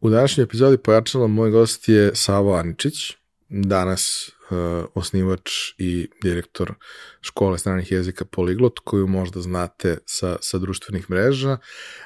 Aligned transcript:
U 0.00 0.10
današnjoj 0.10 0.44
epizodi 0.44 0.76
pojačala 0.76 1.26
moj 1.26 1.50
gost 1.50 1.88
je 1.88 2.10
Savo 2.14 2.54
Aničić, 2.54 3.12
danas 3.48 4.28
uh, 4.28 4.56
osnivač 4.94 5.50
i 5.78 6.08
direktor 6.22 6.74
škole 7.20 7.58
stranih 7.58 7.92
jezika 7.92 8.24
Poliglot, 8.24 8.78
koju 8.78 9.06
možda 9.06 9.40
znate 9.40 9.98
sa, 10.06 10.36
sa 10.40 10.58
društvenih 10.58 11.10
mreža, 11.10 11.58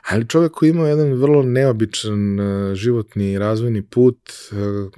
ali 0.08 0.28
čovek 0.28 0.52
koji 0.52 0.70
ima 0.70 0.88
jedan 0.88 1.12
vrlo 1.12 1.42
neobičan 1.42 2.40
uh, 2.40 2.74
životni 2.74 3.38
razvojni 3.38 3.86
put 3.86 4.18
uh, 4.52 4.92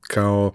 kao 0.00 0.52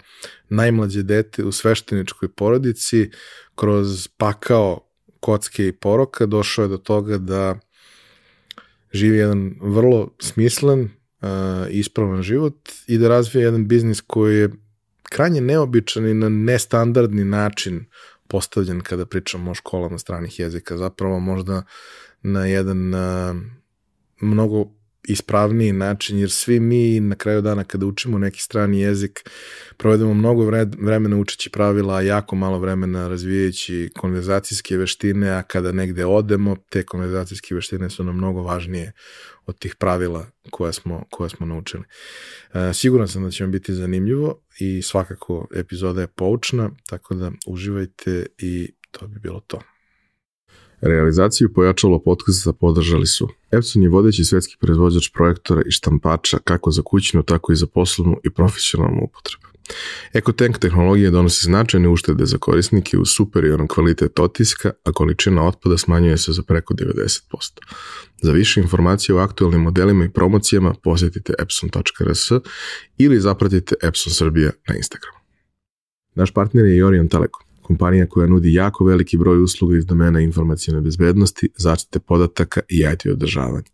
najmlađe 0.50 1.04
dete 1.04 1.44
u 1.44 1.52
svešteničkoj 1.52 2.30
porodici, 2.30 3.10
kroz 3.56 4.08
pakao 4.18 4.86
kocke 5.20 5.68
i 5.68 5.72
poroka 5.72 6.26
došao 6.26 6.64
je 6.64 6.70
do 6.70 6.78
toga 6.78 7.18
da 7.18 7.60
živi 8.94 9.18
jedan 9.18 9.56
vrlo 9.62 10.10
smislen, 10.20 10.99
ispravan 11.70 12.22
život 12.22 12.70
i 12.88 12.98
da 12.98 13.08
razvija 13.08 13.46
jedan 13.46 13.68
biznis 13.68 14.02
koji 14.02 14.38
je 14.38 14.50
krajnje 15.04 15.42
neobičan 15.42 16.08
i 16.08 16.14
na 16.14 16.30
nestandardni 16.30 17.26
način 17.26 17.86
postavljen 18.28 18.82
kada 18.82 19.06
pričamo 19.06 19.52
o 19.52 19.54
školama 19.54 19.98
stranih 19.98 20.40
jezika. 20.40 20.78
Zapravo 20.78 21.20
možda 21.20 21.64
na 22.22 22.46
jedan 22.46 22.94
uh, 22.94 23.36
mnogo 24.22 24.79
ispravniji 25.10 25.72
način, 25.72 26.20
jer 26.20 26.32
svi 26.32 26.60
mi 26.60 27.00
na 27.00 27.16
kraju 27.16 27.42
dana 27.42 27.64
kada 27.64 27.86
učimo 27.86 28.18
neki 28.18 28.42
strani 28.42 28.82
jezik 28.82 29.30
provedemo 29.78 30.14
mnogo 30.14 30.46
vremena 30.78 31.18
učeći 31.18 31.50
pravila, 31.50 32.02
jako 32.02 32.36
malo 32.36 32.60
vremena 32.60 33.08
razvijajući 33.08 33.90
konverzacijske 33.98 34.78
veštine, 34.78 35.30
a 35.30 35.42
kada 35.42 35.72
negde 35.72 36.06
odemo, 36.06 36.56
te 36.70 36.84
konverzacijske 36.84 37.56
veštine 37.56 37.90
su 37.90 38.04
nam 38.04 38.16
mnogo 38.16 38.42
važnije 38.42 38.92
od 39.46 39.60
tih 39.60 39.76
pravila 39.76 40.26
koje 40.50 40.74
smo, 40.74 41.04
koje 41.12 41.30
smo 41.30 41.46
naučili. 41.46 41.84
E, 42.54 42.74
siguran 42.74 43.08
sam 43.08 43.24
da 43.24 43.32
će 43.32 43.44
vam 43.44 43.52
biti 43.52 43.74
zanimljivo 43.74 44.42
i 44.60 44.82
svakako 44.82 45.48
epizoda 45.56 46.02
je 46.02 46.08
poučna, 46.08 46.70
tako 46.90 47.16
da 47.16 47.32
uživajte 47.48 48.26
i 48.38 48.72
to 48.92 49.08
bi 49.08 49.20
bilo 49.20 49.40
to. 49.40 49.62
Realizaciju 50.82 51.54
pojačalo 51.54 52.00
podcasta 52.00 52.54
podržali 52.54 53.08
su 53.08 53.28
Epson 53.52 53.84
je 53.84 53.90
vodeći 53.90 54.24
svetski 54.24 54.58
proizvođač 54.60 55.10
projektora 55.14 55.62
i 55.66 55.72
štampača 55.72 56.38
kako 56.44 56.72
za 56.72 56.82
kućnu, 56.82 57.24
tako 57.24 57.52
i 57.52 57.56
za 57.56 57.68
poslovnu 57.68 58.18
i 58.24 58.30
profesionalnu 58.30 59.02
upotrebu. 59.04 59.50
EcoTank 60.14 60.58
tehnologija 60.58 61.12
donosi 61.12 61.46
značajne 61.46 61.90
uštede 61.90 62.26
za 62.26 62.38
korisnike 62.38 62.98
uz 62.98 63.08
superioran 63.10 63.68
kvalitet 63.68 64.20
otiska, 64.20 64.72
a 64.84 64.92
količina 64.92 65.48
otpada 65.48 65.78
smanjuje 65.78 66.18
se 66.18 66.32
za 66.32 66.44
preko 66.44 66.74
90%. 66.74 67.22
Za 68.22 68.32
više 68.32 68.62
informacije 68.62 69.16
o 69.16 69.20
aktualnim 69.20 69.62
modelima 69.62 70.06
i 70.06 70.10
promocijama 70.10 70.74
posjetite 70.84 71.34
epson.rs 71.40 72.32
ili 72.98 73.20
zapratite 73.20 73.76
Epson 73.84 74.14
Srbija 74.14 74.52
na 74.68 74.76
Instagramu. 74.76 75.20
Naš 76.16 76.34
partner 76.34 76.66
je 76.66 76.78
i 76.78 76.84
Orion 76.84 77.08
Telekom 77.08 77.49
kompanija 77.70 78.08
koja 78.10 78.28
nudi 78.28 78.54
jako 78.54 78.86
veliki 78.86 79.18
broj 79.18 79.44
usluga 79.44 79.78
iz 79.78 79.86
domena 79.86 80.20
informacijne 80.20 80.82
bezbednosti, 80.82 81.50
zaštite 81.58 82.00
podataka 82.00 82.62
i 82.70 82.86
IT 82.94 83.06
održavanja. 83.14 83.70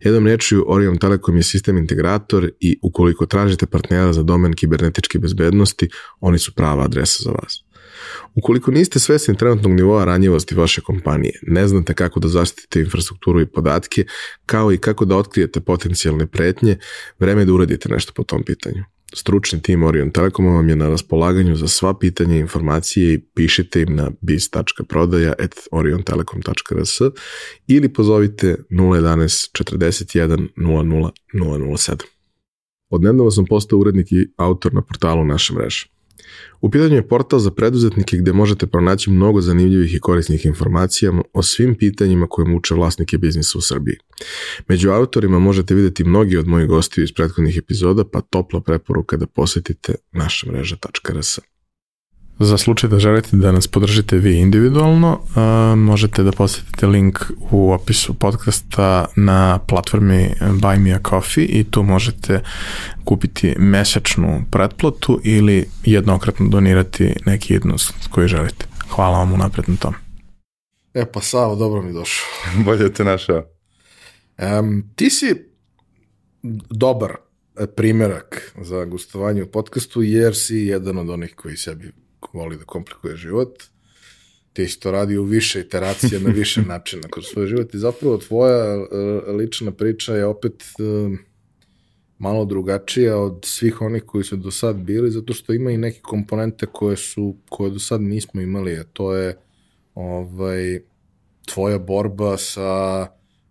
Jednom 0.00 0.26
rečju, 0.26 0.64
Orion 0.68 0.98
Telekom 0.98 1.36
je 1.36 1.42
sistem 1.42 1.78
integrator 1.78 2.50
i 2.60 2.78
ukoliko 2.82 3.26
tražite 3.26 3.66
partnera 3.66 4.12
za 4.12 4.22
domen 4.22 4.52
kibernetičke 4.52 5.18
bezbednosti, 5.18 5.88
oni 6.20 6.38
su 6.38 6.54
prava 6.54 6.84
adresa 6.84 7.22
za 7.24 7.30
vas. 7.30 7.64
Ukoliko 8.34 8.70
niste 8.70 8.98
svesni 8.98 9.36
trenutnog 9.36 9.72
nivoa 9.72 10.04
ranjivosti 10.04 10.54
vaše 10.54 10.80
kompanije, 10.80 11.40
ne 11.42 11.68
znate 11.68 11.94
kako 11.94 12.20
da 12.20 12.28
zaštitite 12.28 12.80
infrastrukturu 12.80 13.40
i 13.40 13.46
podatke, 13.46 14.04
kao 14.46 14.72
i 14.72 14.78
kako 14.78 15.04
da 15.04 15.16
otkrijete 15.16 15.60
potencijalne 15.60 16.26
pretnje, 16.26 16.76
vreme 17.18 17.42
je 17.42 17.46
da 17.46 17.52
uradite 17.52 17.88
nešto 17.88 18.12
po 18.12 18.24
tom 18.24 18.44
pitanju. 18.44 18.84
Stručni 19.14 19.62
tim 19.62 19.82
Orion 19.82 20.10
Telekoma 20.10 20.50
vam 20.50 20.68
je 20.68 20.76
na 20.76 20.88
raspolaganju 20.88 21.56
za 21.56 21.68
sva 21.68 21.98
pitanja 21.98 22.36
i 22.36 22.40
informacije 22.40 23.14
i 23.14 23.20
pišite 23.34 23.82
im 23.82 23.96
na 23.96 24.10
biz.prodaja.oriontelekom.rs 24.20 27.00
ili 27.66 27.92
pozovite 27.92 28.56
011 28.70 29.64
41 29.64 30.48
00 30.56 31.10
007. 31.34 32.02
Odnedavno 32.90 33.30
sam 33.30 33.46
postao 33.46 33.78
urednik 33.78 34.12
i 34.12 34.28
autor 34.36 34.74
na 34.74 34.82
portalu 34.82 35.24
naše 35.24 35.54
mreže. 35.54 35.86
U 36.60 36.70
pitanju 36.70 36.94
je 36.94 37.08
portal 37.08 37.38
za 37.38 37.50
preduzetnike 37.50 38.16
gde 38.16 38.32
možete 38.32 38.66
pronaći 38.66 39.10
mnogo 39.10 39.40
zanimljivih 39.40 39.94
i 39.94 40.00
korisnih 40.00 40.46
informacija 40.46 41.12
o 41.32 41.42
svim 41.42 41.74
pitanjima 41.74 42.26
koje 42.30 42.48
muče 42.48 42.74
vlasnike 42.74 43.18
biznisa 43.18 43.58
u 43.58 43.60
Srbiji. 43.60 43.96
Među 44.68 44.90
autorima 44.90 45.38
možete 45.38 45.74
videti 45.74 46.04
mnogi 46.04 46.36
od 46.36 46.46
mojih 46.46 46.68
gostiju 46.68 47.04
iz 47.04 47.12
prethodnih 47.12 47.56
epizoda, 47.56 48.04
pa 48.04 48.20
topla 48.20 48.60
preporuka 48.60 49.16
da 49.16 49.26
posetite 49.26 49.94
naša 50.12 50.52
mreža.rs. 50.52 51.38
Za 52.44 52.58
slučaj 52.58 52.90
da 52.90 52.98
želite 52.98 53.36
da 53.36 53.52
nas 53.52 53.68
podržite 53.68 54.16
vi 54.16 54.38
individualno, 54.38 55.20
uh, 55.22 55.78
možete 55.78 56.22
da 56.22 56.32
posetite 56.32 56.86
link 56.86 57.18
u 57.50 57.72
opisu 57.72 58.14
podcasta 58.14 59.04
na 59.16 59.58
platformi 59.58 60.30
Buy 60.40 60.78
Me 60.78 60.92
a 60.92 60.98
Coffee 61.08 61.44
i 61.44 61.64
tu 61.64 61.82
možete 61.82 62.40
kupiti 63.04 63.54
mesečnu 63.58 64.44
pretplatu 64.50 65.20
ili 65.24 65.68
jednokratno 65.84 66.48
donirati 66.48 67.14
neki 67.26 67.52
jednost 67.52 67.94
koji 68.10 68.28
želite. 68.28 68.66
Hvala 68.90 69.18
vam 69.18 69.32
unapred 69.32 69.68
na 69.68 69.76
tom. 69.76 69.94
E 70.94 71.12
pa 71.12 71.20
Savo, 71.20 71.56
dobro 71.56 71.82
mi 71.82 71.92
došao. 71.92 72.28
Bolje 72.64 72.92
te 72.92 73.04
našao. 73.04 73.44
Um, 74.38 74.84
ti 74.96 75.10
si 75.10 75.34
dobar 76.70 77.12
primerak 77.76 78.52
za 78.62 78.84
gostovanje 78.84 79.42
u 79.42 79.50
podcastu 79.50 80.02
jer 80.02 80.36
si 80.36 80.56
jedan 80.56 80.98
od 80.98 81.10
onih 81.10 81.34
koji 81.36 81.56
sebi 81.56 82.01
voli 82.32 82.56
da 82.56 82.64
komplikuje 82.64 83.16
život. 83.16 83.62
Ti 84.52 84.68
si 84.68 84.80
to 84.80 84.90
radi 84.90 85.16
u 85.16 85.24
više 85.24 85.60
iteracija, 85.60 86.20
na 86.20 86.30
više 86.30 86.62
načina 86.72 87.08
kroz 87.08 87.24
svoj 87.26 87.46
život 87.46 87.74
i 87.74 87.78
zapravo 87.78 88.18
tvoja 88.18 88.74
e, 88.74 88.86
lična 89.32 89.72
priča 89.72 90.14
je 90.14 90.26
opet 90.26 90.62
e, 90.62 91.16
malo 92.18 92.44
drugačija 92.44 93.18
od 93.18 93.40
svih 93.44 93.80
onih 93.80 94.02
koji 94.06 94.24
su 94.24 94.36
do 94.36 94.50
sad 94.50 94.76
bili, 94.76 95.10
zato 95.10 95.32
što 95.32 95.52
ima 95.52 95.70
i 95.70 95.76
neke 95.76 96.00
komponente 96.00 96.66
koje 96.66 96.96
su, 96.96 97.36
koje 97.48 97.70
do 97.70 97.78
sad 97.78 98.00
nismo 98.00 98.40
imali, 98.40 98.78
a 98.78 98.84
to 98.84 99.14
je 99.14 99.38
ovaj, 99.94 100.80
tvoja 101.44 101.78
borba 101.78 102.36
sa 102.36 103.06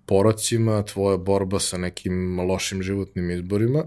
porocima, 0.05 0.83
tvoja 0.83 1.17
borba 1.17 1.59
sa 1.59 1.77
nekim 1.77 2.39
lošim 2.39 2.83
životnim 2.83 3.31
izborima, 3.31 3.83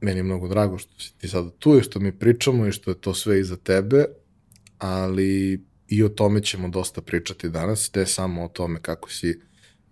meni 0.00 0.18
je 0.18 0.22
mnogo 0.22 0.48
drago 0.48 0.78
što 0.78 1.00
si 1.00 1.18
ti 1.18 1.28
sada 1.28 1.50
tu 1.50 1.78
i 1.78 1.82
što 1.82 2.00
mi 2.00 2.12
pričamo 2.12 2.66
i 2.66 2.72
što 2.72 2.90
je 2.90 3.00
to 3.00 3.14
sve 3.14 3.40
iza 3.40 3.56
tebe, 3.56 4.04
ali 4.78 5.64
i 5.88 6.04
o 6.04 6.08
tome 6.08 6.42
ćemo 6.42 6.68
dosta 6.68 7.02
pričati 7.02 7.48
danas, 7.48 7.90
te 7.90 8.06
samo 8.06 8.44
o 8.44 8.48
tome 8.48 8.82
kako 8.82 9.10
si, 9.10 9.40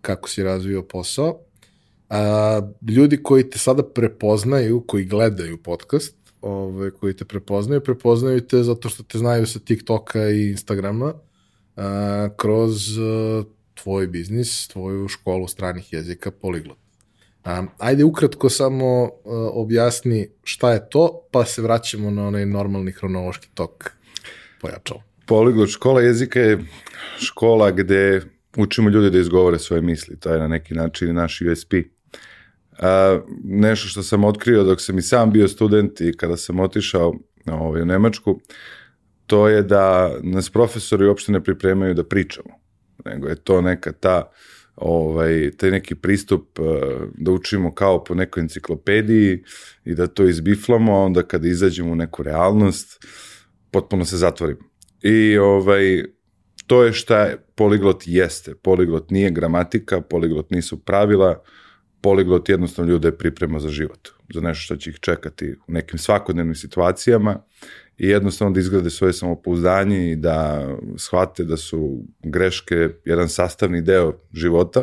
kako 0.00 0.28
si 0.28 0.42
razvio 0.42 0.82
posao. 0.82 1.40
A, 2.08 2.60
ljudi 2.88 3.22
koji 3.22 3.50
te 3.50 3.58
sada 3.58 3.82
prepoznaju, 3.82 4.84
koji 4.86 5.04
gledaju 5.04 5.62
podcast, 5.62 6.16
ove, 6.40 6.90
koji 6.90 7.16
te 7.16 7.24
prepoznaju, 7.24 7.80
prepoznaju 7.80 8.40
te 8.40 8.62
zato 8.62 8.88
što 8.88 9.02
te 9.02 9.18
znaju 9.18 9.46
sa 9.46 9.58
TikToka 9.58 10.30
i 10.30 10.50
Instagrama, 10.50 11.14
a, 11.76 12.28
kroz 12.36 12.98
a, 12.98 13.42
tvoj 13.74 14.06
biznis, 14.06 14.68
tvoju 14.68 15.08
školu 15.08 15.48
stranih 15.48 15.92
jezika 15.92 16.30
Poliglot. 16.30 16.85
Ajde 17.78 18.04
ukratko 18.04 18.48
samo 18.48 19.02
uh, 19.02 19.10
objasni 19.52 20.28
šta 20.44 20.72
je 20.72 20.88
to, 20.90 21.28
pa 21.30 21.44
se 21.44 21.62
vraćamo 21.62 22.10
na 22.10 22.26
onaj 22.26 22.46
normalni 22.46 22.92
hronološki 22.92 23.48
tok 23.54 23.90
pojačalo. 24.60 25.02
Poliglot 25.26 25.68
škola 25.68 26.02
jezika 26.02 26.40
je 26.40 26.64
škola 27.18 27.70
gde 27.70 28.22
učimo 28.56 28.90
ljude 28.90 29.10
da 29.10 29.18
izgovore 29.18 29.58
svoje 29.58 29.82
misli. 29.82 30.20
To 30.20 30.32
je 30.32 30.38
na 30.38 30.48
neki 30.48 30.74
način 30.74 31.14
naš 31.14 31.40
USP. 31.40 31.74
A, 32.78 33.20
nešto 33.44 33.88
što 33.88 34.02
sam 34.02 34.24
otkrio 34.24 34.64
dok 34.64 34.80
sam 34.80 34.98
i 34.98 35.02
sam 35.02 35.32
bio 35.32 35.48
student 35.48 36.00
i 36.00 36.16
kada 36.16 36.36
sam 36.36 36.60
otišao 36.60 37.14
ovaj, 37.46 37.82
u 37.82 37.84
Nemačku, 37.84 38.40
to 39.26 39.48
je 39.48 39.62
da 39.62 40.12
nas 40.22 40.50
profesori 40.50 41.06
uopšte 41.06 41.32
ne 41.32 41.44
pripremaju 41.44 41.94
da 41.94 42.04
pričamo, 42.04 42.50
nego 43.04 43.28
je 43.28 43.34
to 43.36 43.60
neka 43.60 43.92
ta 43.92 44.30
ovaj, 44.76 45.50
taj 45.56 45.70
neki 45.70 45.94
pristup 45.94 46.58
uh, 46.58 46.66
da 47.14 47.30
učimo 47.30 47.74
kao 47.74 48.04
po 48.04 48.14
nekoj 48.14 48.40
enciklopediji 48.40 49.42
i 49.84 49.94
da 49.94 50.06
to 50.06 50.24
izbiflamo, 50.24 50.96
a 50.96 51.04
onda 51.04 51.22
kada 51.22 51.48
izađemo 51.48 51.92
u 51.92 51.94
neku 51.94 52.22
realnost, 52.22 53.04
potpuno 53.70 54.04
se 54.04 54.16
zatvorimo. 54.16 54.60
I 55.02 55.38
ovaj, 55.38 56.04
to 56.66 56.84
je 56.84 56.92
šta 56.92 57.32
poliglot 57.54 58.02
jeste. 58.06 58.54
Poliglot 58.54 59.10
nije 59.10 59.30
gramatika, 59.30 60.00
poliglot 60.00 60.50
nisu 60.50 60.84
pravila, 60.84 61.42
poliglot 62.00 62.48
jednostavno 62.48 62.92
ljude 62.92 63.12
priprema 63.12 63.58
za 63.58 63.68
život, 63.68 64.08
za 64.34 64.40
nešto 64.40 64.62
što 64.62 64.76
će 64.76 64.90
ih 64.90 64.98
čekati 65.00 65.54
u 65.68 65.72
nekim 65.72 65.98
svakodnevnim 65.98 66.54
situacijama 66.54 67.42
i 67.98 68.08
jednostavno 68.08 68.54
da 68.54 68.60
izgrade 68.60 68.90
svoje 68.90 69.12
samopouzdanje 69.12 70.10
i 70.10 70.16
da 70.16 70.68
shvate 70.96 71.44
da 71.44 71.56
su 71.56 72.04
greške 72.22 72.88
jedan 73.04 73.28
sastavni 73.28 73.82
deo 73.82 74.12
života, 74.32 74.82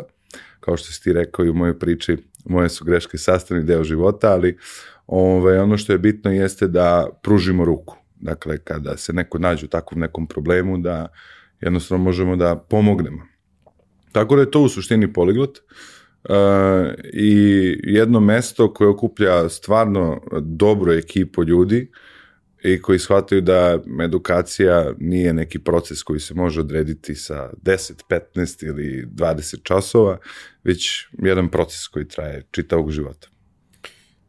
kao 0.60 0.76
što 0.76 0.92
si 0.92 1.02
ti 1.02 1.12
rekao 1.12 1.44
i 1.44 1.48
u 1.48 1.54
mojoj 1.54 1.78
priči, 1.78 2.16
moje 2.44 2.68
su 2.68 2.84
greške 2.84 3.18
sastavni 3.18 3.64
deo 3.64 3.84
života, 3.84 4.32
ali 4.32 4.58
ovaj, 5.06 5.58
ono 5.58 5.78
što 5.78 5.92
je 5.92 5.98
bitno 5.98 6.32
jeste 6.32 6.68
da 6.68 7.08
pružimo 7.22 7.64
ruku. 7.64 7.96
Dakle, 8.20 8.58
kada 8.58 8.96
se 8.96 9.12
neko 9.12 9.38
nađe 9.38 9.66
u 9.66 9.68
takvom 9.68 10.00
nekom 10.00 10.26
problemu, 10.26 10.78
da 10.78 11.08
jednostavno 11.60 12.04
možemo 12.04 12.36
da 12.36 12.56
pomognemo. 12.56 13.22
Tako 14.12 14.36
da 14.36 14.42
je 14.42 14.50
to 14.50 14.60
u 14.60 14.68
suštini 14.68 15.12
poliglot 15.12 15.58
uh, 15.58 16.34
i 17.12 17.32
jedno 17.82 18.20
mesto 18.20 18.72
koje 18.74 18.88
okuplja 18.88 19.48
stvarno 19.48 20.22
dobru 20.40 20.92
ekipu 20.92 21.44
ljudi 21.44 21.90
i 22.64 22.82
koji 22.82 22.98
shvataju 22.98 23.40
da 23.40 23.78
edukacija 24.04 24.92
nije 24.98 25.32
neki 25.32 25.58
proces 25.58 26.02
koji 26.02 26.20
se 26.20 26.34
može 26.34 26.60
odrediti 26.60 27.14
sa 27.14 27.50
10, 27.62 27.92
15 28.36 28.66
ili 28.66 29.06
20 29.14 29.62
časova, 29.62 30.18
već 30.64 31.06
jedan 31.22 31.50
proces 31.50 31.88
koji 31.88 32.08
traje 32.08 32.46
čitavog 32.50 32.90
života. 32.90 33.28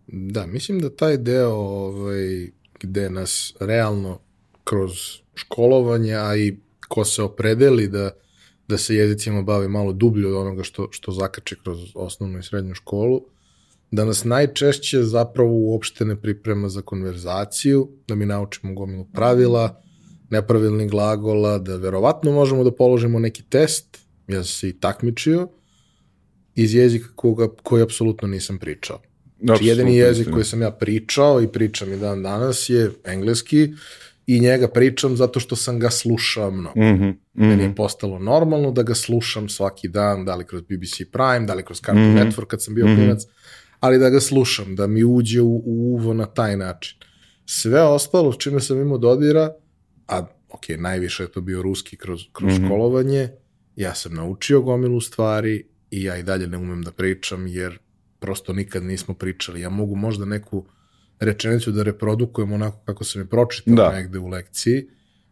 Da, 0.08 0.46
mislim 0.46 0.80
da 0.80 0.96
taj 0.96 1.18
deo 1.18 1.54
ovaj, 1.54 2.50
gde 2.80 3.10
nas 3.10 3.56
realno 3.60 4.20
kroz 4.64 4.92
školovanje, 5.36 6.14
a 6.16 6.36
i 6.36 6.58
ko 6.88 7.06
se 7.06 7.24
opredeli 7.24 7.88
da, 7.88 8.12
da 8.68 8.78
se 8.78 8.96
jezicima 8.96 9.42
bavi 9.42 9.68
malo 9.68 9.94
dublje 9.94 10.28
od 10.28 10.34
onoga 10.34 10.64
što, 10.64 10.88
što 10.92 11.12
zakače 11.12 11.56
kroz 11.64 11.80
osnovnu 11.94 12.40
i 12.40 12.44
srednju 12.44 12.74
školu, 12.74 13.22
da 13.92 14.06
nas 14.06 14.24
najčešće 14.24 15.04
zapravo 15.04 15.52
uopšte 15.52 16.06
ne 16.06 16.22
priprema 16.22 16.70
za 16.70 16.82
konverzaciju, 16.82 17.90
da 18.08 18.16
mi 18.16 18.26
naučimo 18.26 18.74
gomilu 18.74 19.06
pravila, 19.14 19.82
nepravilnih 20.30 20.90
glagola, 20.90 21.58
da 21.58 21.76
verovatno 21.76 22.32
možemo 22.32 22.64
da 22.64 22.76
položimo 22.76 23.20
neki 23.20 23.44
test, 23.44 23.98
ja 24.28 24.44
sam 24.44 24.46
se 24.46 24.70
i 24.70 24.80
takmičio, 24.80 25.48
iz 26.56 26.74
jezika 26.74 27.08
koga, 27.16 27.48
koji 27.64 27.84
apsolutno 27.84 28.28
nisam 28.28 28.58
pričao. 28.58 29.02
Znači, 29.40 29.66
jedini 29.66 29.96
jezik 29.96 30.30
koji 30.32 30.46
sam 30.46 30.62
ja 30.62 30.72
pričao 30.72 31.42
i 31.42 31.48
pričam 31.48 31.94
i 31.94 31.98
dan 31.98 32.24
danas 32.24 32.70
je 32.70 32.92
engleski 33.04 33.74
i 34.28 34.40
njega 34.40 34.68
pričam 34.68 35.16
zato 35.18 35.40
što 35.40 35.56
sam 35.56 35.80
ga 35.80 35.90
slušao 35.90 36.52
mnogo. 36.52 36.80
Mm 36.80 36.84
-hmm, 36.84 37.12
mm 37.12 37.18
-hmm. 37.36 37.48
Meni 37.48 37.64
je 37.64 37.76
postalo 37.76 38.20
normalno 38.20 38.72
da 38.72 38.84
ga 38.84 38.96
slušam 38.96 39.50
svaki 39.50 39.88
dan, 39.88 40.26
da 40.26 40.36
li 40.36 40.46
kroz 40.46 40.62
BBC 40.62 40.96
Prime, 41.12 41.46
da 41.48 41.54
li 41.54 41.64
kroz 41.64 41.82
Cartoon 41.82 42.14
mm 42.14 42.18
-hmm. 42.18 42.32
Network 42.32 42.46
kad 42.46 42.64
sam 42.64 42.76
bio 42.76 42.86
mm 42.86 42.90
-hmm. 42.90 42.96
klinac, 42.96 43.24
ali 43.86 44.00
da 44.00 44.10
ga 44.10 44.20
slušam, 44.20 44.76
da 44.76 44.88
mi 44.88 45.04
uđe 45.04 45.42
u, 45.42 45.56
u 45.56 45.64
uvo 45.66 46.14
na 46.14 46.26
taj 46.26 46.58
način. 46.58 46.98
Sve 47.46 47.82
ostalo 47.82 48.34
čime 48.34 48.60
sam 48.60 48.82
imao 48.82 48.98
dodira, 48.98 49.54
a 50.08 50.26
ok, 50.50 50.70
najviše 50.78 51.24
je 51.24 51.32
to 51.32 51.42
bio 51.42 51.62
ruski 51.62 51.98
kroz, 51.98 52.22
kroz 52.34 52.54
mm 52.54 52.56
-hmm. 52.56 52.66
školovanje, 52.66 53.30
ja 53.76 53.96
sam 53.96 54.14
naučio 54.14 54.62
gomilu 54.62 55.02
stvari 55.02 55.64
i 55.92 56.04
ja 56.04 56.18
i 56.18 56.24
dalje 56.24 56.48
ne 56.48 56.58
umem 56.58 56.82
da 56.82 56.92
pričam 56.92 57.48
jer 57.48 57.80
prosto 58.20 58.54
nikad 58.54 58.84
nismo 58.84 59.14
pričali. 59.14 59.62
Ja 59.62 59.70
mogu 59.70 59.96
možda 59.96 60.26
neku 60.26 60.66
rečenicu 61.20 61.72
da 61.72 61.84
reprodukujem 61.84 62.52
onako 62.52 62.78
kako 62.86 63.04
sam 63.04 63.22
je 63.22 63.30
pročitao 63.30 63.76
da. 63.76 63.92
negde 63.92 64.20
u 64.20 64.28
lekciji, 64.28 64.88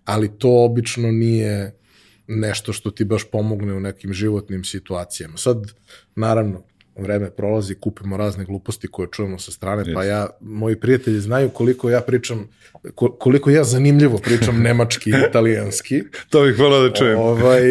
ali 0.05 0.37
to 0.37 0.65
obično 0.65 1.11
nije 1.11 1.79
nešto 2.27 2.73
što 2.73 2.91
ti 2.91 3.05
baš 3.05 3.31
pomogne 3.31 3.73
u 3.73 3.79
nekim 3.79 4.13
životnim 4.13 4.63
situacijama. 4.63 5.37
Sad, 5.37 5.71
naravno, 6.15 6.63
vreme 6.95 7.29
prolazi, 7.31 7.75
kupimo 7.75 8.17
razne 8.17 8.45
gluposti 8.45 8.87
koje 8.87 9.07
čujemo 9.11 9.39
sa 9.39 9.51
strane, 9.51 9.83
yes. 9.83 9.93
pa 9.93 10.03
ja, 10.03 10.27
moji 10.41 10.79
prijatelji 10.79 11.19
znaju 11.19 11.49
koliko 11.49 11.89
ja 11.89 12.01
pričam, 12.01 12.49
koliko 12.95 13.49
ja 13.49 13.63
zanimljivo 13.63 14.17
pričam 14.17 14.61
nemački 14.67 15.09
i 15.09 15.13
italijanski. 15.29 16.03
to 16.29 16.43
bih 16.43 16.59
volao 16.59 16.89
da 16.89 16.93
čujem. 16.93 17.19
Ovaj, 17.19 17.61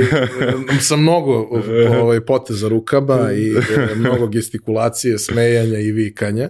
sa 0.88 0.96
mnogo 0.96 1.48
ovaj, 2.00 2.20
poteza 2.20 2.68
rukama 2.68 3.32
i 3.32 3.52
mnogo 3.96 4.26
gestikulacije, 4.26 5.18
smejanja 5.18 5.78
i 5.78 5.92
vikanja 5.92 6.48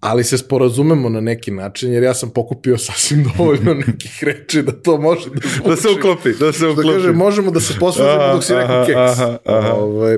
ali 0.00 0.24
se 0.24 0.38
sporazumemo 0.38 1.08
na 1.08 1.20
neki 1.20 1.50
način, 1.50 1.92
jer 1.92 2.02
ja 2.02 2.14
sam 2.14 2.30
pokupio 2.30 2.78
sasvim 2.78 3.24
dovoljno 3.24 3.74
nekih 3.86 4.24
reči 4.24 4.62
da 4.62 4.72
to 4.72 4.96
može 4.96 5.30
da 5.30 5.48
zvuči. 5.48 5.68
Da 5.70 5.76
se 5.76 5.88
uklopi, 5.98 6.32
da 6.40 6.52
se 6.52 6.68
uklopi. 6.68 6.88
Da 6.88 6.94
kaže, 6.94 7.12
možemo 7.12 7.50
da 7.50 7.60
se 7.60 7.74
poslužimo 7.80 8.32
dok 8.32 8.44
si 8.44 8.54
rekao 8.54 8.86
keks. 8.86 8.96
Aha, 8.96 9.38
aha. 9.44 9.72
Ovaj, 9.72 10.16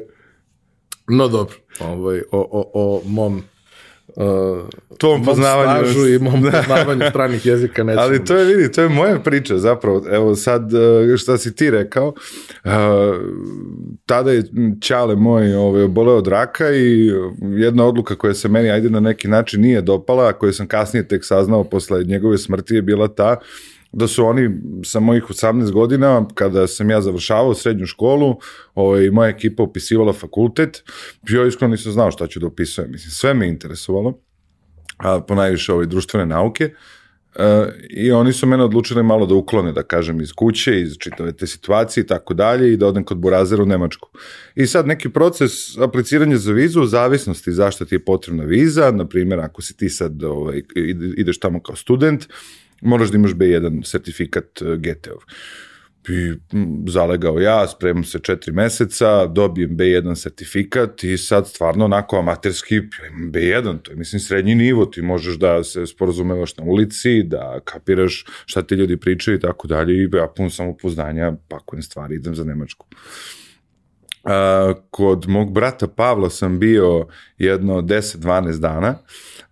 No 1.09 1.29
dobro, 1.29 1.57
ovaj, 1.81 2.23
o, 2.33 2.49
o, 2.51 2.71
o 2.75 3.03
mom 3.07 3.43
uh, 4.17 4.69
tom 4.99 5.25
poznavanju 5.25 6.09
i 6.15 6.19
mom 6.19 6.43
da. 6.43 6.51
poznavanju 6.51 7.03
stranih 7.11 7.47
jezika 7.47 7.85
nećemo. 7.85 8.03
Ali 8.03 8.25
to 8.25 8.37
je, 8.37 8.57
vidi, 8.57 8.73
to 8.73 8.83
je 8.83 8.89
moja 8.89 9.19
priča 9.19 9.59
zapravo. 9.59 10.03
Evo 10.11 10.35
sad, 10.35 10.73
uh, 10.73 11.17
šta 11.17 11.39
si 11.39 11.57
ti 11.57 11.71
rekao, 11.71 12.09
uh, 12.09 12.73
tada 14.07 14.33
je 14.33 14.43
Ćale 14.83 15.17
moj 15.17 15.55
ovaj, 15.55 15.83
oboleo 15.83 16.17
od 16.17 16.27
raka 16.27 16.71
i 16.71 17.13
jedna 17.41 17.87
odluka 17.87 18.17
koja 18.17 18.35
se 18.35 18.49
meni, 18.49 18.71
ajde 18.71 18.91
na 18.91 19.01
neki 19.01 19.29
način 19.29 19.61
nije 19.61 19.83
dopala, 19.83 20.29
a 20.29 20.33
koju 20.33 20.53
sam 20.53 20.67
kasnije 20.67 21.09
tek 21.09 21.25
saznao 21.25 21.65
posle 21.65 22.05
njegove 22.05 22.39
smrti 22.39 22.75
je 22.75 22.83
bila 22.83 23.09
ta 23.09 23.37
da 23.93 24.09
su 24.09 24.27
oni 24.27 24.51
sa 24.85 25.01
mojih 25.01 25.25
18 25.25 25.71
godina, 25.73 26.27
kada 26.35 26.67
sam 26.67 26.91
ja 26.91 27.01
završavao 27.01 27.55
srednju 27.55 27.87
školu, 27.87 28.37
ovaj, 28.75 29.11
moja 29.11 29.29
ekipa 29.29 29.63
upisivala 29.63 30.13
fakultet, 30.13 30.83
ja 31.29 31.47
iskreno 31.47 31.71
nisam 31.71 31.93
znao 31.93 32.11
šta 32.11 32.27
ću 32.27 32.41
da 32.41 32.47
upisujem. 32.47 32.91
Mislim, 32.91 33.11
sve 33.11 33.35
me 33.35 33.49
interesovalo, 33.49 34.19
a 34.97 35.21
ponajviše 35.21 35.73
ove 35.73 35.87
društvene 35.87 36.27
nauke, 36.27 36.71
Uh, 37.37 37.43
i 37.91 38.13
oni 38.13 38.33
su 38.33 38.47
mene 38.47 38.65
odlučili 38.65 39.03
malo 39.03 39.27
da 39.27 39.35
uklone, 39.35 39.73
da 39.73 39.83
kažem, 39.83 40.21
iz 40.21 40.33
kuće, 40.33 40.81
iz 40.81 40.97
čitave 40.99 41.33
te 41.33 41.47
situacije 41.47 42.03
i 42.03 42.07
tako 42.07 42.35
dalje 42.35 42.73
i 42.73 42.77
da 42.77 42.87
odem 42.87 43.05
kod 43.05 43.19
Burazera 43.19 43.63
u 43.63 43.67
Nemačku. 43.67 44.09
I 44.55 44.67
sad 44.67 44.87
neki 44.87 45.09
proces 45.09 45.79
apliciranja 45.79 46.37
za 46.37 46.53
vizu 46.53 46.83
u 46.83 46.87
zavisnosti 46.87 47.53
zašto 47.53 47.85
ti 47.85 47.95
je 47.95 48.05
potrebna 48.05 48.45
viza, 48.45 48.91
na 48.91 49.09
primjer 49.09 49.41
ako 49.41 49.63
si 49.63 49.77
ti 49.77 49.89
sad 49.89 50.23
ovaj, 50.23 50.63
ideš 51.17 51.39
tamo 51.39 51.63
kao 51.63 51.77
student, 51.77 52.27
moraš 52.83 53.11
da 53.11 53.17
imaš 53.17 53.33
B1 53.33 53.85
sertifikat 53.85 54.63
e, 54.63 54.77
GT-ov. 54.77 55.19
I 56.09 56.35
zalegao 56.91 57.41
ja, 57.41 57.69
spremam 57.69 58.05
se 58.05 58.19
četiri 58.19 58.53
meseca, 58.53 59.27
dobijem 59.27 59.77
B1 59.77 60.15
sertifikat 60.15 61.05
i 61.05 61.19
sad 61.19 61.49
stvarno 61.49 61.85
onako 61.85 62.19
amaterski 62.19 62.75
imam 62.75 63.33
B1, 63.33 63.83
to 63.83 63.91
je 63.91 63.97
mislim 63.97 64.21
srednji 64.21 64.55
nivo, 64.55 64.87
ti 64.87 65.03
možeš 65.03 65.39
da 65.39 65.65
se 65.65 65.87
sporozumevaš 65.87 66.57
na 66.57 66.65
ulici, 66.65 67.23
da 67.23 67.61
kapiraš 67.65 68.25
šta 68.47 68.63
ti 68.63 68.75
ljudi 68.75 68.97
pričaju 68.97 69.37
i 69.37 69.41
tako 69.41 69.69
dalje 69.69 69.95
i 69.95 70.09
ja 70.17 70.29
pun 70.37 70.51
samopouzdanja, 70.51 71.33
pakujem 71.49 71.83
stvari, 71.83 72.15
idem 72.15 72.35
za 72.35 72.45
Nemačku. 72.45 72.87
A, 74.25 74.75
kod 74.91 75.29
mog 75.29 75.53
brata 75.53 75.89
Pavla 75.89 76.31
sam 76.31 76.59
bio 76.59 77.07
jedno 77.39 77.81
10-12 77.81 78.59
dana 78.59 78.99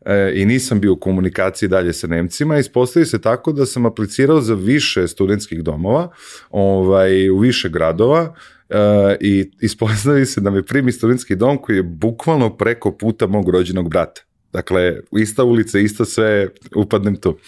e, 0.05 0.33
i 0.35 0.47
nisam 0.47 0.81
bio 0.81 0.93
u 0.93 1.01
komunikaciji 1.01 1.69
dalje 1.69 1.93
sa 1.93 2.07
Nemcima. 2.07 2.59
Ispostavi 2.59 3.07
se 3.07 3.21
tako 3.21 3.53
da 3.53 3.67
sam 3.67 3.87
aplicirao 3.87 4.41
za 4.41 4.55
više 4.55 5.09
studentskih 5.09 5.63
domova 5.63 6.11
ovaj, 6.51 7.31
u 7.31 7.39
više 7.39 7.69
gradova 7.69 8.35
e, 8.69 8.77
i 9.21 9.51
ispostavi 9.61 10.27
se 10.27 10.41
da 10.41 10.51
me 10.51 10.63
primi 10.63 10.93
studentski 10.93 11.37
dom 11.37 11.59
koji 11.59 11.77
je 11.77 11.83
bukvalno 11.83 12.57
preko 12.57 12.93
puta 12.93 13.27
mog 13.27 13.49
rođenog 13.49 13.89
brata. 13.91 14.23
Dakle, 14.53 15.01
ista 15.19 15.45
ulica, 15.45 15.79
isto 15.79 16.05
sve, 16.05 16.49
upadnem 16.77 17.17
tu. 17.17 17.39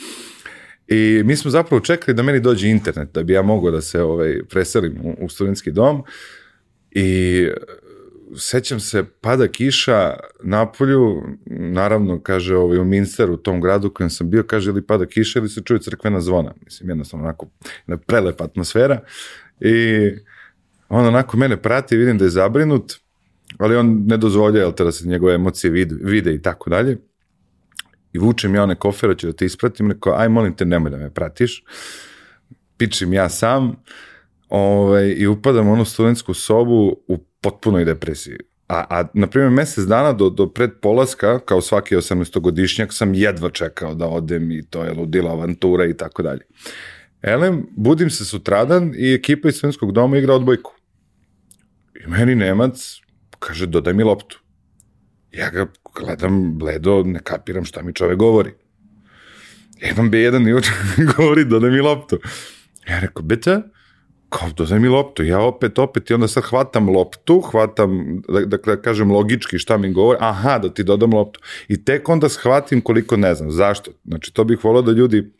I 0.88 1.22
mi 1.24 1.36
smo 1.36 1.50
zapravo 1.50 1.80
čekali 1.80 2.14
da 2.14 2.22
meni 2.22 2.40
dođe 2.40 2.68
internet, 2.68 3.08
da 3.14 3.22
bi 3.22 3.32
ja 3.32 3.42
mogao 3.42 3.70
da 3.70 3.80
se 3.80 4.02
ovaj, 4.02 4.40
preselim 4.50 4.98
u, 5.02 5.24
u 5.24 5.28
studentski 5.28 5.70
dom. 5.70 6.02
I 6.94 7.48
sećam 8.36 8.80
se, 8.80 9.04
pada 9.20 9.48
kiša 9.48 10.16
na 10.42 10.72
polju, 10.72 11.22
naravno, 11.46 12.20
kaže, 12.22 12.56
ovaj, 12.56 12.78
u 12.78 12.84
Minsteru, 12.84 13.34
u 13.34 13.36
tom 13.36 13.60
gradu 13.60 13.90
kojem 13.90 14.10
sam 14.10 14.30
bio, 14.30 14.42
kaže, 14.42 14.70
ili 14.70 14.86
pada 14.86 15.06
kiša 15.06 15.38
ili 15.38 15.48
se 15.48 15.62
čuje 15.64 15.80
crkvena 15.80 16.20
zvona. 16.20 16.54
Mislim, 16.64 16.88
jednostavno, 16.88 17.24
onako, 17.24 17.46
jedna 17.78 17.96
prelepa 17.96 18.44
atmosfera. 18.44 19.00
I 19.60 20.10
on 20.88 21.06
onako 21.06 21.36
mene 21.36 21.56
prati, 21.62 21.96
vidim 21.96 22.18
da 22.18 22.24
je 22.24 22.30
zabrinut, 22.30 22.92
ali 23.58 23.76
on 23.76 24.04
ne 24.06 24.16
dozvolja, 24.16 24.60
jel 24.60 24.72
te, 24.72 24.84
da 24.84 24.92
se 24.92 25.08
njegove 25.08 25.34
emocije 25.34 25.70
vide, 25.70 25.96
vide 26.00 26.34
i 26.34 26.42
tako 26.42 26.70
dalje. 26.70 26.98
I 28.12 28.18
vučem 28.18 28.54
ja 28.54 28.62
one 28.62 28.74
kofere, 28.74 29.14
ću 29.18 29.26
da 29.26 29.32
te 29.32 29.44
ispratim, 29.44 29.90
rekao, 29.90 30.14
aj, 30.16 30.28
molim 30.28 30.56
te, 30.56 30.64
nemoj 30.64 30.90
da 30.90 30.96
me 30.96 31.10
pratiš. 31.10 31.64
Pičim 32.76 33.12
ja 33.12 33.28
sam, 33.28 33.76
ovaj, 34.52 35.14
i 35.18 35.26
upadam 35.26 35.68
u 35.68 35.72
onu 35.72 35.84
studentsku 35.84 36.34
sobu 36.34 36.96
u 37.08 37.18
potpunoj 37.40 37.84
depresiji. 37.84 38.36
A, 38.68 38.84
a 38.90 39.04
na 39.14 39.26
primjer, 39.26 39.50
mesec 39.50 39.84
dana 39.84 40.12
do, 40.12 40.30
do 40.30 40.46
pred 40.52 40.70
polaska, 40.82 41.38
kao 41.38 41.60
svaki 41.60 41.96
18-godišnjak, 41.96 42.92
sam 42.92 43.14
jedva 43.14 43.50
čekao 43.50 43.94
da 43.94 44.06
odem 44.06 44.50
i 44.50 44.62
to 44.62 44.84
je 44.84 44.92
ludila 44.92 45.32
avantura 45.32 45.86
i 45.86 45.96
tako 45.96 46.22
dalje. 46.22 46.40
Elem, 47.22 47.66
budim 47.76 48.10
se 48.10 48.24
sutradan 48.24 48.92
i 48.96 49.14
ekipa 49.14 49.48
iz 49.48 49.54
Svenskog 49.54 49.92
doma 49.92 50.18
igra 50.18 50.34
odbojku. 50.34 50.74
I 52.04 52.10
meni 52.10 52.34
Nemac 52.34 53.00
kaže, 53.38 53.66
dodaj 53.66 53.94
mi 53.94 54.02
loptu. 54.02 54.40
Ja 55.32 55.50
ga 55.50 55.66
gledam 55.94 56.58
bledo, 56.58 57.02
ne 57.02 57.18
kapiram 57.18 57.64
šta 57.64 57.82
mi 57.82 57.94
čovek 57.94 58.18
govori. 58.18 58.52
Ja 59.80 59.90
imam 59.90 60.10
B1 60.10 60.48
i 60.48 61.04
govori, 61.16 61.44
dodaj 61.44 61.70
mi 61.70 61.80
loptu. 61.80 62.18
Ja 62.88 63.00
rekao, 63.00 63.22
bitte? 63.22 63.62
Kao 64.32 64.50
dozaj 64.56 64.80
mi 64.80 64.88
loptu, 64.88 65.24
ja 65.24 65.40
opet, 65.40 65.78
opet 65.78 66.10
i 66.10 66.14
onda 66.14 66.28
sad 66.28 66.44
hvatam 66.44 66.88
loptu, 66.88 67.40
hvatam, 67.40 68.22
da, 68.28 68.40
dakle, 68.40 68.76
da 68.76 68.82
kažem 68.82 69.10
logički 69.12 69.58
šta 69.58 69.76
mi 69.76 69.92
govori, 69.92 70.18
aha, 70.20 70.58
da 70.58 70.74
ti 70.74 70.84
dodam 70.84 71.14
loptu. 71.14 71.40
I 71.68 71.84
tek 71.84 72.08
onda 72.08 72.28
shvatim 72.28 72.80
koliko 72.80 73.16
ne 73.16 73.34
znam, 73.34 73.50
zašto. 73.50 73.90
Znači, 74.04 74.34
to 74.34 74.44
bih 74.44 74.64
volao 74.64 74.82
da 74.82 74.92
ljudi 74.92 75.32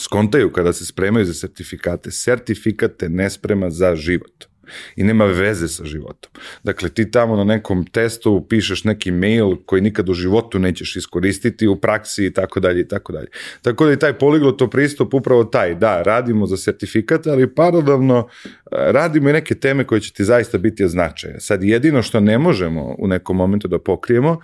skontaju 0.00 0.52
kada 0.52 0.72
se 0.72 0.86
spremaju 0.86 1.24
za 1.24 1.34
sertifikate. 1.34 2.10
Sertifikate 2.10 3.08
ne 3.08 3.30
sprema 3.30 3.70
za 3.70 3.96
život 3.96 4.49
i 4.96 5.04
nema 5.04 5.24
veze 5.24 5.68
sa 5.68 5.84
životom. 5.84 6.32
Dakle, 6.62 6.88
ti 6.88 7.10
tamo 7.10 7.36
na 7.36 7.44
nekom 7.44 7.86
testu 7.86 8.46
pišeš 8.48 8.84
neki 8.84 9.10
mail 9.10 9.56
koji 9.66 9.82
nikad 9.82 10.08
u 10.08 10.14
životu 10.14 10.58
nećeš 10.58 10.96
iskoristiti 10.96 11.66
u 11.66 11.76
praksi 11.76 12.26
i 12.26 12.32
tako 12.32 12.60
dalje 12.60 12.80
i 12.80 12.88
tako 12.88 13.12
dalje. 13.12 13.28
Tako 13.62 13.86
da 13.86 13.92
i 13.92 13.98
taj 13.98 14.18
poliglot 14.18 14.60
pristup 14.70 15.14
upravo 15.14 15.44
taj, 15.44 15.74
da, 15.74 16.02
radimo 16.02 16.46
za 16.46 16.56
sertifikat, 16.56 17.26
ali 17.26 17.54
paralelno 17.54 18.28
e, 18.28 18.92
radimo 18.92 19.30
i 19.30 19.32
neke 19.32 19.54
teme 19.54 19.84
koje 19.84 20.00
će 20.00 20.12
ti 20.12 20.24
zaista 20.24 20.58
biti 20.58 20.84
od 20.84 20.90
značaja. 20.90 21.40
Sad 21.40 21.62
jedino 21.62 22.02
što 22.02 22.20
ne 22.20 22.38
možemo 22.38 22.94
u 22.98 23.08
nekom 23.08 23.36
momentu 23.36 23.68
da 23.68 23.78
pokrijemo 23.78 24.40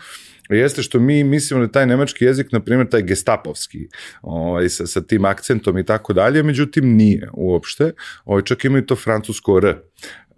jeste 0.48 0.82
što 0.82 0.98
mi 0.98 1.24
mislimo 1.24 1.66
da 1.66 1.72
taj 1.72 1.86
nemački 1.86 2.24
jezik, 2.24 2.52
na 2.52 2.60
primjer, 2.60 2.88
taj 2.88 3.02
gestapovski, 3.02 3.88
ovaj, 4.22 4.68
sa, 4.68 4.86
sa 4.86 5.00
tim 5.00 5.24
akcentom 5.24 5.78
i 5.78 5.84
tako 5.84 6.12
dalje, 6.12 6.42
međutim 6.42 6.96
nije 6.96 7.28
uopšte, 7.32 7.92
ovaj, 8.24 8.42
čak 8.42 8.64
imaju 8.64 8.86
to 8.86 8.96
francusko 8.96 9.58
R 9.58 9.76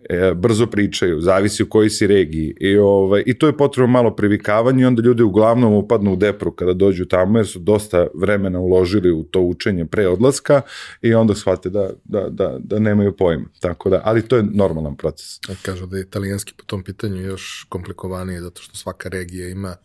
e, 0.08 0.34
brzo 0.34 0.66
pričaju, 0.66 1.20
zavisi 1.20 1.62
u 1.62 1.68
kojoj 1.68 1.90
si 1.90 2.06
regiji 2.06 2.54
i, 2.60 2.76
ovaj, 2.76 3.22
i 3.26 3.38
to 3.38 3.46
je 3.46 3.56
potrebno 3.56 3.92
malo 3.92 4.16
privikavanje 4.16 4.82
i 4.82 4.86
onda 4.86 5.02
ljudi 5.02 5.22
uglavnom 5.22 5.72
upadnu 5.72 6.12
u 6.12 6.16
depru 6.16 6.52
kada 6.52 6.72
dođu 6.72 7.04
tamo 7.04 7.38
jer 7.38 7.46
su 7.46 7.58
dosta 7.58 8.06
vremena 8.14 8.60
uložili 8.60 9.10
u 9.10 9.22
to 9.22 9.40
učenje 9.40 9.86
pre 9.86 10.08
odlaska 10.08 10.62
i 11.02 11.14
onda 11.14 11.34
shvate 11.34 11.70
da, 11.70 11.90
da, 12.04 12.28
da, 12.28 12.56
da 12.58 12.78
nemaju 12.78 13.16
pojma. 13.16 13.44
Tako 13.60 13.90
da, 13.90 14.00
ali 14.04 14.22
to 14.22 14.36
je 14.36 14.42
normalan 14.42 14.96
proces. 14.96 15.40
Kažu 15.62 15.86
da 15.86 15.96
je 15.96 16.02
italijanski 16.02 16.52
po 16.56 16.64
tom 16.64 16.82
pitanju 16.82 17.22
još 17.22 17.66
komplikovanije 17.68 18.40
zato 18.40 18.62
što 18.62 18.76
svaka 18.76 19.08
regija 19.08 19.48
ima 19.48 19.76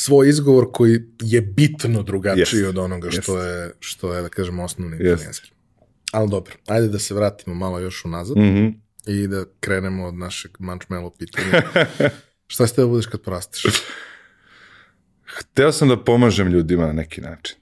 svoj 0.00 0.28
izgovor 0.28 0.66
koji 0.72 1.00
je 1.20 1.40
bitno 1.40 2.02
drugačiji 2.02 2.60
yes. 2.60 2.68
od 2.68 2.78
onoga 2.78 3.10
što 3.10 3.32
yes. 3.32 3.44
je, 3.44 3.72
što 3.80 4.14
je, 4.14 4.22
da 4.22 4.28
kažemo, 4.28 4.64
osnovni 4.64 4.96
yes. 4.96 5.12
italijanski. 5.12 5.50
Ali 6.12 6.30
dobro, 6.30 6.54
ajde 6.66 6.88
da 6.88 6.98
se 6.98 7.14
vratimo 7.14 7.54
malo 7.54 7.78
još 7.78 8.04
unazad 8.04 8.36
mm 8.36 8.40
-hmm. 8.40 8.74
i 9.06 9.26
da 9.26 9.44
krenemo 9.60 10.06
od 10.06 10.14
našeg 10.14 10.50
mančmelo 10.58 11.10
pitanja. 11.10 11.62
Šta 12.52 12.66
ste 12.66 12.80
da 12.80 12.86
budeš 12.86 13.06
kad 13.06 13.20
porasteš? 13.20 13.62
Hteo 15.24 15.72
sam 15.76 15.88
da 15.88 16.04
pomažem 16.04 16.48
ljudima 16.48 16.86
na 16.86 16.92
neki 16.92 17.20
način. 17.20 17.56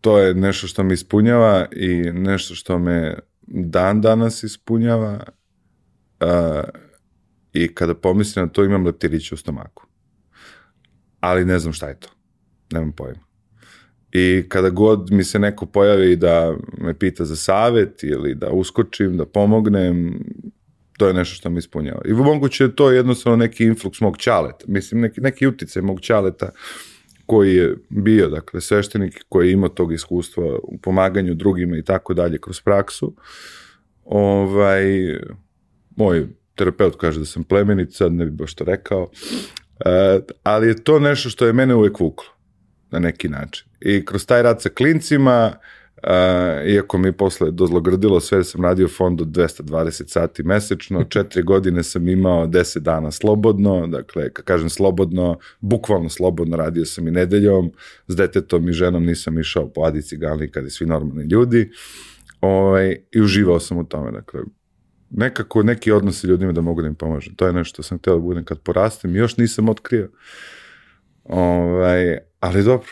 To 0.00 0.18
je 0.18 0.34
nešto 0.34 0.66
što 0.66 0.82
me 0.82 0.94
ispunjava 0.94 1.66
i 1.72 1.96
nešto 2.12 2.54
što 2.54 2.78
me 2.78 3.18
dan 3.46 4.00
danas 4.00 4.42
ispunjava 4.42 5.24
uh, 6.20 6.28
i 7.52 7.74
kada 7.74 7.94
pomislim 7.94 8.44
na 8.44 8.52
to 8.52 8.64
imam 8.64 8.86
leptirić 8.86 9.32
u 9.32 9.36
stomaku 9.36 9.87
ali 11.20 11.44
ne 11.44 11.58
znam 11.58 11.72
šta 11.72 11.88
je 11.88 12.00
to. 12.00 12.08
Nemam 12.72 12.92
pojma. 12.92 13.28
I 14.12 14.44
kada 14.48 14.70
god 14.70 15.10
mi 15.10 15.24
se 15.24 15.38
neko 15.38 15.66
pojavi 15.66 16.16
da 16.16 16.56
me 16.78 16.94
pita 16.94 17.24
za 17.24 17.36
savet 17.36 18.02
ili 18.02 18.34
da 18.34 18.50
uskočim, 18.50 19.16
da 19.16 19.26
pomognem, 19.26 20.24
to 20.96 21.08
je 21.08 21.14
nešto 21.14 21.34
što 21.34 21.50
mi 21.50 21.58
ispunjava. 21.58 22.00
I 22.04 22.12
moguće 22.12 22.64
je 22.64 22.76
to 22.76 22.90
jednostavno 22.90 23.36
neki 23.36 23.64
influx 23.64 24.02
mog 24.02 24.16
čaleta, 24.16 24.64
mislim 24.68 25.00
neki, 25.00 25.20
neki 25.20 25.46
uticaj 25.46 25.82
mog 25.82 26.00
čaleta 26.00 26.50
koji 27.26 27.54
je 27.54 27.76
bio, 27.88 28.28
dakle, 28.28 28.60
sveštenik 28.60 29.24
koji 29.28 29.48
je 29.48 29.52
imao 29.52 29.68
tog 29.68 29.92
iskustva 29.92 30.44
u 30.62 30.78
pomaganju 30.78 31.34
drugima 31.34 31.76
i 31.76 31.82
tako 31.82 32.14
dalje 32.14 32.38
kroz 32.38 32.60
praksu. 32.60 33.14
Ovaj, 34.04 34.84
moj 35.96 36.26
terapeut 36.54 36.96
kaže 36.96 37.18
da 37.18 37.26
sam 37.26 37.44
plemenit, 37.44 37.94
sad 37.94 38.12
ne 38.12 38.24
bi 38.24 38.30
baš 38.30 38.54
to 38.54 38.64
rekao, 38.64 39.10
ali 40.42 40.68
je 40.68 40.84
to 40.84 40.98
nešto 40.98 41.30
što 41.30 41.46
je 41.46 41.52
mene 41.52 41.74
uvek 41.74 42.00
vuklo 42.00 42.28
na 42.90 42.98
neki 42.98 43.28
način. 43.28 43.68
I 43.80 44.04
kroz 44.04 44.26
taj 44.26 44.42
rad 44.42 44.62
sa 44.62 44.68
klincima, 44.68 45.52
uh, 46.02 46.70
iako 46.70 46.98
mi 46.98 47.12
posle 47.12 47.50
dozlogrdilo 47.50 48.20
sve, 48.20 48.44
sam 48.44 48.64
radio 48.64 48.88
fond 48.88 49.20
od 49.20 49.28
220 49.28 50.08
sati 50.08 50.42
mesečno, 50.42 51.04
četiri 51.14 51.42
godine 51.42 51.82
sam 51.82 52.08
imao 52.08 52.46
10 52.46 52.78
dana 52.78 53.10
slobodno, 53.10 53.86
dakle, 53.86 54.32
kad 54.32 54.44
kažem 54.44 54.68
slobodno, 54.68 55.38
bukvalno 55.60 56.08
slobodno 56.08 56.56
radio 56.56 56.84
sam 56.84 57.08
i 57.08 57.10
nedeljom, 57.10 57.72
s 58.08 58.16
detetom 58.16 58.68
i 58.68 58.72
ženom 58.72 59.04
nisam 59.04 59.38
išao 59.38 59.68
po 59.68 59.82
Adici 59.82 60.16
Galni 60.16 60.50
kada 60.50 60.70
svi 60.70 60.86
normalni 60.86 61.24
ljudi, 61.24 61.70
ovaj, 62.40 62.96
i 63.12 63.20
uživao 63.20 63.60
sam 63.60 63.78
u 63.78 63.84
tome, 63.84 64.10
dakle, 64.10 64.40
nekako 65.10 65.62
neki 65.62 65.92
odnosi 65.92 66.26
ljudima 66.26 66.52
da 66.52 66.60
mogu 66.60 66.82
da 66.82 66.88
im 66.88 66.94
pomažem. 66.94 67.34
To 67.34 67.46
je 67.46 67.52
nešto 67.52 67.74
što 67.74 67.82
sam 67.82 67.98
htio 67.98 68.12
da 68.12 68.20
budem 68.20 68.44
kad 68.44 68.60
porastem. 68.60 69.16
Još 69.16 69.36
nisam 69.36 69.68
otkrio. 69.68 70.10
Ovaj, 71.24 72.18
ali 72.40 72.62
dobro. 72.62 72.88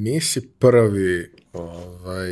Nisi 0.00 0.48
prvi 0.58 1.32
ovaj, 1.52 2.28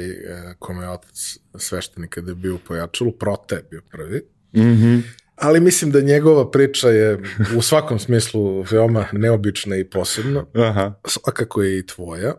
kome 0.59 0.85
je 0.85 0.91
otac 0.91 1.39
sveštenika 1.55 2.21
da 2.21 2.31
je 2.31 2.35
bio 2.35 2.55
u 2.55 2.59
pojačalu, 2.59 3.13
prote 3.13 3.55
je 3.55 3.63
bio 3.71 3.83
prvi. 3.91 4.23
Mm 4.53 4.61
-hmm. 4.61 5.03
Ali 5.37 5.61
mislim 5.61 5.91
da 5.91 6.01
njegova 6.01 6.51
priča 6.51 6.89
je 6.89 7.23
u 7.57 7.63
svakom 7.63 7.99
smislu 7.99 8.65
veoma 8.71 9.07
neobična 9.13 9.77
i 9.77 9.85
posebna. 9.85 10.45
Aha. 10.55 10.95
Svakako 11.07 11.63
je 11.63 11.79
i 11.79 11.87
tvoja. 11.87 12.35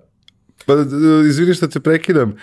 Pa, 0.66 0.74
izvini 1.30 1.54
što 1.54 1.68
te 1.68 1.80
prekidam 1.80 2.36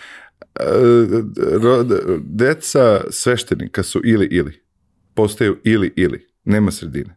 deca 2.25 3.01
sveštenika 3.11 3.83
su 3.83 4.01
ili 4.05 4.29
ili. 4.31 4.63
Postaju 5.15 5.59
ili 5.65 5.93
ili. 5.97 6.27
Nema 6.45 6.71
sredine. 6.71 7.17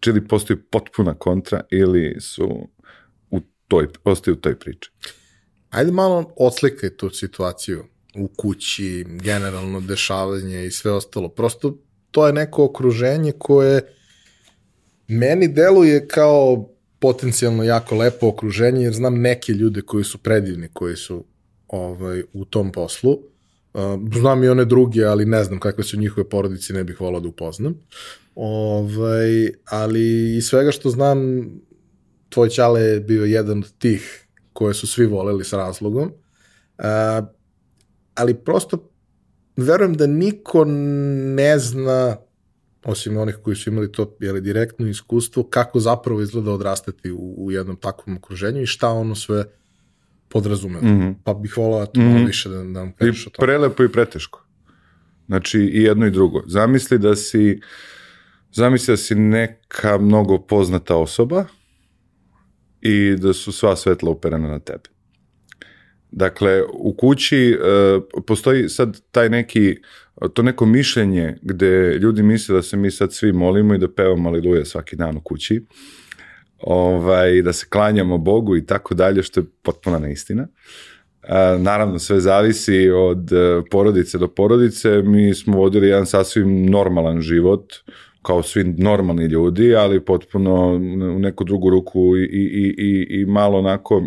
Čili 0.00 0.28
postaju 0.28 0.62
potpuna 0.70 1.14
kontra 1.14 1.60
ili 1.70 2.16
su 2.20 2.68
u 3.30 3.40
toj, 3.68 3.88
ostaju 4.04 4.34
u 4.34 4.40
toj 4.40 4.58
priči. 4.58 4.90
Ajde 5.70 5.92
malo 5.92 6.32
odslikaj 6.36 6.96
tu 6.96 7.10
situaciju 7.10 7.84
u 8.14 8.28
kući, 8.28 9.04
generalno 9.08 9.80
dešavanje 9.80 10.66
i 10.66 10.70
sve 10.70 10.92
ostalo. 10.92 11.28
Prosto 11.28 11.78
to 12.10 12.26
je 12.26 12.32
neko 12.32 12.64
okruženje 12.64 13.32
koje 13.38 13.94
meni 15.08 15.48
deluje 15.48 16.08
kao 16.08 16.68
potencijalno 16.98 17.62
jako 17.62 17.96
lepo 17.96 18.28
okruženje, 18.28 18.84
jer 18.84 18.92
znam 18.92 19.20
neke 19.20 19.52
ljude 19.52 19.82
koji 19.82 20.04
su 20.04 20.18
predivni, 20.18 20.68
koji 20.72 20.96
su 20.96 21.24
ovaj, 21.70 22.22
u 22.32 22.44
tom 22.44 22.72
poslu. 22.72 23.18
Znam 24.14 24.44
i 24.44 24.48
one 24.48 24.64
druge, 24.64 25.04
ali 25.04 25.24
ne 25.24 25.44
znam 25.44 25.60
kakve 25.60 25.84
su 25.84 25.96
njihove 25.96 26.28
porodice, 26.28 26.72
ne 26.72 26.84
bih 26.84 27.00
volao 27.00 27.20
da 27.20 27.28
upoznam. 27.28 27.74
Ovaj, 28.34 29.52
ali 29.64 30.36
i 30.36 30.42
svega 30.42 30.70
što 30.70 30.90
znam, 30.90 31.18
tvoj 32.28 32.48
čale 32.48 32.80
je 32.80 33.00
bio 33.00 33.24
jedan 33.24 33.58
od 33.58 33.78
tih 33.78 34.26
koje 34.52 34.74
su 34.74 34.86
svi 34.86 35.06
voleli 35.06 35.44
s 35.44 35.52
razlogom. 35.52 36.12
Ali 38.14 38.34
prosto 38.34 38.90
verujem 39.56 39.94
da 39.94 40.06
niko 40.06 40.64
ne 41.34 41.58
zna 41.58 42.16
osim 42.84 43.16
onih 43.16 43.38
koji 43.42 43.56
su 43.56 43.70
imali 43.70 43.92
to 43.92 44.16
jeli, 44.20 44.40
direktno 44.40 44.86
iskustvo, 44.86 45.42
kako 45.42 45.80
zapravo 45.80 46.22
izgleda 46.22 46.50
odrastati 46.50 47.10
u, 47.10 47.34
u 47.38 47.50
jednom 47.50 47.76
takvom 47.76 48.16
okruženju 48.16 48.62
i 48.62 48.66
šta 48.66 48.88
ono 48.88 49.14
sve 49.14 49.44
podrazumeva. 50.30 50.86
Mm 50.86 51.00
-hmm. 51.00 51.14
Pa 51.24 51.34
bih 51.34 51.56
volao 51.56 51.86
to 51.86 52.00
mm 52.00 52.04
-hmm. 52.04 52.26
više 52.26 52.48
da, 52.48 52.56
da 52.56 52.64
nam 52.64 52.92
kažeš 52.92 53.26
o 53.26 53.30
tome. 53.30 53.46
Prelepo 53.46 53.84
i 53.84 53.88
preteško. 53.88 54.46
Znači 55.26 55.58
i 55.58 55.82
jedno 55.82 56.06
i 56.06 56.10
drugo. 56.10 56.42
Zamisli 56.46 56.98
da 56.98 57.16
si 57.16 57.60
zamisli 58.52 58.92
da 58.92 58.96
si 58.96 59.14
neka 59.14 59.98
mnogo 59.98 60.38
poznata 60.38 60.96
osoba 60.96 61.44
i 62.80 63.16
da 63.18 63.32
su 63.32 63.52
sva 63.52 63.76
svetla 63.76 64.10
uperena 64.10 64.48
na 64.48 64.58
tebe. 64.58 64.88
Dakle, 66.12 66.62
u 66.72 66.94
kući 66.94 67.58
uh, 67.58 68.02
postoji 68.26 68.68
sad 68.68 69.00
taj 69.10 69.28
neki, 69.28 69.76
to 70.34 70.42
neko 70.42 70.66
mišljenje 70.66 71.38
gde 71.42 71.98
ljudi 72.00 72.22
misle 72.22 72.54
da 72.54 72.62
se 72.62 72.76
mi 72.76 72.90
sad 72.90 73.12
svi 73.12 73.32
molimo 73.32 73.74
i 73.74 73.78
da 73.78 73.94
pevamo 73.94 74.28
aleluja 74.28 74.64
svaki 74.64 74.96
dan 74.96 75.16
u 75.16 75.20
kući 75.20 75.64
ovaj, 76.60 77.42
da 77.42 77.52
se 77.52 77.66
klanjamo 77.70 78.18
Bogu 78.18 78.56
i 78.56 78.66
tako 78.66 78.94
dalje, 78.94 79.22
što 79.22 79.40
je 79.40 79.46
potpuna 79.62 79.98
neistina. 79.98 80.46
Naravno, 81.58 81.98
sve 81.98 82.20
zavisi 82.20 82.90
od 82.90 83.32
e, 83.32 83.62
porodice 83.70 84.18
do 84.18 84.28
porodice. 84.28 85.02
Mi 85.02 85.34
smo 85.34 85.56
vodili 85.56 85.88
jedan 85.88 86.06
sasvim 86.06 86.66
normalan 86.66 87.20
život, 87.20 87.74
kao 88.22 88.42
svi 88.42 88.64
normalni 88.64 89.24
ljudi, 89.24 89.74
ali 89.74 90.04
potpuno 90.04 90.66
u 91.16 91.18
neku 91.18 91.44
drugu 91.44 91.70
ruku 91.70 92.16
i, 92.16 92.24
i, 92.24 92.74
i, 92.78 93.20
i 93.20 93.26
malo 93.26 93.58
onako 93.58 94.02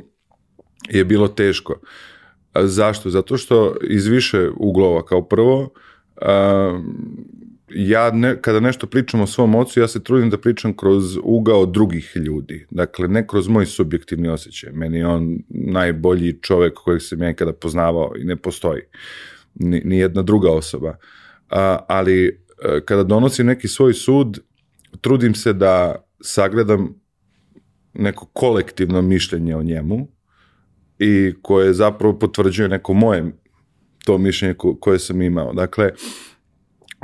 je 0.89 1.05
bilo 1.05 1.27
teško. 1.27 1.79
Zašto? 2.55 3.09
Zato 3.09 3.37
što 3.37 3.75
iz 3.89 4.07
više 4.07 4.49
uglova 4.57 5.05
kao 5.05 5.21
prvo, 5.21 5.69
ja 7.75 8.11
ne, 8.11 8.41
kada 8.41 8.59
nešto 8.59 8.87
pričam 8.87 9.21
o 9.21 9.27
svom 9.27 9.55
ocu, 9.55 9.79
ja 9.79 9.87
se 9.87 10.03
trudim 10.03 10.29
da 10.29 10.37
pričam 10.37 10.77
kroz 10.77 11.17
ugao 11.23 11.65
drugih 11.65 12.11
ljudi. 12.15 12.65
Dakle, 12.71 13.07
ne 13.07 13.27
kroz 13.27 13.47
moj 13.47 13.65
subjektivni 13.65 14.29
osjećaj. 14.29 14.71
Meni 14.71 14.97
je 14.97 15.07
on 15.07 15.37
najbolji 15.49 16.39
čovek 16.41 16.73
kojeg 16.73 17.01
sam 17.01 17.21
ja 17.21 17.29
ikada 17.29 17.53
poznavao 17.53 18.13
i 18.17 18.23
ne 18.23 18.35
postoji. 18.35 18.81
Ni, 19.55 19.81
ni 19.85 19.97
jedna 19.97 20.21
druga 20.21 20.51
osoba. 20.51 20.97
a, 21.49 21.77
ali 21.87 22.27
e, 22.27 22.31
kada 22.85 23.03
donosim 23.03 23.47
neki 23.47 23.67
svoj 23.67 23.93
sud, 23.93 24.39
trudim 25.01 25.35
se 25.35 25.53
da 25.53 26.05
sagledam 26.21 27.01
neko 27.93 28.25
kolektivno 28.25 29.01
mišljenje 29.01 29.55
o 29.55 29.63
njemu 29.63 30.07
i 30.99 31.33
koje 31.41 31.73
zapravo 31.73 32.19
potvrđuje 32.19 32.69
neko 32.69 32.93
moje 32.93 33.31
to 34.05 34.17
mišljenje 34.17 34.53
ko, 34.53 34.75
koje 34.75 34.99
sam 34.99 35.21
imao. 35.21 35.53
Dakle, 35.53 35.91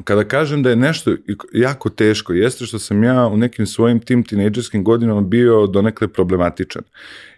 kada 0.03 0.23
kažem 0.23 0.63
da 0.63 0.69
je 0.69 0.75
nešto 0.75 1.15
jako 1.53 1.89
teško, 1.89 2.33
jeste 2.33 2.65
što 2.65 2.79
sam 2.79 3.03
ja 3.03 3.27
u 3.27 3.37
nekim 3.37 3.65
svojim 3.65 3.99
tim 3.99 4.23
tinejdžerskim 4.23 4.83
godinama 4.83 5.21
bio 5.21 5.67
donekle 5.67 6.07
problematičan. 6.07 6.83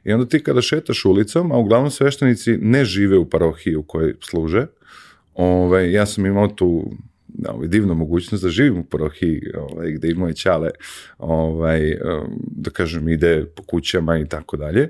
I 0.03 0.13
onda 0.13 0.25
ti 0.25 0.43
kada 0.43 0.61
šetaš 0.61 1.05
ulicom, 1.05 1.51
a 1.51 1.57
uglavnom 1.57 1.91
sveštenici 1.91 2.57
ne 2.57 2.85
žive 2.85 3.17
u 3.17 3.29
parohiji 3.29 3.75
u 3.75 3.83
kojoj 3.83 4.15
služe, 4.21 4.65
ovaj, 5.35 5.91
ja 5.91 6.05
sam 6.05 6.25
imao 6.25 6.47
tu 6.47 6.91
ovaj, 7.47 7.67
divnu 7.67 7.95
mogućnost 7.95 8.43
da 8.43 8.49
živim 8.49 8.77
u 8.77 8.83
parohiji 8.83 9.41
ovaj, 9.57 9.91
gde 9.91 10.09
i 10.09 10.13
moje 10.13 10.33
ćale 10.33 10.69
ovaj, 11.17 11.97
da 12.37 12.71
kažem 12.71 13.09
ide 13.09 13.45
po 13.55 13.63
kućama 13.63 14.17
i 14.19 14.27
tako 14.27 14.57
dalje 14.57 14.89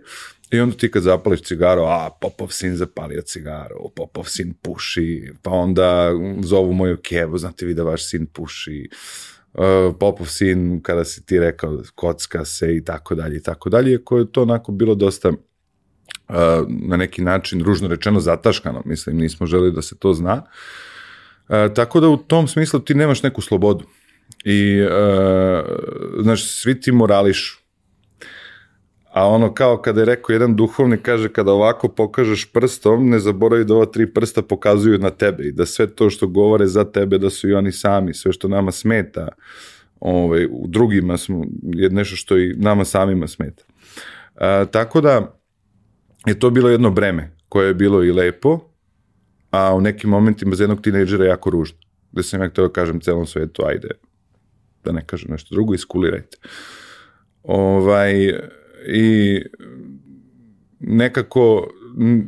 I 0.51 0.59
onda 0.59 0.77
ti 0.77 0.91
kad 0.91 1.03
zapališ 1.03 1.41
cigaru, 1.41 1.81
a 1.81 2.09
Popov 2.21 2.51
sin 2.51 2.75
zapalio 2.75 3.21
cigaru, 3.21 3.89
Popov 3.95 4.25
sin 4.27 4.53
puši, 4.53 5.31
pa 5.41 5.51
onda 5.51 6.11
zovu 6.43 6.73
moju 6.73 6.97
kevu, 6.97 7.37
znate 7.37 7.65
vi 7.65 7.73
da 7.73 7.83
vaš 7.83 8.09
sin 8.09 8.25
puši, 8.25 8.89
uh, 9.53 9.95
Popov 9.99 10.27
sin, 10.27 10.81
kada 10.83 11.05
si 11.05 11.25
ti 11.25 11.39
rekao, 11.39 11.77
kocka 11.95 12.45
se 12.45 12.75
i 12.75 12.83
tako 12.85 13.15
dalje 13.15 13.37
i 13.37 13.43
tako 13.43 13.69
dalje, 13.69 14.03
koje 14.03 14.21
je 14.21 14.31
to 14.31 14.41
onako 14.41 14.71
bilo 14.71 14.95
dosta 14.95 15.29
uh, 15.29 15.35
na 16.67 16.97
neki 16.97 17.21
način, 17.21 17.63
ružno 17.63 17.87
rečeno, 17.87 18.19
zataškano, 18.19 18.81
mislim, 18.85 19.17
nismo 19.17 19.47
želi 19.47 19.71
da 19.71 19.81
se 19.81 19.97
to 19.99 20.13
zna. 20.13 20.43
Uh, 21.49 21.73
tako 21.75 21.99
da 21.99 22.09
u 22.09 22.17
tom 22.17 22.47
smislu 22.47 22.79
ti 22.79 22.95
nemaš 22.95 23.23
neku 23.23 23.41
slobodu. 23.41 23.85
I, 24.43 24.81
znaš, 26.23 26.47
svi 26.47 26.79
ti 26.81 26.91
morališu 26.91 27.60
A 29.11 29.27
ono 29.27 29.53
kao 29.53 29.77
kada 29.77 30.01
je 30.01 30.05
rekao 30.05 30.33
jedan 30.33 30.55
duhovnik, 30.55 31.01
kaže 31.01 31.29
kada 31.29 31.51
ovako 31.51 31.87
pokažeš 31.87 32.51
prstom, 32.51 33.09
ne 33.09 33.19
zaboravi 33.19 33.65
da 33.65 33.73
ova 33.75 33.85
tri 33.85 34.13
prsta 34.13 34.41
pokazuju 34.41 34.97
na 34.97 35.09
tebe 35.09 35.43
i 35.43 35.51
da 35.51 35.65
sve 35.65 35.87
to 35.87 36.09
što 36.09 36.27
govore 36.27 36.67
za 36.67 36.83
tebe, 36.83 37.17
da 37.17 37.29
su 37.29 37.49
i 37.49 37.53
oni 37.53 37.71
sami, 37.71 38.13
sve 38.13 38.33
što 38.33 38.47
nama 38.47 38.71
smeta, 38.71 39.27
ovaj, 39.99 40.45
u 40.45 40.67
drugima 40.67 41.17
smo, 41.17 41.43
je 41.63 41.89
nešto 41.89 42.15
što 42.15 42.37
i 42.37 42.53
nama 42.57 42.85
samima 42.85 43.27
smeta. 43.27 43.63
A, 44.35 44.65
tako 44.65 45.01
da 45.01 45.39
je 46.25 46.39
to 46.39 46.49
bilo 46.49 46.69
jedno 46.69 46.91
breme 46.91 47.35
koje 47.49 47.67
je 47.67 47.73
bilo 47.73 48.03
i 48.03 48.11
lepo, 48.11 48.59
a 49.49 49.75
u 49.75 49.81
nekim 49.81 50.09
momentima 50.09 50.55
za 50.55 50.63
jednog 50.63 50.81
tinejdžera 50.81 51.25
jako 51.25 51.49
ružno. 51.49 51.77
Da 52.11 52.23
sam 52.23 52.41
ja 52.41 52.49
htio 52.49 52.67
da 52.67 52.73
kažem 52.73 52.99
celom 52.99 53.25
svetu, 53.25 53.63
ajde, 53.65 53.89
da 54.83 54.91
ne 54.91 55.05
kažem 55.05 55.31
nešto 55.31 55.55
drugo, 55.55 55.73
iskulirajte. 55.73 56.37
Ovaj, 57.43 58.13
i 58.87 59.41
nekako 60.79 61.67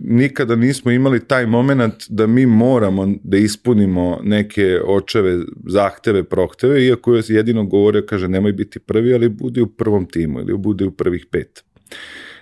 nikada 0.01 0.55
nismo 0.55 0.91
imali 0.91 1.27
taj 1.27 1.45
moment 1.45 1.93
da 2.09 2.27
mi 2.27 2.45
moramo 2.45 3.13
da 3.23 3.37
ispunimo 3.37 4.19
neke 4.23 4.79
očeve, 4.85 5.39
zahteve, 5.67 6.23
prohteve, 6.23 6.85
iako 6.85 7.15
je 7.15 7.23
jedino 7.27 7.65
govorio, 7.65 8.03
kaže, 8.09 8.27
nemoj 8.27 8.51
biti 8.51 8.79
prvi, 8.79 9.13
ali 9.13 9.29
budi 9.29 9.61
u 9.61 9.67
prvom 9.67 10.05
timu 10.05 10.39
ili 10.39 10.57
budi 10.57 10.83
u 10.83 10.91
prvih 10.91 11.25
pet. 11.31 11.63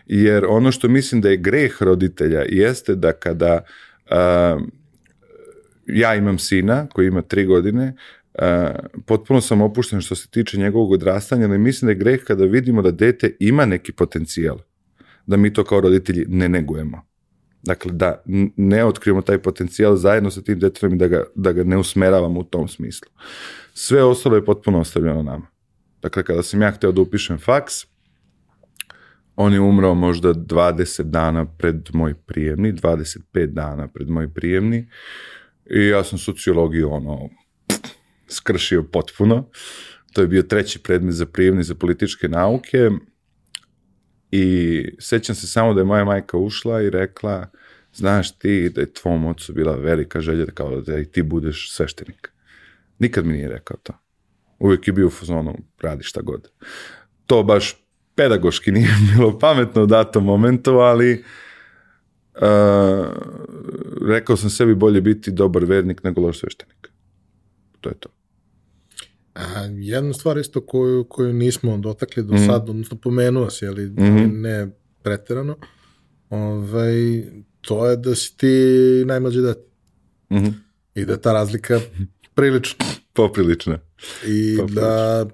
Jer 0.05 0.45
ono 0.45 0.71
što 0.71 0.87
mislim 0.87 1.21
da 1.21 1.29
je 1.29 1.37
greh 1.37 1.81
roditelja 1.81 2.43
jeste 2.49 2.95
da 2.95 3.11
kada 3.11 3.61
uh, 4.11 4.61
ja 5.87 6.15
imam 6.15 6.39
sina 6.39 6.87
koji 6.87 7.07
ima 7.07 7.21
tri 7.21 7.45
godine, 7.45 7.93
Uh, 8.33 8.45
potpuno 9.05 9.41
sam 9.41 9.61
opušten 9.61 10.01
što 10.01 10.15
se 10.15 10.29
tiče 10.29 10.57
njegovog 10.57 10.91
odrastanja, 10.91 11.47
ali 11.47 11.57
mislim 11.57 11.87
da 11.87 11.91
je 11.91 11.97
greh 11.97 12.23
kada 12.23 12.45
vidimo 12.45 12.81
da 12.81 12.91
dete 12.91 13.35
ima 13.39 13.65
neki 13.65 13.91
potencijal, 13.91 14.57
da 15.25 15.37
mi 15.37 15.53
to 15.53 15.63
kao 15.63 15.81
roditelji 15.81 16.25
ne 16.27 16.49
negujemo. 16.49 17.01
Dakle, 17.63 17.91
da 17.91 18.23
ne 18.55 18.85
otkrijemo 18.85 19.21
taj 19.21 19.37
potencijal 19.41 19.95
zajedno 19.95 20.31
sa 20.31 20.41
tim 20.41 20.59
detetom 20.59 20.93
i 20.93 20.97
da 20.97 21.07
ga, 21.07 21.23
da 21.35 21.51
ga 21.51 21.63
ne 21.63 21.77
usmeravamo 21.77 22.39
u 22.39 22.43
tom 22.43 22.67
smislu. 22.67 23.09
Sve 23.73 24.03
ostalo 24.03 24.35
je 24.35 24.45
potpuno 24.45 24.79
ostavljeno 24.79 25.23
nama. 25.23 25.47
Dakle, 26.01 26.23
kada 26.23 26.43
sam 26.43 26.61
ja 26.61 26.71
hteo 26.71 26.91
da 26.91 27.01
upišem 27.01 27.37
faks, 27.37 27.73
on 29.35 29.53
je 29.53 29.59
umrao 29.59 29.95
možda 29.95 30.33
20 30.33 31.03
dana 31.03 31.45
pred 31.45 31.89
moj 31.93 32.13
prijemni, 32.13 32.73
25 32.73 33.45
dana 33.45 33.87
pred 33.87 34.09
moj 34.09 34.33
prijemni 34.33 34.89
i 35.65 35.85
ja 35.87 36.03
sam 36.03 36.19
sociologiju 36.19 36.91
ono 36.91 37.29
skršio 38.31 38.83
potpuno. 38.83 39.49
To 40.13 40.21
je 40.21 40.27
bio 40.27 40.41
treći 40.41 40.79
predmet 40.79 41.15
za 41.15 41.25
prijemni 41.25 41.63
za 41.63 41.75
političke 41.75 42.27
nauke 42.27 42.89
i 44.31 44.85
sećam 44.99 45.35
se 45.35 45.47
samo 45.47 45.73
da 45.73 45.81
je 45.81 45.85
moja 45.85 46.05
majka 46.05 46.37
ušla 46.37 46.81
i 46.81 46.89
rekla 46.89 47.49
znaš 47.93 48.37
ti 48.37 48.69
da 48.69 48.81
je 48.81 48.93
tvom 48.93 49.25
ocu 49.25 49.53
bila 49.53 49.75
velika 49.75 50.21
želja 50.21 50.45
da 50.45 50.51
kao 50.51 50.81
da 50.81 50.99
i 50.99 51.05
ti 51.05 51.21
budeš 51.21 51.71
sveštenik. 51.71 52.31
Nikad 52.99 53.25
mi 53.25 53.33
nije 53.33 53.49
rekao 53.49 53.77
to. 53.83 53.93
Uvijek 54.59 54.87
je 54.87 54.93
bio 54.93 55.07
u 55.07 55.09
fazonu, 55.09 55.57
radi 55.81 56.03
šta 56.03 56.21
god. 56.21 56.51
To 57.25 57.43
baš 57.43 57.85
pedagoški 58.15 58.71
nije 58.71 58.95
bilo 59.15 59.39
pametno 59.39 59.83
u 59.83 59.85
datom 59.85 60.25
momentu, 60.25 60.71
ali 60.71 61.23
uh, 62.35 62.41
rekao 64.07 64.37
sam 64.37 64.49
sebi 64.49 64.75
bolje 64.75 65.01
biti 65.01 65.31
dobar 65.31 65.65
vernik 65.65 66.03
nego 66.03 66.21
loš 66.21 66.39
sveštenik. 66.39 66.91
To 67.81 67.89
je 67.89 67.95
to. 67.99 68.09
A, 69.33 69.43
jedna 69.79 70.13
stvar 70.13 70.37
isto 70.37 70.65
koju, 70.65 71.03
koju 71.03 71.33
nismo 71.33 71.77
dotakli 71.77 72.23
do 72.23 72.33
mm. 72.33 72.45
sad, 72.45 72.69
odnosno 72.69 72.97
pomenuo 72.97 73.49
si, 73.49 73.67
ali 73.67 73.85
mm 73.85 73.95
-hmm. 73.95 74.41
ne 74.41 74.71
preterano, 75.03 75.57
ovaj, 76.29 77.23
to 77.61 77.89
je 77.89 77.97
da 77.97 78.15
si 78.15 78.37
ti 78.37 78.55
najmlađi 79.05 79.41
dete. 79.41 79.61
Mm 80.29 80.37
-hmm. 80.37 80.53
I 80.95 81.05
da 81.05 81.17
ta 81.17 81.33
razlika 81.33 81.79
prilična. 82.35 82.85
Poprilična. 83.13 83.79
I 84.27 84.57
Poprilična. 84.57 84.81
da 84.81 85.25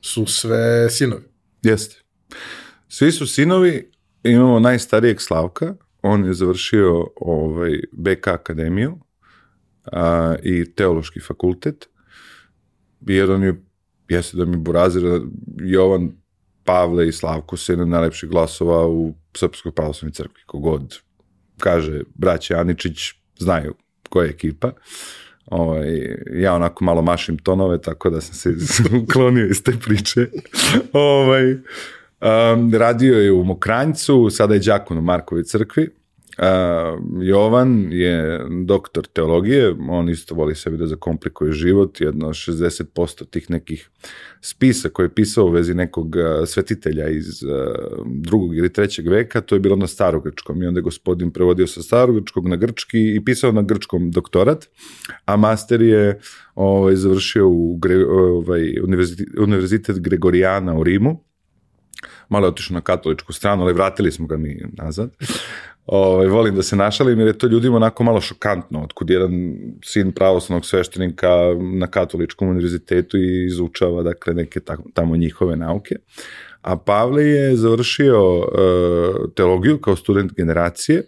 su 0.00 0.26
sve 0.26 0.90
sinovi. 0.90 1.22
Jeste. 1.62 1.96
Svi 2.88 3.12
su 3.12 3.26
sinovi, 3.26 3.90
imamo 4.22 4.60
najstarijeg 4.60 5.20
Slavka, 5.20 5.74
on 6.02 6.24
je 6.24 6.34
završio 6.34 7.06
ovaj, 7.16 7.80
BK 7.92 8.28
akademiju 8.28 8.98
a, 9.92 10.34
i 10.42 10.74
teološki 10.74 11.20
fakultet 11.20 11.89
jer 13.06 13.30
on 13.30 13.42
je, 13.42 13.62
jeste 14.08 14.36
da 14.36 14.44
mi 14.44 14.56
Burazir, 14.56 15.02
Jovan, 15.56 16.12
Pavle 16.64 17.08
i 17.08 17.12
Slavko 17.12 17.56
se 17.56 17.76
na 17.76 17.84
najlepših 17.84 18.28
glasova 18.28 18.86
u 18.88 19.14
Srpskoj 19.36 19.72
pravoslavnoj 19.72 20.12
crkvi. 20.12 20.42
Kogod 20.46 20.98
kaže 21.58 22.02
braće 22.14 22.54
Aničić, 22.54 22.98
znaju 23.38 23.74
koja 24.08 24.24
je 24.24 24.30
ekipa. 24.30 24.72
Ovaj, 25.46 26.16
ja 26.32 26.54
onako 26.54 26.84
malo 26.84 27.02
mašim 27.02 27.38
tonove, 27.38 27.82
tako 27.82 28.10
da 28.10 28.20
sam 28.20 28.34
se 28.34 28.82
uklonio 29.02 29.46
iz 29.46 29.62
te 29.62 29.72
priče. 29.84 30.26
ovaj, 30.92 31.52
um, 31.52 32.74
radio 32.74 33.18
je 33.18 33.32
u 33.32 33.44
Mokranjcu, 33.44 34.30
sada 34.30 34.54
je 34.54 34.60
džakon 34.60 34.98
u 34.98 35.02
Markovoj 35.02 35.44
crkvi. 35.44 35.99
Uh, 36.40 36.46
Jovan 37.22 37.92
je 37.92 38.40
doktor 38.64 39.06
teologije, 39.06 39.76
on 39.88 40.08
isto 40.08 40.34
voli 40.34 40.54
sebi 40.54 40.76
da 40.76 40.86
zakomplikuje 40.86 41.52
život, 41.52 42.00
jedno 42.00 42.28
60% 42.28 43.30
tih 43.30 43.50
nekih 43.50 43.90
spisa 44.40 44.88
koje 44.88 45.04
je 45.04 45.14
pisao 45.14 45.44
u 45.44 45.50
vezi 45.50 45.74
nekog 45.74 46.16
svetitelja 46.46 47.08
iz 47.08 47.42
drugog 48.06 48.56
ili 48.56 48.72
trećeg 48.72 49.08
veka, 49.08 49.40
to 49.40 49.54
je 49.54 49.60
bilo 49.60 49.76
na 49.76 49.86
starogrčkom 49.86 50.62
i 50.62 50.66
onda 50.66 50.78
je 50.78 50.82
gospodin 50.82 51.30
prevodio 51.30 51.66
sa 51.66 51.82
starogrčkog 51.82 52.48
na 52.48 52.56
grčki 52.56 53.14
i 53.16 53.24
pisao 53.24 53.52
na 53.52 53.62
grčkom 53.62 54.10
doktorat, 54.10 54.68
a 55.24 55.36
master 55.36 55.82
je 55.82 56.20
ovaj, 56.54 56.96
završio 56.96 57.48
u 57.48 57.76
Gre, 57.76 58.06
ovaj, 58.06 58.80
univerzitet, 58.84 59.28
univerzitet 59.38 60.00
Gregorijana 60.00 60.78
u 60.78 60.84
Rimu, 60.84 61.24
malo 62.28 62.46
je 62.46 62.50
otišao 62.50 62.74
na 62.74 62.80
katoličku 62.80 63.32
stranu, 63.32 63.62
ali 63.62 63.72
vratili 63.72 64.12
smo 64.12 64.26
ga 64.26 64.36
mi 64.36 64.62
nazad. 64.72 65.10
Ovaj, 65.92 66.26
volim 66.26 66.54
da 66.54 66.62
se 66.62 66.76
našalim 66.76 67.18
jer 67.18 67.28
je 67.28 67.38
to 67.38 67.46
ljudima 67.46 67.76
onako 67.76 68.04
malo 68.04 68.20
šokantno, 68.20 68.82
otkud 68.82 69.10
jedan 69.10 69.54
sin 69.84 70.12
pravoslavnog 70.12 70.66
sveštenika 70.66 71.28
na 71.80 71.86
katoličkom 71.86 72.48
univerzitetu 72.48 73.16
i 73.18 73.46
izučava 73.46 74.02
dakle 74.02 74.34
neke 74.34 74.60
tamo 74.94 75.16
njihove 75.16 75.56
nauke. 75.56 75.94
A 76.62 76.76
Pavle 76.76 77.24
je 77.24 77.56
završio 77.56 78.38
uh, 78.38 78.44
teologiju 79.36 79.78
kao 79.78 79.96
student 79.96 80.32
generacije, 80.36 81.02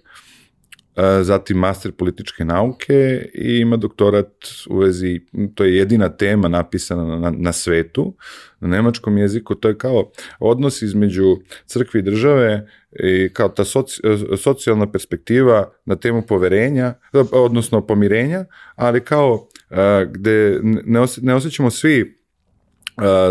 zatim 1.22 1.58
master 1.58 1.92
političke 1.92 2.44
nauke 2.44 3.28
i 3.34 3.58
ima 3.58 3.76
doktorat 3.76 4.32
u 4.70 4.78
vezi, 4.78 5.20
to 5.54 5.64
je 5.64 5.76
jedina 5.76 6.08
tema 6.08 6.48
napisana 6.48 7.18
na, 7.18 7.30
na 7.30 7.52
svetu, 7.52 8.14
na 8.60 8.68
nemačkom 8.68 9.18
jeziku, 9.18 9.54
to 9.54 9.68
je 9.68 9.78
kao 9.78 10.10
odnos 10.38 10.82
između 10.82 11.36
crkve 11.66 12.00
i 12.00 12.02
države 12.02 12.68
i 12.92 13.28
kao 13.32 13.48
ta 13.48 13.64
soci, 13.64 14.00
socijalna 14.38 14.92
perspektiva 14.92 15.72
na 15.84 15.96
temu 15.96 16.22
poverenja, 16.22 16.94
odnosno 17.32 17.86
pomirenja, 17.86 18.44
ali 18.74 19.00
kao 19.00 19.48
a, 19.70 20.04
gde 20.10 20.60
ne, 20.62 21.00
osje, 21.00 21.22
ne 21.24 21.34
osjećamo 21.34 21.70
svi 21.70 22.21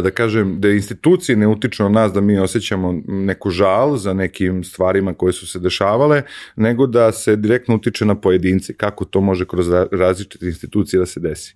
da 0.04 0.12
kažem, 0.12 0.62
da 0.62 0.70
institucije 0.70 1.36
ne 1.36 1.48
utiču 1.48 1.84
na 1.84 1.90
nas 1.90 2.14
da 2.14 2.22
mi 2.22 2.40
osjećamo 2.40 3.02
neku 3.08 3.50
žal 3.50 3.98
za 3.98 4.14
nekim 4.14 4.64
stvarima 4.64 5.14
koje 5.14 5.34
su 5.34 5.48
se 5.48 5.60
dešavale, 5.60 6.22
nego 6.56 6.88
da 6.88 7.12
se 7.12 7.36
direktno 7.36 7.76
utiče 7.76 8.06
na 8.06 8.16
pojedinci, 8.16 8.74
kako 8.74 9.06
to 9.06 9.22
može 9.22 9.46
kroz 9.46 9.70
različite 9.92 10.46
institucije 10.46 11.00
da 11.00 11.06
se 11.06 11.20
desi. 11.20 11.56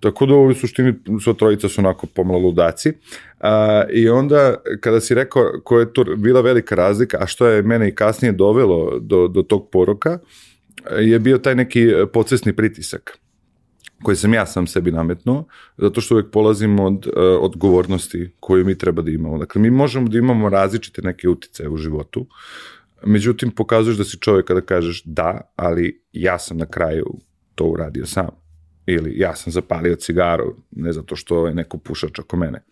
Tako 0.00 0.26
da 0.26 0.34
u 0.34 0.54
suštini 0.54 0.94
sva 1.24 1.32
trojica 1.32 1.68
su 1.68 1.80
onako 1.80 2.06
pomalo 2.06 2.38
ludaci. 2.38 2.92
A, 3.40 3.84
I 3.92 4.08
onda 4.08 4.54
kada 4.80 5.00
si 5.00 5.14
rekao 5.14 5.44
koja 5.64 5.80
je 5.80 5.92
to 5.92 6.04
bila 6.16 6.40
velika 6.40 6.74
razlika, 6.74 7.18
a 7.20 7.26
što 7.26 7.46
je 7.46 7.62
mene 7.62 7.88
i 7.88 7.94
kasnije 7.94 8.32
dovelo 8.32 8.98
do, 9.00 9.28
do 9.28 9.42
tog 9.42 9.68
poroka, 9.70 10.18
je 10.98 11.18
bio 11.18 11.38
taj 11.38 11.54
neki 11.54 11.88
podsvesni 12.12 12.56
pritisak 12.56 13.18
koji 14.02 14.16
sam 14.16 14.34
ja 14.34 14.46
sam 14.46 14.66
sebi 14.66 14.92
nametnuo, 14.92 15.44
zato 15.76 16.00
što 16.00 16.14
uvek 16.14 16.30
polazim 16.30 16.80
od 16.80 17.06
uh, 17.06 17.12
odgovornosti 17.40 18.30
koju 18.40 18.64
mi 18.64 18.78
treba 18.78 19.02
da 19.02 19.10
imamo. 19.10 19.38
Dakle, 19.38 19.62
mi 19.62 19.70
možemo 19.70 20.08
da 20.08 20.18
imamo 20.18 20.48
različite 20.48 21.02
neke 21.02 21.28
utice 21.28 21.68
u 21.68 21.76
životu, 21.76 22.26
međutim, 23.06 23.50
pokazuješ 23.50 23.98
da 23.98 24.04
si 24.04 24.18
čovjek 24.18 24.46
kada 24.46 24.60
kažeš 24.60 25.02
da, 25.04 25.52
ali 25.56 26.02
ja 26.12 26.38
sam 26.38 26.56
na 26.56 26.66
kraju 26.66 27.06
to 27.54 27.64
uradio 27.64 28.06
sam. 28.06 28.28
Ili 28.86 29.12
ja 29.16 29.36
sam 29.36 29.52
zapalio 29.52 29.96
cigaru, 29.96 30.56
ne 30.70 30.92
zato 30.92 31.16
što 31.16 31.46
je 31.46 31.54
neko 31.54 31.78
pušač 31.78 32.18
oko 32.18 32.36
mene. 32.36 32.62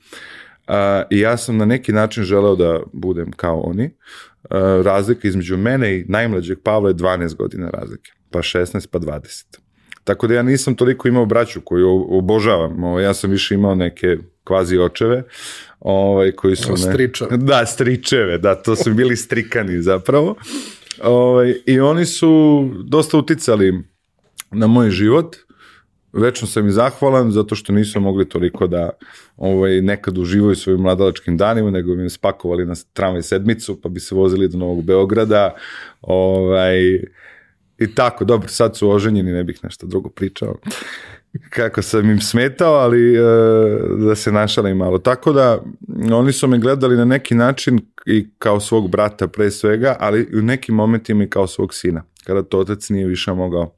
Uh, 0.68 0.74
I 1.10 1.20
ja 1.20 1.36
sam 1.36 1.56
na 1.56 1.64
neki 1.64 1.92
način 1.92 2.24
želeo 2.24 2.56
da 2.56 2.80
budem 2.92 3.32
kao 3.32 3.60
oni. 3.60 3.84
Uh, 3.84 4.84
razlika 4.84 5.28
između 5.28 5.56
mene 5.56 5.98
i 5.98 6.04
najmlađeg 6.08 6.58
Pavla 6.62 6.88
je 6.88 6.94
12 6.94 7.36
godina 7.36 7.70
razlike, 7.70 8.12
pa 8.30 8.38
16, 8.38 8.88
pa 8.90 8.98
20. 8.98 9.67
Tako 10.08 10.26
da 10.26 10.34
ja 10.34 10.42
nisam 10.42 10.74
toliko 10.74 11.08
imao 11.08 11.26
braću 11.26 11.60
koju 11.60 12.06
obožavam. 12.10 12.84
Ovo, 12.84 13.00
ja 13.00 13.14
sam 13.14 13.30
više 13.30 13.54
imao 13.54 13.74
neke 13.74 14.16
kvazi 14.44 14.78
očeve, 14.78 15.22
ovaj, 15.80 16.32
koji 16.32 16.56
su... 16.56 16.76
Stričeve. 16.76 17.36
Da, 17.50 17.66
stričeve, 17.66 18.38
da, 18.38 18.54
to 18.54 18.76
su 18.76 18.94
bili 18.94 19.16
strikani 19.16 19.82
zapravo. 19.82 20.34
Ovaj, 21.02 21.54
I 21.66 21.80
oni 21.80 22.06
su 22.06 22.64
dosta 22.84 23.18
uticali 23.18 23.84
na 24.50 24.66
moj 24.66 24.90
život. 24.90 25.36
Večno 26.12 26.48
sam 26.48 26.68
i 26.68 26.70
zahvalan 26.70 27.30
zato 27.30 27.54
što 27.54 27.72
nisu 27.72 28.00
mogli 28.00 28.28
toliko 28.28 28.66
da 28.66 28.90
ovaj, 29.36 29.80
nekad 29.82 30.18
uživaju 30.18 30.56
svojim 30.56 30.80
mladalačkim 30.80 31.36
danima, 31.36 31.70
nego 31.70 31.94
bi 31.94 32.02
me 32.02 32.10
spakovali 32.10 32.66
na 32.66 32.74
tramvaj 32.92 33.22
sedmicu, 33.22 33.80
pa 33.80 33.88
bi 33.88 34.00
se 34.00 34.14
vozili 34.14 34.48
do 34.48 34.58
Novog 34.58 34.84
Beograda. 34.84 35.54
Ovaj, 36.02 36.80
I 37.78 37.94
tako, 37.94 38.24
dobro, 38.24 38.48
sad 38.48 38.76
su 38.76 38.90
oženjeni, 38.90 39.32
ne 39.32 39.44
bih 39.44 39.60
nešto 39.62 39.86
drugo 39.86 40.08
pričao 40.08 40.54
kako 41.50 41.82
sam 41.82 42.10
im 42.10 42.20
smetao, 42.20 42.74
ali 42.74 43.16
e, 43.16 43.20
da 44.06 44.14
se 44.14 44.32
našalim 44.32 44.76
malo. 44.76 44.98
Tako 44.98 45.32
da, 45.32 45.62
oni 46.12 46.32
su 46.32 46.48
me 46.48 46.58
gledali 46.58 46.96
na 46.96 47.04
neki 47.04 47.34
način 47.34 47.80
i 48.06 48.26
kao 48.38 48.60
svog 48.60 48.90
brata 48.90 49.28
pre 49.28 49.50
svega, 49.50 49.96
ali 50.00 50.28
u 50.38 50.42
nekim 50.42 50.74
momentima 50.74 51.24
i 51.24 51.30
kao 51.30 51.46
svog 51.46 51.74
sina, 51.74 52.02
kada 52.24 52.42
to 52.42 52.58
otac 52.58 52.88
nije 52.88 53.06
više 53.06 53.32
mogao 53.32 53.74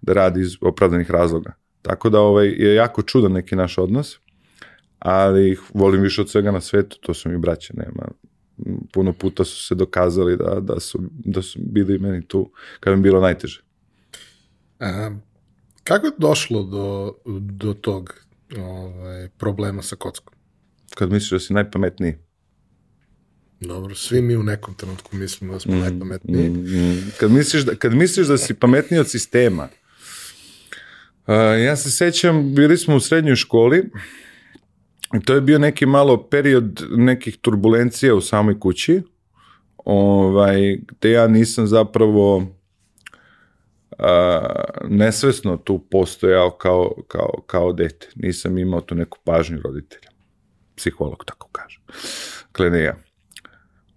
da 0.00 0.12
radi 0.12 0.40
iz 0.40 0.56
opravdanih 0.60 1.10
razloga. 1.10 1.52
Tako 1.82 2.10
da 2.10 2.20
ovaj, 2.20 2.48
je 2.48 2.74
jako 2.74 3.02
čudan 3.02 3.32
neki 3.32 3.56
naš 3.56 3.78
odnos, 3.78 4.18
ali 4.98 5.50
ih 5.50 5.60
volim 5.74 6.00
više 6.00 6.20
od 6.20 6.30
svega 6.30 6.50
na 6.50 6.60
svetu, 6.60 6.98
to 7.00 7.14
su 7.14 7.28
mi 7.28 7.38
braće, 7.38 7.74
nema, 7.76 8.08
puno 8.92 9.12
puta 9.12 9.44
su 9.44 9.66
se 9.66 9.74
dokazali 9.74 10.36
da, 10.36 10.60
da, 10.60 10.80
su, 10.80 10.98
da 11.10 11.42
su 11.42 11.58
bili 11.62 11.98
meni 11.98 12.26
tu 12.26 12.50
kad 12.80 12.96
mi 12.96 13.02
bilo 13.02 13.20
najteže. 13.20 13.62
A, 14.80 15.10
kako 15.84 16.06
je 16.06 16.12
došlo 16.18 16.62
do, 16.62 17.14
do 17.40 17.74
tog 17.74 18.14
ovaj, 18.58 19.28
problema 19.38 19.82
sa 19.82 19.96
kockom? 19.96 20.34
Kad 20.94 21.12
misliš 21.12 21.30
da 21.30 21.38
si 21.38 21.52
najpametniji? 21.52 22.14
Dobro, 23.60 23.94
svi 23.94 24.22
mi 24.22 24.36
u 24.36 24.42
nekom 24.42 24.74
trenutku 24.74 25.16
mislimo 25.16 25.52
da 25.52 25.60
smo 25.60 25.74
mm, 25.74 25.80
najpametniji. 25.80 26.50
Mm, 26.50 26.54
mm. 26.54 27.12
Kad, 27.20 27.30
misliš 27.30 27.62
da, 27.62 27.74
kad 27.74 27.94
misliš 27.94 28.26
da 28.26 28.38
si 28.38 28.54
pametniji 28.54 29.00
od 29.00 29.10
sistema, 29.10 29.68
uh, 31.26 31.34
ja 31.64 31.76
se 31.76 31.90
sećam, 31.90 32.54
bili 32.54 32.78
smo 32.78 32.96
u 32.96 33.00
srednjoj 33.00 33.36
školi, 33.36 33.90
to 35.24 35.34
je 35.34 35.40
bio 35.40 35.58
neki 35.58 35.86
malo 35.86 36.28
period 36.28 36.82
nekih 36.90 37.36
turbulencija 37.36 38.14
u 38.14 38.20
samoj 38.20 38.60
kući, 38.60 39.02
ovaj, 39.76 40.78
gde 40.88 41.10
ja 41.10 41.28
nisam 41.28 41.66
zapravo 41.66 42.46
a, 43.98 44.64
nesvesno 44.88 45.56
tu 45.56 45.78
postojao 45.90 46.50
kao, 46.50 46.94
kao, 47.08 47.42
kao 47.46 47.72
dete. 47.72 48.08
Nisam 48.14 48.58
imao 48.58 48.80
tu 48.80 48.94
neku 48.94 49.18
pažnju 49.24 49.60
roditelja. 49.64 50.10
Psiholog 50.76 51.24
tako 51.26 51.48
kaže. 51.52 51.80
Klenija 52.52 52.96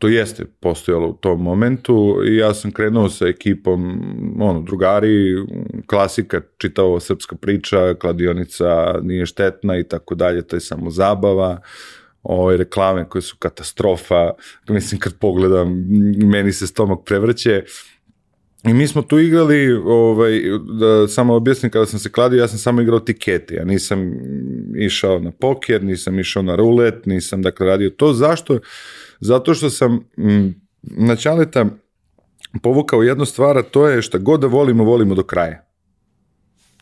to 0.04 0.08
jeste 0.08 0.46
postojalo 0.60 1.08
u 1.08 1.14
tom 1.14 1.44
momentu 1.44 2.22
i 2.28 2.36
ja 2.36 2.54
sam 2.54 2.72
krenuo 2.72 3.10
sa 3.10 3.28
ekipom, 3.28 4.02
ono, 4.40 4.62
drugari, 4.62 5.36
klasika, 5.88 6.42
čitao 6.58 7.00
srpska 7.00 7.36
priča, 7.36 7.94
kladionica 7.94 9.00
nije 9.02 9.26
štetna 9.26 9.78
i 9.78 9.84
tako 9.84 10.16
dalje, 10.16 10.42
to 10.42 10.56
je 10.56 10.60
samo 10.60 10.90
zabava, 10.90 11.62
ove 12.24 12.58
reklame 12.58 13.10
koje 13.10 13.22
su 13.22 13.36
katastrofa, 13.40 14.32
mislim 14.70 15.00
kad 15.00 15.14
pogledam, 15.14 15.86
meni 16.24 16.52
se 16.52 16.68
stomak 16.68 17.00
prevrće, 17.06 17.64
I 18.68 18.74
mi 18.74 18.88
smo 18.88 19.02
tu 19.02 19.20
igrali, 19.20 19.74
ovaj, 19.74 20.42
da 20.80 21.08
samo 21.08 21.34
objasnim, 21.34 21.72
kada 21.72 21.86
sam 21.86 22.00
se 22.00 22.12
kladio, 22.12 22.40
ja 22.40 22.48
sam 22.48 22.58
samo 22.58 22.82
igrao 22.82 23.00
tikete, 23.00 23.56
ja 23.56 23.66
nisam 23.66 24.14
išao 24.78 25.20
na 25.20 25.32
poker, 25.32 25.84
nisam 25.84 26.20
išao 26.20 26.44
na 26.44 26.56
rulet, 26.56 27.06
nisam 27.06 27.42
dakle 27.42 27.68
radio 27.68 27.90
to. 27.90 28.14
Zašto? 28.14 28.60
Zato 29.24 29.54
što 29.54 29.70
sam 29.70 30.00
m, 30.18 30.62
na 30.82 31.16
Ćaleta 31.16 31.66
povukao 32.62 33.04
jednu 33.04 33.26
stvar, 33.26 33.58
a 33.58 33.64
to 33.64 33.88
je 33.88 34.02
šta 34.02 34.18
god 34.18 34.40
da 34.40 34.48
volimo, 34.48 34.84
volimo 34.84 35.16
do 35.16 35.24
kraja. 35.24 35.66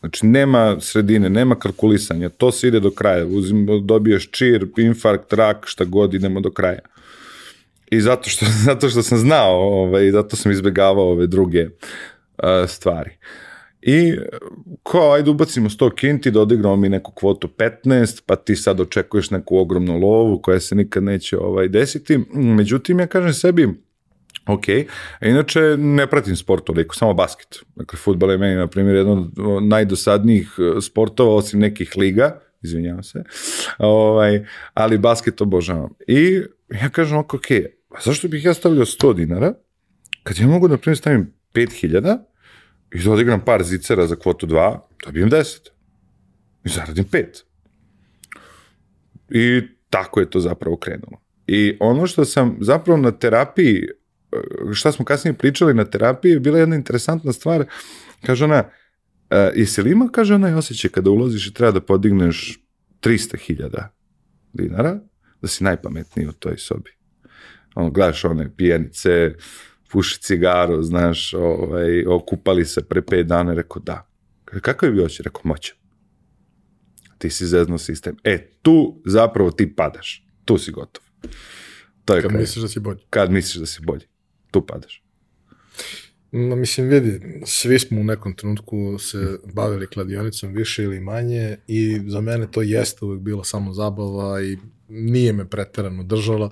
Znači, 0.00 0.26
nema 0.26 0.76
sredine, 0.80 1.30
nema 1.30 1.54
kalkulisanja, 1.54 2.28
to 2.28 2.52
se 2.52 2.68
ide 2.68 2.80
do 2.80 2.90
kraja. 2.90 3.26
Uzim, 3.26 3.66
dobiješ 3.86 4.30
čir, 4.30 4.66
infarkt, 4.76 5.32
rak, 5.32 5.64
šta 5.66 5.84
god, 5.84 6.14
idemo 6.14 6.40
do 6.40 6.50
kraja. 6.50 6.80
I 7.90 8.00
zato 8.00 8.30
što, 8.30 8.46
zato 8.68 8.88
što 8.88 9.02
sam 9.02 9.18
znao, 9.18 9.54
ovaj, 9.54 10.10
zato 10.10 10.36
sam 10.36 10.52
izbegavao 10.52 11.10
ove 11.10 11.26
druge 11.26 11.64
uh, 11.64 11.70
stvari. 12.68 13.10
I 13.82 14.16
kao, 14.82 15.12
ajde 15.12 15.30
ubacimo 15.30 15.68
100 15.68 15.94
kinti 15.94 16.30
da 16.30 16.40
odigramo 16.40 16.76
mi 16.76 16.88
neku 16.88 17.12
kvotu 17.12 17.48
15, 17.84 18.22
pa 18.26 18.36
ti 18.36 18.56
sad 18.56 18.80
očekuješ 18.80 19.30
neku 19.30 19.58
ogromnu 19.58 19.98
lovu 19.98 20.38
koja 20.42 20.60
se 20.60 20.74
nikad 20.74 21.02
neće 21.02 21.38
ovaj, 21.38 21.68
desiti. 21.68 22.18
Međutim, 22.32 23.00
ja 23.00 23.06
kažem 23.06 23.32
sebi, 23.32 23.68
ok, 24.46 24.64
a 25.20 25.26
inače 25.26 25.60
ne 25.78 26.06
pratim 26.06 26.36
sport 26.36 26.64
toliko, 26.64 26.94
samo 26.94 27.14
basket. 27.14 27.58
Dakle, 27.76 27.98
futbol 27.98 28.30
je 28.30 28.38
meni, 28.38 28.56
na 28.56 28.66
primjer, 28.66 28.96
jedan 28.96 29.30
od 29.38 29.62
najdosadnijih 29.62 30.54
e, 30.58 30.80
sportova, 30.80 31.34
osim 31.34 31.60
nekih 31.60 31.96
liga, 31.96 32.40
izvinjavam 32.62 33.02
se, 33.02 33.24
ovaj, 33.78 34.46
ali 34.74 34.98
basket 34.98 35.40
obožavam. 35.40 35.90
I 36.06 36.42
ja 36.82 36.88
kažem, 36.88 37.18
ok, 37.18 37.34
ok, 37.34 37.50
a 37.90 38.00
zašto 38.04 38.28
bih 38.28 38.44
ja 38.44 38.54
stavljao 38.54 38.84
100 38.84 39.14
dinara, 39.14 39.54
kad 40.22 40.38
ja 40.38 40.46
mogu, 40.46 40.68
na 40.68 40.76
primjer, 40.76 40.98
stavim 40.98 41.32
5000 41.54 42.18
i 42.94 43.04
da 43.04 43.10
odigram 43.10 43.44
par 43.44 43.62
zicera 43.62 44.06
za 44.06 44.16
kvotu 44.16 44.46
2, 44.46 44.78
dobijem 45.04 45.30
10. 45.30 45.68
I 46.64 46.68
zaradim 46.68 47.04
5. 47.04 47.42
I 49.30 49.62
tako 49.90 50.20
je 50.20 50.30
to 50.30 50.40
zapravo 50.40 50.76
krenulo. 50.76 51.22
I 51.46 51.76
ono 51.80 52.06
što 52.06 52.24
sam 52.24 52.56
zapravo 52.60 53.00
na 53.00 53.10
terapiji, 53.10 53.88
šta 54.74 54.92
smo 54.92 55.04
kasnije 55.04 55.34
pričali 55.34 55.74
na 55.74 55.84
terapiji, 55.84 56.32
je 56.32 56.40
bila 56.40 56.58
jedna 56.58 56.76
interesantna 56.76 57.32
stvar. 57.32 57.64
Kaže 58.26 58.44
ona, 58.44 58.58
uh, 58.58 59.36
jesi 59.54 59.82
li 59.82 59.90
ima, 59.90 60.08
kaže 60.12 60.34
ona, 60.34 60.58
osjećaj 60.58 60.90
kada 60.90 61.10
ulaziš 61.10 61.46
i 61.46 61.54
treba 61.54 61.72
da 61.72 61.80
podigneš 61.80 62.60
300.000 63.00 63.88
dinara, 64.52 65.00
da 65.42 65.48
si 65.48 65.64
najpametniji 65.64 66.26
u 66.26 66.32
toj 66.32 66.58
sobi. 66.58 66.90
Ono, 67.74 67.90
gledaš 67.90 68.24
one 68.24 68.56
pijanice, 68.56 69.34
puši 69.92 70.20
cigaru, 70.20 70.82
znaš, 70.82 71.34
ovaj, 71.34 72.06
okupali 72.06 72.64
se 72.64 72.82
pre 72.82 73.02
pet 73.02 73.26
dana, 73.26 73.54
rekao 73.54 73.82
da. 73.82 74.08
Kako 74.44 74.86
je 74.86 74.92
bio 74.92 75.08
će? 75.08 75.22
Rekao, 75.22 75.40
moćan. 75.44 75.76
Ti 77.18 77.30
si 77.30 77.46
zezno 77.46 77.78
sistem. 77.78 78.16
E, 78.24 78.50
tu 78.62 79.02
zapravo 79.06 79.50
ti 79.50 79.74
padaš. 79.74 80.26
Tu 80.44 80.58
si 80.58 80.72
gotov. 80.72 81.04
To 82.04 82.14
je 82.14 82.22
kad, 82.22 82.30
kad 82.30 82.40
misliš 82.40 82.62
da 82.62 82.68
si 82.68 82.80
bolji. 82.80 83.00
Kad 83.10 83.30
misliš 83.30 83.60
da 83.60 83.66
si 83.66 83.82
bolji. 83.82 84.06
Tu 84.50 84.66
padaš. 84.66 85.02
No, 86.32 86.56
mislim, 86.56 86.88
vidi, 86.88 87.42
svi 87.46 87.78
smo 87.78 88.00
u 88.00 88.04
nekom 88.04 88.34
trenutku 88.34 88.98
se 88.98 89.38
bavili 89.54 89.86
kladionicom 89.86 90.52
više 90.52 90.82
ili 90.82 91.00
manje 91.00 91.56
i 91.66 92.00
za 92.06 92.20
mene 92.20 92.50
to 92.50 92.62
jeste 92.62 93.04
uvek 93.04 93.20
bilo 93.20 93.44
samo 93.44 93.72
zabava 93.72 94.42
i 94.42 94.58
nije 94.88 95.32
me 95.32 95.50
preterano 95.50 96.02
držala 96.02 96.50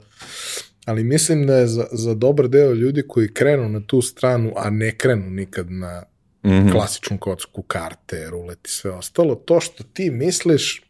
ali 0.85 1.05
mislim 1.05 1.47
da 1.47 1.57
je 1.57 1.66
za, 1.66 1.87
za 1.93 2.14
dobar 2.14 2.49
deo 2.49 2.73
ljudi 2.73 3.03
koji 3.09 3.35
krenu 3.35 3.69
na 3.69 3.81
tu 3.87 4.03
stranu, 4.03 4.53
a 4.57 4.71
ne 4.71 4.99
krenu 4.99 5.31
nikad 5.31 5.71
na 5.71 6.03
mm 6.45 6.73
klasičnu 6.73 7.19
kocku, 7.19 7.62
karte, 7.62 8.27
rulet 8.31 8.66
i 8.66 8.71
sve 8.71 8.90
ostalo. 8.90 9.35
To 9.35 9.61
što 9.61 9.85
ti 9.85 10.11
misliš 10.11 10.83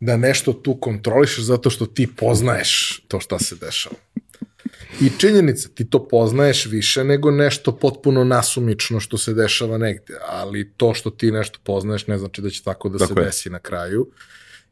da 0.00 0.16
nešto 0.16 0.52
tu 0.52 0.74
kontrolišeš 0.80 1.44
zato 1.44 1.70
što 1.70 1.86
ti 1.86 2.08
poznaješ 2.16 3.02
to 3.08 3.20
šta 3.20 3.38
se 3.38 3.56
dešava. 3.56 3.96
I 5.00 5.10
činjenica, 5.18 5.68
ti 5.68 5.90
to 5.90 6.08
poznaješ 6.08 6.66
više 6.66 7.04
nego 7.04 7.30
nešto 7.30 7.76
potpuno 7.76 8.24
nasumično 8.24 9.00
što 9.00 9.18
se 9.18 9.34
dešava 9.34 9.78
negde, 9.78 10.14
ali 10.28 10.72
to 10.76 10.94
što 10.94 11.10
ti 11.10 11.30
nešto 11.30 11.58
poznaješ 11.64 12.06
ne 12.06 12.18
znači 12.18 12.42
da 12.42 12.50
će 12.50 12.62
tako 12.62 12.88
da 12.88 12.98
tako 12.98 13.14
se 13.14 13.20
je. 13.20 13.24
desi 13.24 13.50
na 13.50 13.58
kraju. 13.58 14.10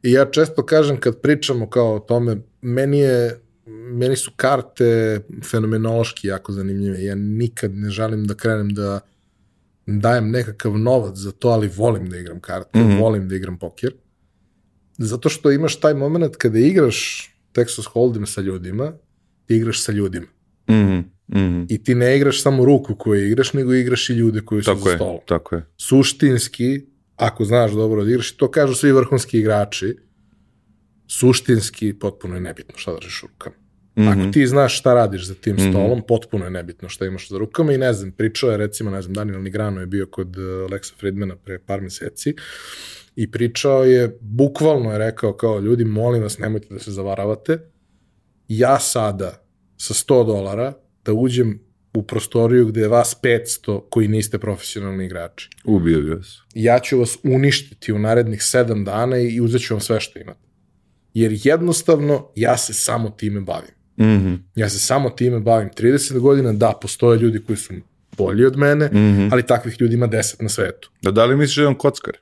I 0.03 0.11
ja 0.11 0.25
često 0.25 0.65
kažem 0.65 0.99
kad 0.99 1.21
pričamo 1.21 1.69
kao 1.69 1.95
o 1.95 1.99
tome, 1.99 2.37
meni 2.61 2.99
je 2.99 3.39
meni 3.67 4.15
su 4.15 4.31
karte 4.35 5.19
fenomenološki 5.43 6.27
jako 6.27 6.51
zanimljive. 6.51 7.03
Ja 7.03 7.15
nikad 7.15 7.75
ne 7.75 7.89
želim 7.89 8.27
da 8.27 8.33
krenem 8.33 8.69
da 8.73 8.99
dajem 9.85 10.31
nekakav 10.31 10.77
novac 10.77 11.17
za 11.17 11.31
to, 11.31 11.47
ali 11.47 11.67
volim 11.75 12.09
da 12.09 12.17
igram 12.17 12.39
karte, 12.39 12.79
mm 12.79 12.81
-hmm. 12.81 13.01
volim 13.01 13.29
da 13.29 13.35
igram 13.35 13.59
poker. 13.59 13.93
Zato 14.97 15.29
što 15.29 15.51
imaš 15.51 15.79
taj 15.79 15.93
moment 15.93 16.35
kada 16.35 16.59
igraš 16.59 17.29
Texas 17.53 17.87
Hold'em 17.93 18.25
sa 18.25 18.41
ljudima, 18.41 18.93
ti 19.45 19.55
igraš 19.55 19.83
sa 19.83 19.91
ljudima. 19.91 20.27
Mm 20.69 20.73
-hmm. 20.73 21.03
Mm 21.27 21.37
-hmm. 21.37 21.65
I 21.69 21.83
ti 21.83 21.95
ne 21.95 22.15
igraš 22.17 22.41
samo 22.41 22.65
ruku 22.65 22.95
koju 22.95 23.27
igraš, 23.27 23.53
nego 23.53 23.73
igraš 23.73 24.09
i 24.09 24.13
ljude 24.13 24.41
koji 24.41 24.63
su 24.63 24.71
tako 24.71 24.83
za 24.83 24.89
je, 24.89 24.95
stolom. 24.95 25.19
Tako 25.25 25.55
je. 25.55 25.65
Suštinski, 25.77 26.81
ako 27.15 27.45
znaš 27.45 27.71
dobro 27.71 28.03
da 28.03 28.09
igraš, 28.09 28.31
to 28.31 28.51
kažu 28.51 28.75
svi 28.75 28.91
vrhunski 28.91 29.39
igrači, 29.39 29.97
suštinski 31.07 31.93
potpuno 31.93 32.35
je 32.35 32.41
nebitno 32.41 32.77
šta 32.77 32.93
držiš 32.95 33.23
u 33.23 33.27
rukama. 33.27 33.55
Mm 33.95 34.01
-hmm. 34.01 34.21
Ako 34.23 34.31
ti 34.31 34.47
znaš 34.47 34.79
šta 34.79 34.93
radiš 34.93 35.27
za 35.27 35.35
tim 35.35 35.55
mhm. 35.55 35.69
stolom, 35.69 35.97
mm 35.97 36.01
-hmm. 36.01 36.07
potpuno 36.07 36.45
je 36.45 36.51
nebitno 36.51 36.89
šta 36.89 37.05
imaš 37.05 37.29
za 37.29 37.37
rukama 37.37 37.73
i 37.73 37.77
ne 37.77 37.93
znam, 37.93 38.11
pričao 38.11 38.51
je 38.51 38.57
recimo, 38.57 38.91
ne 38.91 39.01
znam, 39.01 39.13
Daniel 39.13 39.41
Nigrano 39.41 39.79
je 39.79 39.87
bio 39.87 40.07
kod 40.07 40.37
uh, 40.37 40.43
Lexa 40.43 40.93
Friedmana 40.99 41.35
pre 41.35 41.59
par 41.59 41.81
meseci 41.81 42.35
i 43.15 43.31
pričao 43.31 43.83
je, 43.83 44.17
bukvalno 44.21 44.91
je 44.91 44.97
rekao 44.97 45.33
kao 45.33 45.59
ljudi, 45.59 45.85
molim 45.85 46.23
vas, 46.23 46.37
nemojte 46.37 46.67
da 46.69 46.79
se 46.79 46.91
zavaravate, 46.91 47.59
ja 48.47 48.79
sada 48.79 49.45
sa 49.77 49.93
100 49.93 50.25
dolara 50.25 50.73
da 51.05 51.13
uđem 51.13 51.59
u 51.93 52.03
prostoriju 52.03 52.65
gde 52.65 52.81
je 52.81 52.87
vas 52.87 53.17
500 53.23 53.81
koji 53.89 54.07
niste 54.07 54.39
profesionalni 54.39 55.05
igrači. 55.05 55.49
Ubio 55.65 56.01
bi 56.01 56.09
vas. 56.09 56.37
Ja 56.53 56.79
ću 56.79 56.99
vas 56.99 57.17
uništiti 57.23 57.93
u 57.93 57.99
narednih 57.99 58.39
7 58.39 58.83
dana 58.85 59.17
i 59.17 59.41
uzet 59.41 59.61
ću 59.61 59.73
vam 59.73 59.81
sve 59.81 59.99
što 59.99 60.19
imate. 60.19 60.44
Jer 61.15 61.39
jednostavno 61.43 62.27
ja 62.35 62.57
se 62.57 62.73
samo 62.73 63.09
time 63.09 63.41
bavim. 63.41 63.71
Mm 63.97 64.03
-hmm. 64.03 64.37
Ja 64.55 64.69
se 64.69 64.79
samo 64.79 65.09
time 65.09 65.39
bavim 65.39 65.69
30 65.77 66.19
godina, 66.19 66.53
da, 66.53 66.73
postoje 66.81 67.19
ljudi 67.19 67.43
koji 67.47 67.57
su 67.57 67.73
bolji 68.17 68.45
od 68.45 68.57
mene, 68.57 68.85
mm 68.85 68.97
-hmm. 68.97 69.29
ali 69.31 69.43
takvih 69.43 69.75
ljudi 69.79 69.93
ima 69.95 70.07
10 70.07 70.43
na 70.43 70.49
svetu. 70.49 70.91
Da, 71.01 71.11
da 71.11 71.25
li 71.25 71.35
misliš 71.35 71.55
da 71.55 71.61
je 71.61 71.67
on 71.67 71.75
kockar? 71.75 72.13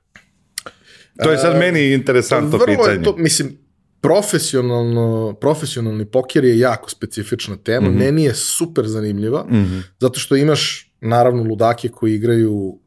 To 1.24 1.32
je 1.32 1.38
sad 1.38 1.54
uh, 1.54 1.60
meni 1.60 1.94
interesantno 1.94 2.58
vrlo 2.58 2.66
pitanje. 2.66 2.98
Je 2.98 3.04
to, 3.04 3.16
mislim, 3.18 3.58
profesionalno, 4.02 5.34
profesionalni 5.42 6.06
poker 6.06 6.44
je 6.44 6.60
jako 6.60 6.90
specifična 6.90 7.56
tema, 7.56 7.90
mm 7.90 7.94
-hmm. 7.94 8.00
meni 8.00 8.24
je 8.24 8.34
super 8.36 8.88
zanimljiva, 8.88 9.46
mm 9.50 9.56
-hmm. 9.56 9.82
zato 10.00 10.20
što 10.20 10.36
imaš 10.36 10.92
naravno 11.02 11.44
ludake 11.44 11.90
koji 11.90 12.16
igraju 12.16 12.54
uh, 12.54 12.78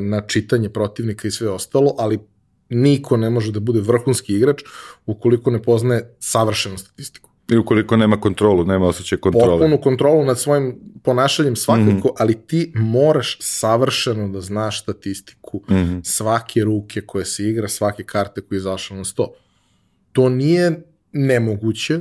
na 0.00 0.20
čitanje 0.20 0.68
protivnika 0.68 1.28
i 1.28 1.30
sve 1.30 1.48
ostalo, 1.48 1.94
ali 1.98 2.18
niko 2.72 3.16
ne 3.16 3.30
može 3.30 3.52
da 3.52 3.60
bude 3.60 3.80
vrhunski 3.80 4.34
igrač 4.34 4.62
ukoliko 5.06 5.50
ne 5.50 5.62
poznaje 5.62 6.16
savršenu 6.18 6.78
statistiku. 6.78 7.30
I 7.50 7.56
ukoliko 7.56 7.96
nema 7.96 8.20
kontrolu, 8.20 8.64
nema 8.64 8.86
osjećaj 8.86 9.18
kontrole. 9.18 9.58
Potpunu 9.58 9.80
kontrolu 9.80 10.24
nad 10.24 10.40
svojim 10.40 10.80
ponašanjem 11.02 11.56
svakako, 11.56 11.90
mm 11.90 12.00
-hmm. 12.00 12.16
ali 12.18 12.34
ti 12.46 12.72
moraš 12.74 13.38
savršeno 13.40 14.28
da 14.28 14.40
znaš 14.40 14.82
statistiku 14.82 15.62
mm 15.70 15.74
-hmm. 15.74 16.04
svake 16.04 16.64
ruke 16.64 17.00
koje 17.00 17.24
se 17.24 17.48
igra, 17.48 17.68
svake 17.68 18.04
karte 18.04 18.40
koje 18.40 18.56
je 18.56 18.58
izašla 18.58 18.96
na 18.96 19.04
sto. 19.04 19.32
To 20.12 20.28
nije 20.28 20.82
nemoguće, 21.12 22.00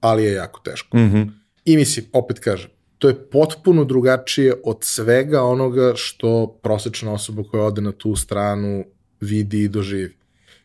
ali 0.00 0.24
je 0.24 0.32
jako 0.32 0.60
teško. 0.64 0.96
Mm 0.96 1.00
-hmm. 1.00 1.30
I 1.64 1.76
mislim, 1.76 2.06
opet 2.12 2.38
kažem, 2.38 2.70
to 2.98 3.08
je 3.08 3.30
potpuno 3.30 3.84
drugačije 3.84 4.54
od 4.64 4.78
svega 4.80 5.42
onoga 5.42 5.92
što 5.96 6.58
prosečna 6.62 7.12
osoba 7.12 7.42
koja 7.50 7.64
ode 7.64 7.80
na 7.80 7.92
tu 7.92 8.16
stranu 8.16 8.84
vidi 9.20 9.62
i 9.62 9.68
doživi. 9.68 10.16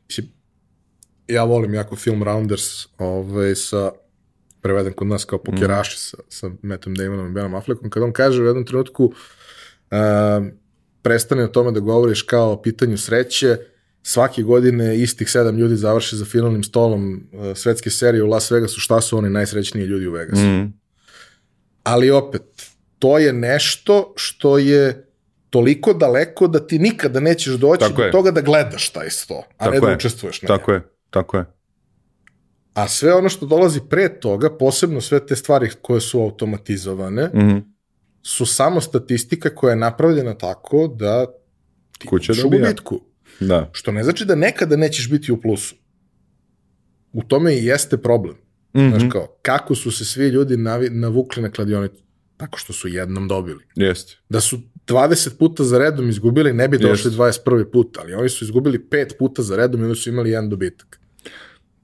Mislim, 0.07 0.27
ja 1.27 1.43
volim 1.43 1.73
jako 1.73 1.95
film 1.95 2.23
Rounders 2.23 2.87
ovaj, 2.97 3.55
sa 3.55 3.91
preveden 4.61 4.93
kod 4.93 5.07
nas 5.07 5.25
kao 5.25 5.39
pokeraši 5.39 5.95
mm. 5.95 5.99
sa, 5.99 6.17
sa 6.29 6.49
Metom 6.61 6.95
Damonom 6.95 7.27
i 7.27 7.33
Benom 7.33 7.55
Affleckom, 7.55 7.89
kad 7.89 8.03
on 8.03 8.13
kaže 8.13 8.41
u 8.41 8.45
jednom 8.45 8.65
trenutku 8.65 9.05
uh, 9.05 10.47
prestane 11.01 11.43
o 11.43 11.47
tome 11.47 11.71
da 11.71 11.79
govoriš 11.79 12.21
kao 12.21 12.51
o 12.51 12.61
pitanju 12.61 12.97
sreće, 12.97 13.57
svake 14.03 14.41
godine 14.41 14.97
istih 14.97 15.29
sedam 15.29 15.57
ljudi 15.57 15.75
završi 15.75 16.15
za 16.15 16.25
finalnim 16.25 16.63
stolom 16.63 17.29
uh, 17.31 17.57
svetske 17.57 17.89
serije 17.89 18.23
u 18.23 18.27
Las 18.27 18.51
Vegasu, 18.51 18.79
šta 18.79 19.01
su 19.01 19.17
oni 19.17 19.29
najsrećniji 19.29 19.85
ljudi 19.85 20.07
u 20.07 20.11
Vegasu. 20.11 20.41
Mm. 20.41 20.73
Ali 21.83 22.11
opet, 22.11 22.41
to 22.99 23.17
je 23.19 23.33
nešto 23.33 24.13
što 24.17 24.57
je 24.57 25.07
toliko 25.55 25.93
daleko 25.93 26.47
da 26.47 26.67
ti 26.67 26.79
nikada 26.79 27.19
nećeš 27.19 27.53
doći 27.53 27.79
tako 27.79 27.97
do 27.97 28.03
je. 28.03 28.11
toga 28.11 28.31
da 28.31 28.41
gledaš 28.41 28.89
taj 28.89 29.09
sto, 29.09 29.43
a 29.57 29.65
tako 29.65 29.71
ne 29.71 29.79
da 29.79 29.95
učestvuješ 29.95 30.41
na 30.41 30.47
Tako 30.47 30.71
je, 30.71 30.81
tako 31.09 31.37
je. 31.37 31.45
A 32.73 32.87
sve 32.87 33.13
ono 33.13 33.29
što 33.29 33.45
dolazi 33.45 33.81
pre 33.89 34.19
toga, 34.19 34.57
posebno 34.57 35.01
sve 35.01 35.25
te 35.25 35.35
stvari 35.35 35.69
koje 35.81 36.01
su 36.01 36.21
automatizovane, 36.21 37.23
mm 37.33 37.39
-hmm. 37.39 37.61
su 38.21 38.45
samo 38.45 38.81
statistika 38.81 39.55
koja 39.55 39.71
je 39.71 39.75
napravljena 39.75 40.33
tako 40.33 40.87
da 40.87 41.25
ti 41.97 42.07
Kuća 42.07 42.33
u 42.45 42.49
gubitku. 42.49 43.01
Da. 43.39 43.69
Što 43.71 43.91
ne 43.91 44.03
znači 44.03 44.25
da 44.25 44.35
nekada 44.35 44.75
nećeš 44.75 45.09
biti 45.09 45.31
u 45.31 45.41
plusu. 45.41 45.75
U 47.13 47.23
tome 47.23 47.55
i 47.55 47.65
jeste 47.65 47.97
problem. 47.97 48.35
Mm 48.73 48.79
-hmm. 48.79 48.89
Znaš 48.89 49.11
kao, 49.11 49.37
kako 49.41 49.75
su 49.75 49.91
se 49.91 50.05
svi 50.05 50.27
ljudi 50.27 50.57
navi, 50.57 50.89
navukli 50.89 51.43
na 51.43 51.49
kladionicu? 51.49 52.03
Tako 52.37 52.57
što 52.57 52.73
su 52.73 52.87
jednom 52.87 53.27
dobili. 53.27 53.63
Jeste. 53.75 54.17
Da 54.29 54.41
su 54.41 54.59
20 54.87 55.37
puta 55.37 55.63
za 55.63 55.77
redom 55.77 56.09
izgubili, 56.09 56.53
ne 56.53 56.67
bi 56.67 56.77
došli 56.77 57.09
Jest. 57.09 57.45
21. 57.45 57.71
put, 57.71 57.97
ali 57.97 58.13
oni 58.13 58.29
su 58.29 58.43
izgubili 58.43 58.87
5 58.91 59.17
puta 59.19 59.41
za 59.41 59.55
redom 59.55 59.81
i 59.81 59.83
onda 59.83 59.95
su 59.95 60.09
imali 60.09 60.29
jedan 60.29 60.49
dobitak. 60.49 60.99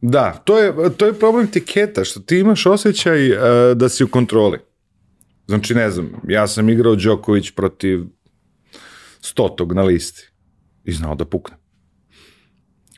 Da, 0.02 0.42
to 0.46 0.58
je, 0.58 0.74
to 0.98 1.06
je 1.06 1.14
problem 1.14 1.48
tiketa, 1.48 2.04
što 2.04 2.20
ti 2.20 2.38
imaš 2.38 2.66
osjećaj 2.66 3.32
uh, 3.32 3.38
da 3.76 3.90
si 3.90 4.04
u 4.04 4.08
kontroli. 4.08 4.60
Znači, 5.48 5.76
ne 5.76 5.92
znam, 5.92 6.12
ja 6.28 6.48
sam 6.48 6.70
igrao 6.70 6.96
Đoković 6.96 7.52
protiv 7.52 8.04
stotog 9.22 9.74
na 9.74 9.84
listi 9.84 10.32
i 10.84 10.92
znao 10.92 11.16
da 11.16 11.26
pukne. 11.26 11.58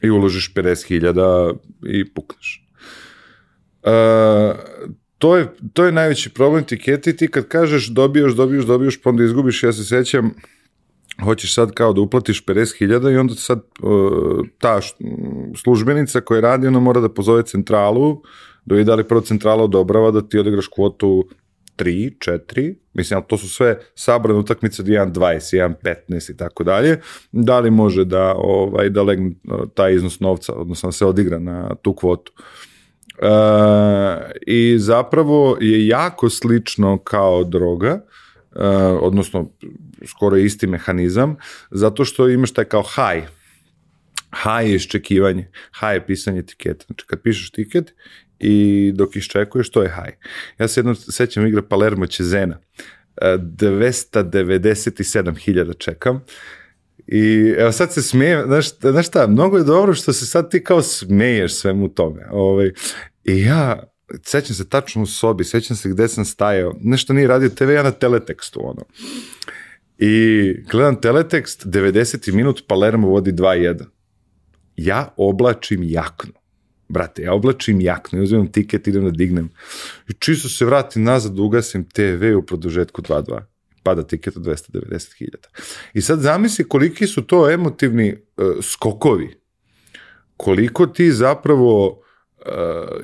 I 0.02 0.10
uložiš 0.10 0.54
50.000 0.54 1.58
i 1.88 2.14
pukneš. 2.14 2.68
Uh, 3.84 3.92
to 5.24 5.38
je, 5.38 5.48
to 5.74 5.86
je 5.86 5.92
najveći 5.92 6.30
problem 6.30 6.64
tiketi, 6.64 7.16
ti 7.18 7.28
kad 7.28 7.48
kažeš 7.48 7.88
dobijaš, 7.88 8.34
dobijaš, 8.34 8.66
dobijaš, 8.66 9.02
pa 9.02 9.10
onda 9.10 9.24
izgubiš, 9.24 9.64
ja 9.64 9.74
se 9.74 9.84
sećam, 9.84 10.34
hoćeš 11.24 11.54
sad 11.56 11.72
kao 11.72 11.94
da 11.94 12.02
uplatiš 12.02 12.46
50.000 12.46 13.14
i 13.14 13.18
onda 13.18 13.36
sad 13.36 13.60
uh, 13.84 14.46
ta 14.58 14.80
službenica 15.64 16.22
koja 16.22 16.42
radi, 16.42 16.68
ona 16.68 16.80
mora 16.80 17.02
da 17.02 17.10
pozove 17.10 17.44
centralu, 17.44 18.22
da 18.66 18.76
vidi 18.76 18.86
da 18.86 18.96
li 18.96 19.08
prvo 19.08 19.22
centrala 19.22 19.64
odobrava 19.64 20.12
da 20.12 20.28
ti 20.28 20.40
odigraš 20.40 20.68
kvotu 20.68 21.26
3, 21.78 22.12
4, 22.20 22.76
mislim, 22.94 23.18
ali 23.18 23.26
to 23.28 23.38
su 23.38 23.50
sve 23.50 23.80
sabrane 23.96 24.40
utakmice 24.40 24.82
od 24.82 24.88
1.20, 24.88 25.76
1.15 25.84 26.32
i 26.32 26.38
tako 26.38 26.64
dalje, 26.64 27.00
da 27.32 27.60
li 27.60 27.72
može 27.72 28.06
da, 28.06 28.34
ovaj, 28.38 28.90
da 28.90 29.04
legne 29.04 29.32
taj 29.74 29.96
iznos 29.96 30.20
novca, 30.20 30.54
odnosno 30.54 30.88
da 30.88 30.92
se 30.92 31.06
odigra 31.06 31.40
na 31.40 31.76
tu 31.76 31.96
kvotu. 31.96 32.32
Uh, 32.38 32.73
I 34.48 34.76
zapravo 34.80 35.58
je 35.62 35.88
jako 35.88 36.30
slično 36.30 36.98
kao 36.98 37.44
droga, 37.44 38.06
uh, 38.52 38.62
odnosno 39.02 39.50
skoro 40.06 40.38
isti 40.38 40.68
mehanizam, 40.68 41.36
zato 41.72 42.06
što 42.06 42.30
imaš 42.30 42.52
taj 42.52 42.66
kao 42.66 42.84
high, 42.84 43.28
high 44.44 44.70
je 44.70 44.76
iščekivanje, 44.76 45.50
high 45.80 45.94
je 45.94 46.06
pisanje 46.06 46.40
etiketa. 46.40 46.86
Znači 46.86 47.06
kad 47.08 47.22
pišeš 47.22 47.52
tiket 47.52 47.94
i 48.40 48.92
dok 48.96 49.16
iščekuješ, 49.16 49.72
to 49.72 49.84
je 49.84 49.90
high. 49.90 50.18
Ja 50.60 50.68
se 50.68 50.80
jedno 50.80 50.96
sećam 50.96 51.48
igre 51.48 51.62
Palermo 51.62 52.08
Čezena, 52.08 52.60
297.000 53.22 55.78
čekam, 55.78 56.24
I 57.08 57.54
evo 57.58 57.72
sad 57.72 57.94
se 57.94 58.02
smijem, 58.02 58.44
znaš, 58.48 58.80
znaš 58.80 59.08
šta, 59.08 59.28
mnogo 59.28 59.58
je 59.58 59.64
dobro 59.64 59.94
što 59.94 60.14
se 60.14 60.26
sad 60.26 60.52
ti 60.52 60.64
kao 60.64 60.82
smeješ 60.82 61.54
svemu 61.54 61.90
tome. 61.90 62.28
Ovaj, 62.32 62.72
I 63.24 63.42
ja, 63.42 63.84
sećam 64.26 64.56
se 64.56 64.70
tačno 64.70 65.02
u 65.02 65.06
sobi, 65.06 65.44
sećam 65.44 65.78
se 65.78 65.90
gde 65.90 66.08
sam 66.08 66.26
stajao, 66.26 66.76
nešto 66.82 67.14
nije 67.14 67.28
radio 67.28 67.50
TV, 67.50 67.70
ja 67.70 67.84
na 67.84 67.92
teletekstu, 67.92 68.60
ono. 68.64 68.86
I 69.98 70.54
gledam 70.72 71.02
teletekst, 71.02 71.66
90. 71.66 72.34
minut, 72.34 72.64
Palermo 72.68 73.08
vodi 73.08 73.32
2-1. 73.32 73.84
Ja 74.76 75.14
oblačim 75.18 75.84
jaknu. 75.84 76.34
Brate, 76.90 77.22
ja 77.22 77.34
oblačim 77.34 77.82
jaknu, 77.82 78.20
ja 78.20 78.24
uzimam 78.24 78.52
tiket, 78.52 78.88
idem 78.88 79.06
da 79.06 79.12
dignem. 79.12 79.50
I 80.10 80.14
čisto 80.20 80.50
se 80.50 80.66
vratim 80.66 81.04
nazad, 81.04 81.40
ugasim 81.40 81.90
TV 81.90 82.36
u 82.38 82.46
produžetku 82.46 83.02
2-2. 83.02 83.42
pada 83.84 84.04
tiket 84.04 84.38
od 84.38 84.44
290.000. 84.44 85.28
I 85.94 86.02
sad 86.02 86.20
zamisli 86.20 86.68
koliki 86.68 87.08
su 87.08 87.22
to 87.22 87.50
emotivni 87.52 88.14
uh, 88.14 88.46
skokovi. 88.62 89.36
Koliko 90.38 90.88
ti 90.88 91.12
zapravo 91.12 92.03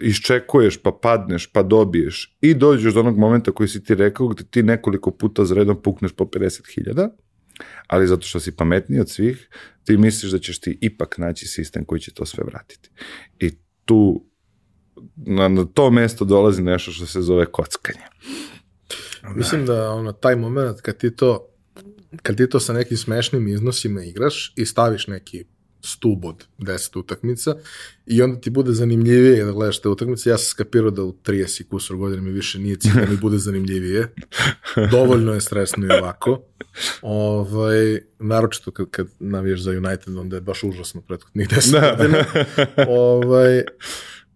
iščekuješ, 0.02 0.82
pa 0.82 0.92
padneš, 0.92 1.48
pa 1.52 1.64
dobiješ 1.64 2.38
i 2.42 2.54
dođeš 2.54 2.94
do 2.94 3.00
onog 3.00 3.18
momenta 3.18 3.52
koji 3.52 3.70
si 3.70 3.84
ti 3.84 3.96
rekao 3.96 4.28
gde 4.28 4.44
ti 4.44 4.64
nekoliko 4.64 5.12
puta 5.12 5.46
za 5.46 5.56
redom 5.56 5.82
pukneš 5.82 6.12
po 6.12 6.26
50.000, 6.26 7.10
ali 7.88 8.08
zato 8.08 8.28
što 8.28 8.40
si 8.40 8.56
pametniji 8.56 9.02
od 9.02 9.10
svih, 9.10 9.50
ti 9.84 9.98
misliš 9.98 10.32
da 10.32 10.40
ćeš 10.40 10.60
ti 10.60 10.78
ipak 10.82 11.18
naći 11.18 11.48
sistem 11.48 11.86
koji 11.86 12.02
će 12.02 12.14
to 12.14 12.26
sve 12.26 12.44
vratiti. 12.44 12.90
I 13.40 13.52
tu 13.86 14.26
na, 15.16 15.48
na 15.48 15.66
to 15.66 15.92
mesto 15.92 16.26
dolazi 16.26 16.62
nešto 16.62 16.92
što 16.92 17.06
se 17.06 17.22
zove 17.22 17.46
kockanje. 17.46 18.06
Mislim 19.36 19.66
da 19.66 19.92
ono, 19.92 20.12
taj 20.12 20.36
moment 20.36 20.82
kad 20.82 20.98
ti 20.98 21.16
to 21.16 21.46
kad 22.22 22.38
ti 22.38 22.50
to 22.50 22.60
sa 22.60 22.74
nekim 22.74 22.98
smešnim 22.98 23.48
iznosima 23.48 24.04
igraš 24.04 24.54
i 24.56 24.66
staviš 24.66 25.08
neki 25.08 25.46
stub 25.82 26.26
od 26.26 26.46
10 26.60 27.00
utakmica 27.00 27.56
i 28.06 28.22
onda 28.22 28.42
ti 28.42 28.50
bude 28.50 28.74
zanimljivije 28.74 29.46
da 29.46 29.52
gledaš 29.52 29.82
te 29.82 29.90
utakmice. 29.90 30.30
Ja 30.30 30.38
sam 30.38 30.46
skapirao 30.46 30.92
da 30.92 31.04
u 31.04 31.14
30 31.14 31.68
kusur 31.68 31.98
godina 31.98 32.22
mi 32.22 32.32
više 32.32 32.60
nije 32.60 32.76
cilj 32.76 32.94
da 32.94 33.06
mi 33.12 33.18
bude 33.18 33.38
zanimljivije. 33.38 34.14
Dovoljno 34.92 35.34
je 35.34 35.42
stresno 35.42 35.88
i 35.88 36.00
ovako. 36.00 36.42
Ovaj, 37.02 38.00
naročito 38.20 38.72
kad, 38.72 38.90
kad 38.90 39.08
navijaš 39.20 39.60
za 39.60 39.72
United, 39.72 40.18
onda 40.18 40.36
je 40.36 40.42
baš 40.42 40.64
užasno 40.64 41.02
prethodnih 41.02 41.48
10 41.56 41.72
da. 41.72 41.96
godina. 41.98 42.26
Ovaj, 42.88 43.64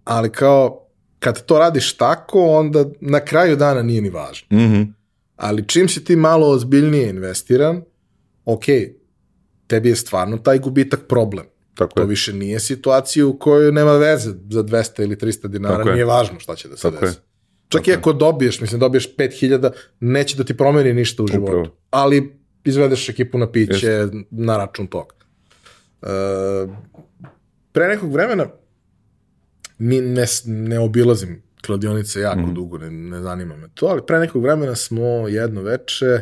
ali 0.04 0.32
kao, 0.32 0.88
kad 1.20 1.46
to 1.46 1.60
radiš 1.60 1.98
tako, 1.98 2.46
onda 2.46 2.86
na 3.02 3.20
kraju 3.20 3.56
dana 3.56 3.82
nije 3.82 4.02
ni 4.02 4.10
važno. 4.10 4.48
Mm 4.52 4.62
-hmm. 4.62 4.94
Ali 5.36 5.68
čim 5.68 5.90
si 5.90 6.04
ti 6.04 6.16
malo 6.16 6.50
ozbiljnije 6.50 7.10
investiran, 7.10 7.82
ok, 8.46 8.66
tebi 9.74 9.90
je 9.90 9.96
stvarno 9.96 10.38
taj 10.38 10.60
gubitak 10.60 11.00
problem. 11.08 11.46
Tako 11.76 11.96
to 11.96 12.02
je. 12.02 12.08
više 12.08 12.34
nije 12.34 12.60
situacija 12.60 13.26
u 13.28 13.38
kojoj 13.38 13.72
nema 13.72 13.98
veze 13.98 14.30
za 14.50 14.64
200 14.64 15.04
ili 15.04 15.16
300 15.16 15.48
dinara, 15.48 15.78
Tako 15.78 15.90
je. 15.90 15.94
nije 15.94 16.06
važno 16.06 16.40
šta 16.40 16.56
će 16.56 16.68
da 16.68 16.78
se 16.78 16.82
Tako 16.82 17.06
desi. 17.06 17.18
je. 17.18 17.22
Čak 17.68 17.82
Tako 17.82 17.90
i 17.90 17.94
ako 17.94 18.14
dobiješ, 18.14 18.62
mislim, 18.62 18.80
dobiješ 18.80 19.16
5000, 19.16 19.72
neće 20.00 20.38
da 20.38 20.44
ti 20.44 20.58
promeni 20.58 20.94
ništa 20.94 21.24
u 21.24 21.28
životu. 21.28 21.52
Upravo. 21.52 21.78
Ali 21.90 22.40
izvedeš 22.64 23.10
ekipu 23.10 23.38
na 23.38 23.52
piće 23.52 24.08
na 24.32 24.58
račun 24.58 24.88
toga. 24.88 25.16
E, 26.02 26.08
pre 27.72 27.88
nekog 27.88 28.14
vremena 28.14 28.48
mi 29.78 30.02
ne, 30.02 30.26
ne 30.46 30.80
obilazim 30.80 31.44
kladionice 31.66 32.20
jako 32.20 32.40
mm. 32.48 32.54
dugo, 32.54 32.78
ne, 32.78 32.92
ne 32.92 33.22
zanima 33.22 33.58
me 33.58 33.68
to, 33.74 33.86
ali 33.86 34.02
pre 34.08 34.20
nekog 34.20 34.44
vremena 34.44 34.76
smo 34.76 35.28
jedno 35.28 35.62
veče, 35.62 36.22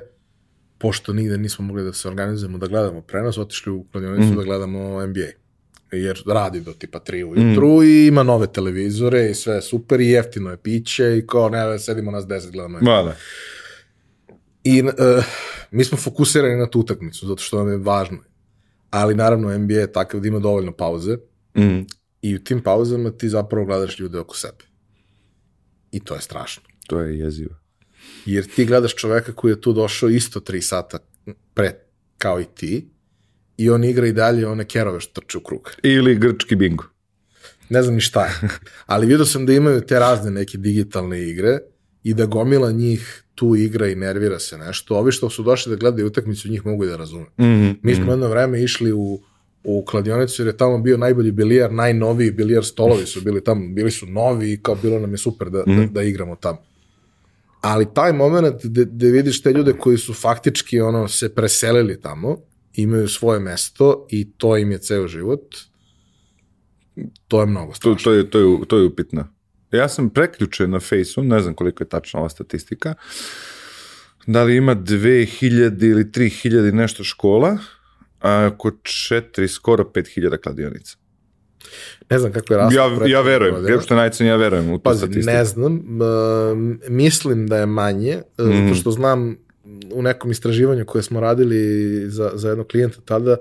pošto 0.81 1.13
nigde 1.13 1.37
nismo 1.37 1.65
mogli 1.65 1.83
da 1.83 1.93
se 1.93 2.07
organizujemo 2.07 2.57
da 2.57 2.67
gledamo 2.67 3.01
prenos, 3.01 3.37
otišli 3.37 3.71
u 3.71 3.85
kladionicu 3.91 4.33
mm. 4.33 4.35
da 4.35 4.43
gledamo 4.43 5.05
NBA. 5.05 5.27
Jer 5.91 6.23
radi 6.27 6.61
do 6.61 6.73
tipa 6.73 6.99
3 6.99 7.23
ujutru 7.23 7.67
mm. 7.67 7.83
i 7.83 8.07
ima 8.07 8.23
nove 8.23 8.47
televizore 8.47 9.29
i 9.29 9.33
sve 9.33 9.61
super 9.61 10.01
i 10.01 10.09
jeftino 10.09 10.49
je 10.49 10.57
piće 10.57 11.17
i 11.17 11.27
kao 11.27 11.49
ne, 11.49 11.79
sedimo 11.79 12.11
nas 12.11 12.25
10 12.25 12.51
gledamo. 12.51 12.79
Ma 12.81 13.03
da. 13.03 13.15
I 14.63 14.81
uh, 14.81 14.89
mi 15.71 15.83
smo 15.83 15.97
fokusirani 15.97 16.55
na 16.55 16.69
tu 16.69 16.79
utakmicu, 16.79 17.27
zato 17.27 17.41
što 17.41 17.57
nam 17.57 17.71
je 17.71 17.77
važno. 17.77 18.17
Ali 18.89 19.15
naravno 19.15 19.57
NBA 19.57 19.73
je 19.73 19.91
takav 19.91 20.19
da 20.19 20.27
ima 20.27 20.39
dovoljno 20.39 20.71
pauze 20.71 21.17
Mm. 21.57 21.85
i 22.21 22.35
u 22.35 22.39
tim 22.39 22.63
pauzama 22.63 23.11
ti 23.11 23.29
zapravo 23.29 23.65
gledaš 23.65 23.99
ljude 23.99 24.19
oko 24.19 24.37
sebe. 24.37 24.63
I 25.91 25.99
to 25.99 26.15
je 26.15 26.21
strašno. 26.21 26.63
To 26.87 26.99
je 26.99 27.19
jezivo. 27.19 27.55
Jer 28.25 28.47
ti 28.55 28.65
gledaš 28.65 28.95
čoveka 28.95 29.33
koji 29.33 29.51
je 29.51 29.61
tu 29.61 29.73
došao 29.73 30.09
isto 30.09 30.39
3 30.39 30.61
sata 30.61 30.97
pre 31.53 31.75
kao 32.17 32.41
i 32.41 32.45
ti 32.55 32.87
i 33.57 33.69
on 33.69 33.83
igra 33.83 34.07
i 34.07 34.13
dalje 34.13 34.47
one 34.47 34.65
kerove 34.65 34.99
što 34.99 35.21
trče 35.21 35.37
u 35.37 35.41
krug. 35.41 35.71
Ili 35.83 36.15
grčki 36.15 36.55
bingo. 36.55 36.83
Ne 37.69 37.83
znam 37.83 37.95
ni 37.95 38.01
šta 38.01 38.25
je. 38.25 38.31
Ali 38.85 39.07
vidio 39.07 39.25
sam 39.25 39.45
da 39.45 39.53
imaju 39.53 39.81
te 39.81 39.99
razne 39.99 40.31
neke 40.31 40.57
digitalne 40.57 41.29
igre 41.29 41.59
i 42.03 42.13
da 42.13 42.25
gomila 42.25 42.71
njih 42.71 43.23
tu 43.35 43.55
igra 43.55 43.87
i 43.87 43.95
nervira 43.95 44.39
se 44.39 44.57
nešto. 44.57 44.95
Ovi 44.95 45.11
što 45.11 45.29
su 45.29 45.43
došli 45.43 45.69
da 45.69 45.75
gledaju 45.75 46.07
utakmicu, 46.07 46.49
njih 46.49 46.65
mogu 46.65 46.85
i 46.85 46.87
da 46.87 46.97
razume. 46.97 47.25
Mm 47.25 47.43
-hmm. 47.43 47.75
Mi 47.83 47.95
smo 47.95 48.11
jedno 48.11 48.27
vreme 48.27 48.63
išli 48.63 48.91
u, 48.93 49.21
u 49.63 49.85
kladionicu 49.85 50.41
jer 50.41 50.47
je 50.47 50.57
tamo 50.57 50.77
bio 50.77 50.97
najbolji 50.97 51.31
bilijar, 51.31 51.71
najnoviji 51.71 52.31
bilijar 52.31 52.65
stolovi 52.65 53.05
su 53.05 53.21
bili 53.21 53.43
tamo, 53.43 53.67
bili 53.67 53.91
su 53.91 54.05
novi 54.05 54.53
i 54.53 54.61
kao 54.61 54.75
bilo 54.81 54.99
nam 54.99 55.11
je 55.11 55.17
super 55.17 55.49
da, 55.49 55.63
mm. 55.67 55.77
da, 55.77 55.85
da 55.85 56.03
igramo 56.03 56.35
tamo. 56.35 56.57
Ali 57.61 57.93
taj 57.93 58.13
moment 58.13 58.63
gde, 58.63 58.85
gde 58.85 59.11
vidiš 59.11 59.41
te 59.41 59.53
ljude 59.53 59.73
koji 59.73 59.97
su 59.97 60.13
faktički 60.13 60.81
ono 60.81 61.07
se 61.07 61.35
preselili 61.35 62.01
tamo, 62.01 62.37
imaju 62.73 63.07
svoje 63.07 63.39
mesto 63.39 64.07
i 64.09 64.31
to 64.31 64.57
im 64.57 64.71
je 64.71 64.77
ceo 64.77 65.07
život, 65.07 65.55
to 67.27 67.39
je 67.39 67.45
mnogo 67.45 67.73
To, 67.73 67.75
strašno. 67.75 68.03
to, 68.03 68.13
je, 68.13 68.29
to, 68.29 68.39
je, 68.39 68.67
to 68.67 68.77
je 68.77 68.85
upitno. 68.85 69.27
Ja 69.71 69.89
sam 69.89 70.09
preključen 70.09 70.71
na 70.71 70.79
Fejsu, 70.79 71.23
ne 71.23 71.39
znam 71.39 71.53
koliko 71.53 71.83
je 71.83 71.89
tačna 71.89 72.19
ova 72.19 72.29
statistika, 72.29 72.93
da 74.27 74.43
li 74.43 74.55
ima 74.55 74.75
2000 74.75 75.89
ili 75.89 76.03
3000 76.03 76.73
nešto 76.73 77.03
škola, 77.03 77.57
a 78.19 78.49
oko 78.53 78.69
4, 78.69 79.47
skoro 79.47 79.83
5000 79.95 80.37
kladionica. 80.37 80.97
Ne 82.09 82.19
znam 82.19 82.31
kako 82.31 82.53
je 82.53 82.57
raspad. 82.57 82.73
Ja, 83.01 83.07
ja 83.09 83.21
verujem, 83.21 83.53
godina. 83.53 83.69
grep 83.69 83.81
što 83.81 83.95
najcen, 83.95 84.27
ja 84.27 84.35
verujem 84.35 84.69
u 84.69 84.77
tu 84.77 84.83
Pazi, 84.83 84.97
statistiku. 84.97 85.25
ne 85.27 85.45
znam, 85.45 85.73
uh, 85.75 86.57
mislim 86.89 87.47
da 87.47 87.57
je 87.57 87.65
manje, 87.65 88.17
mm. 88.39 88.43
Mhm. 88.43 88.63
zato 88.63 88.75
što 88.75 88.91
znam 88.91 89.37
u 89.91 90.01
nekom 90.01 90.31
istraživanju 90.31 90.85
koje 90.85 91.03
smo 91.03 91.19
radili 91.19 91.59
za, 92.01 92.31
za 92.33 92.49
jednog 92.49 92.67
klijenta 92.67 92.97
tada, 93.01 93.37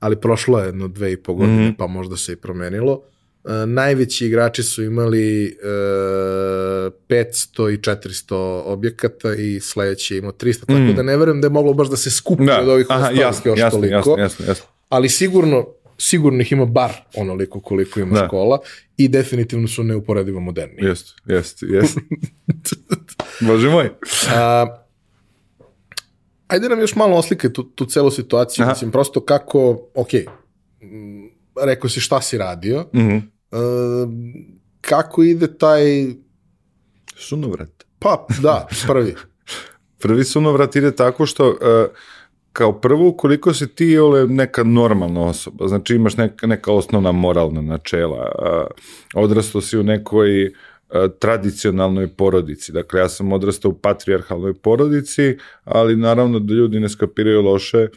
ali 0.00 0.16
prošlo 0.16 0.58
je 0.58 0.66
jedno 0.66 0.88
dve 0.88 1.12
i 1.12 1.16
po 1.16 1.34
godine, 1.34 1.62
Mhm. 1.62 1.72
pa 1.72 1.86
možda 1.86 2.16
se 2.16 2.32
i 2.32 2.36
promenilo. 2.36 3.02
Uh, 3.44 3.50
najveći 3.66 4.26
igrači 4.26 4.62
su 4.62 4.82
imali 4.82 5.46
uh, 5.46 5.68
500 7.08 7.24
i 7.68 7.78
400 7.78 8.34
objekata 8.64 9.34
i 9.34 9.60
sledeći 9.60 10.14
je 10.14 10.18
imao 10.18 10.32
300, 10.32 10.60
tako 10.60 10.72
Mhm. 10.74 10.94
da 10.94 11.02
ne 11.02 11.16
verujem 11.16 11.40
da 11.40 11.46
je 11.46 11.50
moglo 11.50 11.72
baš 11.74 11.88
da 11.88 11.96
se 11.96 12.10
skupi 12.10 12.44
Da, 12.44 12.60
od 12.60 12.68
ovih 12.68 12.86
aha, 12.88 12.98
ostalih 12.98 13.20
jasno, 13.20 13.50
još 13.50 13.58
jasno, 13.58 13.78
toliko 13.78 13.94
jasno, 13.94 14.14
jasno, 14.18 14.44
jasno. 14.46 14.64
ali 14.88 15.08
sigurno 15.08 15.66
sigurno 16.04 16.40
ih 16.40 16.52
ima 16.52 16.64
bar 16.66 16.92
onoliko 17.14 17.60
koliko 17.60 18.00
ima 18.00 18.14
Da. 18.14 18.26
škola 18.26 18.58
i 18.96 19.08
definitivno 19.08 19.68
su 19.68 19.84
neuporedivo 19.84 20.40
moderni. 20.40 20.76
Jest, 20.78 21.14
jest, 21.26 21.58
jest. 21.62 21.98
Bože 23.40 23.68
moj. 23.68 23.90
A, 24.28 24.66
ajde 26.48 26.68
nam 26.68 26.80
još 26.80 26.96
malo 26.96 27.16
oslikaj 27.16 27.52
tu, 27.52 27.62
tu 27.64 27.84
celu 27.86 28.10
situaciju, 28.10 28.62
Aha. 28.62 28.72
mislim, 28.72 28.90
prosto 28.90 29.20
kako, 29.20 29.60
ok, 29.94 30.08
m, 30.80 31.30
rekao 31.58 31.90
si 31.90 32.00
šta 32.00 32.20
si 32.20 32.38
radio, 32.38 32.86
Mhm. 32.94 33.16
e, 33.16 33.20
kako 34.80 35.22
ide 35.22 35.58
taj, 35.58 36.06
Sunovrat. 37.16 37.70
pa 37.98 38.26
da, 38.38 38.66
prvi, 38.86 39.14
Prvi 40.00 40.24
sunovrat 40.24 40.76
ide 40.76 40.92
tako 40.92 41.26
što 41.26 41.48
uh, 41.48 41.56
kao 42.52 42.80
prvo, 42.80 43.12
koliko 43.12 43.54
si 43.54 43.74
ti 43.74 43.98
ole 43.98 44.26
neka 44.26 44.64
normalna 44.64 45.20
osoba, 45.20 45.68
znači 45.68 45.94
imaš 45.94 46.16
neka, 46.16 46.46
neka 46.46 46.72
osnovna 46.72 47.12
moralna 47.12 47.60
načela, 47.60 48.32
uh, 48.38 49.22
odrastao 49.22 49.60
si 49.60 49.78
u 49.78 49.82
nekoj 49.82 50.46
uh, 50.46 50.52
tradicionalnoj 51.18 52.08
porodici, 52.08 52.72
dakle 52.72 53.00
ja 53.00 53.08
sam 53.08 53.32
odrastao 53.32 53.70
u 53.70 53.78
patrijarhalnoj 53.78 54.54
porodici, 54.54 55.36
ali 55.64 55.96
naravno 55.96 56.38
da 56.38 56.54
ljudi 56.54 56.80
ne 56.80 56.88
skapiraju 56.88 57.42
loše, 57.42 57.88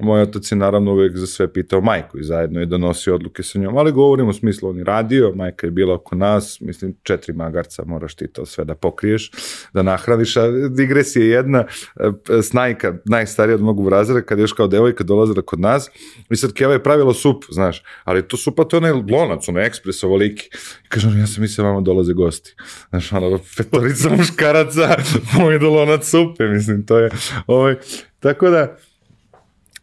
moj 0.00 0.22
otac 0.22 0.52
je 0.52 0.56
naravno 0.56 0.92
uvek 0.92 1.16
za 1.16 1.26
sve 1.26 1.52
pitao 1.52 1.80
majku 1.80 2.18
i 2.18 2.24
zajedno 2.24 2.60
je 2.60 2.66
donosio 2.66 3.14
odluke 3.14 3.42
sa 3.42 3.58
njom, 3.58 3.76
ali 3.76 3.92
govorim 3.92 4.28
u 4.28 4.32
smislu 4.32 4.70
on 4.70 4.78
je 4.78 4.84
radio, 4.84 5.32
majka 5.34 5.66
je 5.66 5.70
bila 5.70 5.94
oko 5.94 6.14
nas, 6.14 6.60
mislim 6.60 6.94
četiri 7.02 7.32
magarca 7.32 7.84
moraš 7.86 8.14
ti 8.14 8.28
to 8.28 8.46
sve 8.46 8.64
da 8.64 8.74
pokriješ, 8.74 9.30
da 9.72 9.82
nahraniš, 9.82 10.36
a 10.36 10.42
digresija 10.70 11.24
je 11.24 11.30
jedna, 11.30 11.64
e, 12.00 12.42
snajka, 12.42 12.94
najstarija 13.04 13.54
od 13.54 13.60
mog 13.60 13.84
brazera, 13.84 14.22
kad 14.22 14.38
je 14.38 14.42
još 14.42 14.52
kao 14.52 14.66
devojka 14.66 15.04
dolazila 15.04 15.42
kod 15.42 15.60
nas, 15.60 15.90
i 16.30 16.36
sad 16.36 16.52
Keva 16.52 16.72
je 16.72 16.82
pravila 16.82 17.14
sup, 17.14 17.44
znaš, 17.50 17.82
ali 18.04 18.28
to 18.28 18.36
supa 18.36 18.64
to 18.64 18.76
je 18.76 18.78
onaj 18.78 18.92
lonac, 18.92 19.48
onaj 19.48 19.66
ekspres 19.66 20.04
ovoliki. 20.04 20.50
I 20.84 20.88
kaže 20.88 21.18
ja 21.18 21.26
sam 21.26 21.42
mislio 21.42 21.66
vama 21.66 21.80
dolaze 21.80 22.12
gosti. 22.12 22.54
Znaš, 22.88 23.12
ono, 23.12 23.38
petorica 23.56 24.08
muškaraca, 24.16 24.96
moj 25.38 25.58
do 25.58 25.70
lonac 25.70 26.04
supe, 26.04 26.48
mislim, 26.48 26.86
to 26.86 26.98
je, 26.98 27.10
ovaj, 27.46 27.76
tako 28.20 28.50
da, 28.50 28.76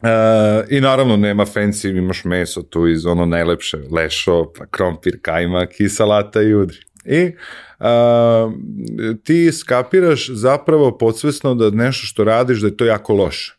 Uh, 0.02 0.66
I 0.70 0.82
naravno 0.82 1.18
nema 1.18 1.46
fancy, 1.46 1.98
imaš 1.98 2.24
meso 2.24 2.62
tu 2.62 2.88
iz 2.88 3.06
ono 3.06 3.26
najlepše, 3.26 3.78
lešo, 3.92 4.52
pa 4.58 4.66
krompir, 4.66 5.20
kajmak 5.22 5.80
i 5.80 5.90
salata 5.90 6.42
i 6.42 6.54
udri. 6.54 6.78
I 7.06 7.32
uh, 7.80 8.54
ti 9.24 9.52
skapiraš 9.52 10.30
zapravo 10.30 10.98
podsvesno 10.98 11.56
da 11.56 11.70
nešto 11.70 12.08
što 12.08 12.24
radiš 12.24 12.60
da 12.60 12.68
je 12.68 12.78
to 12.78 12.86
jako 12.86 13.14
loše. 13.14 13.56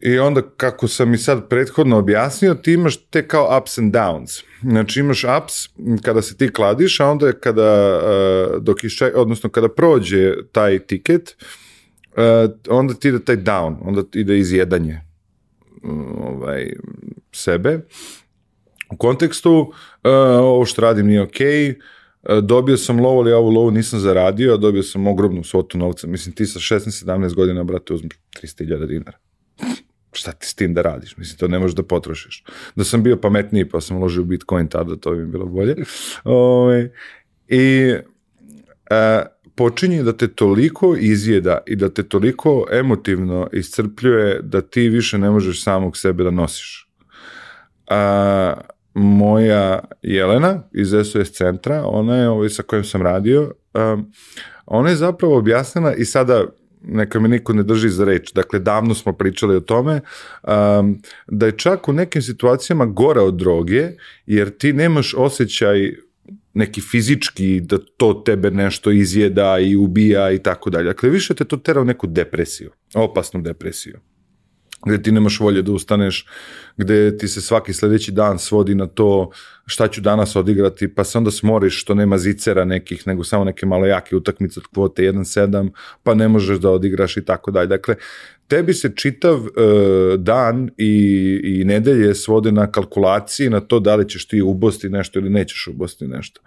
I 0.00 0.18
onda, 0.18 0.42
kako 0.56 0.88
sam 0.88 1.14
i 1.14 1.18
sad 1.18 1.48
prethodno 1.48 1.98
objasnio, 1.98 2.54
ti 2.54 2.72
imaš 2.72 2.96
te 2.96 3.28
kao 3.28 3.58
ups 3.58 3.78
and 3.78 3.94
downs. 3.94 4.42
Znači 4.62 5.00
imaš 5.00 5.24
ups 5.24 5.68
kada 6.02 6.22
se 6.22 6.36
ti 6.36 6.52
kladiš, 6.52 7.00
a 7.00 7.06
onda 7.06 7.32
kada, 7.32 8.00
uh, 8.02 8.62
dok 8.62 8.84
išče, 8.84 9.12
odnosno 9.14 9.50
kada 9.50 9.68
prođe 9.68 10.34
taj 10.52 10.78
tiket, 10.78 11.36
uh, 11.40 11.63
onda 12.68 12.94
ti 12.94 13.08
ide 13.08 13.24
taj 13.24 13.36
down, 13.36 13.76
onda 13.80 14.02
ide 14.14 14.38
izjedanje 14.38 15.00
ovaj, 16.18 16.72
sebe. 17.32 17.80
U 18.90 18.96
kontekstu, 18.96 19.60
uh, 19.60 19.70
ovo 20.40 20.64
što 20.64 20.82
radim 20.82 21.06
nije 21.06 21.22
okej, 21.22 21.68
okay, 21.68 21.74
dobio 22.42 22.76
sam 22.76 23.00
lovu, 23.00 23.18
ali 23.18 23.32
ovu 23.32 23.50
lovu 23.50 23.70
nisam 23.70 24.00
zaradio, 24.00 24.54
a 24.54 24.56
dobio 24.56 24.82
sam 24.82 25.06
ogromnu 25.06 25.44
svotu 25.44 25.78
novca. 25.78 26.06
Mislim, 26.06 26.34
ti 26.34 26.46
sa 26.46 26.58
16-17 26.58 27.34
godina, 27.34 27.64
brate, 27.64 27.94
uzmeš 27.94 28.12
300.000 28.42 28.86
dinara. 28.86 29.18
Šta 30.12 30.32
ti 30.32 30.46
s 30.46 30.54
tim 30.54 30.74
da 30.74 30.82
radiš? 30.82 31.16
Mislim, 31.16 31.38
to 31.38 31.48
ne 31.48 31.58
možeš 31.58 31.74
da 31.74 31.82
potrošiš. 31.82 32.44
Da 32.76 32.84
sam 32.84 33.02
bio 33.02 33.16
pametniji, 33.16 33.68
pa 33.68 33.80
sam 33.80 33.96
uložio 33.96 34.24
Bitcoin 34.24 34.68
tada, 34.68 34.96
to 34.96 35.10
bi 35.10 35.26
bilo 35.26 35.46
bolje. 35.46 35.74
Ove, 36.24 36.36
ovaj, 36.36 36.88
I 37.48 37.94
a, 38.90 39.22
počinje 39.54 40.02
da 40.02 40.12
te 40.12 40.28
toliko 40.28 40.96
izjeda 40.96 41.58
i 41.66 41.76
da 41.76 41.88
te 41.88 42.02
toliko 42.02 42.66
emotivno 42.72 43.48
iscrpljuje 43.52 44.40
da 44.42 44.60
ti 44.60 44.88
više 44.88 45.18
ne 45.18 45.30
možeš 45.30 45.62
samog 45.62 45.96
sebe 45.96 46.24
da 46.24 46.30
nosiš. 46.30 46.88
A, 47.88 48.54
moja 48.94 49.80
Jelena 50.02 50.62
iz 50.72 50.88
SOS 51.04 51.32
centra, 51.32 51.84
ona 51.86 52.16
je 52.16 52.28
ovaj 52.28 52.48
sa 52.48 52.62
kojim 52.62 52.84
sam 52.84 53.02
radio, 53.02 53.52
um, 53.74 54.12
ona 54.66 54.90
je 54.90 54.96
zapravo 54.96 55.38
objasnila 55.38 55.94
i 55.94 56.04
sada 56.04 56.44
neka 56.82 57.20
me 57.20 57.28
niko 57.28 57.52
ne 57.52 57.62
drži 57.62 57.88
za 57.88 58.04
reč, 58.04 58.32
dakle 58.32 58.58
davno 58.58 58.94
smo 58.94 59.12
pričali 59.12 59.56
o 59.56 59.60
tome, 59.60 60.00
um, 60.42 61.02
da 61.26 61.46
je 61.46 61.58
čak 61.58 61.88
u 61.88 61.92
nekim 61.92 62.22
situacijama 62.22 62.86
gora 62.86 63.22
od 63.22 63.34
droge, 63.34 63.90
jer 64.26 64.50
ti 64.50 64.72
nemaš 64.72 65.14
osjećaj 65.14 65.94
neki 66.54 66.80
fizički 66.80 67.60
da 67.60 67.78
to 67.96 68.22
tebe 68.26 68.50
nešto 68.50 68.90
izjeda 68.90 69.58
i 69.58 69.76
ubija 69.76 70.32
i 70.32 70.38
tako 70.38 70.70
dalje. 70.70 70.84
Dakle, 70.84 71.10
više 71.10 71.34
te 71.34 71.44
to 71.44 71.56
tera 71.56 71.80
u 71.80 71.84
neku 71.84 72.06
depresiju, 72.06 72.70
opasnu 72.94 73.42
depresiju 73.42 74.00
gde 74.86 75.02
ti 75.02 75.12
nemaš 75.12 75.40
volje 75.40 75.62
da 75.62 75.72
ustaneš, 75.72 76.26
gde 76.76 77.16
ti 77.18 77.28
se 77.28 77.40
svaki 77.40 77.72
sledeći 77.72 78.12
dan 78.12 78.38
svodi 78.38 78.74
na 78.74 78.86
to 78.86 79.30
šta 79.66 79.88
ću 79.88 80.00
danas 80.00 80.36
odigrati, 80.36 80.94
pa 80.94 81.04
se 81.04 81.18
onda 81.18 81.30
smoriš 81.30 81.80
što 81.80 81.94
nema 81.94 82.18
zicera 82.18 82.64
nekih, 82.64 83.06
nego 83.06 83.24
samo 83.24 83.44
neke 83.44 83.66
malo 83.66 83.86
jake 83.86 84.16
utakmice 84.16 84.60
od 84.60 84.66
kvote 84.74 85.02
1-7, 85.02 85.70
pa 86.02 86.14
ne 86.14 86.28
možeš 86.28 86.58
da 86.58 86.70
odigraš 86.70 87.16
i 87.16 87.24
tako 87.24 87.50
dalje. 87.50 87.66
Dakle, 87.66 87.94
tebi 88.48 88.74
se 88.74 88.92
čitav 88.96 89.36
uh, 89.36 89.50
dan 90.18 90.70
i, 90.78 91.40
i 91.44 91.64
nedelje 91.64 92.14
svode 92.14 92.52
na 92.52 92.72
kalkulaciji, 92.72 93.50
na 93.50 93.60
to 93.60 93.80
da 93.80 93.96
li 93.96 94.08
ćeš 94.08 94.28
ti 94.28 94.42
ubosti 94.42 94.88
nešto 94.88 95.18
ili 95.18 95.30
nećeš 95.30 95.66
ubosti 95.66 96.06
nešto. 96.06 96.40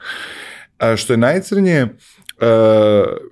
A 0.77 0.95
što 0.95 1.13
je 1.13 1.17
najcrnije, 1.17 1.87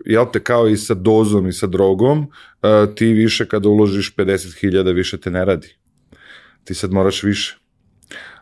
jel 0.06 0.26
te, 0.34 0.44
kao 0.44 0.68
i 0.68 0.78
sa 0.78 0.94
dozom 0.94 1.48
i 1.48 1.54
sa 1.54 1.68
drogom, 1.68 2.20
uh, 2.20 2.96
ti 2.96 3.06
više 3.06 3.48
kada 3.48 3.70
uložiš 3.70 4.16
50.000 4.16 4.94
više 4.94 5.18
te 5.18 5.32
ne 5.32 5.46
radi. 5.46 5.76
Ti 6.64 6.74
sad 6.74 6.92
moraš 6.92 7.24
više. 7.24 7.58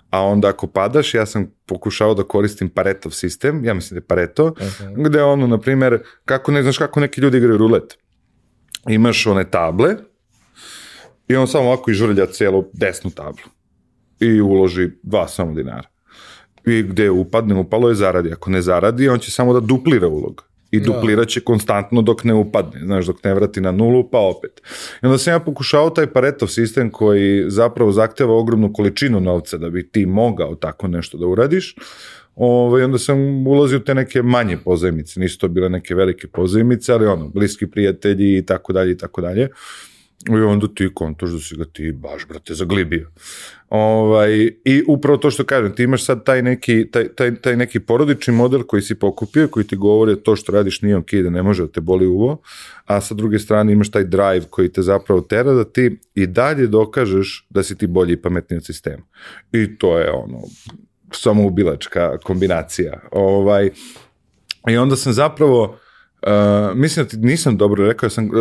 A 0.10 0.22
onda 0.22 0.50
ako 0.50 0.68
padaš, 0.68 1.14
ja 1.14 1.26
sam 1.26 1.52
pokušao 1.66 2.14
da 2.14 2.24
koristim 2.24 2.70
Paretov 2.70 3.12
sistem, 3.12 3.66
ja 3.66 3.74
mislim 3.74 3.96
da 3.96 3.98
je 3.98 4.08
Pareto, 4.08 4.46
uh 4.46 4.54
-huh. 4.58 5.06
gde 5.06 5.24
ono, 5.24 5.48
na 5.48 5.58
primer, 5.58 6.00
kako 6.26 6.52
ne 6.52 6.64
znaš 6.64 6.78
kako 6.78 7.00
neki 7.00 7.22
ljudi 7.22 7.38
igraju 7.38 7.58
rulet. 7.58 7.98
Imaš 8.90 9.28
one 9.28 9.52
table 9.52 9.96
i 11.28 11.36
on 11.36 11.48
samo 11.48 11.66
ovako 11.66 11.92
ižurlja 11.92 12.26
celu 12.26 12.66
desnu 12.74 13.12
tablu 13.12 13.46
i 14.20 14.42
uloži 14.42 14.90
dva 15.04 15.28
samo 15.28 15.54
dinara. 15.54 15.88
I 16.66 16.84
gde 16.84 17.10
upadne, 17.10 17.56
upalo 17.56 17.90
je 17.90 17.96
zaradi. 17.96 18.32
Ako 18.32 18.52
ne 18.52 18.62
zaradi, 18.62 19.10
on 19.10 19.20
će 19.20 19.32
samo 19.32 19.54
da 19.54 19.60
duplira 19.60 20.08
ulog 20.08 20.53
i 20.74 20.80
da. 20.80 20.86
duplirat 20.86 21.28
će 21.28 21.40
konstantno 21.40 22.02
dok 22.02 22.24
ne 22.24 22.34
upadne, 22.34 22.80
znaš, 22.86 23.06
dok 23.06 23.24
ne 23.24 23.34
vrati 23.34 23.62
na 23.62 23.72
nulu, 23.72 24.10
pa 24.10 24.20
opet. 24.20 24.62
I 25.04 25.06
onda 25.06 25.18
sam 25.18 25.34
ja 25.34 25.40
pokušao 25.40 25.90
taj 25.90 26.08
Paretov 26.08 26.48
sistem 26.48 26.90
koji 26.92 27.46
zapravo 27.48 27.92
zahteva 27.92 28.34
ogromnu 28.34 28.74
količinu 28.74 29.20
novca 29.20 29.58
da 29.58 29.70
bi 29.70 29.88
ti 29.90 30.06
mogao 30.06 30.56
tako 30.56 30.88
nešto 30.88 31.18
da 31.18 31.28
uradiš, 31.28 31.76
Ove, 32.36 32.66
ovaj, 32.66 32.84
onda 32.84 32.98
sam 32.98 33.48
ulazio 33.48 33.78
u 33.78 33.82
te 33.82 33.94
neke 33.96 34.22
manje 34.22 34.58
pozajmice, 34.58 35.20
nisu 35.20 35.40
to 35.40 35.48
bile 35.48 35.70
neke 35.70 35.96
velike 35.96 36.28
pozajmice, 36.28 36.94
ali 36.94 37.06
ono, 37.06 37.28
bliski 37.28 37.68
prijatelji 37.68 38.38
i 38.38 38.46
tako 38.46 38.74
dalje 38.74 38.92
i 38.92 38.98
tako 38.98 39.22
dalje. 39.22 39.50
I 40.30 40.36
onda 40.36 40.68
ti 40.76 40.90
kontoš 40.94 41.30
da 41.30 41.40
si 41.40 41.56
ga 41.56 41.66
ti 41.66 41.92
baš, 41.92 42.28
brate, 42.28 42.54
zaglibio. 42.54 43.12
Ovaj, 43.70 44.52
I 44.66 44.84
upravo 44.88 45.18
to 45.18 45.32
što 45.32 45.44
kažem, 45.44 45.76
ti 45.76 45.84
imaš 45.84 46.06
sad 46.06 46.24
taj 46.24 46.42
neki, 46.42 46.92
taj, 46.92 47.08
taj, 47.08 47.36
taj 47.36 47.56
neki 47.56 47.80
porodični 47.80 48.34
model 48.34 48.64
koji 48.64 48.82
si 48.82 48.96
pokupio, 48.96 49.48
koji 49.48 49.68
ti 49.68 49.76
govori 49.76 50.24
to 50.24 50.36
što 50.36 50.52
radiš 50.52 50.82
nije 50.82 50.98
ok, 50.98 51.14
da 51.14 51.30
ne 51.30 51.44
može 51.44 51.64
da 51.64 51.72
te 51.72 51.82
boli 51.82 52.08
uvo, 52.08 52.42
a 52.86 53.02
sa 53.02 53.14
druge 53.14 53.40
strane 53.40 53.74
imaš 53.74 53.92
taj 53.92 54.04
drive 54.04 54.46
koji 54.50 54.70
te 54.70 54.82
zapravo 54.82 55.22
tera 55.22 55.54
da 55.54 55.64
ti 55.64 56.00
i 56.16 56.28
dalje 56.28 56.68
dokažeš 56.68 57.48
da 57.50 57.64
si 57.64 57.78
ti 57.78 57.88
bolji 57.88 58.14
i 58.14 58.22
pametniji 58.22 58.58
od 58.58 58.66
sistema. 58.66 59.04
I 59.52 59.78
to 59.78 60.00
je 60.00 60.12
ono, 60.12 60.40
samoubilačka 61.12 62.18
kombinacija. 62.18 63.00
Ovaj, 63.12 63.70
I 64.70 64.78
onda 64.78 64.96
sam 64.96 65.14
zapravo 65.14 65.78
Uh, 66.28 66.78
mislim 66.78 67.06
da 67.06 67.10
ti 67.10 67.18
nisam 67.18 67.58
dobro 67.58 67.88
rekao, 67.88 68.10
sam 68.10 68.26
uh, 68.26 68.32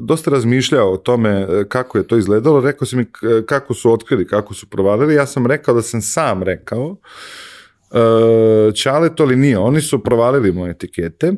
dosta 0.00 0.30
razmišljao 0.30 0.92
o 0.92 0.96
tome 0.96 1.46
kako 1.68 1.98
je 1.98 2.06
to 2.06 2.16
izgledalo, 2.16 2.60
rekao 2.60 2.86
si 2.86 2.96
mi 2.96 3.06
kako 3.46 3.74
su 3.74 3.92
otkrili, 3.92 4.26
kako 4.26 4.54
su 4.54 4.66
provalili, 4.66 5.14
ja 5.14 5.26
sam 5.26 5.46
rekao 5.46 5.74
da 5.74 5.82
sam 5.82 6.02
sam 6.02 6.42
rekao, 6.42 6.86
uh, 6.86 8.74
Čale 8.74 9.14
to 9.14 9.24
li 9.24 9.36
nije, 9.36 9.58
oni 9.58 9.80
su 9.80 10.02
provalili 10.02 10.52
moje 10.52 10.70
etikete, 10.70 11.32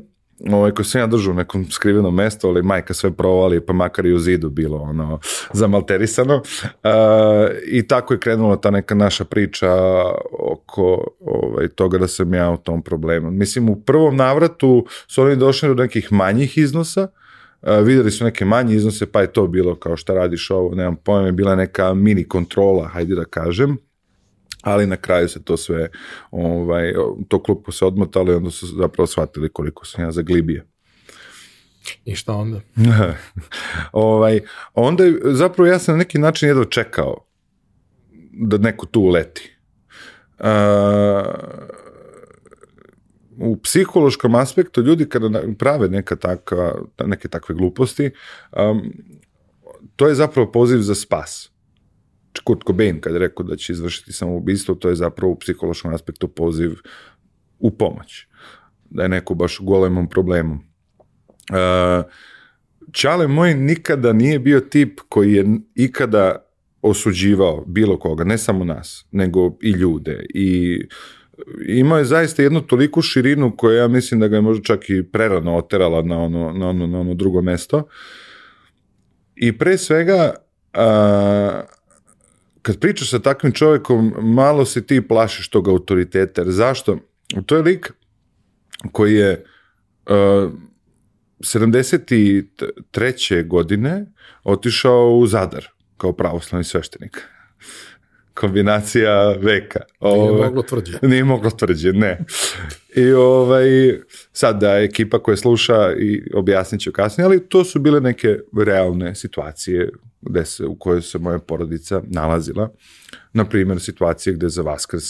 ovaj, 0.50 0.70
ko 0.70 0.84
sam 0.84 1.00
ja 1.00 1.06
držao 1.06 1.32
u 1.32 1.36
nekom 1.36 1.70
skrivenom 1.70 2.14
mestu, 2.14 2.48
ali 2.48 2.62
majka 2.62 2.94
sve 2.94 3.12
provali, 3.12 3.66
pa 3.66 3.72
makar 3.72 4.06
i 4.06 4.12
u 4.12 4.18
zidu 4.18 4.50
bilo 4.50 4.78
ono 4.78 5.18
zamalterisano. 5.52 6.36
Uh, 6.36 6.90
I 7.66 7.88
tako 7.88 8.14
je 8.14 8.20
krenula 8.20 8.56
ta 8.56 8.70
neka 8.70 8.94
naša 8.94 9.24
priča 9.24 9.72
oko 10.38 11.06
ovaj, 11.20 11.68
toga 11.68 11.98
da 11.98 12.08
sam 12.08 12.34
ja 12.34 12.50
u 12.50 12.56
tom 12.56 12.82
problemu. 12.82 13.30
Mislim, 13.30 13.68
u 13.68 13.76
prvom 13.76 14.16
navratu 14.16 14.86
su 15.06 15.22
oni 15.22 15.36
došli 15.36 15.68
do 15.68 15.74
nekih 15.74 16.12
manjih 16.12 16.58
iznosa, 16.58 17.08
Uh, 17.66 17.86
videli 17.86 18.10
su 18.10 18.24
neke 18.24 18.44
manje 18.44 18.74
iznose, 18.74 19.06
pa 19.06 19.20
je 19.20 19.32
to 19.32 19.46
bilo 19.46 19.74
kao 19.74 19.96
šta 19.96 20.14
radiš 20.14 20.50
ovo, 20.50 20.74
nemam 20.74 20.96
pojma, 20.96 21.26
je 21.26 21.32
bila 21.32 21.56
neka 21.56 21.94
mini 21.94 22.28
kontrola, 22.28 22.88
hajde 22.88 23.14
da 23.14 23.24
kažem, 23.24 23.76
ali 24.64 24.86
na 24.86 24.96
kraju 24.96 25.28
se 25.28 25.44
to 25.44 25.56
sve, 25.56 25.88
ovaj, 26.30 26.94
to 27.28 27.42
klupu 27.42 27.72
se 27.72 27.84
odmotalo 27.84 28.32
i 28.32 28.34
onda 28.34 28.50
su 28.50 28.66
zapravo 28.66 29.06
shvatili 29.06 29.52
koliko 29.52 29.86
sam 29.86 30.04
ja 30.04 30.12
zaglibio. 30.12 30.64
I 32.04 32.14
šta 32.14 32.32
onda? 32.32 32.60
ovaj, 33.92 34.40
onda 34.74 35.04
je, 35.04 35.20
zapravo 35.24 35.66
ja 35.66 35.78
sam 35.78 35.94
na 35.94 35.98
neki 35.98 36.18
način 36.18 36.48
jedva 36.48 36.64
čekao 36.64 37.26
da 38.32 38.58
neko 38.58 38.86
tu 38.86 39.00
uleti. 39.00 39.50
Uh, 40.38 40.46
u 43.38 43.56
psihološkom 43.56 44.34
aspektu 44.34 44.80
ljudi 44.80 45.08
kada 45.08 45.42
prave 45.58 45.88
neka 45.88 46.16
takva, 46.16 46.74
neke 47.06 47.28
takve 47.28 47.54
gluposti, 47.54 48.10
um, 48.52 48.92
to 49.96 50.08
je 50.08 50.14
zapravo 50.14 50.52
poziv 50.52 50.78
za 50.78 50.94
spas. 50.94 51.53
Kurt 52.44 52.64
Cobain 52.66 53.00
kad 53.00 53.12
je 53.12 53.18
rekao 53.18 53.46
da 53.46 53.56
će 53.56 53.72
izvršiti 53.72 54.12
samoubistvo, 54.12 54.74
to 54.74 54.88
je 54.88 54.94
zapravo 54.94 55.32
u 55.32 55.38
psihološkom 55.38 55.94
aspektu 55.94 56.28
poziv 56.28 56.72
u 57.58 57.70
pomoć. 57.70 58.26
Da 58.90 59.02
je 59.02 59.08
neko 59.08 59.34
baš 59.34 59.60
u 59.60 59.64
golemom 59.64 60.08
problemu. 60.08 60.54
Uh, 60.54 62.04
Čale 62.92 63.28
moj 63.28 63.54
nikada 63.54 64.12
nije 64.12 64.38
bio 64.38 64.60
tip 64.60 65.00
koji 65.08 65.32
je 65.32 65.44
ikada 65.74 66.44
osuđivao 66.82 67.64
bilo 67.66 67.98
koga, 67.98 68.24
ne 68.24 68.38
samo 68.38 68.64
nas, 68.64 69.06
nego 69.10 69.56
i 69.62 69.70
ljude. 69.70 70.26
I 70.34 70.80
imao 71.66 71.98
je 71.98 72.04
zaista 72.04 72.42
jednu 72.42 72.60
toliku 72.60 73.02
širinu 73.02 73.56
koja 73.56 73.78
ja 73.78 73.88
mislim 73.88 74.20
da 74.20 74.28
ga 74.28 74.36
je 74.36 74.42
možda 74.42 74.64
čak 74.64 74.90
i 74.90 75.02
prerano 75.12 75.56
oterala 75.56 76.02
na 76.02 76.18
ono, 76.18 76.52
na 76.52 76.68
ono, 76.68 76.86
na 76.86 77.00
ono 77.00 77.14
drugo 77.14 77.42
mesto. 77.42 77.88
I 79.34 79.58
pre 79.58 79.78
svega, 79.78 80.34
uh, 80.74 81.64
kad 82.64 82.80
pričaš 82.80 83.10
sa 83.10 83.18
takvim 83.18 83.52
čovekom, 83.52 84.14
malo 84.18 84.64
se 84.64 84.86
ti 84.86 85.08
plašiš 85.08 85.48
tog 85.48 85.68
autoriteta. 85.68 86.40
Jer 86.40 86.50
zašto? 86.50 86.98
To 87.46 87.56
je 87.56 87.62
lik 87.62 87.92
koji 88.92 89.14
je 89.14 89.44
uh, 90.06 90.14
73. 91.40 93.48
godine 93.48 94.06
otišao 94.44 95.10
u 95.10 95.26
Zadar 95.26 95.68
kao 95.96 96.12
pravoslavni 96.12 96.64
sveštenik. 96.64 97.22
Kombinacija 98.34 99.32
veka. 99.32 99.80
Nije 100.00 100.30
Ove, 100.30 100.44
moglo 100.44 100.62
tvrđe. 100.62 100.98
Nije 101.08 101.24
moglo 101.24 101.50
tvrđe, 101.50 101.92
ne. 101.92 102.24
I 102.96 103.12
ovaj, 103.12 103.66
sad 104.32 104.60
da 104.60 104.78
ekipa 104.78 105.18
koja 105.18 105.36
sluša 105.36 105.92
i 105.92 106.22
objasnit 106.34 106.80
ću 106.80 106.92
kasnije, 106.92 107.24
ali 107.24 107.48
to 107.48 107.64
su 107.64 107.78
bile 107.78 108.00
neke 108.00 108.38
realne 108.58 109.14
situacije 109.14 109.90
gde 110.20 110.44
se, 110.44 110.64
u 110.64 110.74
kojoj 110.78 111.02
se 111.02 111.18
moja 111.18 111.38
porodica 111.38 112.02
nalazila. 112.06 112.70
Na 113.32 113.44
primjer, 113.44 113.80
situacije 113.80 114.34
gde 114.34 114.48
za 114.48 114.62
Vaskrs 114.62 115.04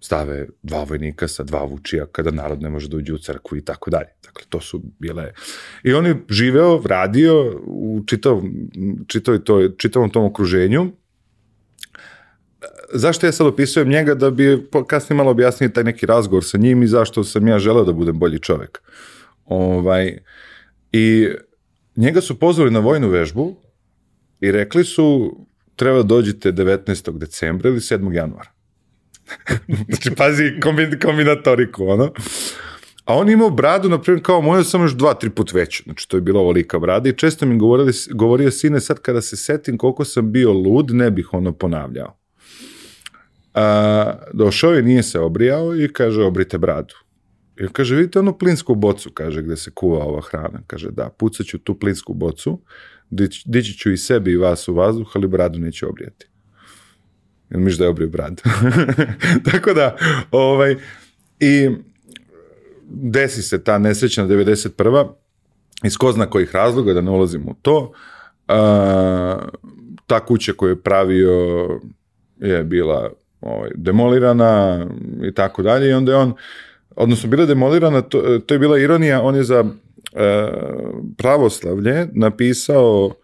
stave 0.00 0.46
dva 0.62 0.84
vojnika 0.84 1.28
sa 1.28 1.42
dva 1.42 1.64
vučija 1.64 2.06
kada 2.06 2.30
narod 2.30 2.62
ne 2.62 2.70
može 2.70 2.88
da 2.88 2.96
uđe 2.96 3.14
u 3.14 3.18
crkvu 3.18 3.56
i 3.56 3.64
tako 3.64 3.90
dalje. 3.90 4.08
Dakle, 4.24 4.42
to 4.48 4.60
su 4.60 4.82
bile... 4.98 5.32
I 5.84 5.92
on 5.92 6.06
je 6.06 6.16
živeo, 6.28 6.82
radio 6.84 7.60
u 7.66 8.02
čitav, 8.06 8.42
čitav, 9.06 9.38
to, 9.38 9.68
čitavom 9.68 10.10
tom 10.10 10.24
okruženju. 10.24 10.92
Zašto 12.92 13.26
ja 13.26 13.32
sad 13.32 13.46
opisujem 13.46 13.88
njega 13.88 14.14
da 14.14 14.30
bi 14.30 14.66
kasnije 14.86 15.16
malo 15.16 15.30
objasnio 15.30 15.68
taj 15.68 15.84
neki 15.84 16.06
razgovor 16.06 16.44
sa 16.44 16.58
njim 16.58 16.82
i 16.82 16.86
zašto 16.86 17.24
sam 17.24 17.48
ja 17.48 17.58
želeo 17.58 17.84
da 17.84 17.92
budem 17.92 18.18
bolji 18.18 18.38
čovek. 18.38 18.82
Ovaj, 19.44 20.18
I 20.92 21.28
njega 21.96 22.20
su 22.20 22.38
pozvali 22.38 22.70
na 22.70 22.78
vojnu 22.78 23.08
vežbu 23.08 23.56
i 24.40 24.52
rekli 24.52 24.84
su 24.84 25.36
treba 25.76 25.96
da 25.96 26.02
dođete 26.02 26.52
19. 26.52 27.18
decembra 27.18 27.70
ili 27.70 27.80
7. 27.80 28.14
januara. 28.14 28.50
znači, 29.88 30.10
pazi, 30.16 30.52
kombin, 30.62 30.98
kombinatoriku, 31.02 31.88
ono. 31.88 32.12
A 33.04 33.14
on 33.14 33.30
imao 33.30 33.50
bradu, 33.50 33.88
na 33.88 34.00
primjer, 34.00 34.24
kao 34.24 34.40
moja, 34.40 34.64
samo 34.64 34.84
još 34.84 34.92
dva, 34.92 35.14
tri 35.14 35.30
put 35.30 35.52
veću. 35.52 35.82
Znači, 35.82 36.08
to 36.08 36.16
je 36.16 36.20
bila 36.20 36.40
ovolika 36.40 36.78
brada 36.78 37.08
i 37.08 37.16
često 37.16 37.46
mi 37.46 37.58
govorili, 37.58 37.92
govorio 38.10 38.50
sine, 38.50 38.80
sad 38.80 38.98
kada 39.00 39.20
se 39.20 39.36
setim 39.36 39.78
koliko 39.78 40.04
sam 40.04 40.32
bio 40.32 40.52
lud, 40.52 40.90
ne 40.90 41.10
bih 41.10 41.34
ono 41.34 41.52
ponavljao. 41.52 42.18
A, 43.58 44.14
došao 44.32 44.72
je, 44.72 44.82
nije 44.82 45.02
se 45.02 45.20
obrijao 45.20 45.76
i 45.76 45.88
kaže, 45.92 46.22
obrite 46.22 46.58
bradu. 46.58 46.94
I 47.60 47.66
kaže, 47.72 47.96
vidite 47.96 48.18
onu 48.18 48.38
plinsku 48.38 48.74
bocu, 48.74 49.10
kaže, 49.14 49.42
gde 49.42 49.56
se 49.56 49.70
kuva 49.70 50.04
ova 50.04 50.20
hrana. 50.20 50.60
Kaže, 50.66 50.90
da, 50.90 51.08
pucaću 51.08 51.58
tu 51.58 51.78
plinsku 51.78 52.14
bocu, 52.14 52.60
dići 53.46 53.78
ću 53.78 53.90
i 53.90 53.96
sebi 53.96 54.32
i 54.32 54.36
vas 54.36 54.68
u 54.68 54.74
vazduh, 54.74 55.10
ali 55.14 55.28
bradu 55.28 55.58
neću 55.58 55.88
obrijati. 55.88 56.28
Jel 57.50 57.60
miš 57.60 57.78
da 57.78 57.84
je 57.84 57.90
obrio 57.90 58.08
brad? 58.08 58.42
Tako 59.50 59.74
da, 59.74 59.96
ovaj, 60.30 60.76
i 61.40 61.70
desi 62.88 63.42
se 63.42 63.64
ta 63.64 63.78
nesrećna 63.78 64.26
91. 64.26 65.08
iz 65.84 65.96
ko 65.96 66.12
zna 66.12 66.30
kojih 66.30 66.54
razloga, 66.54 66.92
da 66.92 67.00
ne 67.00 67.10
ulazim 67.10 67.48
u 67.48 67.54
to, 67.62 67.92
a, 68.48 69.46
ta 70.06 70.26
kuća 70.26 70.52
koju 70.52 70.70
je 70.70 70.82
pravio 70.82 71.32
je 72.40 72.64
bila 72.64 73.12
ovaj, 73.40 73.70
demolirana 73.74 74.86
i 75.28 75.34
tako 75.34 75.62
dalje 75.62 75.90
i 75.90 75.92
onda 75.92 76.12
je 76.12 76.18
on, 76.18 76.32
odnosno 76.96 77.30
bila 77.30 77.46
demolirana, 77.46 78.02
to, 78.02 78.38
to 78.46 78.54
je 78.54 78.58
bila 78.58 78.78
ironija, 78.78 79.22
on 79.22 79.36
je 79.36 79.42
za 79.42 79.64
e, 80.12 80.48
pravoslavlje 81.16 82.08
napisao 82.12 83.14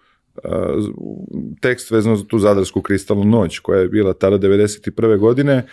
tekst 1.60 1.90
vezano 1.90 2.16
za 2.16 2.24
tu 2.24 2.38
zadarsku 2.38 2.82
kristalnu 2.82 3.24
noć 3.24 3.58
koja 3.58 3.80
je 3.80 3.88
bila 3.88 4.14
tada 4.14 4.38
91. 4.38 5.18
godine, 5.18 5.66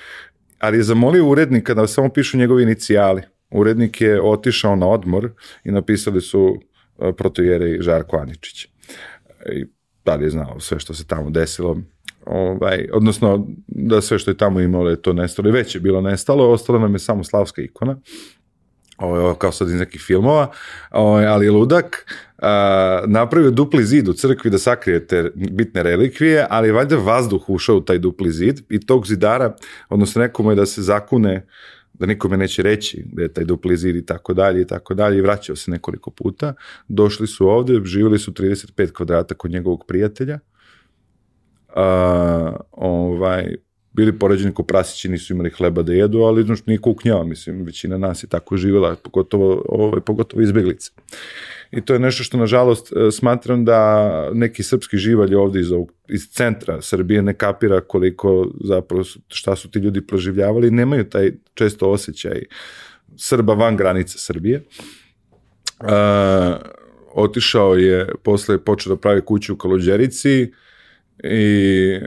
ali 0.60 0.78
je 0.78 0.84
zamolio 0.84 1.28
urednika 1.28 1.74
da 1.74 1.88
samo 1.88 2.10
pišu 2.10 2.38
njegovi 2.38 2.64
inicijali. 2.64 3.22
Urednik 3.52 4.02
je 4.02 4.22
otišao 4.22 4.76
na 4.76 4.88
odmor 4.88 5.30
i 5.64 5.72
napisali 5.72 6.22
su 6.22 6.62
protojere 7.18 7.72
i 7.72 7.82
Žarko 7.82 8.18
Aničić. 8.18 8.66
I 9.54 9.66
tada 10.04 10.24
je 10.24 10.30
znao 10.30 10.60
sve 10.60 10.80
što 10.80 10.94
se 10.94 11.08
tamo 11.08 11.30
desilo. 11.30 11.78
Ovaj, 12.26 12.88
odnosno, 12.93 13.47
da 13.67 14.01
sve 14.01 14.19
što 14.19 14.32
je 14.32 14.38
tamo 14.38 14.59
imalo 14.59 14.89
je 14.89 15.01
to 15.01 15.13
nestalo. 15.13 15.49
I 15.49 15.51
već 15.51 15.76
je 15.76 15.82
bilo 15.82 16.01
nestalo, 16.01 16.51
ostalo 16.51 16.80
nam 16.80 16.93
je 16.93 16.99
samo 16.99 17.24
slavska 17.24 17.61
ikona. 17.61 17.97
Ovo, 18.97 19.34
kao 19.34 19.51
sad 19.51 19.67
iz 19.67 19.76
nekih 19.76 20.01
filmova, 20.01 20.51
ovo, 20.91 21.17
ali 21.17 21.49
ludak. 21.49 22.05
A, 22.38 23.03
napravio 23.07 23.51
dupli 23.51 23.86
zid 23.86 24.07
u 24.07 24.13
crkvi 24.13 24.49
da 24.51 24.57
sakrije 24.57 25.07
te 25.07 25.32
bitne 25.36 25.84
relikvije, 25.84 26.45
ali 26.49 26.72
valjda 26.72 26.95
vazduh 26.95 27.49
ušao 27.49 27.78
u 27.78 27.82
taj 27.82 27.97
dupli 27.97 28.32
zid 28.32 28.61
i 28.69 28.86
tog 28.86 29.07
zidara, 29.07 29.55
odnosno 29.89 30.22
nekomu 30.22 30.51
je 30.51 30.55
da 30.55 30.65
se 30.65 30.82
zakune 30.82 31.45
da 31.93 32.05
nikome 32.05 32.38
neće 32.38 32.63
reći 32.63 33.03
da 33.13 33.22
je 33.22 33.34
taj 33.34 33.43
dupli 33.45 33.78
zid 33.78 33.95
i 33.95 34.05
tako 34.05 34.34
dalje 34.34 34.61
i 34.61 34.67
tako 34.67 34.93
dalje. 34.93 35.17
I 35.17 35.22
vraćao 35.22 35.55
se 35.55 35.72
nekoliko 35.72 36.11
puta. 36.11 36.53
Došli 36.88 37.28
su 37.28 37.47
ovde, 37.47 37.82
živjeli 37.84 38.19
su 38.19 38.32
35 38.32 38.91
kvadrata 38.91 39.36
kod 39.36 39.51
njegovog 39.51 39.86
prijatelja. 39.88 40.39
A, 41.76 42.55
ovaj, 42.72 43.55
bili 43.93 44.19
poređeni 44.19 44.53
ko 44.53 44.63
prasići, 44.63 45.09
nisu 45.09 45.34
imali 45.34 45.49
hleba 45.49 45.82
da 45.82 45.93
jedu, 45.93 46.19
ali 46.19 46.43
znači 46.43 46.63
nije 46.65 46.80
kuknjava, 46.80 47.24
mislim, 47.24 47.63
većina 47.65 47.97
nas 47.97 48.24
je 48.24 48.28
tako 48.28 48.57
živjela, 48.57 48.95
pogotovo, 48.95 49.65
ovaj, 49.69 50.01
pogotovo 50.01 50.41
izbeglice. 50.41 50.91
I 51.72 51.82
to 51.82 51.93
je 51.93 51.99
nešto 51.99 52.24
što, 52.24 52.38
nažalost, 52.38 52.93
e, 52.93 53.11
smatram 53.11 53.65
da 53.65 54.30
neki 54.34 54.63
srpski 54.63 54.97
živalj 54.97 55.36
ovde 55.36 55.59
iz, 55.59 55.72
ovog, 55.72 55.93
iz 56.09 56.30
centra 56.30 56.82
Srbije 56.82 57.22
ne 57.22 57.34
kapira 57.34 57.82
koliko 57.82 58.47
zapravo 58.63 59.03
šta 59.28 59.55
su 59.55 59.72
ti 59.72 59.80
ljudi 59.80 60.07
proživljavali, 60.07 60.72
nemaju 60.72 61.09
taj 61.09 61.32
često 61.53 61.89
osjećaj 61.89 62.43
Srba 63.17 63.53
van 63.53 63.78
granica 63.78 64.17
Srbije. 64.17 64.63
Uh, 65.80 65.88
otišao 67.13 67.76
je, 67.76 68.09
posle 68.24 68.55
je 68.55 68.59
počeo 68.59 68.95
da 68.95 69.01
pravi 69.01 69.22
kuću 69.22 69.53
u 69.53 69.57
Kalođerici 69.57 70.51
i 71.24 71.99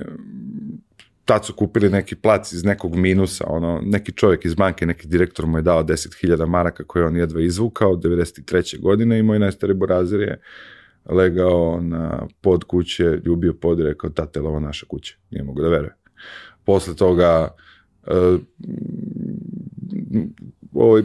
tad 1.24 1.44
su 1.44 1.54
kupili 1.54 1.90
neki 1.90 2.14
plac 2.14 2.52
iz 2.52 2.64
nekog 2.64 2.96
minusa, 2.96 3.44
ono, 3.48 3.80
neki 3.84 4.12
čovjek 4.12 4.44
iz 4.44 4.54
banke, 4.54 4.86
neki 4.86 5.08
direktor 5.08 5.46
mu 5.46 5.58
je 5.58 5.62
dao 5.62 5.84
10.000 5.84 6.46
maraka 6.46 6.84
koje 6.84 7.06
on 7.06 7.16
jedva 7.16 7.40
izvukao 7.40 7.96
93. 7.96 8.80
godine 8.80 9.18
i 9.18 9.22
moj 9.22 9.38
najstari 9.38 9.74
borazir 9.74 10.20
je 10.20 10.40
legao 11.06 11.80
na 11.80 12.26
pod 12.40 12.64
kuće, 12.64 13.20
ljubio 13.24 13.54
pod 13.54 13.80
i 13.80 13.82
rekao, 13.82 14.10
tate, 14.10 14.40
ovo 14.40 14.60
naša 14.60 14.86
kuća, 14.86 15.14
nije 15.30 15.44
mogu 15.44 15.62
da 15.62 15.68
veruje. 15.68 15.94
Posle 16.64 16.96
toga, 16.96 17.48
uh, 18.06 18.40
ovaj, 20.72 21.02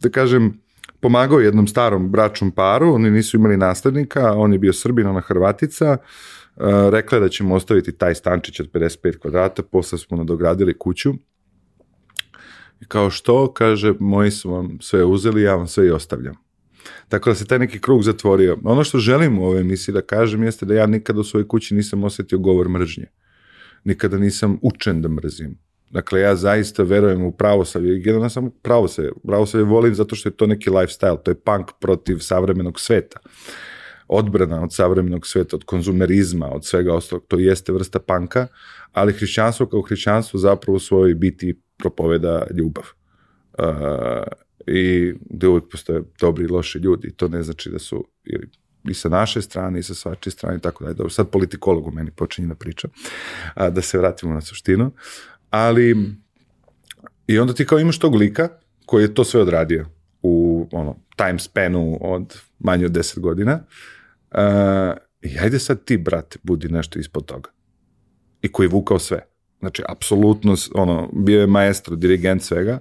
da 0.00 0.08
kažem, 0.08 0.60
pomagao 1.00 1.40
jednom 1.40 1.66
starom 1.66 2.10
bračnom 2.10 2.50
paru, 2.50 2.94
oni 2.94 3.10
nisu 3.10 3.36
imali 3.36 3.56
nastavnika, 3.56 4.32
on 4.32 4.52
je 4.52 4.58
bio 4.58 4.72
Srbin, 4.72 5.06
ona 5.06 5.20
Hrvatica, 5.20 5.96
uh, 6.00 6.43
rekla 6.90 7.16
je 7.16 7.20
da 7.20 7.28
ćemo 7.28 7.54
ostaviti 7.54 7.92
taj 7.92 8.14
stančić 8.14 8.60
od 8.60 8.70
55 8.72 9.18
kvadrata, 9.18 9.62
posle 9.62 9.98
smo 9.98 10.16
nadogradili 10.16 10.78
kuću. 10.78 11.14
I 12.80 12.84
kao 12.88 13.10
što, 13.10 13.52
kaže, 13.52 13.94
moji 14.00 14.30
su 14.30 14.50
vam 14.50 14.78
sve 14.80 15.04
uzeli, 15.04 15.42
ja 15.42 15.54
vam 15.54 15.66
sve 15.66 15.86
i 15.86 15.90
ostavljam. 15.90 16.34
Tako 17.08 17.30
da 17.30 17.34
se 17.34 17.46
taj 17.46 17.58
neki 17.58 17.80
krug 17.80 18.02
zatvorio. 18.02 18.58
Ono 18.64 18.84
što 18.84 18.98
želim 18.98 19.38
u 19.38 19.44
ovoj 19.44 19.60
emisiji 19.60 19.92
da 19.92 20.00
kažem 20.00 20.42
jeste 20.42 20.66
da 20.66 20.74
ja 20.74 20.86
nikada 20.86 21.20
u 21.20 21.24
svojoj 21.24 21.48
kući 21.48 21.74
nisam 21.74 22.04
osetio 22.04 22.38
govor 22.38 22.68
mržnje. 22.68 23.06
Nikada 23.84 24.18
nisam 24.18 24.58
učen 24.62 25.02
da 25.02 25.08
mrzim. 25.08 25.58
Dakle, 25.90 26.20
ja 26.20 26.36
zaista 26.36 26.82
verujem 26.82 27.22
u 27.22 27.32
pravoslavlje. 27.32 27.98
Generalno 27.98 28.30
sam 28.30 28.50
pravoslavlje. 28.62 29.12
Pravoslavlje 29.26 29.68
volim 29.68 29.94
zato 29.94 30.16
što 30.16 30.28
je 30.28 30.36
to 30.36 30.46
neki 30.46 30.70
lifestyle. 30.70 31.22
To 31.22 31.30
je 31.30 31.34
punk 31.34 31.70
protiv 31.80 32.18
savremenog 32.18 32.80
sveta 32.80 33.20
odbrana 34.08 34.62
od 34.62 34.74
savremenog 34.74 35.26
sveta, 35.26 35.56
od 35.56 35.64
konzumerizma, 35.64 36.50
od 36.52 36.64
svega 36.64 36.94
ostalog, 36.94 37.24
to 37.28 37.38
jeste 37.38 37.72
vrsta 37.72 37.98
panka, 37.98 38.46
ali 38.92 39.12
hrišćanstvo 39.12 39.66
kao 39.66 39.82
hrišćanstvo 39.82 40.38
zapravo 40.40 40.76
u 40.76 40.80
svojoj 40.80 41.14
biti 41.14 41.60
propoveda 41.76 42.46
ljubav. 42.54 42.84
Uh, 43.58 43.64
I 44.66 45.14
gde 45.30 45.48
uvek 45.48 45.64
postoje 45.70 46.02
dobri 46.20 46.44
i 46.44 46.48
loši 46.48 46.78
ljudi, 46.78 47.12
to 47.16 47.28
ne 47.28 47.42
znači 47.42 47.70
da 47.70 47.78
su 47.78 48.08
ili 48.24 48.48
i 48.88 48.94
sa 48.94 49.08
naše 49.08 49.42
strane 49.42 49.78
i 49.78 49.82
sa 49.82 49.94
svačije 49.94 50.30
strane 50.30 50.56
i 50.56 50.60
tako 50.60 50.84
dalje. 50.84 50.94
Dobro, 50.94 51.10
sad 51.10 51.30
politikolog 51.30 51.86
u 51.86 51.90
meni 51.90 52.10
počinje 52.10 52.48
da 52.48 52.54
priča, 52.54 52.88
a, 53.54 53.70
da 53.70 53.82
se 53.82 53.98
vratimo 53.98 54.34
na 54.34 54.40
suštinu. 54.40 54.90
Ali, 55.50 55.96
i 57.26 57.38
onda 57.38 57.54
ti 57.54 57.66
kao 57.66 57.78
imaš 57.78 57.98
tog 57.98 58.14
lika 58.14 58.48
koji 58.86 59.02
je 59.02 59.14
to 59.14 59.24
sve 59.24 59.40
odradio 59.40 59.86
u 60.22 60.66
ono, 60.72 60.96
time 61.16 61.38
spanu 61.38 61.98
od 62.00 62.40
manje 62.58 62.86
od 62.86 62.92
10 62.92 63.18
godina 63.20 63.60
I 65.22 65.38
ajde 65.38 65.58
sad 65.58 65.84
ti, 65.84 65.96
brate, 65.96 66.38
budi 66.42 66.68
nešto 66.68 66.98
ispod 66.98 67.24
toga. 67.24 67.50
I 68.42 68.52
koji 68.52 68.66
je 68.66 68.70
vukao 68.70 68.98
sve. 68.98 69.26
Znači, 69.60 69.82
apsolutno, 69.88 70.56
ono, 70.74 71.10
bio 71.12 71.40
je 71.40 71.46
maestro, 71.46 71.96
dirigent 71.96 72.42
svega. 72.42 72.80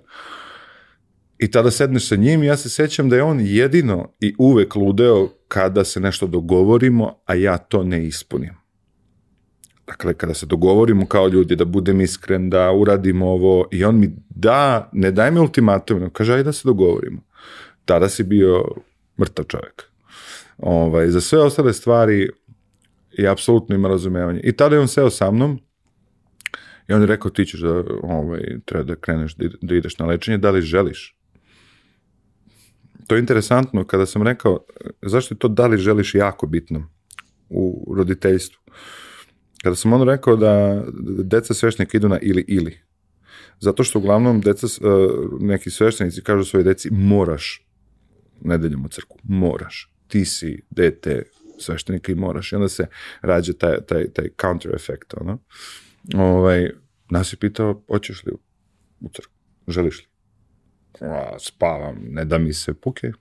I 1.38 1.52
tada 1.52 1.72
sedneš 1.72 2.08
sa 2.08 2.16
njim 2.16 2.44
i 2.44 2.46
ja 2.46 2.58
se 2.58 2.70
sećam 2.70 3.10
da 3.10 3.16
je 3.16 3.24
on 3.24 3.40
jedino 3.42 4.10
i 4.20 4.36
uvek 4.38 4.76
ludeo 4.76 5.30
kada 5.48 5.84
se 5.84 6.00
nešto 6.00 6.28
dogovorimo, 6.28 7.16
a 7.26 7.34
ja 7.34 7.58
to 7.58 7.84
ne 7.84 8.06
ispunim. 8.06 8.54
Dakle, 9.88 10.14
kada 10.14 10.34
se 10.34 10.46
dogovorimo 10.46 11.06
kao 11.06 11.28
ljudi, 11.28 11.56
da 11.56 11.66
budem 11.66 12.02
iskren, 12.02 12.50
da 12.50 12.72
uradimo 12.72 13.30
ovo, 13.30 13.68
i 13.72 13.84
on 13.84 14.00
mi 14.00 14.16
da, 14.30 14.90
ne 14.94 15.12
daj 15.12 15.32
mi 15.32 15.40
ultimatum, 15.40 16.10
kaže, 16.10 16.34
ajde 16.34 16.44
da 16.44 16.54
se 16.54 16.62
dogovorimo. 16.68 17.22
Tada 17.86 18.10
si 18.10 18.24
bio 18.24 18.66
mrtav 19.20 19.46
čovek. 19.46 19.93
Ovaj, 20.66 21.10
za 21.10 21.22
sve 21.22 21.40
ostale 21.40 21.74
stvari 21.74 22.30
i 23.18 23.28
apsolutno 23.28 23.76
ima 23.76 23.88
razumevanje. 23.88 24.42
I 24.44 24.52
tada 24.52 24.76
je 24.76 24.82
on 24.82 24.88
seo 24.88 25.10
sa 25.10 25.32
mnom 25.32 25.60
i 26.88 26.94
on 26.94 27.02
je 27.02 27.08
rekao 27.08 27.32
ti 27.32 27.46
ćeš 27.46 27.60
da 27.60 27.84
ovaj, 28.04 28.60
treba 28.66 28.84
da 28.84 28.96
kreneš 28.96 29.36
da, 29.36 29.48
da 29.62 29.76
ideš 29.76 29.98
na 29.98 30.06
lečenje, 30.06 30.38
da 30.38 30.52
li 30.52 30.62
želiš? 30.62 31.18
To 33.08 33.16
je 33.16 33.20
interesantno 33.20 33.84
kada 33.84 34.06
sam 34.06 34.24
rekao 34.24 34.60
zašto 35.02 35.34
je 35.34 35.40
to 35.40 35.48
da 35.48 35.68
li 35.68 35.78
želiš 35.78 36.16
jako 36.16 36.48
bitno 36.48 36.90
u 37.50 37.94
roditeljstvu. 37.98 38.62
Kada 39.64 39.76
sam 39.76 39.94
ono 39.94 40.06
rekao 40.06 40.36
da 40.36 40.84
deca 41.24 41.54
svešnika 41.54 41.98
idu 41.98 42.10
na 42.10 42.20
ili 42.22 42.46
ili, 42.48 42.80
Zato 43.60 43.84
što 43.84 44.00
uglavnom 44.00 44.42
deca, 44.42 44.68
uh, 44.68 45.42
neki 45.42 45.70
sveštenici 45.70 46.22
kažu 46.22 46.44
svoje 46.44 46.64
deci, 46.64 46.90
moraš 46.92 47.68
nedeljom 48.42 48.86
u 48.86 48.88
crku, 48.88 49.18
moraš. 49.24 49.93
Ti 50.14 50.26
si 50.26 50.62
dete 50.70 51.24
sveštenika 51.60 52.12
i 52.12 52.16
moraš. 52.16 52.52
I 52.52 52.56
onda 52.56 52.70
se 52.70 52.88
rađa 53.22 53.54
taj, 53.54 53.78
taj, 53.88 54.08
taj 54.08 54.30
counter 54.42 54.76
efekt, 54.76 55.14
ono. 55.18 55.40
Ovaj, 56.16 56.70
nas 57.10 57.34
je 57.34 57.38
pitao, 57.38 57.84
hoćeš 57.88 58.24
li 58.26 58.32
u 59.00 59.10
crku? 59.10 59.34
Želiš 59.68 60.00
li? 60.00 60.06
A, 61.08 61.40
spavam, 61.40 61.98
ne 62.10 62.26
da 62.26 62.38
mi 62.38 62.54
se 62.54 62.74
puke, 62.74 63.12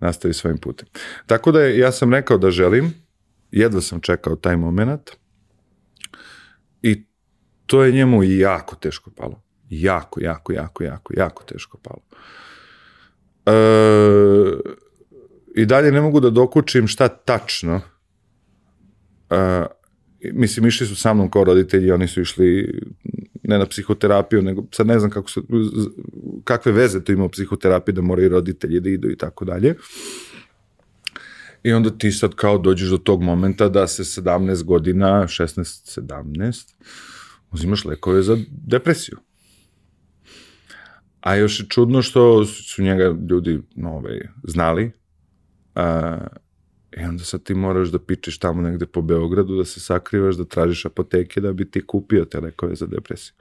nastavi 0.00 0.34
svojim 0.34 0.58
putem. 0.58 0.88
Tako 1.26 1.52
da 1.52 1.64
ja 1.64 1.92
sam 1.92 2.12
rekao 2.12 2.38
da 2.38 2.50
želim, 2.50 2.94
jedva 3.50 3.80
sam 3.80 4.00
čekao 4.00 4.36
taj 4.36 4.56
moment 4.56 5.10
i 6.82 7.04
to 7.66 7.84
je 7.84 7.92
njemu 7.92 8.22
jako 8.22 8.76
teško 8.76 9.10
palo. 9.10 9.42
Jako, 9.70 10.20
jako, 10.20 10.52
jako, 10.52 10.84
jako, 10.84 11.14
jako 11.16 11.44
teško 11.44 11.78
palo. 11.78 12.02
E, 13.46 14.74
I 15.54 15.66
dalje 15.66 15.92
ne 15.92 16.00
mogu 16.00 16.20
da 16.20 16.30
dokučim 16.30 16.86
šta 16.86 17.08
tačno. 17.08 17.80
E, 19.30 19.66
mislim, 20.32 20.66
išli 20.66 20.86
su 20.86 20.96
sa 20.96 21.14
mnom 21.14 21.30
kao 21.30 21.44
roditelji, 21.44 21.90
oni 21.90 22.08
su 22.08 22.20
išli 22.20 22.80
ne 23.42 23.58
na 23.58 23.66
psihoterapiju, 23.66 24.42
nego 24.42 24.64
sad 24.72 24.86
ne 24.86 24.98
znam 24.98 25.10
kako 25.10 25.30
se, 25.30 25.40
kakve 26.44 26.72
veze 26.72 27.04
to 27.04 27.12
ima 27.12 27.28
psihoterapija 27.28 27.94
da 27.94 28.02
moraju 28.02 28.28
roditelji 28.28 28.80
da 28.80 28.90
idu 28.90 29.10
i 29.10 29.16
tako 29.16 29.44
dalje. 29.44 29.74
I 31.62 31.72
onda 31.72 31.90
ti 31.90 32.12
sad 32.12 32.34
kao 32.34 32.58
dođeš 32.58 32.88
do 32.88 32.98
tog 32.98 33.22
momenta 33.22 33.68
da 33.68 33.86
se 33.86 34.02
17 34.02 34.64
godina, 34.64 35.26
16, 35.28 36.00
17, 36.00 36.74
uzimaš 37.52 37.84
lekove 37.84 38.22
za 38.22 38.38
depresiju. 38.50 39.18
A 41.20 41.34
još 41.36 41.60
je 41.60 41.66
čudno 41.68 42.02
što 42.02 42.44
su 42.44 42.82
njega 42.82 43.16
ljudi 43.30 43.60
ovaj, 43.84 44.20
znali, 44.42 44.92
a, 45.74 46.18
i 46.96 47.04
onda 47.04 47.24
sad 47.24 47.42
ti 47.42 47.54
moraš 47.54 47.88
da 47.88 47.98
pičeš 47.98 48.38
tamo 48.38 48.62
negde 48.62 48.86
po 48.86 49.02
Beogradu, 49.02 49.56
da 49.56 49.64
se 49.64 49.80
sakrivaš, 49.80 50.36
da 50.36 50.44
tražiš 50.44 50.84
apoteke 50.84 51.40
da 51.40 51.52
bi 51.52 51.70
ti 51.70 51.86
kupio 51.86 52.24
te 52.24 52.40
lekove 52.40 52.74
za 52.74 52.86
depresiju. 52.86 53.34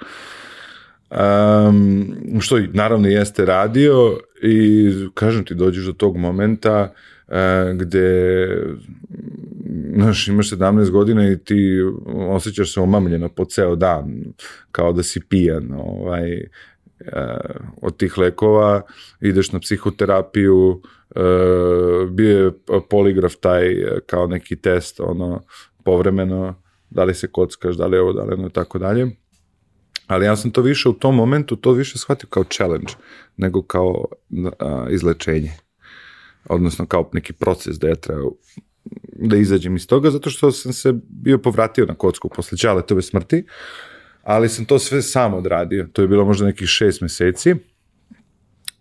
Um, 1.12 2.42
što 2.42 2.58
i 2.58 2.68
naravno 2.68 3.08
jeste 3.08 3.46
radio 3.46 4.20
i 4.44 4.92
kažem 5.14 5.46
ti 5.46 5.56
dođeš 5.56 5.86
do 5.86 5.94
tog 5.94 6.18
momenta 6.18 6.94
uh, 7.28 7.34
gde 7.80 8.48
znaš, 9.96 10.28
imaš 10.28 10.50
17 10.50 10.90
godina 10.90 11.32
i 11.32 11.38
ti 11.38 11.82
osjećaš 12.30 12.74
se 12.74 12.80
omamljeno 12.80 13.30
po 13.30 13.46
ceo 13.46 13.76
dan, 13.76 14.24
kao 14.72 14.94
da 14.94 15.04
si 15.04 15.22
pijan, 15.30 15.72
ovaj, 15.78 16.44
uh, 17.00 17.08
od 17.82 17.98
tih 17.98 18.18
lekova, 18.18 18.82
ideš 19.22 19.52
na 19.52 19.60
psihoterapiju, 19.60 20.68
uh, 20.70 20.82
bio 22.12 22.40
je 22.40 22.52
poligraf 22.90 23.36
taj 23.36 23.76
kao 24.06 24.28
neki 24.28 24.56
test, 24.56 25.00
ono, 25.00 25.42
povremeno, 25.84 26.62
da 26.90 27.04
li 27.04 27.14
se 27.14 27.28
kockaš, 27.32 27.76
da 27.76 27.86
li 27.86 27.98
ovo, 27.98 28.14
da 28.14 28.24
li 28.24 28.34
ono, 28.34 28.50
tako 28.50 28.80
dalje. 28.80 29.08
Ali 30.08 30.26
ja 30.26 30.36
sam 30.36 30.52
to 30.52 30.62
više 30.62 30.90
u 30.90 30.94
tom 30.94 31.16
momentu, 31.16 31.56
to 31.56 31.72
više 31.72 31.98
shvatio 31.98 32.28
kao 32.30 32.44
challenge, 32.44 32.94
nego 33.38 33.62
kao 33.62 34.06
uh, 34.30 34.48
izlečenje. 34.90 35.52
Odnosno 36.50 36.86
kao 36.86 37.10
neki 37.14 37.34
proces 37.34 37.80
da 37.80 37.88
ja 37.88 37.96
treba 37.96 38.30
da 39.16 39.38
izađem 39.38 39.76
iz 39.76 39.88
toga, 39.88 40.12
zato 40.12 40.30
što 40.30 40.52
sam 40.52 40.74
se 40.74 40.94
bio 41.08 41.38
povratio 41.38 41.86
na 41.86 41.96
kocku 41.96 42.30
posle 42.30 42.58
Čaletove 42.58 43.02
smrti, 43.02 43.46
ali 44.24 44.50
sam 44.50 44.66
to 44.66 44.80
sve 44.80 45.02
sam 45.02 45.34
odradio. 45.34 45.88
To 45.94 46.02
je 46.02 46.08
bilo 46.08 46.26
možda 46.26 46.46
nekih 46.46 46.68
šest 46.68 47.02
meseci. 47.02 47.56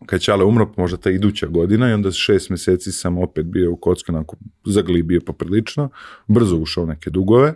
Kad 0.07 0.21
je 0.21 0.25
Čale 0.25 0.45
umro, 0.45 0.73
možda 0.77 0.97
ta 0.97 1.11
iduća 1.11 1.47
godina 1.47 1.91
i 1.91 1.93
onda 1.93 2.11
šest 2.11 2.51
meseci 2.51 2.93
sam 2.93 3.19
opet 3.19 3.47
bio 3.47 3.73
u 3.73 3.77
kocku, 3.77 4.13
onako 4.13 4.37
zaglibio 4.67 5.21
poprilično, 5.27 5.91
brzo 6.27 6.57
ušao 6.57 6.87
neke 6.87 7.11
dugove, 7.11 7.55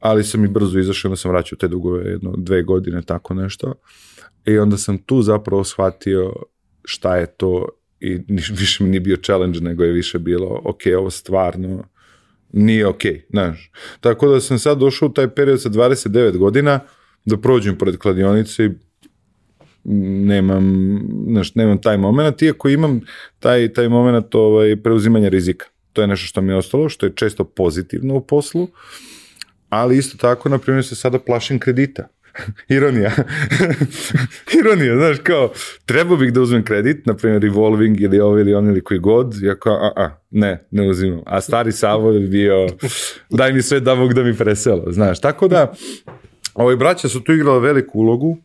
ali 0.00 0.24
sam 0.24 0.44
i 0.44 0.48
brzo 0.48 0.78
izašao, 0.78 1.08
onda 1.08 1.16
sam 1.16 1.30
vraćao 1.30 1.56
te 1.56 1.68
dugove 1.68 2.04
jedno, 2.04 2.34
dve 2.36 2.62
godine, 2.62 3.02
tako 3.02 3.34
nešto. 3.34 3.74
I 4.44 4.58
onda 4.58 4.76
sam 4.76 4.98
tu 4.98 5.22
zapravo 5.22 5.64
shvatio 5.64 6.32
šta 6.84 7.16
je 7.16 7.26
to 7.26 7.68
i 8.00 8.18
više 8.60 8.84
mi 8.84 8.90
nije 8.90 9.00
bio 9.00 9.16
challenge, 9.16 9.60
nego 9.60 9.84
je 9.84 9.92
više 9.92 10.18
bilo, 10.18 10.60
ok, 10.64 10.80
ovo 10.98 11.10
stvarno 11.10 11.84
nije 12.52 12.86
ok, 12.86 13.02
znaš. 13.30 13.70
Tako 14.00 14.28
da 14.28 14.40
sam 14.40 14.58
sad 14.58 14.78
došao 14.78 15.08
u 15.08 15.12
taj 15.12 15.28
period 15.28 15.62
sa 15.62 15.68
29 15.68 16.36
godina, 16.36 16.80
da 17.24 17.36
prođem 17.36 17.78
pored 17.78 17.98
kladionice 17.98 18.64
i 18.64 18.70
nemam, 19.88 20.98
znaš, 21.28 21.54
nemam 21.54 21.80
taj 21.80 21.96
moment, 21.96 22.42
iako 22.42 22.68
imam 22.68 23.00
taj, 23.38 23.72
taj 23.72 23.88
moment 23.88 24.34
ovaj, 24.34 24.76
preuzimanja 24.76 25.28
rizika. 25.28 25.66
To 25.92 26.00
je 26.00 26.06
nešto 26.06 26.26
što 26.26 26.40
mi 26.40 26.52
je 26.52 26.56
ostalo, 26.56 26.88
što 26.88 27.06
je 27.06 27.12
često 27.14 27.44
pozitivno 27.44 28.14
u 28.14 28.20
poslu, 28.20 28.68
ali 29.68 29.98
isto 29.98 30.18
tako, 30.18 30.48
na 30.48 30.58
primjer, 30.58 30.84
se 30.84 30.94
sada 30.94 31.18
plašim 31.18 31.58
kredita. 31.58 32.08
Ironija. 32.76 33.12
Ironija, 34.58 34.96
znaš, 34.96 35.16
kao, 35.22 35.52
trebao 35.86 36.16
bih 36.16 36.32
da 36.32 36.40
uzmem 36.40 36.64
kredit, 36.64 37.06
na 37.06 37.14
primjer 37.14 37.42
revolving 37.42 38.00
ili 38.00 38.20
ovo 38.20 38.38
ili 38.38 38.54
on 38.54 38.68
ili 38.68 38.80
koji 38.80 39.00
god, 39.00 39.34
ja 39.42 39.54
kao, 39.54 39.74
a, 39.74 39.92
a, 39.96 40.10
ne, 40.30 40.66
ne 40.70 40.88
uzimam. 40.88 41.20
A 41.26 41.40
stari 41.40 41.72
Savo 41.72 42.12
je 42.12 42.20
bio, 42.20 42.66
daj 43.30 43.52
mi 43.52 43.62
sve 43.62 43.80
da 43.80 43.94
mogu 43.94 44.12
da 44.12 44.22
mi 44.22 44.36
preselo, 44.36 44.84
znaš. 44.92 45.20
Tako 45.20 45.48
da, 45.48 45.72
ovaj 46.54 46.76
braća 46.76 47.08
su 47.08 47.20
tu 47.20 47.32
igrala 47.32 47.58
veliku 47.58 47.98
ulogu, 47.98 48.36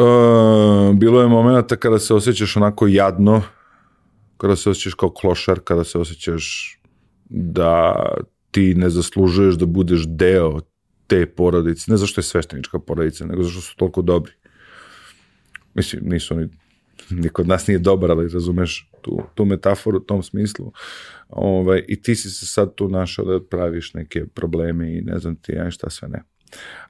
Uh, 0.00 0.96
bilo 0.96 1.20
je 1.20 1.28
momenta 1.28 1.76
kada 1.76 1.98
se 1.98 2.14
osjećaš 2.14 2.56
onako 2.56 2.86
jadno, 2.86 3.42
kada 4.36 4.56
se 4.56 4.70
osjećaš 4.70 4.94
kao 4.94 5.10
klošar, 5.10 5.60
kada 5.64 5.84
se 5.84 5.98
osjećaš 5.98 6.76
da 7.24 8.04
ti 8.50 8.74
ne 8.74 8.90
zaslužuješ 8.90 9.54
da 9.54 9.66
budeš 9.66 10.06
deo 10.06 10.60
te 11.06 11.26
porodice, 11.26 11.90
ne 11.90 11.96
zašto 11.96 12.18
je 12.20 12.24
sveštenička 12.24 12.78
porodica, 12.78 13.26
nego 13.26 13.42
zašto 13.42 13.60
su 13.60 13.76
toliko 13.76 14.02
dobri. 14.02 14.32
Mislim, 15.74 16.02
nisu 16.04 16.34
oni, 16.34 16.48
niko 17.10 17.42
od 17.42 17.48
nas 17.48 17.66
nije 17.66 17.78
dobar, 17.78 18.10
ali 18.10 18.28
razumeš 18.28 18.90
tu, 19.00 19.22
tu 19.34 19.44
metaforu 19.44 19.98
u 19.98 20.04
tom 20.04 20.22
smislu. 20.22 20.72
Ovaj, 21.28 21.84
I 21.88 22.02
ti 22.02 22.14
si 22.14 22.30
se 22.30 22.46
sad 22.46 22.74
tu 22.74 22.88
našao 22.88 23.24
da 23.24 23.44
praviš 23.44 23.94
neke 23.94 24.26
probleme 24.26 24.98
i 24.98 25.00
ne 25.00 25.18
znam 25.18 25.36
ti 25.36 25.52
ja 25.52 25.70
šta 25.70 25.90
sve 25.90 26.08
ne. 26.08 26.22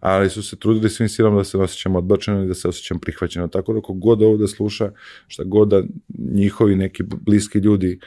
Ali 0.01 0.31
su 0.31 0.43
se 0.43 0.57
trudili 0.57 0.91
svim 0.91 1.09
silama 1.09 1.37
da 1.37 1.45
se 1.45 1.59
osjećam 1.59 1.97
odbačeno 1.97 2.45
i 2.45 2.49
da 2.49 2.55
se 2.55 2.69
osjećam 2.69 2.99
prihvaćeno. 2.99 3.49
Tako 3.49 3.73
da 3.73 3.81
god 3.89 4.23
ovo 4.23 4.37
da 4.37 4.47
sluša, 4.47 4.93
šta 5.29 5.45
god 5.45 5.69
da 5.69 5.83
njihovi 6.19 6.77
neki 6.77 7.03
bliski 7.03 7.59
ljudi, 7.59 8.01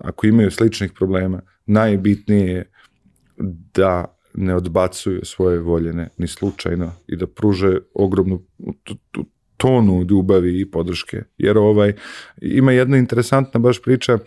ako 0.00 0.26
imaju 0.26 0.50
sličnih 0.50 0.92
problema, 0.92 1.40
najbitnije 1.66 2.52
je 2.52 2.70
da 3.74 4.18
ne 4.34 4.54
odbacuju 4.54 5.20
svoje 5.24 5.58
voljene 5.58 6.08
ni 6.18 6.28
slučajno 6.28 6.92
i 7.06 7.16
da 7.16 7.26
pruže 7.26 7.78
ogromnu 7.94 8.42
tonu 9.56 10.04
ljubavi 10.10 10.60
i 10.60 10.70
podrške. 10.70 11.22
Jer 11.38 11.58
ovaj, 11.58 11.92
ima 12.40 12.72
jedna 12.72 12.96
interesantna 12.96 13.60
baš 13.60 13.82
priča, 13.82 14.18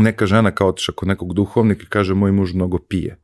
neka 0.00 0.26
žena 0.26 0.50
kao 0.50 0.68
otiša 0.68 0.92
kod 0.92 1.08
nekog 1.08 1.34
duhovnika 1.34 1.82
i 1.82 1.88
kaže 1.88 2.14
moj 2.14 2.32
muž 2.32 2.54
mnogo 2.54 2.78
pije. 2.78 3.16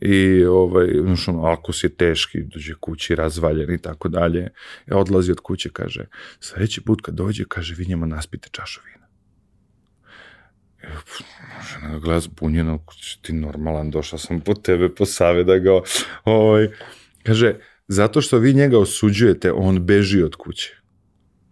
I 0.00 0.44
ovaj, 0.44 0.86
znaš 1.02 1.28
ono, 1.28 1.42
alkos 1.42 1.84
je 1.84 1.88
teški, 1.88 2.42
dođe 2.42 2.74
kući 2.80 3.14
razvaljen 3.14 3.74
i 3.74 3.78
tako 3.78 4.08
dalje. 4.08 4.48
I 4.86 4.92
odlazi 4.92 5.32
od 5.32 5.40
kuće, 5.40 5.70
kaže, 5.72 6.06
sledeći 6.40 6.80
put 6.80 7.00
kad 7.02 7.14
dođe, 7.14 7.44
kaže, 7.48 7.74
vi 7.74 7.86
njema 7.86 8.06
naspite 8.06 8.48
čašu 8.52 8.80
vina. 8.86 9.06
Žena 11.70 11.92
ga 11.92 11.98
gleda 11.98 12.20
zbunjeno, 12.20 12.84
ti 13.22 13.32
normalan, 13.32 13.90
došao 13.90 14.18
sam 14.18 14.40
po 14.40 14.54
tebe, 14.54 14.94
po 14.94 15.06
save 15.06 15.44
da 15.44 15.58
ga, 15.58 15.80
ovaj, 16.24 16.68
kaže, 17.22 17.54
zato 17.88 18.20
što 18.20 18.38
vi 18.38 18.54
njega 18.54 18.78
osuđujete, 18.78 19.52
on 19.52 19.86
beži 19.86 20.22
od 20.22 20.36
kuće. 20.36 20.85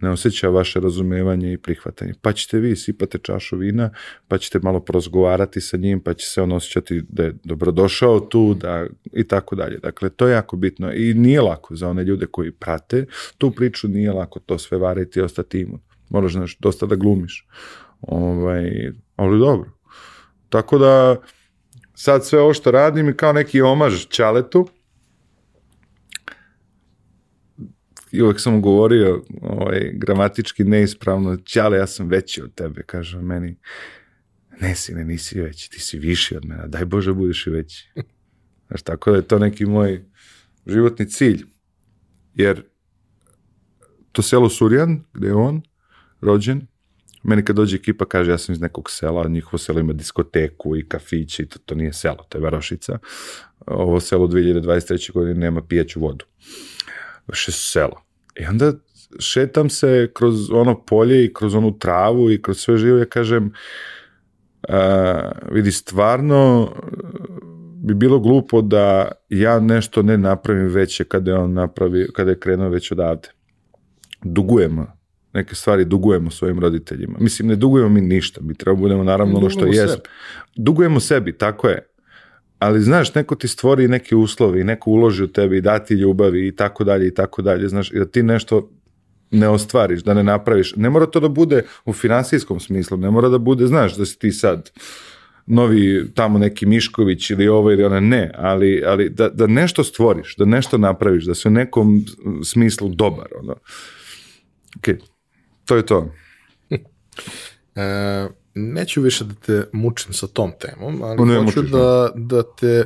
Ne 0.04 0.10
osjeća 0.10 0.48
vaše 0.48 0.80
razumevanje 0.80 1.52
i 1.52 1.58
prihvatanje. 1.58 2.12
Pa 2.22 2.32
ćete 2.32 2.58
vi 2.58 2.76
sipate 2.76 3.18
čašu 3.18 3.56
vina, 3.56 3.90
pa 4.28 4.38
ćete 4.38 4.58
malo 4.62 4.80
prozgovarati 4.80 5.60
sa 5.60 5.76
njim, 5.76 6.00
pa 6.00 6.14
će 6.14 6.26
se 6.26 6.42
on 6.42 6.52
osjećati 6.52 7.02
da 7.08 7.22
je 7.22 7.34
dobrodošao 7.44 8.20
tu, 8.20 8.54
da, 8.54 8.86
i 9.12 9.28
tako 9.28 9.56
dalje. 9.56 9.78
Dakle, 9.78 10.10
to 10.10 10.26
je 10.26 10.32
jako 10.32 10.56
bitno 10.56 10.92
i 10.92 11.14
nije 11.14 11.40
lako 11.40 11.76
za 11.76 11.88
one 11.88 12.04
ljude 12.04 12.26
koji 12.26 12.52
prate 12.52 13.06
tu 13.38 13.50
priču, 13.50 13.88
nije 13.88 14.12
lako 14.12 14.40
to 14.40 14.58
sve 14.58 14.78
variti 14.78 15.18
i 15.18 15.22
ostati 15.22 15.60
imun. 15.60 15.80
Moraš, 16.10 16.32
znaš, 16.32 16.58
dosta 16.58 16.86
da 16.86 16.96
glumiš. 16.96 17.46
Ovaj, 18.00 18.92
ali 19.16 19.38
dobro. 19.38 19.70
Tako 20.48 20.78
da 20.78 21.16
sad 21.94 22.26
sve 22.26 22.40
ovo 22.40 22.54
što 22.54 22.70
radim 22.70 23.08
je 23.08 23.16
kao 23.16 23.32
neki 23.32 23.62
omaž 23.62 24.06
Čaletu. 24.06 24.68
I 28.14 28.22
uvek 28.22 28.40
sam 28.40 28.62
govorio 28.62 29.22
ovaj, 29.42 29.90
gramatički 29.94 30.64
neispravno, 30.64 31.36
Ćale, 31.36 31.76
ja 31.76 31.86
sam 31.86 32.08
veći 32.08 32.42
od 32.42 32.54
tebe, 32.54 32.82
kaže 32.86 33.18
meni. 33.18 33.56
Ne, 34.60 34.74
sine, 34.74 35.04
nisi 35.04 35.40
veći, 35.40 35.70
ti 35.70 35.80
si 35.80 35.98
viši 35.98 36.36
od 36.36 36.44
mene, 36.44 36.68
daj 36.68 36.84
Bože 36.84 37.12
budeš 37.12 37.46
i 37.46 37.50
veći. 37.50 37.92
Znaš, 38.68 38.82
tako 38.82 39.10
da 39.10 39.16
je 39.16 39.28
to 39.28 39.38
neki 39.38 39.66
moj 39.66 40.04
životni 40.66 41.10
cilj. 41.10 41.44
Jer 42.34 42.62
to 44.12 44.22
selo 44.22 44.48
Surjan, 44.48 45.04
gde 45.12 45.26
je 45.26 45.34
on 45.34 45.62
rođen, 46.20 46.66
meni 47.22 47.44
kad 47.44 47.56
dođe 47.56 47.76
ekipa 47.76 48.04
kaže 48.04 48.30
ja 48.30 48.38
sam 48.38 48.52
iz 48.52 48.60
nekog 48.60 48.90
sela, 48.90 49.28
njihovo 49.28 49.58
selo 49.58 49.80
ima 49.80 49.92
diskoteku 49.92 50.76
i 50.76 50.88
kafiće 50.88 51.42
i 51.42 51.46
to, 51.46 51.58
to 51.58 51.74
nije 51.74 51.92
selo, 51.92 52.26
to 52.28 52.38
je 52.38 52.42
Varošica. 52.42 52.98
Ovo 53.66 54.00
selo 54.00 54.26
2023. 54.26 55.12
godine 55.12 55.34
nema 55.34 55.62
pijeću 55.62 56.00
vodu. 56.00 56.24
Više 57.28 57.52
selo. 57.52 58.03
I 58.40 58.46
onda 58.46 58.72
šetam 59.18 59.70
se 59.70 60.10
kroz 60.14 60.50
ono 60.50 60.84
polje 60.84 61.24
i 61.24 61.34
kroz 61.34 61.54
onu 61.54 61.78
travu 61.78 62.30
i 62.30 62.42
kroz 62.42 62.58
sve 62.58 62.76
živo, 62.78 62.98
ja 62.98 63.04
kažem, 63.04 63.52
a, 64.68 65.32
vidi, 65.50 65.72
stvarno 65.72 66.72
bi 67.76 67.94
bilo 67.94 68.18
glupo 68.18 68.62
da 68.62 69.12
ja 69.28 69.60
nešto 69.60 70.02
ne 70.02 70.18
napravim 70.18 70.68
veće 70.68 71.04
kada 71.04 71.30
je 71.30 71.38
on 71.38 71.52
napravi, 71.52 72.06
kada 72.12 72.30
je 72.30 72.40
krenuo 72.40 72.68
već 72.68 72.92
odavde. 72.92 73.28
Dugujemo 74.22 74.86
neke 75.34 75.54
stvari 75.54 75.84
dugujemo 75.84 76.30
svojim 76.30 76.60
roditeljima. 76.60 77.18
Mislim, 77.20 77.48
ne 77.48 77.56
dugujemo 77.56 77.88
mi 77.88 78.00
ništa, 78.00 78.40
mi 78.42 78.54
treba 78.54 78.76
budemo 78.76 79.04
naravno 79.04 79.38
ono 79.38 79.50
što 79.50 79.66
jesmo. 79.66 80.02
Dugujemo 80.56 81.00
sebi, 81.00 81.38
tako 81.38 81.68
je. 81.68 81.86
Ali 82.58 82.80
znaš, 82.80 83.14
neko 83.14 83.34
ti 83.34 83.48
stvori 83.48 83.88
neke 83.88 84.16
uslovi, 84.16 84.60
i 84.60 84.64
neko 84.64 84.90
uloži 84.90 85.24
u 85.24 85.26
tebi 85.26 85.56
i 85.56 85.60
dati 85.60 85.94
ljubavi 85.94 86.48
i 86.48 86.56
tako 86.56 86.84
dalje 86.84 87.08
i 87.08 87.14
tako 87.14 87.42
dalje, 87.42 87.68
znaš, 87.68 87.90
da 87.90 88.04
ti 88.04 88.22
nešto 88.22 88.70
ne 89.30 89.48
ostvariš, 89.48 90.02
da 90.02 90.14
ne 90.14 90.22
napraviš. 90.22 90.76
Ne 90.76 90.90
mora 90.90 91.06
to 91.06 91.20
da 91.20 91.28
bude 91.28 91.62
u 91.84 91.92
finansijskom 91.92 92.60
smislu, 92.60 92.96
ne 92.96 93.10
mora 93.10 93.28
da 93.28 93.38
bude, 93.38 93.66
znaš, 93.66 93.96
da 93.96 94.04
si 94.04 94.18
ti 94.18 94.32
sad 94.32 94.70
novi 95.46 96.10
tamo 96.14 96.38
neki 96.38 96.66
Mišković 96.66 97.30
ili 97.30 97.48
ovo 97.48 97.72
ili 97.72 97.84
ona, 97.84 98.00
ne, 98.00 98.30
ali, 98.34 98.82
ali 98.86 99.08
da, 99.10 99.28
da 99.28 99.46
nešto 99.46 99.84
stvoriš, 99.84 100.36
da 100.36 100.44
nešto 100.44 100.78
napraviš, 100.78 101.24
da 101.24 101.34
se 101.34 101.48
u 101.48 101.50
nekom 101.50 102.04
smislu 102.44 102.88
dobar, 102.88 103.26
ono. 103.42 103.56
Okay. 104.80 104.96
To 105.64 105.76
je 105.76 105.86
to. 105.86 106.14
e, 107.76 108.28
neću 108.54 109.00
više 109.00 109.24
da 109.24 109.34
te 109.34 109.68
mučim 109.72 110.12
sa 110.12 110.26
tom 110.26 110.52
temom, 110.60 111.02
ali 111.02 111.24
ne, 111.24 111.44
hoću 111.44 111.62
da, 111.62 112.10
da 112.14 112.42
te 112.42 112.84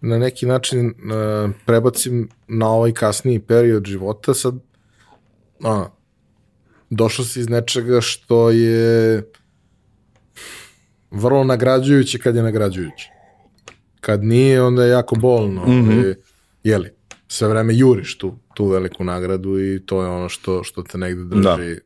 na 0.00 0.18
neki 0.18 0.46
način 0.46 0.86
uh, 0.86 1.50
prebacim 1.66 2.28
na 2.48 2.68
ovaj 2.68 2.92
kasniji 2.92 3.38
period 3.38 3.84
života. 3.84 4.34
Sad, 4.34 4.54
a, 5.64 5.88
došao 6.90 7.24
si 7.24 7.40
iz 7.40 7.48
nečega 7.48 8.00
što 8.00 8.50
je 8.50 9.22
vrlo 11.10 11.44
nagrađujuće 11.44 12.18
kad 12.18 12.36
je 12.36 12.42
nagrađujuće. 12.42 13.10
Kad 14.00 14.24
nije, 14.24 14.62
onda 14.62 14.84
je 14.84 14.90
jako 14.90 15.14
bolno. 15.14 15.66
Mm 15.66 15.70
-hmm. 15.70 16.14
jeli, 16.64 16.90
sve 17.28 17.48
vreme 17.48 17.76
juriš 17.76 18.18
tu, 18.18 18.38
tu 18.54 18.66
veliku 18.66 19.04
nagradu 19.04 19.60
i 19.60 19.86
to 19.86 20.02
je 20.02 20.08
ono 20.08 20.28
što, 20.28 20.64
što 20.64 20.82
te 20.82 20.98
negde 20.98 21.24
drži 21.24 21.42
da 21.42 21.80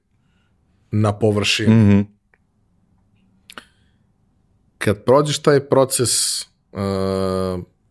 na 0.91 1.19
površini. 1.19 1.75
Mm 1.75 1.91
-hmm. 1.91 2.20
Kad 4.81 5.05
prođeš 5.05 5.39
taj 5.39 5.61
proces 5.61 6.43
uh, 6.43 6.81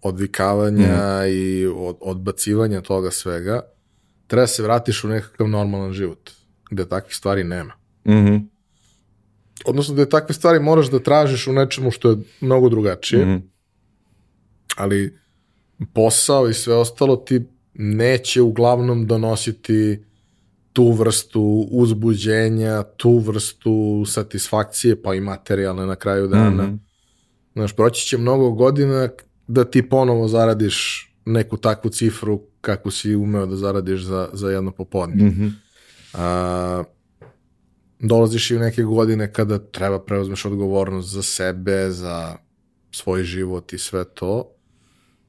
odvikavanja 0.01 0.87
mm 0.87 1.29
i 1.31 1.67
od, 1.75 1.97
odbacivanja 2.01 2.81
toga 2.81 3.11
svega, 3.11 3.61
treba 4.27 4.47
se 4.47 4.63
vratiš 4.63 5.03
u 5.03 5.07
nekakav 5.07 5.47
normalan 5.47 5.93
život, 5.93 6.29
gde 6.71 6.89
takvih 6.89 7.15
stvari 7.15 7.43
nema. 7.43 7.73
Mm 8.05 8.11
-hmm. 8.11 8.47
Odnosno, 9.65 9.93
gde 9.93 10.09
takve 10.09 10.33
stvari 10.33 10.59
moraš 10.59 10.89
da 10.89 10.99
tražiš 10.99 11.47
u 11.47 11.53
nečemu 11.53 11.91
što 11.91 12.09
je 12.09 12.17
mnogo 12.41 12.69
drugačije, 12.69 13.25
mm 13.25 13.29
-hmm. 13.29 13.41
ali 14.75 15.17
posao 15.93 16.49
i 16.49 16.53
sve 16.53 16.75
ostalo 16.75 17.15
ti 17.15 17.41
neće 17.73 18.41
uglavnom 18.41 19.07
donositi 19.07 20.03
tu 20.79 20.91
vrstu 20.91 21.67
uzbuđenja, 21.71 22.83
tu 22.83 23.17
vrstu 23.17 24.03
satisfakcije, 24.07 25.01
pa 25.01 25.15
i 25.15 25.21
materijalne 25.21 25.85
na 25.85 25.95
kraju 25.95 26.27
dana. 26.27 26.63
Mm 26.63 26.71
-hmm. 26.71 26.79
Znaš, 27.53 27.75
proći 27.75 28.07
će 28.07 28.17
mnogo 28.17 28.51
godina 28.51 29.09
da 29.47 29.63
ti 29.63 29.89
ponovo 29.89 30.27
zaradiš 30.27 31.09
neku 31.25 31.57
takvu 31.57 31.91
cifru 31.91 32.41
kakvu 32.61 32.91
si 32.91 33.15
umeo 33.15 33.45
da 33.45 33.55
zaradiš 33.55 34.01
za, 34.01 34.29
za 34.33 34.49
jedno 34.49 34.71
popodne. 34.71 35.23
Mm 35.23 35.31
-hmm. 35.31 35.51
A, 36.13 36.83
dolaziš 37.99 38.51
i 38.51 38.55
u 38.55 38.59
neke 38.59 38.83
godine 38.83 39.33
kada 39.33 39.57
treba 39.57 39.99
preuzmeš 39.99 40.45
odgovornost 40.45 41.09
za 41.09 41.23
sebe, 41.23 41.91
za 41.91 42.35
svoj 42.91 43.23
život 43.23 43.73
i 43.73 43.77
sve 43.77 44.03
to. 44.03 44.51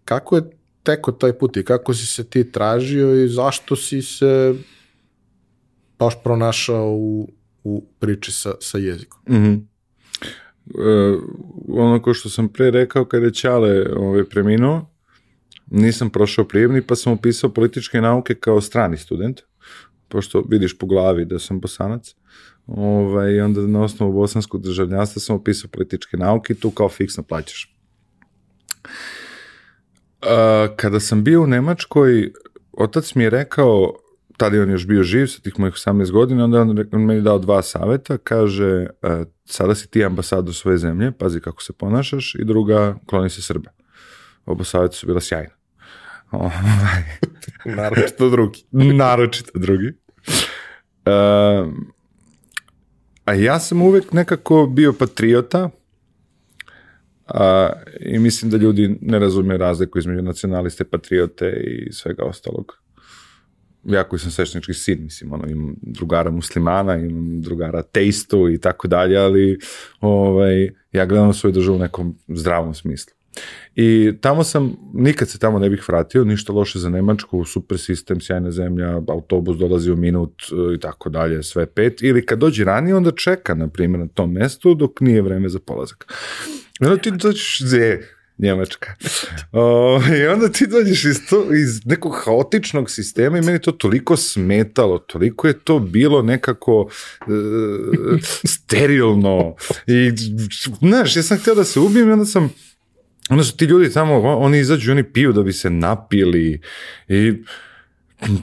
Kako 0.04 0.36
je 0.36 0.50
teko 0.82 1.12
taj 1.12 1.32
put 1.32 1.56
i 1.56 1.64
kako 1.64 1.94
si 1.94 2.06
se 2.06 2.24
ti 2.24 2.52
tražio 2.52 3.24
i 3.24 3.28
zašto 3.28 3.76
si 3.76 4.02
se 4.02 4.54
baš 6.00 6.14
pronašao 6.24 6.90
u, 6.90 7.28
u 7.64 7.84
priči 7.98 8.32
sa, 8.32 8.54
sa 8.60 8.78
jezikom. 8.78 9.20
Mm 9.28 9.34
-hmm. 9.34 9.60
e, 10.66 11.18
ono 11.68 12.02
ko 12.02 12.14
što 12.14 12.28
sam 12.28 12.48
pre 12.48 12.70
rekao, 12.70 13.04
kada 13.04 13.26
je 13.26 13.34
Ćale 13.34 13.86
ovaj, 13.96 14.24
preminuo, 14.24 14.90
nisam 15.66 16.10
prošao 16.10 16.44
prijemni, 16.44 16.82
pa 16.82 16.96
sam 16.96 17.12
upisao 17.12 17.50
političke 17.50 18.00
nauke 18.00 18.34
kao 18.34 18.60
strani 18.60 18.96
student, 18.96 19.40
pošto 20.08 20.44
vidiš 20.48 20.78
po 20.78 20.86
glavi 20.86 21.24
da 21.24 21.38
sam 21.38 21.60
bosanac. 21.60 22.14
Ovaj, 22.66 23.32
I 23.32 23.40
onda 23.40 23.60
na 23.60 23.82
osnovu 23.82 24.12
bosanskog 24.12 24.62
državljanstva 24.62 25.20
sam 25.20 25.36
upisao 25.36 25.70
političke 25.70 26.16
nauke 26.16 26.52
i 26.52 26.56
tu 26.56 26.70
kao 26.70 26.88
fiksno 26.88 27.22
plaćaš. 27.22 27.76
Uh, 30.22 30.76
kada 30.76 31.00
sam 31.00 31.24
bio 31.24 31.42
u 31.42 31.46
Nemačkoj, 31.46 32.32
otac 32.72 33.14
mi 33.14 33.24
je 33.24 33.30
rekao, 33.30 33.94
tada 34.40 34.56
je 34.56 34.62
on 34.62 34.70
još 34.70 34.86
bio 34.86 35.02
živ 35.02 35.26
sa 35.26 35.40
tih 35.42 35.58
mojih 35.58 35.74
18 35.74 36.10
godina, 36.10 36.44
onda 36.44 36.60
on, 36.60 36.78
on 36.92 37.04
meni 37.04 37.20
dao 37.20 37.38
dva 37.38 37.62
saveta, 37.62 38.18
kaže, 38.18 38.86
uh, 39.02 39.26
sada 39.44 39.74
si 39.74 39.90
ti 39.90 40.04
ambasador 40.04 40.54
svoje 40.54 40.78
zemlje, 40.78 41.12
pazi 41.12 41.40
kako 41.40 41.62
se 41.62 41.72
ponašaš, 41.72 42.34
i 42.34 42.44
druga, 42.44 42.96
kloni 43.06 43.30
se 43.30 43.42
Srbe. 43.42 43.68
Oba 44.46 44.64
saveta 44.64 44.92
su 44.92 45.06
bila 45.06 45.20
sjajna. 45.20 45.54
Ovaj. 46.30 47.02
Naročito 47.64 48.30
drugi. 48.30 48.64
Naročito 49.02 49.58
drugi. 49.58 49.92
Uh, 51.06 51.72
a 53.24 53.34
ja 53.34 53.60
sam 53.60 53.82
uvek 53.82 54.12
nekako 54.12 54.66
bio 54.66 54.92
patriota, 54.92 55.70
a, 57.26 57.72
i 58.00 58.18
mislim 58.18 58.50
da 58.50 58.56
ljudi 58.56 58.98
ne 59.00 59.18
razume 59.18 59.56
razliku 59.56 59.98
između 59.98 60.22
nacionaliste, 60.22 60.84
patriote 60.84 61.62
i 61.66 61.92
svega 61.92 62.24
ostalog 62.24 62.79
ja 63.84 64.04
koji 64.04 64.20
sam 64.20 64.30
svešnički 64.30 64.74
sin, 64.74 65.02
mislim, 65.02 65.32
ono, 65.32 65.48
imam 65.48 65.74
drugara 65.82 66.30
muslimana, 66.30 66.96
imam 66.96 67.40
drugara 67.40 67.82
teistu 67.82 68.50
i 68.50 68.58
tako 68.58 68.88
dalje, 68.88 69.18
ali 69.18 69.58
ovaj, 70.00 70.70
ja 70.92 71.06
gledam 71.06 71.34
svoju 71.34 71.52
državu 71.52 71.76
u 71.76 71.80
nekom 71.80 72.18
zdravom 72.28 72.74
smislu. 72.74 73.14
I 73.74 74.12
tamo 74.20 74.44
sam, 74.44 74.76
nikad 74.94 75.28
se 75.28 75.38
tamo 75.38 75.58
ne 75.58 75.70
bih 75.70 75.88
vratio, 75.88 76.24
ništa 76.24 76.52
loše 76.52 76.78
za 76.78 76.88
Nemačku, 76.88 77.44
super 77.44 77.78
sistem, 77.78 78.20
sjajna 78.20 78.50
zemlja, 78.50 79.00
autobus 79.08 79.56
dolazi 79.56 79.90
u 79.90 79.96
minut 79.96 80.32
e, 80.52 80.74
i 80.74 80.78
tako 80.78 81.10
dalje, 81.10 81.42
sve 81.42 81.66
pet. 81.66 82.02
Ili 82.02 82.26
kad 82.26 82.38
dođe 82.38 82.64
ranije, 82.64 82.94
onda 82.94 83.10
čeka, 83.10 83.54
na 83.54 83.68
primjer, 83.68 84.00
na 84.00 84.08
tom 84.08 84.32
mestu 84.32 84.74
dok 84.74 85.00
nije 85.00 85.22
vreme 85.22 85.48
za 85.48 85.58
polazak. 85.58 86.12
Onda 86.80 86.96
ti 86.96 87.10
dođeš, 87.10 87.58
Njemačka. 88.42 88.94
O, 89.52 90.00
I 90.22 90.26
onda 90.26 90.48
ti 90.48 90.66
dođeš 90.66 91.04
iz, 91.04 91.26
to, 91.30 91.54
iz 91.54 91.86
nekog 91.86 92.22
haotičnog 92.24 92.90
sistema 92.90 93.38
i 93.38 93.42
meni 93.42 93.60
to 93.60 93.72
toliko 93.72 94.16
smetalo, 94.16 94.98
toliko 94.98 95.46
je 95.46 95.58
to 95.58 95.78
bilo 95.78 96.22
nekako 96.22 96.80
uh, 96.80 96.90
sterilno. 98.44 99.54
I, 99.86 100.12
znaš, 100.80 101.16
ja 101.16 101.22
sam 101.22 101.38
htio 101.38 101.54
da 101.54 101.64
se 101.64 101.80
ubijem 101.80 102.08
i 102.08 102.12
onda 102.12 102.24
sam 102.24 102.50
onda 103.30 103.44
su 103.44 103.56
ti 103.56 103.64
ljudi 103.64 103.92
tamo, 103.92 104.14
oni 104.20 104.58
izađu 104.58 104.92
oni 104.92 105.02
piju 105.02 105.32
da 105.32 105.42
bi 105.42 105.52
se 105.52 105.70
napili 105.70 106.60
i 107.08 107.32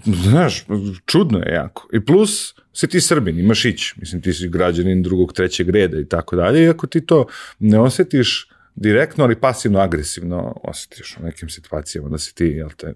znaš, 0.06 0.66
čudno 1.06 1.40
je 1.40 1.54
jako. 1.54 1.90
I 1.94 2.06
plus, 2.06 2.56
si 2.74 2.88
ti 2.88 3.02
srbin, 3.02 3.40
imaš 3.40 3.66
ići, 3.66 3.94
mislim 3.98 4.22
ti 4.22 4.34
si 4.34 4.50
građanin 4.50 5.04
drugog, 5.04 5.34
trećeg 5.34 5.70
reda 5.70 6.00
i 6.00 6.06
tako 6.06 6.36
dalje, 6.36 6.64
i 6.64 6.70
ako 6.70 6.88
ti 6.88 7.06
to 7.06 7.26
ne 7.60 7.80
osetiš 7.80 8.50
direktno, 8.78 9.24
ali 9.24 9.40
pasivno 9.40 9.80
agresivno 9.80 10.56
osjetiš 10.64 11.18
u 11.20 11.24
nekim 11.24 11.50
situacijama 11.50 12.10
da 12.10 12.18
si 12.18 12.36
ti, 12.36 12.46
jel 12.46 12.70
te, 12.78 12.94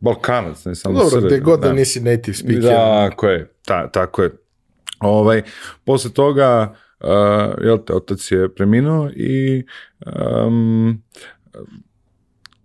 Balkanac, 0.00 0.64
ne 0.64 0.74
samo 0.74 0.98
Dobro, 0.98 1.20
gde 1.20 1.40
god 1.40 1.60
da, 1.60 1.68
da 1.68 1.74
nisi 1.74 2.00
native 2.00 2.34
speaker. 2.34 2.62
Da, 2.62 3.08
tako 3.10 3.28
je, 3.28 3.52
ta, 3.64 3.90
tako 3.90 4.22
je. 4.22 4.30
Ovaj, 5.00 5.42
posle 5.84 6.10
toga, 6.10 6.74
uh, 7.00 7.64
jel 7.64 7.78
te, 7.86 7.94
otac 7.94 8.30
je 8.30 8.54
preminuo 8.54 9.10
i 9.16 9.64
um, 10.46 11.02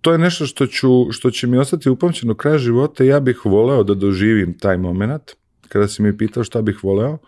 to 0.01 0.12
je 0.12 0.18
nešto 0.18 0.45
što, 0.45 0.68
ću, 0.68 1.12
što 1.12 1.32
će 1.32 1.47
mi 1.47 1.58
ostati 1.58 1.89
upamćeno 1.89 2.36
kraja 2.36 2.58
života 2.58 3.03
ja 3.03 3.20
bih 3.20 3.45
voleo 3.45 3.84
da 3.84 3.93
doživim 3.93 4.58
taj 4.58 4.78
moment 4.78 5.32
kada 5.68 5.88
si 5.88 6.01
mi 6.01 6.18
pitao 6.18 6.43
šta 6.43 6.62
bih 6.62 6.84
voleo. 6.84 7.12
Uh, 7.12 7.20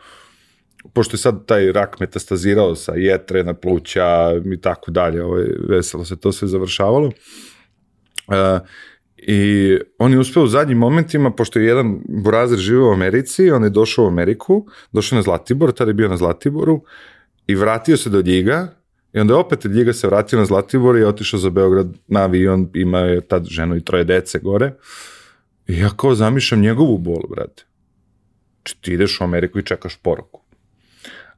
pošto 0.94 1.16
je 1.16 1.20
sad 1.20 1.46
taj 1.46 1.72
rak 1.72 2.00
metastazirao 2.00 2.76
sa 2.76 2.94
jetre 2.96 3.44
na 3.44 3.54
pluća 3.54 4.34
i 4.54 4.62
tako 4.62 4.92
dalje, 4.92 5.24
ovaj, 5.24 5.46
veselo 5.70 6.06
se 6.06 6.16
to 6.16 6.32
sve 6.32 6.48
završavalo. 6.48 7.08
Uh, 8.28 8.36
I 9.18 9.78
on 10.00 10.12
je 10.12 10.20
uspeo 10.20 10.44
u 10.44 10.48
zadnjim 10.48 10.78
momentima, 10.78 11.32
pošto 11.32 11.60
je 11.60 11.66
jedan 11.66 12.00
burazer 12.08 12.58
živeo 12.58 12.90
u 12.90 12.94
Americi, 12.94 13.52
on 13.52 13.64
je 13.64 13.70
došao 13.70 14.06
u 14.06 14.08
Ameriku, 14.08 14.66
došao 14.92 15.16
na 15.16 15.22
Zlatibor, 15.22 15.72
tada 15.72 15.90
je 15.90 15.94
bio 15.94 16.08
na 16.08 16.18
Zlatiboru 16.18 16.82
i 17.48 17.56
vratio 17.56 17.98
se 17.98 18.10
do 18.10 18.20
Ljiga 18.20 18.68
i 19.14 19.20
onda 19.20 19.34
je 19.34 19.38
opet 19.38 19.66
od 19.66 19.72
Ljiga 19.72 19.94
se 19.94 20.08
vratio 20.08 20.40
na 20.40 20.46
Zlatibor 20.46 20.98
i 20.98 21.04
otišao 21.04 21.40
za 21.40 21.50
Beograd 21.50 21.88
na 22.08 22.24
avion, 22.24 22.70
ima 22.74 23.00
je 23.00 23.22
tad 23.22 23.46
ženu 23.46 23.76
i 23.76 23.84
troje 23.84 24.04
dece 24.04 24.40
gore. 24.40 24.74
I 25.68 25.80
ja 25.80 25.90
kao 25.98 26.16
zamišljam 26.16 26.62
njegovu 26.62 26.98
bol, 26.98 27.22
brate. 27.30 27.64
Znači 28.56 28.82
ti 28.82 28.94
ideš 28.94 29.22
u 29.22 29.24
Ameriku 29.24 29.60
i 29.60 29.64
čekaš 29.64 29.98
poruku. 29.98 30.47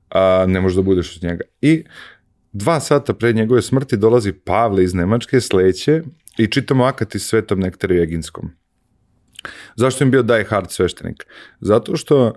A 0.10 0.46
ne 0.48 0.62
možeš 0.62 0.76
da 0.76 0.82
budeš 0.82 1.18
od 1.18 1.24
njega. 1.24 1.44
I 1.62 1.84
dva 2.52 2.80
sata 2.80 3.14
pre 3.14 3.34
njegove 3.34 3.62
smrti 3.62 3.98
dolazi 3.98 4.32
Pavle 4.32 4.84
iz 4.84 4.94
Nemačke, 4.94 5.42
sleće 5.42 6.02
i 6.38 6.48
čitamo 6.48 6.84
akat 6.84 7.16
iz 7.16 7.24
Svetom 7.24 7.60
Nektaru 7.60 7.96
Jeginskom. 7.96 8.52
Zašto 9.76 10.04
im 10.04 10.12
bio 10.12 10.24
die 10.24 10.44
hard 10.44 10.72
sveštenik? 10.72 11.28
Zato 11.62 11.96
što 11.98 12.26
uh, 12.26 12.34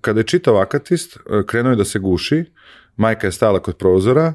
kada 0.00 0.20
je 0.20 0.24
čitao 0.24 0.56
akatist, 0.56 1.16
uh, 1.16 1.46
krenuo 1.46 1.72
je 1.72 1.76
da 1.76 1.84
se 1.84 1.98
guši, 1.98 2.44
majka 2.96 3.26
je 3.26 3.32
stala 3.32 3.58
kod 3.58 3.76
prozora 3.76 4.32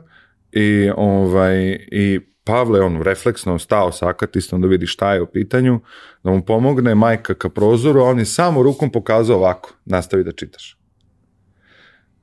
i, 0.52 0.90
ovaj, 0.96 1.88
i 1.92 2.20
Pavle 2.44 2.82
on 2.82 3.02
refleksno 3.02 3.60
stao 3.60 3.92
sa 3.92 4.10
akatistom 4.10 4.62
da 4.62 4.68
vidi 4.68 4.88
šta 4.88 5.14
je 5.14 5.22
u 5.22 5.28
pitanju, 5.28 5.80
da 6.24 6.32
mu 6.32 6.46
pomogne 6.46 6.96
majka 6.96 7.34
ka 7.34 7.50
prozoru, 7.50 8.00
a 8.00 8.04
on 8.04 8.20
je 8.20 8.26
samo 8.26 8.64
rukom 8.64 8.92
pokazao 8.92 9.38
ovako, 9.38 9.74
nastavi 9.86 10.24
da 10.24 10.32
čitaš. 10.32 10.79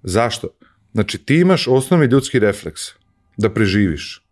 Zašto? 0.06 0.48
Znači 0.92 1.18
ti 1.18 1.36
imaš 1.36 1.68
osnovni 1.68 2.06
ljudski 2.06 2.38
refleks 2.38 2.82
da 3.36 3.50
preživiš 3.50 4.22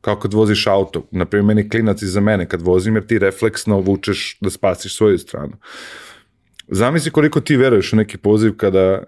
kao 0.00 0.16
kad 0.18 0.34
voziš 0.34 0.66
auto. 0.66 1.08
Naprimjer, 1.10 1.46
meni 1.46 1.68
klinac 1.68 2.02
iza 2.02 2.20
mene 2.20 2.48
kad 2.48 2.62
vozim, 2.62 2.94
jer 2.94 3.06
ti 3.06 3.18
refleksno 3.18 3.78
vučeš 3.80 4.38
da 4.40 4.50
spasiš 4.50 4.96
svoju 4.96 5.18
stranu. 5.18 5.52
Zamisli 6.68 7.10
koliko 7.10 7.40
ti 7.40 7.56
veruješ 7.56 7.92
u 7.92 7.96
neki 7.96 8.18
poziv 8.18 8.56
kada 8.56 9.04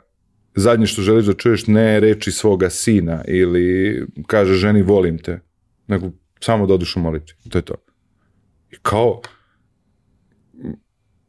zadnje 0.54 0.86
što 0.86 1.02
želiš 1.02 1.26
da 1.26 1.34
čuješ 1.34 1.66
ne 1.66 2.00
reči 2.00 2.32
svoga 2.32 2.70
sina 2.70 3.24
ili 3.28 4.06
kaže 4.26 4.54
ženi 4.54 4.82
volim 4.82 5.18
te, 5.18 5.40
nego 5.86 6.10
samo 6.40 6.66
da 6.66 6.74
odiš 6.74 6.96
u 6.96 7.00
molitvi. 7.00 7.36
To 7.50 7.58
je 7.58 7.62
to. 7.62 7.74
I 8.70 8.76
kao 8.82 9.22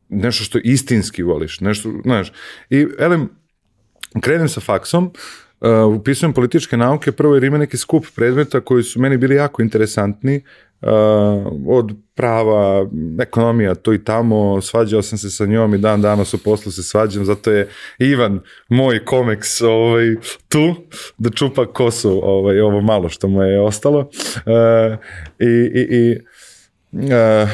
nešto 0.10 0.44
što 0.44 0.60
istinski 0.64 1.24
voliš, 1.24 1.60
nešto, 1.60 1.94
znaš. 2.04 2.32
I, 2.70 2.88
elem, 3.00 3.30
krenem 4.22 4.50
sa 4.50 4.62
faksom, 4.62 5.12
uh, 5.62 5.96
upisujem 5.96 6.34
političke 6.34 6.78
nauke, 6.78 7.12
prvo 7.12 7.36
jer 7.36 7.44
ima 7.44 7.58
neki 7.58 7.78
skup 7.78 8.06
predmeta 8.16 8.62
koji 8.62 8.84
su 8.84 9.00
meni 9.00 9.18
bili 9.18 9.36
jako 9.36 9.62
interesantni, 9.62 10.42
uh, 10.82 10.90
od 11.68 11.92
prava, 12.16 12.90
ekonomija, 13.22 13.76
to 13.76 13.94
i 13.94 14.04
tamo, 14.04 14.62
svađao 14.62 15.02
sam 15.02 15.18
se 15.18 15.30
sa 15.30 15.46
njom 15.46 15.74
i 15.74 15.78
dan 15.78 16.02
danas 16.02 16.34
u 16.34 16.44
poslu 16.44 16.72
se 16.72 16.84
svađam, 16.84 17.26
zato 17.26 17.52
je 17.52 17.70
Ivan, 18.00 18.40
moj 18.70 19.06
komeks, 19.06 19.62
ovaj, 19.62 20.16
tu, 20.50 20.76
da 21.18 21.30
čupa 21.30 21.66
kosu, 21.66 22.22
ovaj, 22.24 22.60
ovo 22.60 22.82
malo 22.82 23.10
što 23.10 23.28
mu 23.28 23.44
je 23.44 23.62
ostalo. 23.62 24.00
Uh, 24.00 24.98
I, 25.40 25.70
i, 25.74 25.88
i 25.90 26.18
uh, 26.92 27.50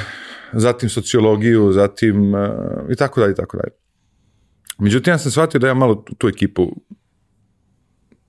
zatim 0.53 0.89
sociologiju, 0.89 1.71
zatim 1.71 2.33
uh, 2.33 2.41
i 2.89 2.95
tako 2.95 3.19
dalje, 3.19 3.31
i 3.31 3.35
tako 3.35 3.57
dalje. 3.57 3.80
Međutim, 4.81 5.11
ja 5.11 5.17
sam 5.17 5.31
shvatio 5.31 5.59
da 5.59 5.67
ja 5.67 5.73
malo 5.73 6.05
tu, 6.17 6.27
ekipu 6.27 6.71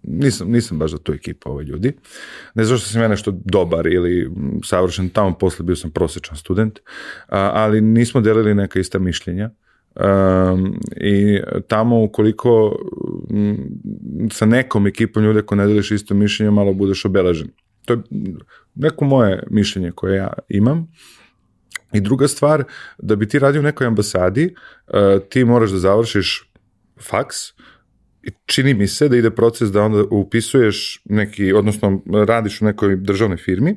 nisam, 0.02 0.50
nisam 0.50 0.78
baš 0.78 0.90
za 0.90 0.98
tu 0.98 1.12
ekipu 1.12 1.50
ove 1.50 1.64
ljudi. 1.64 1.92
Ne 2.54 2.64
zato 2.64 2.78
što 2.78 2.88
sam 2.88 3.02
ja 3.02 3.08
nešto 3.08 3.32
dobar 3.44 3.86
ili 3.86 4.30
savršen, 4.64 5.08
tamo 5.08 5.38
posle 5.38 5.64
bio 5.64 5.76
sam 5.76 5.90
prosječan 5.90 6.36
student, 6.36 6.78
ali 7.28 7.80
nismo 7.80 8.20
delili 8.20 8.54
neka 8.54 8.80
ista 8.80 8.98
mišljenja. 8.98 9.50
Um, 9.94 10.78
i 10.96 11.40
tamo 11.68 12.02
ukoliko 12.02 12.76
sa 14.30 14.46
nekom 14.46 14.86
ekipom 14.86 15.24
ljude 15.24 15.42
ko 15.42 15.54
ne 15.54 15.66
deliš 15.66 15.90
isto 15.90 16.14
mišljenje 16.14 16.50
malo 16.50 16.72
budeš 16.74 17.04
obeležen. 17.04 17.48
To 17.84 17.92
je 17.92 18.02
neko 18.74 19.04
moje 19.04 19.42
mišljenje 19.50 19.92
koje 19.92 20.16
ja 20.16 20.32
imam. 20.48 20.88
I 21.92 22.00
druga 22.00 22.28
stvar, 22.28 22.64
da 22.98 23.16
bi 23.16 23.28
ti 23.28 23.38
radio 23.38 23.60
u 23.60 23.64
nekoj 23.64 23.86
ambasadi, 23.86 24.54
uh, 24.86 24.94
ti 25.28 25.44
moraš 25.44 25.70
da 25.70 25.78
završiš 25.78 26.50
faks, 27.00 27.36
i 28.22 28.30
čini 28.46 28.74
mi 28.74 28.86
se 28.86 29.08
da 29.08 29.16
ide 29.16 29.30
proces 29.30 29.72
da 29.72 29.82
onda 29.82 30.04
upisuješ 30.10 31.02
neki, 31.04 31.52
odnosno 31.52 32.02
radiš 32.26 32.60
u 32.60 32.64
nekoj 32.64 32.96
državnoj 32.96 33.36
firmi, 33.36 33.76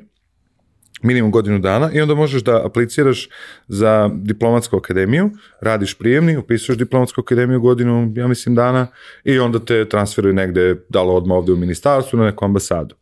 minimum 1.02 1.30
godinu 1.30 1.58
dana 1.58 1.90
i 1.92 2.00
onda 2.00 2.14
možeš 2.14 2.42
da 2.42 2.66
apliciraš 2.66 3.28
za 3.68 4.10
diplomatsku 4.14 4.76
akademiju, 4.76 5.30
radiš 5.60 5.98
prijemni, 5.98 6.36
upisuješ 6.36 6.78
diplomatsku 6.78 7.20
akademiju 7.20 7.60
godinu, 7.60 8.12
ja 8.16 8.26
mislim 8.26 8.54
dana 8.54 8.86
i 9.24 9.38
onda 9.38 9.58
te 9.58 9.88
transferuju 9.88 10.34
negde, 10.34 10.76
da 10.88 11.02
li 11.02 11.10
odmah 11.10 11.36
ovde 11.36 11.52
u 11.52 11.56
ministarstvu, 11.56 12.18
na 12.18 12.24
neku 12.24 12.44
ambasadu. 12.44 12.94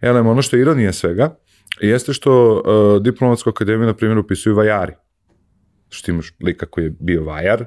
Elem, 0.00 0.26
ono 0.26 0.42
što 0.42 0.56
je 0.56 0.60
ironija 0.60 0.92
svega, 0.92 1.34
jeste 1.80 2.12
što 2.12 2.52
uh, 2.52 3.02
diplomatsku 3.02 3.50
akademiju, 3.50 3.86
na 3.86 3.94
primjer, 3.94 4.18
upisuju 4.18 4.56
vajari 4.56 4.92
što 5.92 6.10
imaš 6.10 6.32
lika 6.40 6.66
koji 6.66 6.84
je 6.84 6.94
bio 7.00 7.24
vajar 7.24 7.64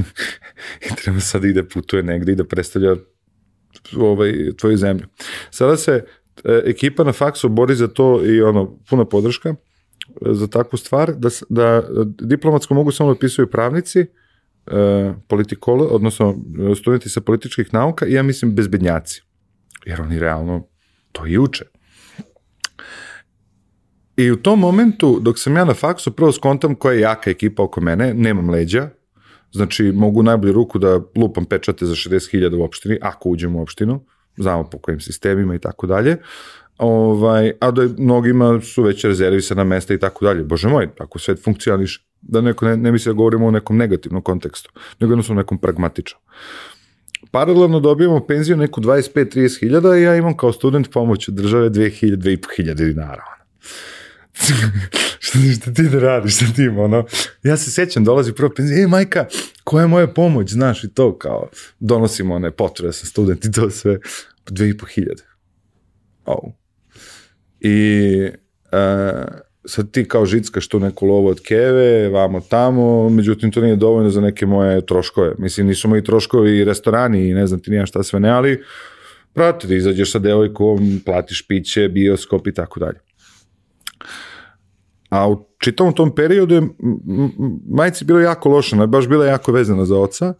i 0.86 0.96
treba 1.02 1.20
sad 1.20 1.44
ide 1.44 1.68
putuje 1.68 2.02
negde 2.02 2.32
i 2.32 2.36
da 2.36 2.44
predstavlja 2.44 2.96
ovaj, 3.96 4.32
tvoju 4.56 4.76
zemlju. 4.76 5.06
Sada 5.50 5.76
se 5.76 6.04
e, 6.44 6.62
ekipa 6.64 7.04
na 7.04 7.12
faksu 7.12 7.48
bori 7.48 7.74
za 7.74 7.88
to 7.88 8.24
i 8.24 8.42
ono, 8.42 8.78
puna 8.90 9.04
podrška 9.04 9.48
e, 9.48 9.54
za 10.20 10.46
takvu 10.46 10.76
stvar, 10.76 11.12
da, 11.16 11.28
da 11.48 11.82
diplomatsko 12.20 12.74
mogu 12.74 12.92
samo 12.92 13.14
da 13.14 13.46
pravnici, 13.50 14.00
e, 14.00 14.06
politikolo, 15.28 15.84
odnosno 15.84 16.36
studenti 16.76 17.08
sa 17.08 17.20
političkih 17.20 17.74
nauka 17.74 18.06
i 18.06 18.12
ja 18.12 18.22
mislim 18.22 18.54
bezbednjaci. 18.54 19.22
Jer 19.86 20.00
oni 20.00 20.18
realno 20.18 20.66
to 21.12 21.26
i 21.26 21.38
uče. 21.38 21.64
I 24.22 24.30
u 24.30 24.36
tom 24.36 24.60
momentu, 24.60 25.18
dok 25.20 25.38
sam 25.38 25.56
ja 25.56 25.64
na 25.64 25.74
faksu, 25.74 26.12
prvo 26.12 26.32
skontam 26.32 26.74
koja 26.74 26.94
je 26.94 27.00
jaka 27.00 27.30
ekipa 27.30 27.62
oko 27.62 27.80
mene, 27.80 28.14
nemam 28.14 28.50
leđa, 28.50 28.88
znači 29.52 29.92
mogu 29.94 30.22
najbolju 30.22 30.52
ruku 30.52 30.78
da 30.78 31.00
lupam 31.16 31.44
pečate 31.44 31.86
za 31.86 31.94
60.000 31.94 32.58
u 32.58 32.62
opštini, 32.64 32.98
ako 33.00 33.28
uđem 33.28 33.56
u 33.56 33.62
opštinu, 33.62 34.04
znamo 34.36 34.70
po 34.70 34.78
kojim 34.78 35.00
sistemima 35.00 35.54
i 35.54 35.58
tako 35.58 35.86
dalje, 35.86 36.16
ovaj, 36.78 37.52
a 37.60 37.70
da 37.70 37.88
mnogima 37.98 38.60
su 38.60 38.82
već 38.82 39.04
rezervisana 39.04 39.64
mesta 39.64 39.94
i 39.94 39.98
tako 39.98 40.24
dalje. 40.24 40.44
Bože 40.44 40.68
moj, 40.68 40.88
ako 40.98 41.18
svet 41.18 41.44
funkcioniš, 41.44 42.06
da 42.20 42.40
neko 42.40 42.64
ne, 42.66 42.76
ne 42.76 42.92
misli 42.92 43.10
da 43.10 43.14
govorimo 43.14 43.46
o 43.46 43.50
nekom 43.50 43.76
negativnom 43.76 44.22
kontekstu, 44.22 44.70
nego 45.00 45.12
jednostavno 45.12 45.42
nekom 45.42 45.58
pragmatičnom. 45.58 46.22
Paralelno 47.30 47.80
dobijamo 47.80 48.26
penziju 48.26 48.56
neku 48.56 48.80
25-30 48.80 49.60
hiljada 49.60 49.96
i 49.96 50.02
ja 50.02 50.16
imam 50.16 50.36
kao 50.36 50.52
student 50.52 50.90
pomoć 50.92 51.28
od 51.28 51.34
države 51.34 51.70
2000-2500 51.70 52.74
dinara. 52.74 53.24
šta, 55.18 55.38
šta 55.60 55.72
ti 55.72 55.82
da 55.82 55.98
radiš 55.98 56.38
sa 56.38 56.44
tim, 56.56 56.78
ono. 56.78 57.06
Ja 57.42 57.56
se 57.56 57.70
sećam, 57.70 58.04
dolazi 58.04 58.32
prvo 58.32 58.50
penzija, 58.56 58.84
e, 58.84 58.86
majka, 58.86 59.26
koja 59.64 59.82
je 59.82 59.88
moja 59.88 60.06
pomoć, 60.06 60.50
znaš, 60.50 60.84
i 60.84 60.88
to, 60.88 61.18
kao, 61.18 61.48
donosimo 61.80 62.34
one 62.34 62.50
potrebe 62.50 62.92
sa 62.92 63.06
student 63.06 63.44
i 63.44 63.52
to 63.52 63.70
sve, 63.70 63.98
dve 64.50 64.68
i 64.68 64.76
po 64.76 64.86
hiljade. 64.86 65.22
Oh. 66.24 66.52
I 67.60 68.28
uh, 68.72 69.24
sad 69.64 69.90
ti 69.90 70.08
kao 70.08 70.26
žickaš 70.26 70.68
tu 70.68 70.80
neku 70.80 71.06
lovu 71.06 71.26
od 71.26 71.40
keve, 71.40 72.08
vamo 72.08 72.40
tamo, 72.40 73.08
međutim 73.08 73.50
to 73.50 73.60
nije 73.60 73.76
dovoljno 73.76 74.10
za 74.10 74.20
neke 74.20 74.46
moje 74.46 74.86
troškove. 74.86 75.34
Mislim, 75.38 75.66
nisu 75.66 75.88
moji 75.88 76.04
troškovi 76.04 76.58
i 76.58 76.64
restorani 76.64 77.28
i 77.28 77.34
ne 77.34 77.46
znam 77.46 77.60
ti 77.60 77.70
nijem 77.70 77.86
šta 77.86 78.02
sve 78.02 78.20
ne, 78.20 78.30
ali 78.30 78.62
prate, 79.32 79.66
da 79.66 79.74
izađeš 79.74 80.12
sa 80.12 80.18
devojkom, 80.18 81.00
platiš 81.04 81.46
piće, 81.46 81.88
bioskop 81.88 82.46
i 82.46 82.54
tako 82.54 82.80
dalje. 82.80 82.98
A 85.12 85.28
u 85.28 85.48
čitavom 85.58 85.92
tom 85.92 86.14
periodu 86.14 86.54
je 86.54 86.62
majici 87.68 88.04
bilo 88.04 88.20
jako 88.20 88.48
loša, 88.48 88.76
ona 88.76 88.82
je 88.82 88.86
baš 88.86 89.08
bila 89.08 89.26
jako 89.26 89.52
vezana 89.52 89.84
za 89.84 89.98
oca. 89.98 90.34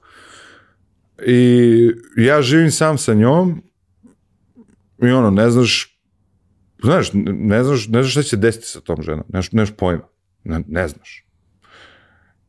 I 1.26 1.90
ja 2.16 2.42
živim 2.42 2.70
sam 2.70 2.98
sa 2.98 3.14
njom 3.14 3.62
i 5.02 5.10
ono, 5.10 5.30
ne 5.30 5.50
znaš, 5.50 6.00
znaš, 6.82 7.10
ne 7.24 7.64
znaš, 7.64 7.88
ne 7.88 8.02
znaš 8.02 8.12
šta 8.12 8.22
će 8.22 8.36
desiti 8.36 8.66
sa 8.66 8.80
tom 8.80 9.02
ženom, 9.02 9.24
nemaš, 9.28 9.52
nemaš 9.52 9.70
pojma, 9.76 10.08
ne, 10.44 10.62
ne 10.68 10.88
znaš. 10.88 11.26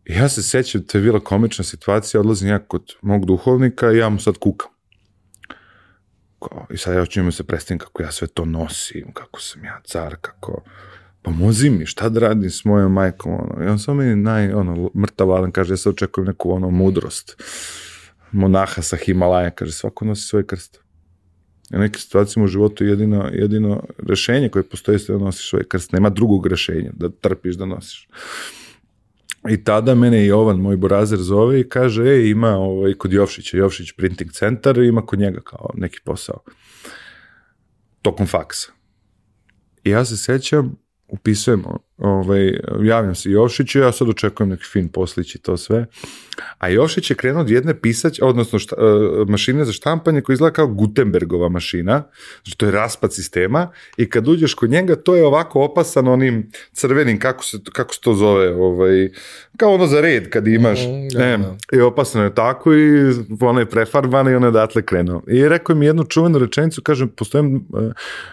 I 0.06 0.14
ja 0.14 0.30
se 0.30 0.44
sećam, 0.44 0.84
to 0.84 0.98
je 0.98 1.02
bila 1.02 1.20
komična 1.20 1.64
situacija, 1.64 2.22
odlazim 2.22 2.50
ja 2.50 2.60
kod 2.60 2.94
mog 3.02 3.26
duhovnika 3.26 3.92
i 3.92 3.98
ja 3.98 4.10
mu 4.10 4.20
sad 4.20 4.38
kukam. 4.38 4.72
I 6.70 6.78
sad 6.78 6.96
ja 6.96 7.06
ću 7.06 7.32
se 7.32 7.44
predstavim 7.44 7.80
kako 7.80 8.04
ja 8.04 8.12
sve 8.12 8.28
to 8.28 8.46
nosim, 8.46 9.14
kako 9.14 9.42
sam 9.42 9.64
ja 9.64 9.82
car, 9.86 10.16
kako 10.22 10.64
pomozi 11.24 11.70
mi, 11.70 11.86
šta 11.86 12.10
da 12.10 12.20
radim 12.20 12.50
s 12.50 12.66
mojom 12.66 12.94
majkom, 12.94 13.34
ono. 13.34 13.66
I 13.66 13.68
on 13.68 13.80
samo 13.80 13.98
meni 13.98 14.16
naj, 14.16 14.54
ono, 14.54 14.90
mrtav 14.96 15.32
Alan 15.32 15.52
kaže, 15.52 15.74
ja 15.74 15.78
se 15.78 15.90
očekujem 15.90 16.28
neku, 16.28 16.52
ono, 16.52 16.70
mudrost 16.70 17.36
monaha 18.34 18.82
sa 18.82 18.98
Himalaja, 18.98 19.52
kaže, 19.52 19.72
svako 19.72 20.06
nosi 20.06 20.28
svoj 20.28 20.48
krst. 20.48 20.80
U 21.74 21.78
nekim 21.78 22.00
situacijama 22.00 22.46
u 22.46 22.48
životu 22.48 22.86
jedino, 22.86 23.30
jedino 23.34 23.84
rešenje 24.10 24.50
koje 24.50 24.64
postoji 24.64 24.98
je 24.98 25.06
da 25.08 25.18
nosiš 25.18 25.50
svoj 25.50 25.64
krst. 25.68 25.92
Nema 25.92 26.10
drugog 26.10 26.48
rešenja 26.48 26.92
da 26.94 27.10
trpiš 27.10 27.56
da 27.56 27.66
nosiš. 27.66 28.08
I 29.50 29.64
tada 29.64 29.96
mene 29.96 30.26
Jovan, 30.26 30.58
moj 30.58 30.78
borazer, 30.78 31.20
zove 31.20 31.60
i 31.60 31.70
kaže, 31.70 32.04
e, 32.04 32.30
ima 32.30 32.50
ovaj, 32.50 32.94
kod 32.94 33.14
Jovšića, 33.14 33.58
Jovšić 33.58 33.92
Printing 33.92 34.32
Centar, 34.32 34.78
ima 34.78 35.06
kod 35.06 35.20
njega 35.20 35.42
kao 35.42 35.70
neki 35.74 36.00
posao. 36.06 36.44
Tokom 38.02 38.28
faksa. 38.28 38.72
I 39.84 39.90
ja 39.90 40.06
se 40.06 40.18
sećam, 40.18 40.76
upisujem, 41.14 41.64
ovaj, 41.98 42.60
javljam 42.82 43.16
se 43.16 43.32
Jovšiću, 43.32 43.80
ja 43.80 43.92
sad 43.92 44.10
očekujem 44.10 44.50
neki 44.50 44.64
fin 44.64 44.90
poslić 44.90 45.36
i 45.36 45.40
to 45.40 45.58
sve. 45.58 45.86
A 46.58 46.70
Jovšić 46.70 47.10
je 47.10 47.16
krenuo 47.16 47.42
od 47.42 47.50
jedne 47.50 47.82
pisać, 47.82 48.20
odnosno 48.22 48.60
šta, 48.60 48.76
uh, 48.76 49.30
mašine 49.30 49.66
za 49.66 49.72
štampanje 49.72 50.22
koja 50.22 50.34
izgleda 50.34 50.54
kao 50.54 50.68
Gutenbergova 50.68 51.50
mašina, 51.50 52.04
znači 52.44 52.58
to 52.58 52.66
je 52.66 52.72
raspad 52.72 53.14
sistema 53.14 53.72
i 53.98 54.10
kad 54.10 54.28
uđeš 54.28 54.54
kod 54.54 54.70
njega 54.70 54.96
to 54.96 55.16
je 55.16 55.26
ovako 55.26 55.62
opasan 55.62 56.08
onim 56.08 56.52
crvenim, 56.72 57.20
kako 57.20 57.44
se, 57.44 57.58
kako 57.74 57.94
se 57.94 58.02
to 58.02 58.14
zove, 58.14 58.56
ovaj, 58.56 59.10
kao 59.58 59.74
ono 59.74 59.88
za 59.88 60.02
red 60.02 60.30
kad 60.30 60.48
imaš, 60.48 60.80
mm, 60.80 61.08
da, 61.14 61.20
ne, 61.20 61.38
da. 61.38 61.58
i 61.74 61.82
opasano 61.82 62.24
je 62.24 62.36
tako 62.36 62.74
i 62.74 63.14
ono 63.42 63.60
je 63.60 63.70
prefarbano 63.70 64.32
i 64.32 64.36
ono 64.36 64.46
je 64.46 64.50
odatle 64.50 64.82
krenuo. 64.82 65.22
I 65.28 65.50
rekao 65.50 65.76
mi 65.76 65.86
jednu 65.86 66.04
čuvenu 66.04 66.40
rečenicu, 66.40 66.82
kažem, 66.82 67.10
postoje, 67.10 67.44
uh, 67.44 67.60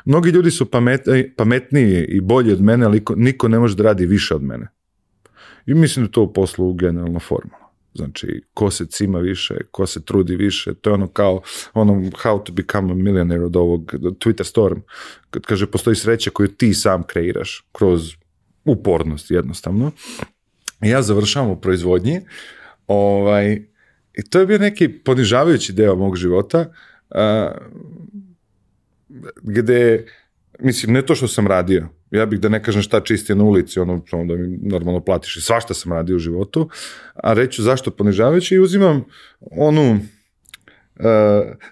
mnogi 0.05 0.31
ljudi 0.31 0.51
su 0.51 0.71
pamet, 0.71 1.01
pametniji 1.37 2.05
i 2.09 2.21
bolji 2.21 2.53
od 2.53 2.61
mene, 2.61 2.87
ali 2.87 3.05
niko 3.17 3.49
ne 3.51 3.59
može 3.59 3.77
da 3.77 3.83
radi 3.83 4.07
više 4.07 4.35
od 4.35 4.43
mene. 4.43 4.69
I 5.67 5.75
mislim 5.75 6.07
da 6.07 6.13
to 6.13 6.23
u 6.23 6.33
poslu 6.33 6.73
generalno 6.73 7.21
formalno. 7.21 7.67
Znači, 7.95 8.43
ko 8.55 8.71
se 8.71 8.87
cima 8.87 9.19
više, 9.19 9.55
ko 9.71 9.87
se 9.87 10.05
trudi 10.05 10.37
više, 10.37 10.75
to 10.75 10.91
je 10.91 10.95
ono 10.95 11.09
kao 11.09 11.43
ono 11.75 11.93
how 11.95 12.45
to 12.45 12.53
become 12.53 12.93
a 12.93 12.95
millionaire 12.95 13.45
od 13.45 13.57
ovog 13.57 13.95
Twitter 13.95 14.45
Storm. 14.45 14.81
Kad 15.31 15.43
kaže, 15.43 15.67
postoji 15.67 15.97
sreća 15.97 16.31
koju 16.31 16.49
ti 16.49 16.75
sam 16.75 17.03
kreiraš 17.03 17.65
kroz 17.73 18.11
upornost 18.65 19.31
jednostavno. 19.31 19.93
Ja 20.81 21.03
završavam 21.03 21.51
u 21.51 21.61
proizvodnji 21.61 22.21
ovaj, 22.87 23.53
i 24.15 24.23
to 24.31 24.41
je 24.41 24.47
bio 24.47 24.59
neki 24.59 24.89
ponižavajući 24.89 25.73
deo 25.73 25.97
mog 25.97 26.17
života 26.17 26.73
uh, 27.11 27.17
gde, 29.43 30.07
mislim, 30.63 30.93
ne 30.93 31.03
to 31.03 31.15
što 31.15 31.29
sam 31.29 31.47
radio, 31.47 31.89
ja 32.11 32.27
bih 32.27 32.41
da 32.41 32.49
ne 32.49 32.63
kažem 32.63 32.83
šta 32.83 33.01
čisti 33.01 33.35
na 33.35 33.45
ulici, 33.45 33.81
ono, 33.81 34.05
ono 34.13 34.25
da 34.25 34.41
mi 34.41 34.59
normalno 34.63 35.01
platiš 35.01 35.37
i 35.37 35.41
svašta 35.41 35.75
sam 35.75 35.93
radio 35.93 36.17
u 36.17 36.19
životu, 36.19 36.69
a 37.15 37.33
reću 37.33 37.63
zašto 37.63 37.91
ponižavajući 37.91 38.55
i 38.55 38.61
uzimam 38.61 39.05
onu, 39.41 39.99
Uh, 41.01 41.07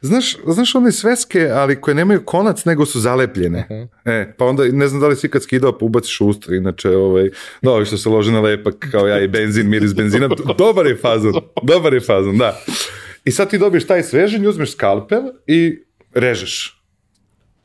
znaš, 0.01 0.37
znaš 0.47 0.75
one 0.75 0.93
sveske, 0.93 1.49
ali 1.53 1.81
koje 1.81 1.95
nemaju 1.95 2.25
konac, 2.25 2.65
nego 2.65 2.87
su 2.87 3.01
zalepljene. 3.01 3.67
Uh 3.71 3.77
-huh. 3.77 3.89
E, 4.05 4.35
pa 4.39 4.45
onda, 4.45 4.65
ne 4.65 4.89
znam 4.89 5.01
da 5.01 5.09
li 5.09 5.17
si 5.17 5.29
kad 5.29 5.43
skidao, 5.43 5.79
pa 5.79 5.85
ubaciš 5.85 6.21
usta, 6.21 6.55
inače, 6.55 6.91
ovaj, 6.91 7.31
da, 7.63 7.71
ovi 7.71 7.85
što 7.85 7.97
se 7.97 8.09
lože 8.09 8.33
na 8.33 8.41
lepak, 8.41 8.75
kao 8.91 9.07
ja 9.07 9.21
i 9.21 9.29
benzin, 9.29 9.69
miris 9.69 9.95
benzina, 9.95 10.29
dobar 10.59 10.87
je 10.87 10.97
fazon, 10.97 11.33
dobar 11.63 11.95
je 11.95 12.01
fazon, 12.01 12.39
da. 12.39 12.61
I 13.25 13.31
sad 13.31 13.51
ti 13.51 13.59
dobiješ 13.59 13.87
taj 13.87 14.03
sveženj, 14.03 14.47
uzmeš 14.47 14.73
skalpel 14.73 15.23
i 15.47 15.79
režeš 16.15 16.78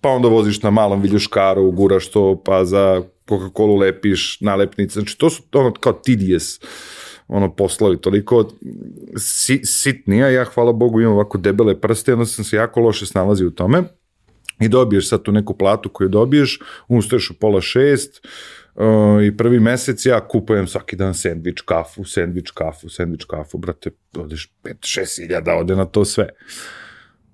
pa 0.04 0.10
onda 0.10 0.28
voziš 0.28 0.62
na 0.62 0.70
malom 0.70 1.02
viljuškaru, 1.02 1.72
guraš 1.72 2.08
to, 2.12 2.42
pa 2.46 2.66
za 2.66 3.02
Coca-Cola 3.30 3.80
lepiš 3.80 4.42
nalepnice, 4.42 5.00
znači 5.00 5.18
to 5.18 5.30
su 5.30 5.44
ono 5.54 5.74
kao 5.74 5.94
tedious 5.94 6.60
ono 7.28 7.56
poslovi, 7.56 7.98
toliko 7.98 8.50
si, 9.18 9.62
sitnija, 9.64 10.30
ja 10.30 10.44
hvala 10.46 10.72
Bogu 10.72 11.02
imam 11.02 11.14
ovako 11.14 11.38
debele 11.38 11.82
prste, 11.82 12.14
onda 12.14 12.26
sam 12.26 12.46
se 12.46 12.56
jako 12.56 12.80
loše 12.80 13.06
snalazio 13.06 13.48
u 13.48 13.52
tome. 13.52 13.84
I 14.60 14.68
dobiješ 14.68 15.10
sad 15.10 15.22
tu 15.22 15.32
neku 15.32 15.58
platu 15.58 15.90
koju 15.90 16.10
dobiješ, 16.10 16.60
ustaješ 16.88 17.30
u 17.30 17.34
pola 17.34 17.62
šest, 17.62 18.28
Uh, 18.76 19.24
i 19.24 19.38
prvi 19.38 19.60
mesec 19.60 20.06
ja 20.06 20.28
kupujem 20.28 20.68
svaki 20.68 20.96
dan 20.96 21.14
sendvič, 21.14 21.62
kafu, 21.62 22.06
sendvič, 22.06 22.52
kafu, 22.52 22.90
sendvič, 22.90 23.26
kafu, 23.30 23.58
brate, 23.58 23.92
odeš 24.18 24.48
5-6 24.64 25.22
hiljada, 25.22 25.56
ode 25.56 25.76
na 25.76 25.86
to 25.86 26.06
sve. 26.06 26.30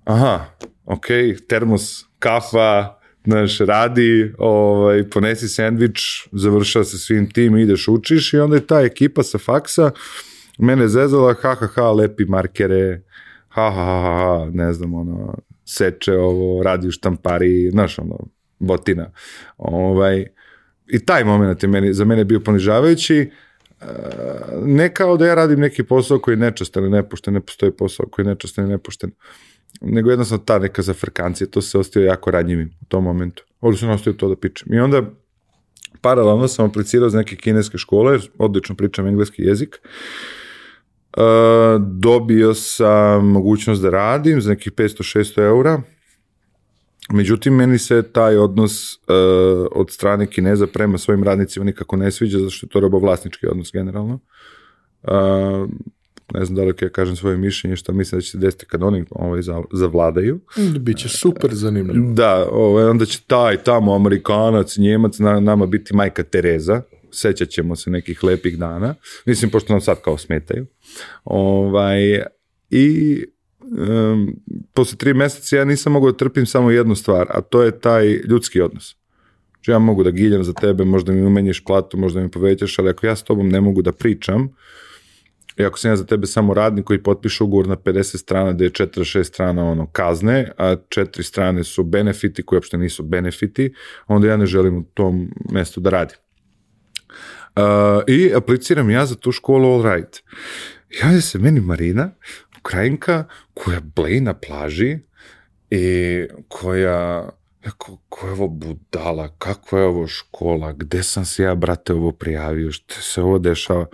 Aha, 0.04 0.44
ok, 0.84 1.06
termos 1.48 2.04
kafa, 2.20 3.00
znaš, 3.24 3.58
radi, 3.58 4.34
ovaj, 4.38 5.10
ponesi 5.10 5.48
sendvič, 5.48 6.28
završava 6.32 6.84
se 6.84 6.98
svim 6.98 7.30
tim, 7.30 7.56
ideš, 7.58 7.88
učiš 7.88 8.32
i 8.32 8.38
onda 8.38 8.56
je 8.56 8.66
ta 8.66 8.80
ekipa 8.80 9.22
sa 9.22 9.38
faksa 9.38 9.90
mene 10.60 10.88
zezala, 10.88 11.34
ha, 11.42 11.54
ha, 11.54 11.66
ha, 11.66 11.92
lepi 11.92 12.24
markere, 12.24 13.02
ha, 13.48 13.70
ha, 13.70 13.84
ha, 13.84 14.16
ha, 14.16 14.50
ne 14.52 14.72
znam, 14.72 14.94
ono, 14.94 15.34
seče 15.64 16.16
ovo, 16.16 16.62
radi 16.62 16.88
u 16.88 16.90
štampari, 16.90 17.70
znaš, 17.70 17.98
ono, 17.98 18.18
botina. 18.58 19.10
Ovaj, 19.56 20.26
I 20.86 20.98
taj 20.98 21.24
moment 21.24 21.62
je 21.62 21.68
meni, 21.68 21.94
za 21.94 22.04
mene 22.04 22.24
bio 22.24 22.40
ponižavajući, 22.40 23.30
ne 24.64 24.94
kao 24.94 25.16
da 25.16 25.26
ja 25.26 25.34
radim 25.34 25.60
neki 25.60 25.82
posao 25.82 26.18
koji 26.18 26.32
je 26.32 26.36
nečastan 26.36 26.84
i 26.84 26.90
nepošten, 26.90 27.34
ne 27.34 27.40
postoji 27.40 27.72
posao 27.72 28.06
koji 28.06 28.24
je 28.26 28.28
nečastan 28.28 28.66
i 28.66 28.68
nepošten 28.68 29.10
nego 29.80 30.10
jednostavno 30.10 30.44
ta 30.44 30.58
neka 30.58 30.82
zafrkancija, 30.82 31.46
to 31.46 31.62
se 31.62 31.78
ostio 31.78 32.02
jako 32.02 32.30
ranjivim 32.30 32.70
u 32.82 32.84
tom 32.84 33.04
momentu. 33.04 33.44
Ovdje 33.60 33.78
sam 33.78 33.90
ostio 33.90 34.12
to 34.12 34.28
da 34.28 34.36
pičem. 34.36 34.74
I 34.74 34.78
onda 34.78 35.02
paralelno 36.00 36.48
sam 36.48 36.66
aplicirao 36.66 37.10
za 37.10 37.18
neke 37.18 37.36
kineske 37.36 37.78
škole, 37.78 38.18
odlično 38.38 38.74
pričam 38.74 39.06
engleski 39.06 39.42
jezik. 39.42 39.80
Uh, 41.16 41.22
dobio 41.82 42.54
sam 42.54 43.26
mogućnost 43.26 43.82
da 43.82 43.90
radim 43.90 44.40
za 44.40 44.50
nekih 44.50 44.72
500-600 44.72 45.40
eura. 45.40 45.82
Međutim, 47.12 47.54
meni 47.54 47.78
se 47.78 48.02
taj 48.02 48.36
odnos 48.36 48.94
uh, 48.94 49.00
od 49.72 49.90
strane 49.90 50.26
Kineza 50.26 50.66
prema 50.66 50.98
svojim 50.98 51.24
radnicima 51.24 51.64
nikako 51.64 51.96
ne 51.96 52.10
sviđa, 52.10 52.38
zato 52.38 52.50
što 52.50 52.66
je 52.66 52.70
to 52.70 52.80
robovlasnički 52.80 53.46
odnos 53.46 53.72
generalno. 53.72 54.20
Uh, 55.02 55.70
ne 56.34 56.44
znam 56.44 56.56
da 56.56 56.62
li 56.62 56.74
ja 56.80 56.88
kažem 56.88 57.16
svoje 57.16 57.36
mišljenje 57.36 57.76
šta 57.76 57.92
mislim 57.92 58.18
da 58.18 58.22
će 58.22 58.30
se 58.30 58.38
desiti 58.38 58.66
kad 58.66 58.82
oni 58.82 59.04
ovaj, 59.10 59.40
zavladaju. 59.72 60.40
Biće 60.78 61.08
super 61.08 61.54
zanimljivo. 61.54 62.12
Da, 62.12 62.48
ovaj, 62.50 62.84
onda 62.84 63.04
će 63.06 63.20
taj 63.26 63.56
tamo 63.56 63.94
Amerikanac, 63.94 64.76
Njemac 64.76 65.18
na, 65.18 65.40
nama 65.40 65.66
biti 65.66 65.94
majka 65.94 66.22
Tereza, 66.22 66.82
sećat 67.10 67.48
ćemo 67.48 67.76
se 67.76 67.90
nekih 67.90 68.24
lepih 68.24 68.58
dana, 68.58 68.94
mislim 69.26 69.50
pošto 69.50 69.72
nam 69.72 69.80
sad 69.80 70.00
kao 70.02 70.18
smetaju. 70.18 70.66
Ovaj, 71.24 72.22
I 72.70 73.18
um, 73.62 74.36
posle 74.74 74.98
tri 74.98 75.14
meseca 75.14 75.56
ja 75.56 75.64
nisam 75.64 75.92
mogao 75.92 76.10
da 76.10 76.16
trpim 76.16 76.46
samo 76.46 76.70
jednu 76.70 76.94
stvar, 76.94 77.26
a 77.30 77.40
to 77.40 77.62
je 77.62 77.80
taj 77.80 78.06
ljudski 78.06 78.60
odnos. 78.60 78.96
Znači 79.52 79.70
ja 79.70 79.78
mogu 79.78 80.04
da 80.04 80.10
giljam 80.10 80.44
za 80.44 80.52
tebe, 80.52 80.84
možda 80.84 81.12
mi 81.12 81.22
umenješ 81.22 81.64
platu, 81.64 81.98
možda 81.98 82.20
mi 82.20 82.30
povećaš, 82.30 82.78
ali 82.78 82.90
ako 82.90 83.06
ja 83.06 83.16
s 83.16 83.22
tobom 83.22 83.48
ne 83.48 83.60
mogu 83.60 83.82
da 83.82 83.92
pričam, 83.92 84.48
I 85.60 85.64
ako 85.64 85.78
sam 85.78 85.90
ja 85.90 85.96
za 85.96 86.06
tebe 86.06 86.26
samo 86.26 86.54
radnik 86.54 86.84
koji 86.84 87.02
potpiše 87.02 87.44
ugovor 87.44 87.68
na 87.68 87.76
50 87.76 88.16
strana 88.16 88.52
gde 88.52 88.64
je 88.64 88.70
46 88.70 89.24
strana 89.24 89.64
ono 89.64 89.86
kazne, 89.86 90.52
a 90.58 90.76
četiri 90.88 91.22
strane 91.22 91.64
su 91.64 91.84
benefiti 91.84 92.42
koji 92.42 92.56
uopšte 92.56 92.78
nisu 92.78 93.02
benefiti, 93.02 93.74
onda 94.06 94.28
ja 94.28 94.36
ne 94.36 94.46
želim 94.46 94.78
u 94.78 94.84
tom 94.94 95.30
mestu 95.52 95.80
da 95.80 95.90
radim. 95.90 96.16
Uh, 97.56 97.62
I 98.06 98.34
apliciram 98.34 98.90
ja 98.90 99.06
za 99.06 99.14
tu 99.14 99.32
školu 99.32 99.72
All 99.72 99.82
Right. 99.82 100.22
Javlja 101.02 101.20
se 101.20 101.38
meni 101.38 101.60
Marina, 101.60 102.10
Ukrajinka, 102.58 103.24
koja 103.54 103.80
bleji 103.80 104.20
na 104.20 104.34
plaži 104.34 104.98
i 105.70 106.26
koja 106.48 107.30
Eko, 107.62 107.98
ko 108.08 108.26
je 108.26 108.32
ovo 108.32 108.48
budala, 108.48 109.28
kako 109.38 109.78
je 109.78 109.84
ovo 109.84 110.06
škola, 110.06 110.72
gde 110.72 111.02
sam 111.02 111.24
se 111.24 111.42
ja, 111.42 111.54
brate, 111.54 111.92
ovo 111.92 112.12
prijavio, 112.12 112.72
što 112.72 112.94
se 112.94 113.22
ovo 113.22 113.38
dešava? 113.38 113.86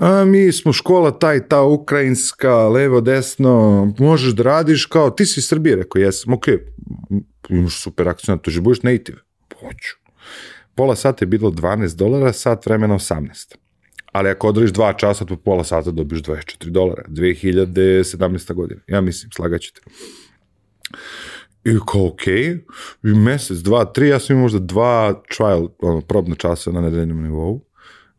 A 0.00 0.24
mi 0.24 0.52
smo 0.52 0.72
škola 0.72 1.18
taj, 1.18 1.48
ta 1.48 1.62
ukrajinska, 1.62 2.68
levo, 2.68 3.00
desno, 3.00 3.92
možeš 3.98 4.32
da 4.32 4.42
radiš 4.42 4.86
kao, 4.86 5.10
ti 5.10 5.26
si 5.26 5.40
iz 5.40 5.48
Srbije, 5.48 5.76
rekao, 5.76 6.00
jesam, 6.00 6.32
ok, 6.32 6.44
imaš 7.48 7.82
super 7.82 8.08
akciju, 8.08 8.36
to 8.36 8.50
že 8.50 8.60
budeš 8.60 8.82
native, 8.82 9.18
hoću. 9.60 9.96
Pola 10.74 10.96
sata 10.96 11.24
je 11.24 11.26
bilo 11.26 11.50
12 11.50 11.96
dolara, 11.96 12.32
sat 12.32 12.66
vremena 12.66 12.94
18. 12.94 13.54
Ali 14.12 14.28
ako 14.28 14.48
odradiš 14.48 14.72
dva 14.72 14.92
časa, 14.92 15.24
po 15.24 15.36
pola 15.36 15.64
sata 15.64 15.90
dobiš 15.90 16.22
24 16.22 16.70
dolara. 16.70 17.02
2017. 17.08 18.54
godina. 18.54 18.80
Ja 18.86 19.00
mislim, 19.00 19.32
slagaću 19.32 19.74
te. 19.74 19.80
I 21.64 21.78
kao, 21.92 22.06
ok, 22.06 22.26
i 22.26 22.58
mesec, 23.02 23.58
dva, 23.58 23.84
tri, 23.84 24.08
ja 24.08 24.18
sam 24.18 24.34
imao 24.34 24.42
možda 24.42 24.58
dva 24.58 25.22
trial, 25.36 25.68
ono, 25.78 26.00
probna 26.00 26.34
časa 26.34 26.72
na 26.72 26.80
nedeljnom 26.80 27.22
nivou 27.22 27.64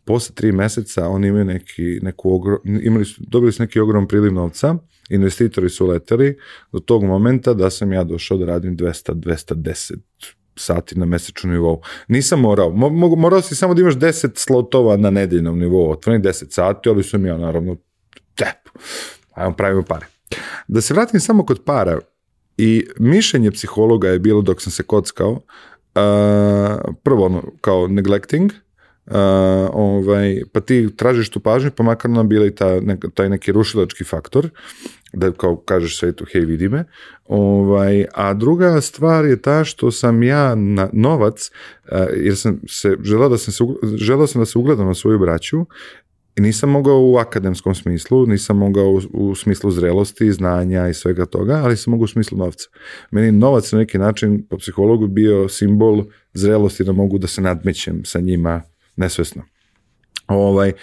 posle 0.06 0.36
tri 0.36 0.52
meseca 0.52 1.08
oni 1.08 1.28
imaju 1.28 1.46
neki, 1.46 2.00
neku 2.02 2.36
ogrom, 2.36 2.60
imali 2.64 3.06
su, 3.06 3.22
dobili 3.28 3.52
su 3.52 3.64
neki 3.64 3.80
ogrom 3.80 4.08
priliv 4.08 4.34
novca, 4.34 4.76
investitori 5.10 5.70
su 5.70 5.88
leteli 5.88 6.38
do 6.72 6.80
tog 6.80 7.04
momenta 7.04 7.54
da 7.54 7.70
sam 7.70 7.94
ja 7.94 8.04
došao 8.04 8.38
da 8.38 8.46
radim 8.46 8.78
200-210 8.78 9.96
sati 10.56 11.00
na 11.00 11.06
mesečnom 11.06 11.54
nivou. 11.54 11.82
Nisam 12.08 12.40
morao, 12.40 12.70
mo, 12.70 12.90
morao 13.16 13.42
si 13.42 13.56
samo 13.56 13.74
da 13.74 13.82
imaš 13.82 13.96
10 13.96 14.32
slotova 14.36 14.98
na 14.98 15.10
nedeljnom 15.10 15.60
nivou, 15.60 15.92
otvoreni 15.92 16.24
10 16.24 16.52
sati, 16.52 16.90
ali 16.90 17.04
sam 17.04 17.26
ja 17.26 17.38
naravno, 17.38 17.76
tep, 18.36 18.70
ajmo 19.34 19.56
pravimo 19.56 19.84
pare. 19.84 20.06
Da 20.68 20.82
se 20.82 20.94
vratim 20.94 21.20
samo 21.20 21.46
kod 21.46 21.64
para, 21.64 22.00
I 22.58 22.88
mišljenje 23.00 23.52
psihologa 23.52 24.10
je 24.10 24.20
bilo 24.20 24.42
dok 24.42 24.62
sam 24.62 24.72
se 24.72 24.84
kockao, 24.84 25.32
uh, 25.32 25.42
prvo 27.04 27.26
ono, 27.26 27.44
kao 27.62 27.88
neglecting, 27.88 28.52
ovaj, 29.74 30.42
pa 30.52 30.60
ti 30.60 30.90
tražiš 30.96 31.30
tu 31.30 31.40
pažnju, 31.40 31.72
pa 31.76 31.84
makar 31.84 32.12
nam 32.12 32.30
bila 32.30 32.46
i 32.46 32.56
ta, 32.56 32.80
ne, 32.80 32.98
taj 33.14 33.30
neki 33.30 33.52
rušilački 33.52 34.04
faktor, 34.04 34.50
da 35.14 35.32
kao 35.32 35.56
kažeš 35.56 36.00
svetu, 36.00 36.26
hej 36.32 36.46
vidi 36.46 36.70
me. 36.70 36.86
Ovaj, 37.26 38.06
a 38.14 38.34
druga 38.34 38.82
stvar 38.82 39.26
je 39.26 39.42
ta 39.42 39.64
što 39.64 39.92
sam 39.92 40.24
ja 40.24 40.56
na 40.56 40.90
novac, 40.94 41.52
uh, 41.92 41.98
jer 42.16 42.38
sam 42.38 42.62
se, 42.68 42.98
želao 43.02 43.30
da 43.30 43.38
sam 43.38 43.54
se, 43.54 43.64
želao 43.98 44.28
sam 44.28 44.42
da 44.42 44.46
se 44.46 44.58
ugledam 44.58 44.88
na 44.88 44.94
svoju 44.94 45.20
braću, 45.20 45.66
i 46.36 46.42
nisam 46.42 46.70
mogao 46.70 47.02
u 47.02 47.18
akademskom 47.18 47.76
smislu, 47.76 48.26
nisam 48.28 48.58
mogao 48.58 48.90
u, 48.90 49.02
u 49.14 49.36
smislu 49.36 49.72
zrelosti, 49.72 50.32
znanja 50.32 50.88
i 50.88 50.94
svega 50.94 51.26
toga, 51.26 51.62
ali 51.64 51.78
sam 51.78 51.92
mogao 51.92 52.04
u 52.04 52.08
smislu 52.08 52.38
novca. 52.38 52.70
Meni 53.12 53.32
novac 53.32 53.72
na 53.72 53.80
neki 53.80 53.98
način 53.98 54.46
po 54.50 54.58
psihologu 54.58 55.08
bio 55.08 55.50
simbol 55.50 56.04
zrelosti 56.34 56.84
da 56.84 56.92
mogu 56.92 57.18
da 57.18 57.28
se 57.28 57.42
nadmećem 57.42 58.06
sa 58.06 58.20
njima 58.20 58.62
nesvesno. 58.96 59.44
Ovaj, 60.28 60.74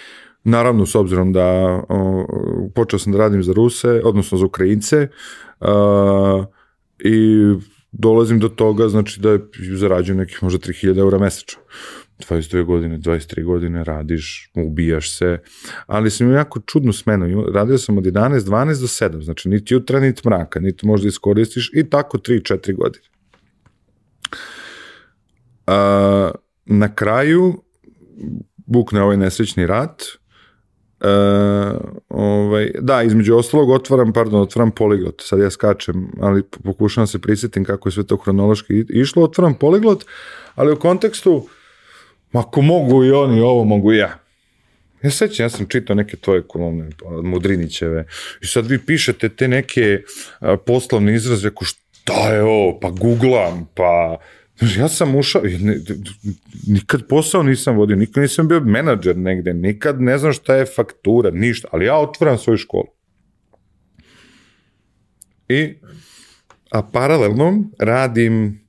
naravno, 0.43 0.85
s 0.85 0.95
obzirom 0.95 1.33
da 1.33 1.47
o, 1.89 2.25
počeo 2.75 2.99
sam 2.99 3.13
da 3.13 3.19
radim 3.19 3.43
za 3.43 3.53
Ruse, 3.53 4.01
odnosno 4.03 4.37
za 4.37 4.45
Ukrajince, 4.45 5.07
a, 5.59 6.45
i 6.99 7.37
dolazim 7.91 8.39
do 8.39 8.49
toga, 8.49 8.87
znači 8.87 9.21
da 9.21 9.37
zarađujem 9.77 10.17
nekih 10.17 10.43
možda 10.43 10.59
3000 10.59 10.99
eura 10.99 11.17
mesečno. 11.19 11.61
22 12.29 12.65
godine, 12.65 12.99
23 12.99 13.43
godine 13.43 13.83
radiš, 13.83 14.51
ubijaš 14.55 15.17
se, 15.17 15.39
ali 15.85 16.11
sam 16.11 16.27
imao 16.27 16.37
jako 16.37 16.59
čudnu 16.59 16.93
smenu, 16.93 17.45
radio 17.53 17.77
sam 17.77 17.97
od 17.97 18.03
11, 18.03 18.39
12 18.39 18.81
do 18.81 19.17
7, 19.17 19.23
znači 19.23 19.49
niti 19.49 19.73
jutra, 19.73 19.99
niti 19.99 20.21
mraka, 20.25 20.59
niti 20.59 20.87
možda 20.87 21.07
iskoristiš 21.07 21.71
i 21.73 21.89
tako 21.89 22.17
3-4 22.17 22.75
godine. 22.75 23.05
A, 25.67 26.31
na 26.65 26.95
kraju 26.95 27.63
bukne 28.57 29.01
ovaj 29.01 29.17
nesrećni 29.17 29.67
rat, 29.67 30.03
Uh, 31.03 31.79
ovaj, 32.09 32.71
da, 32.79 33.03
između 33.03 33.35
ostalog 33.35 33.69
otvaram, 33.69 34.13
pardon, 34.13 34.41
otvaram 34.41 34.71
poliglot, 34.71 35.21
sad 35.25 35.39
ja 35.39 35.51
skačem, 35.51 36.11
ali 36.19 36.43
pokušavam 36.63 37.07
se 37.07 37.19
prisjetim 37.19 37.63
kako 37.63 37.89
je 37.89 37.93
sve 37.93 38.03
to 38.03 38.17
hronološki 38.17 38.85
išlo, 38.89 39.23
otvaram 39.23 39.53
poliglot, 39.53 40.05
ali 40.55 40.71
u 40.71 40.79
kontekstu 40.79 41.47
ako 42.31 42.61
mogu 42.61 43.05
i 43.05 43.11
oni 43.11 43.41
ovo, 43.41 43.63
mogu 43.63 43.93
i 43.93 43.97
ja. 43.97 44.19
Ja 45.03 45.11
sećam, 45.11 45.43
ja 45.43 45.49
sam 45.49 45.65
čitao 45.65 45.95
neke 45.95 46.17
tvoje 46.17 46.41
kolumne, 46.47 46.89
Mudrinićeve, 47.23 48.05
i 48.41 48.45
sad 48.45 48.67
vi 48.67 48.85
pišete 48.85 49.29
te 49.29 49.47
neke 49.47 50.01
poslovne 50.65 51.15
izraze, 51.15 51.47
ako 51.47 51.65
šta 51.65 52.33
je 52.33 52.43
ovo, 52.43 52.79
pa 52.79 52.89
googlam, 52.89 53.69
pa... 53.75 54.17
Ja 54.77 54.89
sam 54.89 55.15
ušao, 55.15 55.41
nikad 56.67 57.07
posao 57.07 57.43
nisam 57.43 57.77
vodio, 57.77 57.95
nikad 57.95 58.21
nisam 58.21 58.47
bio 58.47 58.59
menadžer 58.59 59.17
negde, 59.17 59.53
nikad 59.53 60.01
ne 60.01 60.17
znam 60.17 60.33
šta 60.33 60.55
je 60.55 60.65
faktura, 60.65 61.31
ništa, 61.31 61.67
ali 61.71 61.85
ja 61.85 61.97
otvaram 61.97 62.37
svoju 62.37 62.57
školu. 62.57 62.87
I, 65.47 65.73
a 66.71 66.83
paralelno 66.83 67.63
radim 67.79 68.61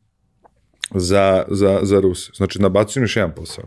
za, 0.95 1.45
za, 1.49 1.81
za 1.83 2.01
Ruse. 2.01 2.31
Znači, 2.35 2.63
nabacujem 2.63 3.05
još 3.05 3.17
jedan 3.17 3.35
posao. 3.35 3.65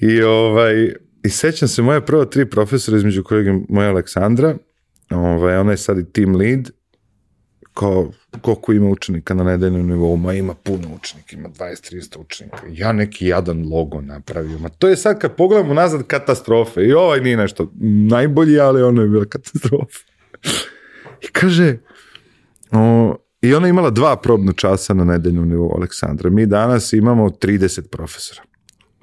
I, 0.00 0.22
ovaj, 0.22 0.92
i 1.24 1.28
sećam 1.28 1.68
se 1.68 1.82
moja 1.82 2.00
prva 2.00 2.24
tri 2.24 2.50
profesora, 2.50 2.96
između 2.96 3.24
kojeg 3.24 3.46
je 3.46 3.60
moja 3.68 3.90
Aleksandra, 3.90 4.56
ovaj, 5.10 5.56
ona 5.56 5.70
je 5.70 5.76
sad 5.76 5.98
i 5.98 6.12
team 6.12 6.36
lead, 6.36 6.70
kao, 7.76 8.10
koliko 8.40 8.72
ima 8.72 8.88
učenika 8.88 9.34
na 9.34 9.44
nedeljnom 9.44 9.86
nivou, 9.86 10.16
ma 10.16 10.32
ima 10.32 10.54
puno 10.54 10.88
učenika, 10.94 11.36
ima 11.36 11.48
20-30 11.48 12.18
učenika. 12.18 12.62
Ja 12.70 12.92
neki 12.92 13.26
jadan 13.26 13.68
logo 13.72 14.00
napravio, 14.00 14.58
ma 14.58 14.68
to 14.68 14.88
je 14.88 14.96
sad 14.96 15.18
kad 15.18 15.36
pogledamo 15.36 15.74
nazad 15.74 16.06
katastrofe 16.06 16.82
i 16.82 16.92
ovaj 16.92 17.20
nije 17.20 17.36
nešto 17.36 17.72
najbolji, 18.10 18.60
ali 18.60 18.82
ono 18.82 19.02
je 19.02 19.08
bila 19.08 19.24
katastrofa. 19.24 19.98
I 21.22 21.26
kaže, 21.32 21.78
o, 22.72 23.16
I 23.42 23.54
ona 23.54 23.68
imala 23.68 23.90
dva 23.90 24.16
probna 24.16 24.52
časa 24.52 24.94
na 24.94 25.04
nedeljnom 25.04 25.48
nivou 25.48 25.76
Aleksandra. 25.76 26.30
Mi 26.30 26.46
danas 26.46 26.92
imamo 26.92 27.28
30 27.28 27.88
profesora. 27.88 28.42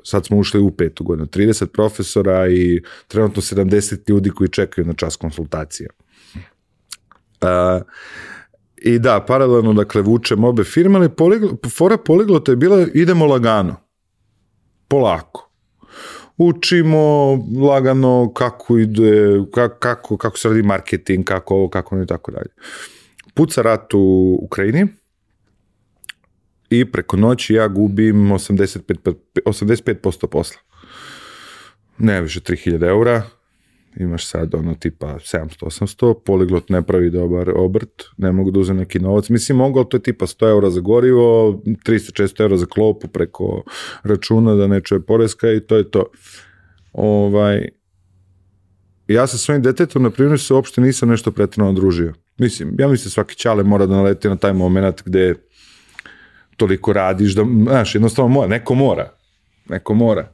Sad 0.04 0.26
smo 0.26 0.38
ušli 0.38 0.60
u 0.60 0.72
petu 0.72 1.04
godinu. 1.04 1.28
30 1.28 1.66
profesora 1.66 2.48
i 2.50 2.82
trenutno 3.08 3.42
70 3.42 4.10
ljudi 4.10 4.30
koji 4.30 4.50
čekaju 4.50 4.88
na 4.88 4.94
čas 4.94 5.16
konsultacija. 5.16 5.90
Uh, 7.42 7.82
I 8.86 9.00
da, 9.00 9.20
paralelno, 9.28 9.74
dakle, 9.74 10.02
vučem 10.02 10.44
obe 10.44 10.64
firme, 10.64 11.00
ali 11.00 11.10
poliglo, 11.10 11.58
fora 11.78 11.98
poliglota 11.98 12.52
je 12.52 12.56
bila 12.56 12.86
idemo 12.94 13.26
lagano. 13.26 13.76
Polako. 14.88 15.50
Učimo 16.38 17.34
lagano 17.62 18.34
kako 18.34 18.78
ide, 18.78 19.40
kako, 19.54 19.80
kako, 19.80 20.18
kako 20.18 20.38
se 20.38 20.50
radi 20.50 20.64
marketing, 20.64 21.26
kako 21.26 21.56
ovo, 21.56 21.70
kako 21.70 21.96
ono 21.96 22.04
i 22.04 22.08
tako 22.08 22.32
dalje 22.32 22.50
puca 23.34 23.62
rat 23.62 23.94
u 23.94 24.40
Ukrajini 24.42 24.88
i 26.70 26.92
preko 26.92 27.18
noći 27.18 27.54
ja 27.54 27.68
gubim 27.68 28.16
85%, 28.16 29.14
85% 29.46 30.28
posla. 30.28 30.62
Ne 31.98 32.22
više 32.22 32.40
3000 32.40 32.88
eura, 32.88 33.24
imaš 33.96 34.28
sad 34.28 34.56
ono 34.56 34.76
tipa 34.76 35.18
700-800, 35.20 36.14
poliglot 36.26 36.70
ne 36.70 36.82
pravi 36.82 37.10
dobar 37.10 37.52
obrt, 37.56 38.04
ne 38.18 38.32
mogu 38.32 38.52
da 38.52 38.60
uzem 38.60 38.78
neki 38.78 39.00
novac, 39.00 39.30
mislim 39.30 39.58
mogu, 39.58 39.80
ali 39.80 39.90
to 39.90 39.98
je 39.98 40.04
tipa 40.04 40.26
100 40.26 40.50
eura 40.50 40.70
za 40.70 40.80
gorivo, 40.80 41.52
300-400 41.66 42.42
eura 42.42 42.58
za 42.58 42.66
klopu 42.66 43.08
preko 43.08 43.64
računa 44.04 44.56
da 44.56 44.68
ne 44.68 44.82
čuje 44.82 45.02
poreska 45.02 45.52
i 45.52 45.60
to 45.60 45.76
je 45.76 45.92
to. 45.92 46.06
Ovaj, 46.94 47.70
ja 49.08 49.28
sa 49.28 49.38
svojim 49.38 49.62
detetom, 49.62 50.04
na 50.04 50.10
primjer, 50.10 50.40
se 50.40 50.54
uopšte 50.54 50.82
nisam 50.82 51.10
nešto 51.10 51.32
pretredno 51.32 51.74
družio. 51.74 52.14
Mislim, 52.38 52.76
ja 52.80 52.88
mislim 52.88 53.12
svaki 53.12 53.36
čale 53.36 53.64
mora 53.64 53.86
da 53.86 53.96
naleti 53.96 54.30
na 54.30 54.36
taj 54.36 54.54
moment 54.54 55.04
gde 55.06 55.36
toliko 56.58 56.94
radiš 56.94 57.36
da, 57.36 57.46
znaš, 57.64 57.96
jednostavno 57.96 58.30
mora, 58.30 58.48
neko 58.48 58.76
mora. 58.76 59.10
Neko 59.70 59.94
mora. 59.94 60.34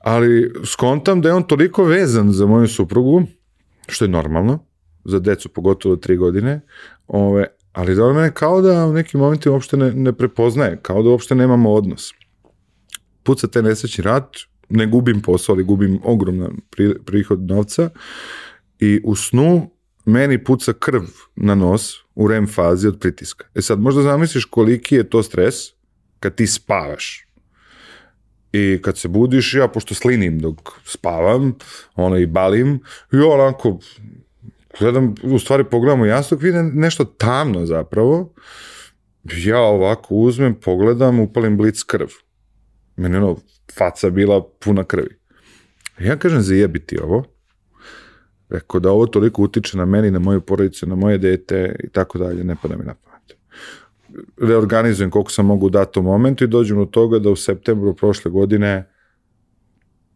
Ali 0.00 0.52
skontam 0.64 1.20
da 1.20 1.28
je 1.28 1.34
on 1.34 1.42
toliko 1.42 1.84
vezan 1.84 2.32
za 2.32 2.46
moju 2.46 2.68
suprugu, 2.68 3.22
što 3.88 4.04
je 4.04 4.08
normalno, 4.08 4.58
za 5.04 5.18
decu 5.18 5.48
pogotovo 5.48 5.96
tri 5.96 6.16
godine, 6.16 6.60
ove, 7.06 7.46
ali 7.72 7.94
da 7.94 8.04
on 8.04 8.16
mene 8.16 8.34
kao 8.34 8.60
da 8.60 8.86
u 8.86 8.92
nekim 8.92 9.20
momentima 9.20 9.52
uopšte 9.52 9.76
ne, 9.76 9.92
ne 9.92 10.12
prepoznaje, 10.12 10.78
kao 10.82 11.02
da 11.02 11.10
uopšte 11.10 11.34
nemamo 11.34 11.72
odnos. 11.72 12.12
Puca 13.22 13.46
te 13.46 13.62
nesrećni 13.62 14.04
rat, 14.04 14.36
ne 14.68 14.86
gubim 14.86 15.22
posao, 15.22 15.54
ali 15.54 15.64
gubim 15.64 16.00
ogroman 16.04 16.56
prihod 17.04 17.40
novca 17.40 17.90
i 18.78 19.00
u 19.04 19.16
snu 19.16 19.70
meni 20.04 20.44
puca 20.44 20.72
krv 20.72 21.02
na 21.36 21.54
nos 21.54 21.94
u 22.14 22.28
REM 22.28 22.46
fazi 22.46 22.88
od 22.88 22.98
pritiska. 23.00 23.46
E 23.54 23.62
sad, 23.62 23.80
možda 23.80 24.02
zamisliš 24.02 24.44
koliki 24.44 24.94
je 24.94 25.10
to 25.10 25.22
stres 25.22 25.54
kad 26.20 26.34
ti 26.34 26.46
spavaš. 26.46 27.26
I 28.52 28.78
kad 28.82 28.98
se 28.98 29.08
budiš, 29.08 29.54
ja 29.54 29.68
pošto 29.68 29.94
slinim 29.94 30.38
dok 30.38 30.70
spavam, 30.84 31.54
ono 31.94 32.16
i 32.16 32.26
balim, 32.26 32.80
i 33.12 33.16
onako, 33.16 33.78
gledam, 34.78 35.14
u 35.22 35.38
stvari 35.38 35.64
pogledam 35.64 36.00
u 36.00 36.06
jastok, 36.06 36.42
vidim 36.42 36.72
nešto 36.74 37.04
tamno 37.04 37.66
zapravo, 37.66 38.32
ja 39.24 39.60
ovako 39.60 40.14
uzmem, 40.14 40.54
pogledam, 40.54 41.20
upalim 41.20 41.56
blic 41.56 41.82
krv. 41.82 42.08
Meni 42.96 43.16
ono, 43.16 43.36
faca 43.78 44.10
bila 44.10 44.44
puna 44.64 44.84
krvi. 44.84 45.18
Ja 45.98 46.16
kažem, 46.16 46.42
zajebiti 46.42 46.98
ovo, 46.98 47.24
Rekao 48.50 48.80
da 48.80 48.90
ovo 48.90 49.06
toliko 49.06 49.42
utiče 49.42 49.78
na 49.78 49.84
meni, 49.84 50.10
na 50.10 50.18
moju 50.18 50.40
porodicu, 50.40 50.86
na 50.86 50.94
moje 50.94 51.18
dete 51.18 51.76
i 51.84 51.88
tako 51.88 52.18
dalje, 52.18 52.44
ne 52.44 52.56
pada 52.62 52.76
mi 52.76 52.84
na. 52.84 52.94
Reorganizujem 54.40 55.10
koliko 55.10 55.30
sam 55.30 55.46
mogu 55.46 55.66
u 55.66 55.70
datom 55.70 56.04
momentu 56.04 56.44
i 56.44 56.48
dođem 56.48 56.76
do 56.76 56.84
toga 56.84 57.18
da 57.18 57.30
u 57.30 57.36
septembru 57.36 57.94
prošle 57.94 58.30
godine 58.30 58.88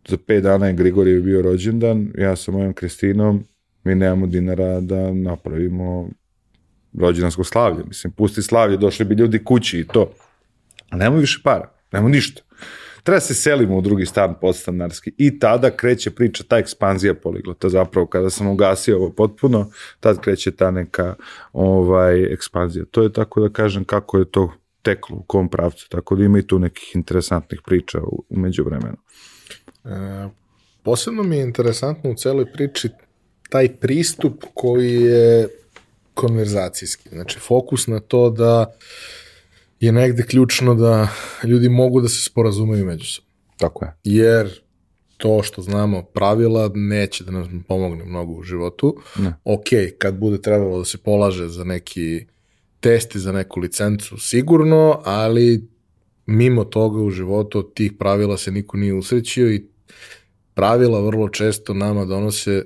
za 0.08 0.16
pet 0.26 0.42
dana 0.42 0.66
je 0.66 0.72
Grigorije 0.72 1.20
bio 1.20 1.42
rođendan, 1.42 2.12
ja 2.18 2.36
sa 2.36 2.52
mojom 2.52 2.72
Kristinom, 2.72 3.44
mi 3.84 3.94
nemamo 3.94 4.26
dinara 4.26 4.80
da 4.80 5.12
napravimo 5.12 6.08
rođendansko 6.98 7.44
slavlje. 7.44 7.84
Mislim, 7.88 8.12
pusti 8.12 8.42
slavlje, 8.42 8.76
došli 8.76 9.04
bi 9.04 9.14
ljudi 9.14 9.44
kući 9.44 9.78
i 9.78 9.86
to. 9.86 10.12
A 10.90 10.96
nemamo 10.96 11.20
više 11.20 11.40
para, 11.44 11.70
nemamo 11.92 12.08
ništa 12.08 12.42
treba 13.05 13.20
se 13.20 13.35
selimo 13.35 13.76
u 13.76 13.81
drugi 13.81 14.06
stan 14.06 14.35
podstanarski 14.40 15.12
i 15.18 15.39
tada 15.39 15.70
kreće 15.70 16.10
priča, 16.10 16.44
ta 16.48 16.59
ekspanzija 16.59 17.14
poliglota 17.14 17.68
zapravo, 17.68 18.06
kada 18.06 18.31
sam 18.31 18.47
ugasio 18.47 18.97
ovo 18.97 19.10
potpuno, 19.10 19.70
tad 20.01 20.20
kreće 20.20 20.51
ta 20.51 20.70
neka 20.70 21.14
ovaj, 21.52 22.32
ekspanzija. 22.32 22.85
To 22.90 23.02
je 23.02 23.12
tako 23.12 23.40
da 23.40 23.48
kažem 23.48 23.85
kako 23.85 24.18
je 24.18 24.31
to 24.31 24.52
teklo, 24.82 25.16
u 25.16 25.22
kom 25.22 25.48
pravcu, 25.48 25.89
tako 25.89 26.16
da 26.16 26.24
ima 26.24 26.39
i 26.39 26.47
tu 26.47 26.59
nekih 26.59 26.97
interesantnih 26.97 27.60
priča 27.66 27.98
u, 28.02 28.24
međuvremenu. 28.31 28.97
E, 29.85 30.28
posebno 30.82 31.22
mi 31.22 31.36
je 31.36 31.43
interesantno 31.43 32.10
u 32.10 32.14
celoj 32.14 32.52
priči 32.52 32.89
taj 33.48 33.68
pristup 33.68 34.44
koji 34.55 34.93
je 34.93 35.48
konverzacijski. 36.14 37.09
Znači, 37.09 37.39
fokus 37.39 37.86
na 37.86 38.01
to 38.01 38.31
da 38.31 38.74
je 39.85 39.93
negde 39.93 40.23
ključno 40.23 40.74
da 40.74 41.09
ljudi 41.44 41.69
mogu 41.69 42.01
da 42.01 42.09
se 42.09 42.24
sporazumeju 42.24 42.85
međusobno. 42.85 43.31
Tako 43.56 43.85
je. 43.85 43.93
Jer 44.05 44.61
to 45.16 45.43
što 45.43 45.62
znamo 45.62 46.02
pravila 46.02 46.70
neće 46.74 47.24
da 47.24 47.31
nam 47.31 47.65
pomogne 47.69 48.05
mnogo 48.05 48.32
u 48.32 48.43
životu. 48.43 48.97
Ne. 49.19 49.35
Ok, 49.44 49.65
kad 49.98 50.15
bude 50.15 50.43
trebalo 50.43 50.78
da 50.78 50.85
se 50.85 50.98
polaže 50.98 51.48
za 51.48 51.65
neki 51.65 52.27
test 52.81 53.15
i 53.15 53.19
za 53.19 53.32
neku 53.32 53.61
licencu, 53.61 54.19
sigurno, 54.19 55.01
ali 55.05 55.69
mimo 56.27 56.65
toga 56.65 57.01
u 57.01 57.11
životu 57.11 57.59
od 57.59 57.74
tih 57.74 57.93
pravila 57.98 58.36
se 58.39 58.51
niko 58.51 58.77
nije 58.77 58.94
usrećio 58.94 59.52
i 59.52 59.66
pravila 60.55 61.01
vrlo 61.01 61.28
često 61.28 61.74
nama 61.74 62.05
donose 62.05 62.62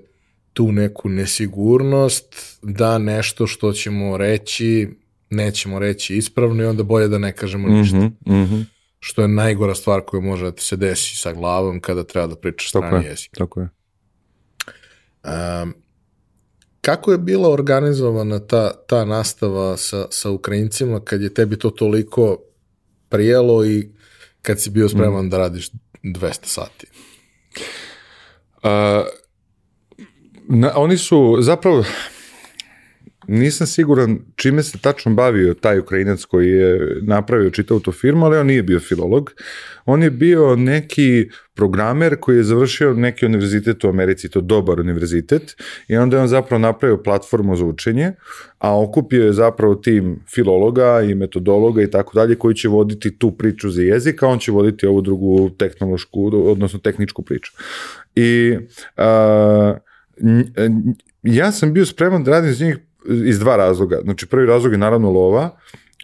tu 0.53 0.73
neku 0.73 1.09
nesigurnost 1.09 2.59
da 2.63 2.99
nešto 2.99 3.47
što 3.47 3.73
ćemo 3.73 4.17
reći 4.17 4.89
nećemo 5.31 5.79
reći 5.79 6.17
ispravno 6.17 6.63
i 6.63 6.67
onda 6.67 6.83
bolje 6.83 7.09
da 7.09 7.19
ne 7.19 7.33
kažemo 7.33 7.69
ništa. 7.69 7.97
Mhm, 7.97 8.43
mhm. 8.43 8.61
Što 9.01 9.23
je 9.23 9.29
najgora 9.29 9.75
stvar 9.75 10.01
koja 10.01 10.21
može 10.21 10.45
da 10.45 10.53
ti 10.53 10.65
se 10.65 10.77
desi 10.77 11.17
sa 11.17 11.33
glavom 11.33 11.81
kada 11.81 12.05
treba 12.05 12.27
da 12.27 12.37
pričaš 12.37 12.73
Tako 12.73 12.87
strani 12.87 13.05
je. 13.05 13.11
jezik. 13.11 13.31
Tako 13.39 13.61
je. 13.61 13.69
Um, 15.63 15.75
kako 16.81 17.13
je 17.13 17.19
bila 17.19 17.49
organizovana 17.51 18.39
ta, 18.39 18.71
ta 18.87 19.05
nastava 19.05 19.77
sa, 19.77 20.07
sa 20.11 20.31
Ukrajincima 20.31 21.01
kad 21.01 21.23
je 21.23 21.35
tebi 21.35 21.59
to 21.59 21.71
toliko 21.71 22.37
prijelo 23.09 23.67
i 23.67 23.89
kad 24.43 24.61
si 24.61 24.71
bio 24.71 24.89
spreman 24.89 25.25
Mm. 25.27 25.31
da 25.31 25.39
radiš 25.39 25.71
200 26.03 26.39
sati? 26.43 26.87
A, 28.63 29.05
na, 30.49 30.73
oni 30.77 30.99
su 30.99 31.37
zapravo 31.41 31.85
nisam 33.29 33.67
siguran 33.67 34.19
čime 34.37 34.63
se 34.63 34.79
tačno 34.79 35.15
bavio 35.15 35.55
taj 35.55 35.79
Ukrajinac 35.79 36.25
koji 36.25 36.51
je 36.51 36.97
napravio 37.03 37.51
čitavu 37.51 37.81
tu 37.81 37.93
firmu, 37.93 38.27
ali 38.27 38.39
on 38.39 38.47
nije 38.47 38.63
bio 38.63 38.81
filolog. 38.81 39.33
On 39.85 40.03
je 40.03 40.11
bio 40.11 40.57
neki 40.57 41.29
programer 41.55 42.17
koji 42.21 42.37
je 42.37 42.43
završio 42.43 42.95
neki 42.95 43.27
univerzitet 43.27 43.85
u 43.85 43.89
Americi, 43.89 44.29
to 44.29 44.41
dobar 44.41 44.81
univerzitet, 44.81 45.57
i 45.89 45.97
onda 45.97 46.17
je 46.17 46.23
on 46.23 46.29
zapravo 46.29 46.59
napravio 46.59 47.03
platformu 47.03 47.57
za 47.57 47.65
učenje, 47.65 48.13
a 48.59 48.81
okupio 48.81 49.25
je 49.25 49.33
zapravo 49.33 49.75
tim 49.75 50.21
filologa 50.35 51.03
i 51.03 51.15
metodologa 51.15 51.83
i 51.83 51.91
tako 51.91 52.15
dalje 52.15 52.35
koji 52.35 52.55
će 52.55 52.69
voditi 52.69 53.19
tu 53.19 53.31
priču 53.37 53.71
za 53.71 53.83
jezik, 53.83 54.23
a 54.23 54.27
on 54.27 54.39
će 54.39 54.53
voditi 54.53 54.87
ovu 54.87 55.01
drugu 55.01 55.51
tehnološku, 55.51 56.31
odnosno 56.51 56.79
tehničku 56.79 57.23
priču. 57.23 57.53
I 58.15 58.57
nj- 60.21 60.95
ja 61.23 61.53
sam 61.53 61.73
bio 61.73 61.87
spreman 61.87 62.25
da 62.25 62.31
radim 62.31 62.51
iz 62.51 62.61
njih 62.61 62.79
iz 63.07 63.39
dva 63.39 63.57
razloga. 63.57 64.01
Znači, 64.03 64.27
prvi 64.27 64.47
razlog 64.47 64.73
je 64.73 64.79
naravno 64.79 65.11
lova, 65.11 65.51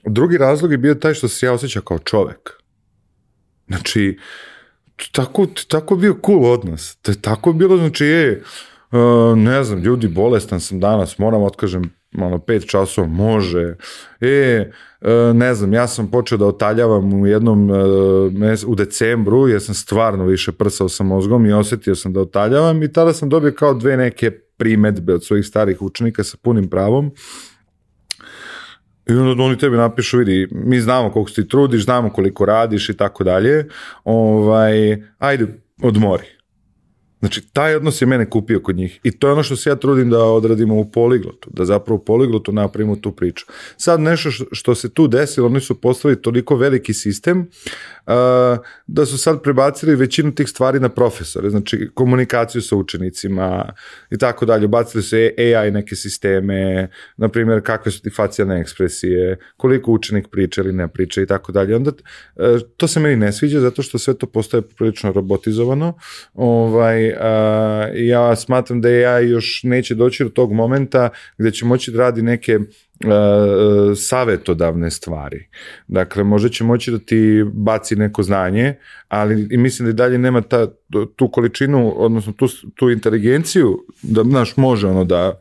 drugi 0.06 0.38
razlog 0.38 0.72
je 0.72 0.78
bio 0.78 0.94
taj 0.94 1.14
što 1.14 1.28
se 1.28 1.46
ja 1.46 1.52
osjećao 1.52 1.82
kao 1.82 1.98
čovek. 1.98 2.50
Znači, 3.66 4.18
tako, 5.12 5.46
tako 5.68 5.96
bio 5.96 6.16
cool 6.26 6.44
odnos. 6.44 6.96
To 6.96 7.10
je 7.10 7.22
tako 7.22 7.52
bilo, 7.52 7.76
znači, 7.76 8.04
je, 8.04 8.42
uh, 8.92 9.38
ne 9.38 9.64
znam, 9.64 9.78
ljudi, 9.78 10.08
bolestan 10.08 10.60
sam 10.60 10.80
danas, 10.80 11.18
moram 11.18 11.42
otkažem 11.42 11.90
ono, 12.18 12.38
pet 12.38 12.66
časova, 12.66 13.06
može. 13.06 13.76
E, 14.20 14.70
uh, 15.00 15.36
ne 15.36 15.54
znam, 15.54 15.72
ja 15.72 15.86
sam 15.86 16.10
počeo 16.10 16.38
da 16.38 16.46
otaljavam 16.46 17.14
u 17.14 17.26
jednom 17.26 17.66
mes- 18.32 18.64
u 18.66 18.74
decembru, 18.74 19.48
jer 19.48 19.62
sam 19.62 19.74
stvarno 19.74 20.24
više 20.24 20.52
prsao 20.52 20.88
sa 20.88 21.04
mozgom 21.04 21.46
i 21.46 21.52
osetio 21.52 21.94
sam 21.94 22.12
da 22.12 22.20
otaljavam 22.20 22.82
i 22.82 22.92
tada 22.92 23.12
sam 23.12 23.28
dobio 23.28 23.52
kao 23.52 23.74
dve 23.74 23.96
neke 23.96 24.43
primetbe 24.56 25.14
od 25.14 25.24
svojih 25.24 25.46
starih 25.46 25.82
učenika 25.82 26.24
sa 26.24 26.36
punim 26.42 26.70
pravom. 26.70 27.10
I 29.06 29.12
onda 29.12 29.42
oni 29.42 29.58
tebi 29.58 29.76
napišu, 29.76 30.18
vidi, 30.18 30.48
mi 30.50 30.80
znamo 30.80 31.12
koliko 31.12 31.30
se 31.30 31.42
ti 31.42 31.48
trudiš, 31.48 31.84
znamo 31.84 32.10
koliko 32.10 32.44
radiš 32.44 32.88
i 32.88 32.96
tako 32.96 33.24
dalje, 33.24 33.68
ovaj, 34.04 35.02
ajde, 35.18 35.46
odmori. 35.82 36.33
Znači, 37.24 37.40
taj 37.52 37.74
odnos 37.74 38.02
je 38.02 38.06
mene 38.06 38.30
kupio 38.30 38.60
kod 38.60 38.76
njih. 38.76 39.00
I 39.02 39.10
to 39.10 39.26
je 39.26 39.32
ono 39.32 39.42
što 39.42 39.56
se 39.56 39.70
ja 39.70 39.76
trudim 39.76 40.10
da 40.10 40.24
odradimo 40.24 40.74
u 40.74 40.90
poliglotu, 40.90 41.50
da 41.52 41.64
zapravo 41.64 41.96
u 41.96 42.04
poliglotu 42.04 42.52
napravimo 42.52 42.96
tu 42.96 43.12
priču. 43.12 43.46
Sad 43.76 44.00
nešto 44.00 44.30
što, 44.52 44.74
se 44.74 44.88
tu 44.88 45.08
desilo, 45.08 45.46
oni 45.46 45.60
su 45.60 45.80
postavili 45.80 46.22
toliko 46.22 46.56
veliki 46.56 46.94
sistem 46.94 47.40
uh, 47.40 48.14
da 48.86 49.06
su 49.06 49.18
sad 49.18 49.42
prebacili 49.42 49.94
većinu 49.94 50.34
tih 50.34 50.48
stvari 50.48 50.80
na 50.80 50.88
profesore, 50.88 51.50
znači 51.50 51.90
komunikaciju 51.94 52.62
sa 52.62 52.76
učenicima 52.76 53.72
i 54.10 54.18
tako 54.18 54.46
dalje. 54.46 54.68
Bacili 54.68 55.02
su 55.02 55.16
AI 55.16 55.70
neke 55.70 55.96
sisteme, 55.96 56.88
na 57.16 57.28
primjer 57.28 57.62
kakve 57.62 57.92
su 57.92 58.02
ti 58.02 58.10
facijalne 58.10 58.60
ekspresije, 58.60 59.38
koliko 59.56 59.92
učenik 59.92 60.28
priča 60.28 60.60
ili 60.60 60.72
ne 60.72 60.88
priča 60.88 61.22
i 61.22 61.26
tako 61.26 61.52
dalje. 61.52 61.76
Onda 61.76 61.90
uh, 61.90 62.44
to 62.76 62.88
se 62.88 63.00
meni 63.00 63.16
ne 63.16 63.32
sviđa 63.32 63.60
zato 63.60 63.82
što 63.82 63.98
sve 63.98 64.14
to 64.14 64.26
postaje 64.26 64.62
prilično 64.62 65.12
robotizovano. 65.12 65.94
Ovaj, 66.34 67.13
uh, 67.20 67.88
ja 67.94 68.36
smatram 68.36 68.80
da 68.80 68.88
AI 68.88 69.28
još 69.28 69.60
neće 69.62 69.94
doći 69.94 70.24
do 70.24 70.30
tog 70.30 70.52
momenta 70.52 71.08
gde 71.38 71.50
će 71.50 71.64
moći 71.64 71.90
da 71.90 71.98
radi 71.98 72.22
neke 72.22 72.58
uh, 72.58 72.66
savetodavne 73.96 74.90
stvari. 74.90 75.48
Dakle, 75.88 76.24
možda 76.24 76.48
će 76.48 76.64
moći 76.64 76.90
da 76.90 76.98
ti 76.98 77.44
baci 77.52 77.96
neko 77.96 78.22
znanje, 78.22 78.74
ali 79.08 79.48
i 79.50 79.56
mislim 79.56 79.86
da 79.86 79.90
i 79.90 79.94
dalje 79.94 80.18
nema 80.18 80.40
ta, 80.40 80.66
tu 81.16 81.28
količinu, 81.28 81.94
odnosno 81.96 82.32
tu, 82.32 82.46
tu 82.74 82.90
inteligenciju, 82.90 83.84
da, 84.02 84.22
znaš, 84.22 84.56
može 84.56 84.86
ono 84.86 85.04
da 85.04 85.40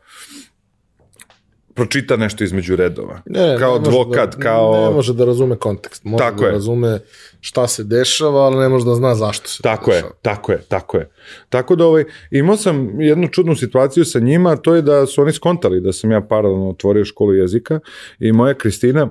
pročita 1.73 2.17
nešto 2.17 2.43
između 2.43 2.75
redova. 2.75 3.21
Ne, 3.25 3.55
kao 3.59 3.71
ne 3.71 3.79
advokat, 3.79 4.35
da, 4.35 4.43
kao... 4.43 4.87
Ne 4.87 4.95
može 4.95 5.13
da 5.13 5.25
razume 5.25 5.55
kontekst. 5.55 6.03
Može 6.03 6.23
Tako 6.23 6.39
da 6.39 6.45
je. 6.45 6.51
razume 6.51 6.99
šta 7.39 7.67
se 7.67 7.83
dešava, 7.83 8.41
ali 8.41 8.57
ne 8.57 8.69
može 8.69 8.85
da 8.85 8.95
zna 8.95 9.15
zašto 9.15 9.47
se 9.49 9.63
Tako 9.63 9.85
to 9.85 9.91
je, 9.91 9.95
dešava. 9.95 10.13
tako 10.21 10.51
je, 10.51 10.61
tako 10.67 10.97
je. 10.97 11.09
Tako 11.49 11.75
da 11.75 11.85
ovaj, 11.85 12.03
imao 12.31 12.57
sam 12.57 13.01
jednu 13.01 13.27
čudnu 13.27 13.55
situaciju 13.55 14.05
sa 14.05 14.19
njima, 14.19 14.55
to 14.55 14.75
je 14.75 14.81
da 14.81 15.05
su 15.05 15.21
oni 15.21 15.31
skontali 15.31 15.81
da 15.81 15.93
sam 15.93 16.11
ja 16.11 16.21
paralelno 16.21 16.69
otvorio 16.69 17.05
školu 17.05 17.33
jezika 17.33 17.79
i 18.19 18.31
moja 18.31 18.53
Kristina, 18.53 19.09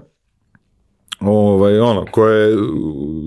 ovaj, 1.21 1.79
ono, 1.79 2.05
koja 2.11 2.35
je 2.35 2.57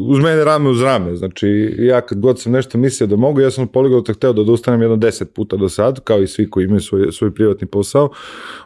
uz 0.07 0.19
mene 0.19 0.43
rame 0.43 0.69
uz 0.69 0.81
rame, 0.81 1.15
znači 1.15 1.75
ja 1.79 2.01
kad 2.01 2.19
god 2.19 2.41
sam 2.41 2.51
nešto 2.51 2.77
mislio 2.77 3.07
da 3.07 3.15
mogu, 3.15 3.41
ja 3.41 3.51
sam 3.51 3.67
poliglota 3.67 4.13
hteo 4.13 4.33
da 4.33 4.41
odustanem 4.41 4.81
jedno 4.81 4.97
deset 4.97 5.33
puta 5.33 5.57
do 5.57 5.69
sad, 5.69 5.99
kao 6.03 6.21
i 6.21 6.27
svi 6.27 6.49
koji 6.49 6.65
imaju 6.65 6.79
svoj, 6.79 7.11
svoj 7.11 7.33
privatni 7.33 7.67
posao, 7.67 8.09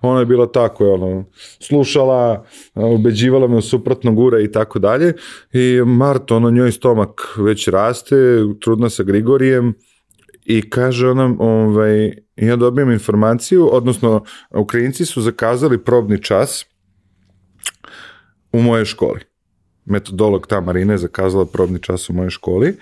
ona 0.01 0.19
je 0.19 0.25
bila 0.25 0.51
ta 0.51 0.69
koja 0.69 0.87
je 0.87 0.93
ono, 0.93 1.25
slušala, 1.59 2.45
ubeđivala 2.75 3.47
me 3.47 3.57
u 3.57 3.61
suprotno 3.61 4.13
gure 4.13 4.43
i 4.43 4.51
tako 4.51 4.79
dalje. 4.79 5.13
I 5.53 5.81
Marta, 5.85 6.35
ono, 6.35 6.51
njoj 6.51 6.71
stomak 6.71 7.37
već 7.37 7.67
raste, 7.67 8.15
trudna 8.59 8.89
sa 8.89 9.03
Grigorijem, 9.03 9.73
i 10.45 10.69
kaže 10.69 11.09
ona, 11.09 11.35
ovaj, 11.39 12.11
ja 12.35 12.55
dobijem 12.55 12.91
informaciju, 12.91 13.69
odnosno 13.71 14.23
Ukrajinci 14.55 15.05
su 15.05 15.21
zakazali 15.21 15.83
probni 15.83 16.23
čas 16.23 16.65
u 18.51 18.61
mojoj 18.61 18.85
školi. 18.85 19.19
Metodolog 19.85 20.47
ta 20.47 20.61
Marina 20.61 20.93
je 20.93 20.97
zakazala 20.97 21.45
probni 21.45 21.79
čas 21.81 22.09
u 22.09 22.13
mojoj 22.13 22.29
školi, 22.29 22.75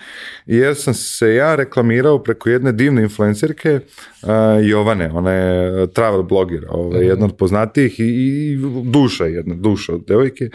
jer 0.46 0.76
sam 0.76 0.94
se 0.94 1.34
ja 1.34 1.54
reklamirao 1.54 2.22
preko 2.22 2.50
jedne 2.50 2.72
divne 2.72 3.02
influencerke 3.02 3.74
uh, 3.74 4.28
Jovane, 4.62 5.10
ona 5.12 5.32
je 5.32 5.86
travel 5.92 6.22
bloger, 6.22 6.66
ovaj, 6.68 7.06
jedna 7.06 7.26
od 7.26 7.36
poznatijih 7.36 8.00
i, 8.00 8.04
i 8.04 8.58
duša 8.84 9.24
jedna, 9.24 9.54
duša 9.54 9.94
od 9.94 10.04
devojke. 10.06 10.50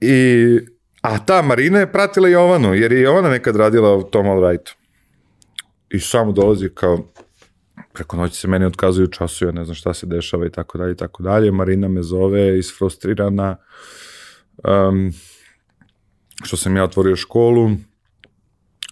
I, 0.00 0.58
a 1.00 1.24
ta 1.24 1.42
Marina 1.42 1.78
je 1.78 1.92
pratila 1.92 2.28
Jovanu, 2.28 2.74
jer 2.74 2.92
je 2.92 3.00
Jovana 3.00 3.30
nekad 3.30 3.56
radila 3.56 3.96
u 3.96 4.02
Tom 4.02 4.28
All 4.28 4.48
Rightu. 4.48 4.74
I 5.90 6.00
samo 6.00 6.32
dolazi 6.32 6.68
kao, 6.74 7.12
preko 7.92 8.16
noći 8.16 8.36
se 8.36 8.48
meni 8.48 8.64
otkazuju 8.64 9.06
času, 9.06 9.44
ja 9.44 9.52
ne 9.52 9.64
znam 9.64 9.74
šta 9.74 9.94
se 9.94 10.06
dešava 10.06 10.46
i 10.46 10.50
tako 10.50 10.78
dalje 10.78 10.92
i 10.92 10.96
tako 10.96 11.22
dalje. 11.22 11.50
Marina 11.50 11.88
me 11.88 12.02
zove 12.02 12.58
isfrustrirana 12.58 13.56
um, 14.64 15.12
što 16.44 16.56
sam 16.56 16.76
ja 16.76 16.84
otvorio 16.84 17.16
školu, 17.16 17.70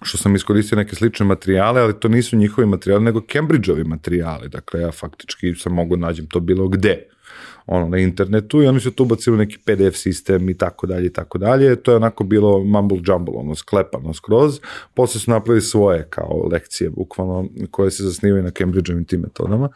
što 0.02 0.18
sam 0.18 0.34
iskoristio 0.34 0.76
neke 0.76 0.96
slične 0.96 1.26
materijale, 1.26 1.80
ali 1.80 2.00
to 2.00 2.08
nisu 2.08 2.36
njihovi 2.36 2.66
materijali, 2.66 3.04
nego 3.04 3.20
Cambridgeovi 3.32 3.84
materijali. 3.84 4.48
Dakle, 4.48 4.80
ja 4.80 4.92
faktički 4.92 5.54
sam 5.54 5.72
mogu 5.72 5.96
nađem 5.96 6.26
to 6.26 6.40
bilo 6.40 6.68
gde 6.68 7.15
ono, 7.66 7.88
na 7.88 7.98
internetu 7.98 8.62
i 8.62 8.66
oni 8.66 8.80
su 8.80 8.90
tu 8.90 9.02
ubacili 9.02 9.36
neki 9.36 9.58
PDF 9.58 9.96
sistem 9.96 10.50
i 10.50 10.54
tako 10.54 10.86
dalje 10.86 11.06
i 11.06 11.12
tako 11.12 11.38
dalje. 11.38 11.76
To 11.76 11.90
je 11.90 11.96
onako 11.96 12.24
bilo 12.24 12.64
mumble 12.64 12.98
jumble, 13.06 13.34
ono, 13.36 13.54
sklepano 13.54 14.14
skroz. 14.14 14.60
Posle 14.94 15.20
su 15.20 15.30
napravili 15.30 15.60
svoje 15.60 16.06
kao 16.10 16.48
lekcije, 16.52 16.90
bukvalno, 16.90 17.48
koje 17.70 17.90
se 17.90 18.02
zasnivaju 18.02 18.42
na 18.42 18.50
Cambridgeovim 18.50 19.04
tim 19.04 19.20
metodama. 19.20 19.68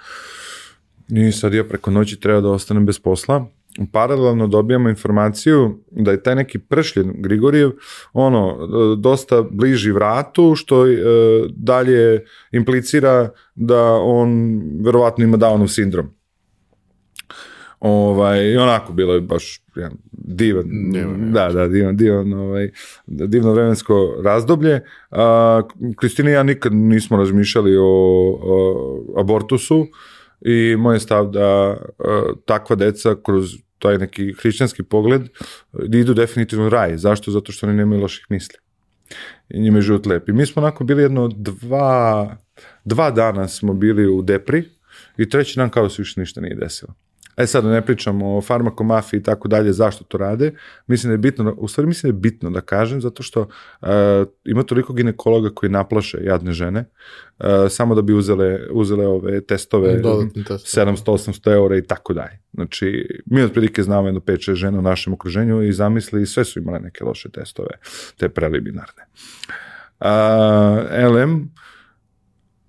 I 1.08 1.32
sad 1.32 1.54
ja 1.54 1.64
preko 1.64 1.90
noći 1.90 2.20
treba 2.20 2.40
da 2.40 2.50
ostanem 2.50 2.86
bez 2.86 2.98
posla. 2.98 3.46
Paralelno 3.92 4.46
dobijamo 4.46 4.88
informaciju 4.88 5.78
da 5.90 6.10
je 6.10 6.22
taj 6.22 6.34
neki 6.34 6.58
pršljen 6.58 7.12
Grigorijev 7.18 7.70
ono, 8.12 8.66
dosta 8.96 9.42
bliži 9.50 9.92
vratu, 9.92 10.54
što 10.54 10.86
e, 10.86 10.96
dalje 11.48 12.24
implicira 12.52 13.30
da 13.54 13.82
on 13.92 14.60
verovatno 14.84 15.24
ima 15.24 15.36
Downov 15.36 15.68
sindrom. 15.68 16.19
Ovaj, 17.80 18.52
I 18.52 18.56
onako 18.56 18.92
bilo 18.92 19.14
je 19.14 19.20
baš 19.20 19.62
jedan 19.76 19.96
divan, 20.12 20.66
da, 21.32 21.48
da, 21.48 21.68
divan, 21.68 21.96
divan, 21.96 22.32
ovaj, 22.32 22.70
divno 23.06 23.52
vremensko 23.52 24.16
razdoblje. 24.24 24.80
A, 25.10 25.62
Kristina 25.96 26.30
i 26.30 26.32
ja 26.32 26.42
nikad 26.42 26.72
nismo 26.74 27.16
razmišljali 27.16 27.76
o, 27.76 27.84
o 28.42 29.20
abortusu 29.20 29.86
i 30.40 30.76
moj 30.78 30.96
je 30.96 31.00
stav 31.00 31.30
da 31.30 31.46
a, 31.46 32.32
takva 32.44 32.76
deca 32.76 33.14
kroz 33.24 33.54
taj 33.78 33.98
neki 33.98 34.32
hrišćanski 34.32 34.82
pogled 34.82 35.22
idu 35.92 36.14
definitivno 36.14 36.66
u 36.66 36.68
raj. 36.68 36.96
Zašto? 36.96 37.30
Zato 37.30 37.52
što 37.52 37.66
oni 37.66 37.76
nemaju 37.76 38.02
loših 38.02 38.26
misli. 38.28 38.58
I 39.48 39.60
njima 39.60 39.78
je 39.78 39.82
život 39.82 40.06
lep. 40.06 40.28
I 40.28 40.32
mi 40.32 40.46
smo 40.46 40.62
onako 40.62 40.84
bili 40.84 41.02
jedno 41.02 41.28
dva, 41.28 42.36
dva 42.84 43.10
dana 43.10 43.48
smo 43.48 43.74
bili 43.74 44.06
u 44.06 44.22
depri 44.22 44.64
i 45.16 45.28
treći 45.28 45.58
dan 45.58 45.70
kao 45.70 45.88
se 45.88 46.02
više 46.02 46.20
ništa 46.20 46.40
nije 46.40 46.54
desilo. 46.54 46.94
E 47.36 47.46
sad 47.46 47.64
da 47.64 47.70
ne 47.70 47.86
pričamo 47.86 48.36
o 48.36 48.40
farmakomafiji 48.40 49.20
i 49.20 49.22
tako 49.22 49.48
dalje, 49.48 49.72
zašto 49.72 50.04
to 50.04 50.18
rade, 50.18 50.52
mislim 50.86 51.10
da 51.10 51.14
je 51.14 51.18
bitno, 51.18 51.54
u 51.58 51.68
stvari 51.68 51.88
mislim 51.88 52.12
da 52.12 52.16
je 52.16 52.20
bitno 52.20 52.50
da 52.50 52.60
kažem, 52.60 53.00
zato 53.00 53.22
što 53.22 53.40
uh, 53.40 53.88
ima 54.44 54.62
toliko 54.62 54.92
ginekologa 54.92 55.50
koji 55.54 55.70
naplaše 55.70 56.18
jadne 56.22 56.52
žene, 56.52 56.84
uh, 57.38 57.46
samo 57.68 57.94
da 57.94 58.02
bi 58.02 58.12
uzele, 58.12 58.60
uzele 58.72 59.06
ove 59.06 59.40
testove, 59.40 59.98
Dodatni 59.98 60.44
test. 60.44 60.78
700-800 60.78 61.52
eura 61.52 61.76
i 61.76 61.82
tako 61.82 62.14
dalje. 62.14 62.38
Znači, 62.54 63.06
mi 63.26 63.42
otprilike 63.42 63.82
znamo 63.82 64.08
jedno 64.08 64.20
5-6 64.20 64.54
žena 64.54 64.78
u 64.78 64.82
našem 64.82 65.12
okruženju 65.12 65.62
i 65.62 65.72
zamisli, 65.72 66.26
sve 66.26 66.44
su 66.44 66.58
imale 66.58 66.80
neke 66.80 67.04
loše 67.04 67.30
testove, 67.30 67.70
te 68.16 68.28
preliminarne. 68.28 69.02
Uh, 70.00 70.06
LM, 71.14 71.50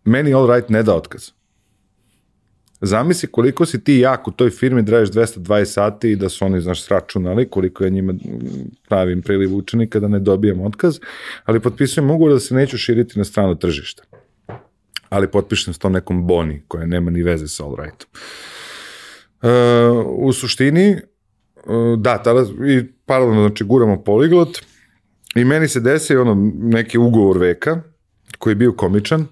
meni 0.04 0.34
All 0.34 0.48
Right 0.48 0.70
ne 0.70 0.84
da 0.84 0.96
otkaz. 0.96 1.32
Zamisli 2.82 3.30
koliko 3.32 3.66
si 3.66 3.84
ti 3.84 3.98
jak 3.98 4.28
u 4.28 4.32
toj 4.32 4.50
firmi 4.50 4.82
da 4.82 4.92
radiš 4.92 5.10
220 5.10 5.66
sati 5.66 6.12
i 6.12 6.16
da 6.16 6.30
su 6.30 6.46
oni, 6.46 6.62
znaš, 6.62 6.84
sračunali 6.84 7.50
koliko 7.50 7.84
je 7.84 7.90
njima 7.90 8.14
pravim 8.90 9.22
priliv 9.22 9.56
učenika 9.56 10.00
da 10.00 10.08
ne 10.08 10.20
dobijem 10.20 10.62
otkaz, 10.62 11.00
ali 11.46 11.60
potpisujem 11.60 12.12
ugovor 12.12 12.34
da 12.34 12.40
se 12.40 12.56
neću 12.56 12.78
širiti 12.78 13.20
na 13.20 13.24
strano 13.24 13.56
tržište. 13.56 14.04
Ali 15.10 15.28
potpišem 15.28 15.74
s 15.74 15.78
tom 15.78 15.92
nekom 15.92 16.28
boni 16.28 16.62
koja 16.68 16.86
nema 16.86 17.12
ni 17.12 17.24
veze 17.24 17.48
sa 17.48 17.64
All 17.66 17.76
Rightom. 17.76 18.10
Uh, 19.42 19.50
u 20.08 20.34
suštini, 20.34 20.96
uh, 21.66 22.00
da, 22.00 22.24
tada 22.24 22.46
i 22.68 22.84
paralelno, 23.06 23.48
znači, 23.48 23.64
guramo 23.64 24.04
poliglot 24.04 24.62
i 25.36 25.46
meni 25.46 25.68
se 25.68 25.80
desi 25.80 26.16
ono 26.16 26.52
neki 26.60 26.98
ugovor 26.98 27.38
veka 27.38 27.82
koji 28.38 28.52
je 28.52 28.56
bio 28.56 28.74
komičan, 28.74 29.28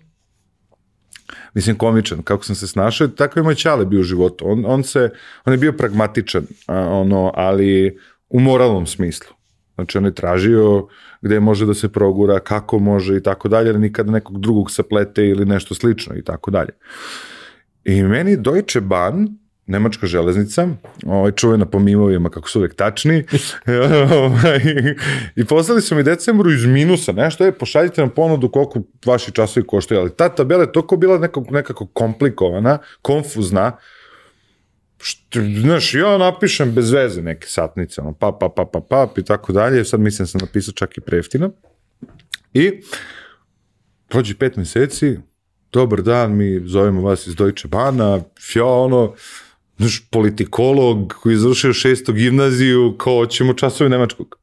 mislim 1.54 1.78
komičan, 1.78 2.22
kako 2.22 2.44
sam 2.44 2.56
se 2.56 2.68
snašao, 2.68 3.08
tako 3.08 3.40
je 3.40 3.44
moj 3.44 3.56
čale 3.56 3.86
bio 3.86 4.00
u 4.00 4.04
životu. 4.04 4.46
On, 4.48 4.66
on, 4.66 4.84
se, 4.84 5.10
on 5.46 5.54
je 5.54 5.58
bio 5.58 5.74
pragmatičan, 5.74 6.44
a, 6.68 6.78
ono, 6.78 7.32
ali 7.36 7.98
u 8.30 8.40
moralnom 8.40 8.86
smislu. 8.86 9.36
Znači 9.76 9.98
on 9.98 10.06
je 10.06 10.16
tražio 10.16 10.88
gde 11.22 11.40
može 11.40 11.66
da 11.66 11.74
se 11.74 11.90
progura, 11.90 12.40
kako 12.40 12.80
može 12.80 13.18
i 13.18 13.24
tako 13.24 13.48
dalje, 13.48 13.70
ali 13.70 13.80
nikada 13.80 14.12
nekog 14.12 14.40
drugog 14.40 14.72
saplete 14.72 15.28
ili 15.28 15.46
nešto 15.46 15.76
slično 15.76 16.16
i 16.16 16.24
tako 16.24 16.52
dalje. 16.52 16.70
I 17.84 18.04
meni 18.04 18.38
Deutsche 18.38 18.82
Bahn 18.82 19.28
nemačka 19.70 20.08
železnica, 20.08 20.68
ovaj, 21.06 21.32
čuvena 21.32 21.66
po 21.66 21.80
mimovima 21.80 22.30
kako 22.30 22.50
su 22.50 22.60
uvek 22.60 22.76
tačni, 22.76 23.24
ovaj, 24.24 24.60
i 25.36 25.46
poslali 25.46 25.82
su 25.82 25.96
mi 25.96 26.04
decembru 26.04 26.52
iz 26.52 26.66
minusa, 26.66 27.12
nešto 27.12 27.46
je, 27.46 27.52
pošaljite 27.52 28.02
nam 28.02 28.10
ponudu 28.10 28.50
koliko 28.52 28.82
vaši 29.06 29.32
časovi 29.32 29.68
koštaju, 29.68 30.02
ali 30.02 30.16
ta 30.16 30.30
tabela 30.30 30.64
je 30.64 30.72
toliko 30.72 30.98
bila 30.98 31.18
nekako, 31.18 31.52
nekako 31.52 31.86
komplikovana, 31.86 32.78
konfuzna, 33.02 33.78
što, 34.98 35.40
znaš, 35.62 35.94
ja 35.94 36.18
napišem 36.18 36.72
bez 36.74 36.92
veze 36.92 37.22
neke 37.22 37.48
satnice, 37.48 38.02
ono, 38.02 38.14
pa, 38.14 38.32
pa, 38.32 38.50
pa, 38.50 38.66
pa, 38.66 38.82
pa, 38.90 39.08
i 39.18 39.24
tako 39.24 39.54
dalje, 39.54 39.86
sad 39.86 40.00
mislim 40.00 40.24
da 40.24 40.28
sam 40.28 40.42
napisao 40.42 40.74
čak 40.74 40.98
i 40.98 41.02
preftina, 41.02 41.50
i 42.54 42.82
prođe 44.08 44.36
pet 44.36 44.56
meseci, 44.56 45.18
dobar 45.72 46.02
dan, 46.02 46.36
mi 46.36 46.62
zovemo 46.66 47.02
vas 47.02 47.28
iz 47.28 47.36
Deutsche 47.36 47.68
Bahna, 47.68 48.20
fjo, 48.52 48.68
ono, 48.68 49.14
znaš, 49.80 50.08
politikolog 50.12 51.14
koji 51.22 51.34
je 51.34 51.38
završio 51.38 51.74
šestu 51.74 52.14
gimnaziju, 52.14 52.96
kao 52.98 53.26
ćemo 53.26 53.54
časovi 53.54 53.90
nemačkog. 53.90 54.36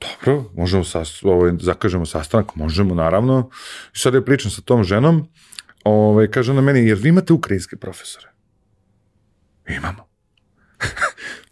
Dobro, 0.00 0.50
možemo 0.56 0.84
sas, 0.84 1.22
ovaj, 1.22 1.52
zakažemo 1.60 2.06
sastanak, 2.06 2.54
možemo 2.54 2.94
naravno. 2.94 3.50
I 3.94 3.98
sad 3.98 4.14
ja 4.14 4.22
pričam 4.22 4.50
sa 4.50 4.62
tom 4.62 4.84
ženom, 4.84 5.28
ovaj, 5.84 6.30
kaže 6.30 6.52
ona 6.52 6.60
meni, 6.60 6.88
jer 6.88 6.98
vi 6.98 7.08
imate 7.08 7.32
ukrajinske 7.32 7.76
profesore? 7.76 8.32
Imamo. 9.68 10.08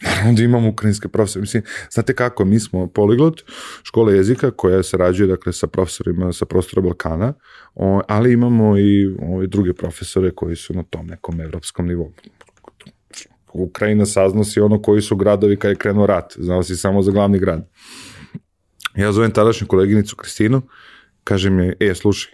Naravno 0.02 0.32
da 0.32 0.42
imamo 0.42 0.68
ukrajinske 0.68 1.08
profesore. 1.08 1.40
Mislim, 1.40 1.62
znate 1.90 2.14
kako, 2.14 2.44
mi 2.44 2.60
smo 2.60 2.86
poliglot, 2.86 3.42
škola 3.82 4.12
jezika 4.12 4.50
koja 4.50 4.82
se 4.82 4.96
rađuje 4.96 5.26
dakle, 5.26 5.52
sa 5.52 5.66
profesorima 5.66 6.32
sa 6.32 6.44
prostora 6.44 6.82
Balkana, 6.82 7.34
o, 7.74 8.02
ali 8.08 8.32
imamo 8.32 8.78
i 8.78 9.16
ove 9.22 9.46
druge 9.46 9.72
profesore 9.72 10.30
koji 10.30 10.56
su 10.56 10.74
na 10.74 10.82
tom 10.82 11.06
nekom 11.06 11.40
evropskom 11.40 11.86
nivou. 11.86 12.12
Ukrajina 13.52 14.06
sazno 14.06 14.44
si 14.44 14.60
ono 14.60 14.82
koji 14.82 15.02
su 15.02 15.16
gradovi 15.16 15.56
kada 15.56 15.70
je 15.70 15.76
krenuo 15.76 16.06
rat, 16.06 16.32
znao 16.38 16.62
si 16.62 16.76
samo 16.76 17.02
za 17.02 17.12
glavni 17.12 17.38
grad. 17.38 17.68
Ja 18.96 19.12
zovem 19.12 19.30
tadašnju 19.30 19.66
koleginicu 19.66 20.16
Kristinu, 20.16 20.62
kaže 21.24 21.50
mi, 21.50 21.72
e, 21.80 21.94
slušaj, 21.94 22.32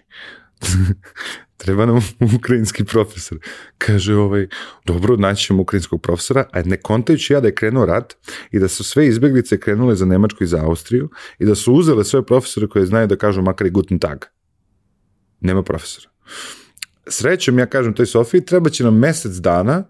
treba 1.57 1.85
nam 1.85 1.99
ukrajinski 2.35 2.85
profesor. 2.85 3.37
Kaže, 3.77 4.15
ovaj, 4.15 4.47
dobro, 4.85 5.15
naći 5.15 5.43
ćemo 5.43 5.61
ukrajinskog 5.61 6.01
profesora, 6.01 6.45
a 6.51 6.61
ne 6.61 6.77
kontajući 6.77 7.33
ja 7.33 7.39
da 7.39 7.47
je 7.47 7.55
krenuo 7.55 7.85
rat 7.85 8.13
i 8.51 8.59
da 8.59 8.67
su 8.67 8.83
sve 8.83 9.07
izbeglice 9.07 9.59
krenule 9.59 9.95
za 9.95 10.05
Nemačku 10.05 10.43
i 10.43 10.47
za 10.47 10.65
Austriju 10.65 11.09
i 11.39 11.45
da 11.45 11.55
su 11.55 11.73
uzele 11.73 12.03
sve 12.03 12.25
profesore 12.25 12.67
koje 12.67 12.85
znaju 12.85 13.07
da 13.07 13.15
kažu 13.15 13.41
makar 13.41 13.67
i 13.67 13.69
guten 13.69 13.99
tag. 13.99 14.25
Nema 15.39 15.63
profesora. 15.63 16.09
Srećom, 17.07 17.59
ja 17.59 17.65
kažem 17.65 17.93
toj 17.93 18.05
Sofiji, 18.05 18.45
treba 18.45 18.69
će 18.69 18.83
nam 18.83 18.99
mesec 18.99 19.31
dana 19.31 19.83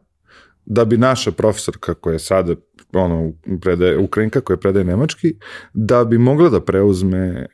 da 0.66 0.86
bi 0.86 0.98
naša 0.98 1.32
profesorka 1.32 1.94
koja 1.94 2.14
je 2.14 2.20
sada 2.20 2.56
ono, 2.94 3.34
predaje, 3.62 3.98
Ukrajinka 3.98 4.42
koja 4.42 4.58
predaje 4.58 4.86
nemački, 4.86 5.36
da 5.74 6.06
bi 6.06 6.18
mogla 6.18 6.50
da 6.50 6.62
preuzme 6.62 7.48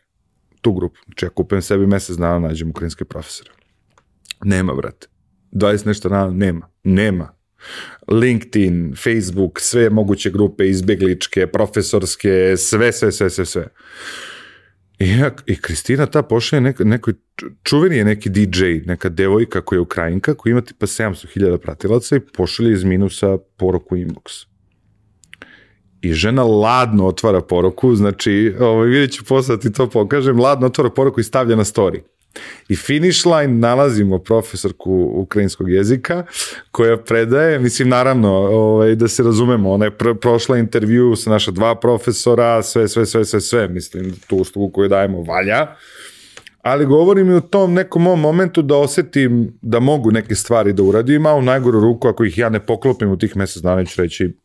tu 0.64 0.74
grupu. 0.74 1.00
Znači 1.06 1.26
ja 1.26 1.30
kupujem 1.30 1.62
sebi 1.62 1.88
mesec 1.88 2.18
dana, 2.18 2.40
nađem 2.40 2.70
ukrajinske 2.70 3.06
profesore. 3.06 3.52
Nema, 4.44 4.74
brate. 4.74 5.08
20 5.52 5.88
nešto 5.88 6.10
dana, 6.10 6.34
nema. 6.34 6.70
Nema. 6.84 7.34
LinkedIn, 8.12 8.96
Facebook, 8.96 9.60
sve 9.60 9.90
moguće 9.90 10.32
grupe, 10.32 10.68
izbegličke, 10.70 11.48
profesorske, 11.48 12.58
sve, 12.58 12.92
sve, 12.92 13.12
sve, 13.12 13.30
sve, 13.30 13.46
sve. 13.46 13.68
I, 15.00 15.10
ja, 15.10 15.32
i 15.46 15.56
Kristina 15.62 16.06
ta 16.06 16.24
pošle 16.24 16.62
neko, 16.62 16.84
neko, 16.84 17.12
čuveni 17.64 17.98
je 17.98 18.06
neki 18.06 18.30
DJ, 18.30 18.66
neka 18.86 19.10
devojka 19.10 19.62
koja 19.62 19.78
je 19.78 19.82
Ukrajinka, 19.82 20.34
koja 20.34 20.52
ima 20.52 20.62
tipa 20.62 20.86
700.000 20.86 21.58
pratilaca 21.58 22.16
i 22.16 22.20
pošalje 22.20 22.74
iz 22.74 22.84
minusa 22.84 23.38
poruku 23.58 23.96
inbox. 23.96 24.53
I 26.04 26.14
žena 26.14 26.44
ladno 26.44 27.08
otvara 27.08 27.42
poruku, 27.42 27.96
znači, 27.96 28.56
ovaj, 28.60 28.88
vidjet 28.88 29.12
ću 29.12 29.26
posle 29.26 29.56
da 29.56 29.62
ti 29.62 29.74
to 29.74 29.90
pokažem, 29.90 30.40
ladno 30.40 30.68
otvara 30.68 30.90
poruku 30.90 31.20
i 31.20 31.24
stavlja 31.24 31.56
na 31.56 31.64
story. 31.64 32.00
I 32.70 32.76
finish 32.76 33.26
line 33.26 33.54
nalazimo 33.54 34.20
profesorku 34.20 35.12
ukrajinskog 35.16 35.72
jezika 35.72 36.26
koja 36.72 36.98
predaje, 36.98 37.60
mislim 37.60 37.90
naravno 37.90 38.30
ovaj, 38.34 38.96
da 38.96 39.08
se 39.08 39.24
razumemo, 39.24 39.72
ona 39.72 39.86
je 39.86 39.98
pr 39.98 40.14
prošla 40.22 40.58
intervju 40.58 41.16
sa 41.16 41.30
naša 41.30 41.52
dva 41.52 41.76
profesora, 41.76 42.64
sve, 42.64 42.88
sve, 42.88 43.06
sve, 43.06 43.26
sve, 43.26 43.42
sve, 43.42 43.68
mislim 43.68 44.14
tu 44.28 44.36
uslugu 44.38 44.72
koju 44.72 44.90
dajemo 44.90 45.22
valja, 45.22 45.68
ali 46.62 46.86
govorim 46.86 47.30
i 47.30 47.36
u 47.36 47.42
tom 47.42 47.74
nekom 47.74 48.02
mom 48.02 48.20
momentu 48.20 48.62
da 48.62 48.76
osetim 48.76 49.60
da 49.62 49.80
mogu 49.80 50.12
neke 50.12 50.36
stvari 50.36 50.74
da 50.74 50.84
uradim, 50.84 51.26
a 51.26 51.36
u 51.36 51.42
najgoru 51.42 51.80
ruku 51.80 52.08
ako 52.08 52.24
ih 52.24 52.38
ja 52.38 52.50
ne 52.50 52.66
poklopim 52.66 53.10
u 53.10 53.18
tih 53.18 53.38
mesec 53.38 53.64
dana 53.64 53.86
ću 53.86 54.02
reći 54.02 54.43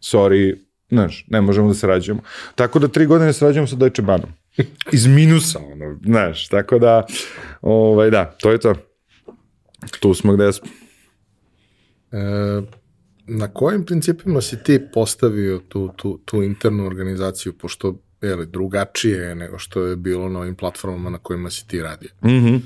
sorry, 0.00 0.68
znaš, 0.90 1.24
ne 1.28 1.40
možemo 1.40 1.68
da 1.68 1.74
se 1.74 1.86
rađujemo. 1.86 2.22
Tako 2.54 2.78
da 2.78 2.88
tri 2.88 3.06
godine 3.06 3.32
se 3.32 3.44
rađujemo 3.44 3.66
sa 3.66 3.76
Deutsche 3.76 4.02
Bahnom 4.02 4.30
iz 4.92 5.06
minusa, 5.06 5.58
ono, 5.72 5.98
znaš, 6.04 6.48
tako 6.48 6.78
da, 6.78 7.06
ovaj, 7.62 8.10
da, 8.10 8.24
to 8.24 8.50
je 8.50 8.58
to. 8.58 8.74
Tu 10.00 10.14
smo 10.14 10.32
gde 10.32 10.52
smo. 10.52 10.68
E, 12.12 12.18
na 13.26 13.48
kojim 13.48 13.84
principima 13.84 14.40
si 14.40 14.62
ti 14.62 14.80
postavio 14.94 15.58
tu, 15.68 15.90
tu, 15.96 16.20
tu 16.24 16.42
internu 16.42 16.86
organizaciju, 16.86 17.52
pošto 17.52 17.94
je 18.22 18.36
li, 18.36 18.46
drugačije 18.46 19.18
je 19.18 19.34
nego 19.34 19.58
što 19.58 19.82
je 19.82 19.96
bilo 19.96 20.28
na 20.28 20.40
ovim 20.40 20.54
platformama 20.54 21.10
na 21.10 21.18
kojima 21.18 21.50
si 21.50 21.68
ti 21.68 21.82
radio? 21.82 22.10
Mm 22.24 22.28
-hmm. 22.28 22.60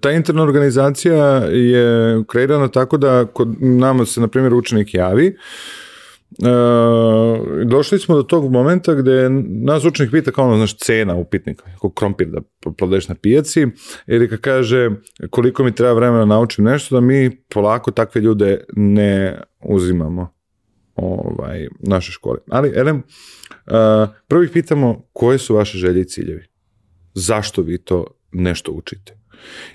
Ta 0.00 0.10
interna 0.10 0.42
organizacija 0.42 1.16
je 1.44 2.24
kreirana 2.28 2.68
tako 2.68 2.96
da 2.96 3.26
kod 3.26 3.62
nama 3.62 4.06
se, 4.06 4.20
na 4.20 4.28
primjer, 4.28 4.54
učenik 4.54 4.94
javi, 4.94 5.26
Uh, 5.28 5.89
došli 7.64 7.98
smo 7.98 8.16
do 8.16 8.22
tog 8.22 8.52
momenta 8.52 8.94
gde 8.94 9.30
nas 9.48 9.84
učenik 9.84 10.12
pita 10.12 10.30
kao 10.30 10.46
ono, 10.46 10.56
znaš, 10.56 10.76
cena 10.76 11.14
upitnika, 11.14 11.64
kako 11.64 11.90
krompir 11.90 12.28
da 12.28 12.40
prodaješ 12.76 13.08
na 13.08 13.14
pijaci, 13.14 13.66
ili 14.06 14.28
kad 14.28 14.40
kaže 14.40 14.90
koliko 15.30 15.64
mi 15.64 15.74
treba 15.74 15.92
vremena 15.92 16.18
da 16.18 16.24
naučim 16.24 16.64
nešto, 16.64 16.94
da 16.94 17.00
mi 17.00 17.42
polako 17.48 17.90
takve 17.90 18.20
ljude 18.20 18.64
ne 18.76 19.40
uzimamo 19.60 20.32
ovaj, 20.94 21.68
naše 21.80 22.12
škole. 22.12 22.38
Ali, 22.48 22.72
Elem, 22.74 22.96
uh, 22.96 23.02
prvo 24.28 24.42
ih 24.42 24.50
pitamo 24.52 25.02
koje 25.12 25.38
su 25.38 25.54
vaše 25.54 25.78
želje 25.78 26.00
i 26.00 26.04
ciljevi. 26.04 26.46
Zašto 27.14 27.62
vi 27.62 27.78
to 27.78 28.06
nešto 28.32 28.72
učite? 28.72 29.20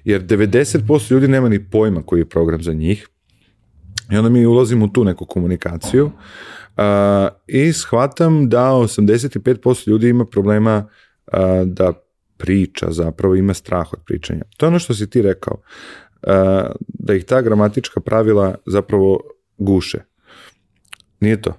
Jer 0.04 0.26
90% 0.26 1.12
ljudi 1.12 1.28
nema 1.28 1.50
ni 1.50 1.70
pojma 1.70 2.04
koji 2.04 2.20
je 2.20 2.30
program 2.30 2.64
za 2.64 2.74
njih, 2.74 3.08
I 4.12 4.18
onda 4.18 4.30
mi 4.30 4.46
ulazimo 4.46 4.86
u 4.86 4.88
tu 4.88 5.04
neku 5.04 5.26
komunikaciju 5.26 6.06
uh, 6.06 6.12
i 7.48 7.74
shvatam 7.74 8.50
da 8.50 8.62
85% 8.62 9.88
ljudi 9.88 10.10
ima 10.10 10.26
problema 10.26 10.90
uh, 11.34 11.40
da 11.66 11.94
priča, 12.38 12.88
zapravo 12.92 13.36
ima 13.36 13.54
strah 13.54 13.94
od 13.94 14.00
pričanja. 14.06 14.42
To 14.58 14.66
je 14.66 14.68
ono 14.68 14.80
što 14.80 14.94
si 14.94 15.10
ti 15.10 15.22
rekao, 15.22 15.58
uh, 15.58 16.32
da 16.88 17.14
ih 17.14 17.26
ta 17.26 17.42
gramatička 17.42 18.00
pravila 18.00 18.56
zapravo 18.66 19.20
guše. 19.58 20.00
Nije 21.20 21.42
to. 21.42 21.54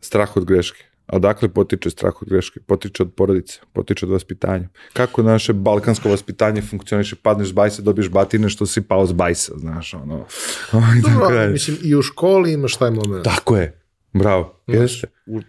Strah 0.00 0.36
od 0.36 0.44
greške. 0.44 0.84
A 1.06 1.16
odakle 1.16 1.48
potiče 1.48 1.90
strah 1.90 2.22
od 2.22 2.28
greške? 2.28 2.60
Potiče 2.66 3.02
od 3.02 3.12
porodice, 3.14 3.60
potiče 3.72 4.06
od 4.06 4.12
vaspitanja. 4.12 4.68
Kako 4.92 5.22
naše 5.22 5.52
balkansko 5.52 6.08
vaspitanje 6.08 6.62
funkcioniše, 6.62 7.16
padneš 7.16 7.48
s 7.48 7.52
bajsa, 7.52 7.82
dobiješ 7.82 8.08
batine 8.10 8.48
što 8.48 8.66
si 8.66 8.80
pao 8.82 9.06
s 9.06 9.12
bajsa, 9.12 9.52
znaš, 9.56 9.94
ono. 9.94 10.24
Dobro, 11.14 11.48
mislim, 11.48 11.76
i 11.82 11.94
u 11.94 12.02
školi 12.02 12.52
imaš 12.52 12.76
taj 12.76 12.90
moment. 12.90 13.24
Tako 13.24 13.56
je, 13.56 13.80
bravo, 14.12 14.60
jeste. 14.66 15.06
U, 15.26 15.40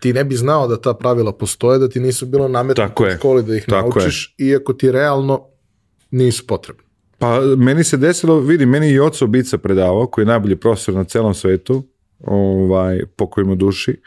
ti 0.00 0.12
ne 0.12 0.24
bi 0.24 0.36
znao 0.36 0.68
da 0.68 0.80
ta 0.80 0.94
pravila 0.94 1.32
postoje, 1.32 1.78
da 1.78 1.88
ti 1.88 2.00
nisu 2.00 2.26
bilo 2.26 2.48
nametnuto 2.48 3.04
u 3.04 3.16
školi 3.16 3.42
da 3.42 3.56
ih 3.56 3.64
Tako 3.68 3.98
naučiš, 3.98 4.34
je. 4.38 4.48
iako 4.48 4.72
ti 4.72 4.92
realno 4.92 5.46
nisu 6.10 6.46
potrebni. 6.46 6.82
Pa 7.18 7.40
meni 7.40 7.84
se 7.84 7.96
desilo, 7.96 8.40
vidi, 8.40 8.66
meni 8.66 8.90
i 8.90 9.00
oco 9.00 9.26
Bica 9.26 9.58
predavao, 9.58 10.06
koji 10.06 10.22
je 10.22 10.26
najbolji 10.26 10.56
profesor 10.56 10.94
na 10.94 11.04
celom 11.04 11.34
svetu, 11.34 11.82
ovaj, 12.20 13.00
pokojimo 13.16 13.54
duši, 13.54 14.00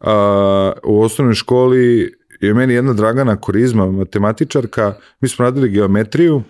a, 0.00 0.72
u 0.84 1.02
osnovnoj 1.02 1.34
školi 1.34 2.14
je 2.40 2.54
meni 2.54 2.74
jedna 2.74 2.92
Dragana 2.92 3.36
Korizma, 3.36 3.90
matematičarka, 3.90 4.94
mi 5.20 5.28
smo 5.28 5.44
radili 5.44 5.68
geometriju 5.68 6.42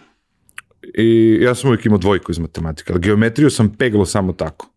i 0.94 1.38
ja 1.40 1.54
sam 1.54 1.70
uvijek 1.70 1.86
imao 1.86 1.98
dvojku 1.98 2.32
iz 2.32 2.38
matematika, 2.38 2.92
ali 2.92 3.02
geometriju 3.02 3.50
sam 3.50 3.76
peglo 3.78 4.06
samo 4.06 4.32
tako. 4.32 4.70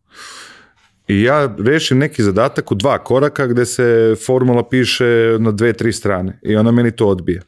I 1.08 1.22
ja 1.22 1.56
rešim 1.60 1.98
neki 1.98 2.24
zadatak 2.24 2.72
u 2.72 2.76
dva 2.76 2.98
koraka 3.04 3.48
gde 3.48 3.66
se 3.66 4.16
formula 4.26 4.70
piše 4.70 5.38
na 5.40 5.52
dve, 5.52 5.74
tri 5.74 5.94
strane 5.94 6.40
i 6.42 6.56
ona 6.56 6.72
meni 6.72 6.92
to 6.92 7.08
odbije. 7.08 7.42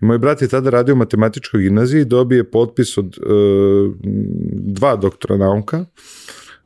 I 0.00 0.04
moj 0.04 0.18
brat 0.18 0.42
je 0.42 0.48
tada 0.48 0.70
radio 0.70 0.94
u 0.94 0.98
matematičkoj 0.98 1.62
gimnaziji 1.62 2.00
i 2.00 2.04
dobije 2.04 2.50
potpis 2.50 2.98
od 2.98 3.06
e, 3.06 3.20
dva 4.52 4.96
doktora 4.96 5.36
nauka 5.36 5.84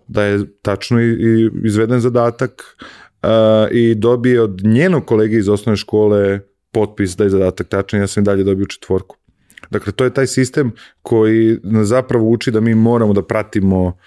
da 0.08 0.24
je 0.24 0.46
tačno 0.62 1.00
i, 1.00 1.10
i 1.10 1.50
izveden 1.64 2.00
zadatak 2.00 2.76
i 3.70 3.94
dobije 3.94 4.40
od 4.40 4.60
njenog 4.64 5.04
kolege 5.04 5.38
iz 5.38 5.48
osnovne 5.48 5.76
škole 5.76 6.40
potpis 6.72 7.16
da 7.16 7.24
je 7.24 7.30
zadatak 7.30 7.68
tačan, 7.68 8.00
ja 8.00 8.06
sam 8.06 8.22
i 8.22 8.24
dalje 8.24 8.44
dobio 8.44 8.66
četvorku. 8.66 9.16
Dakle, 9.70 9.92
to 9.92 10.04
je 10.04 10.14
taj 10.14 10.26
sistem 10.26 10.72
koji 11.02 11.58
nas 11.62 11.88
zapravo 11.88 12.28
uči 12.28 12.50
da 12.50 12.60
mi 12.60 12.74
moramo 12.74 13.12
da 13.12 13.22
pratimo 13.22 13.98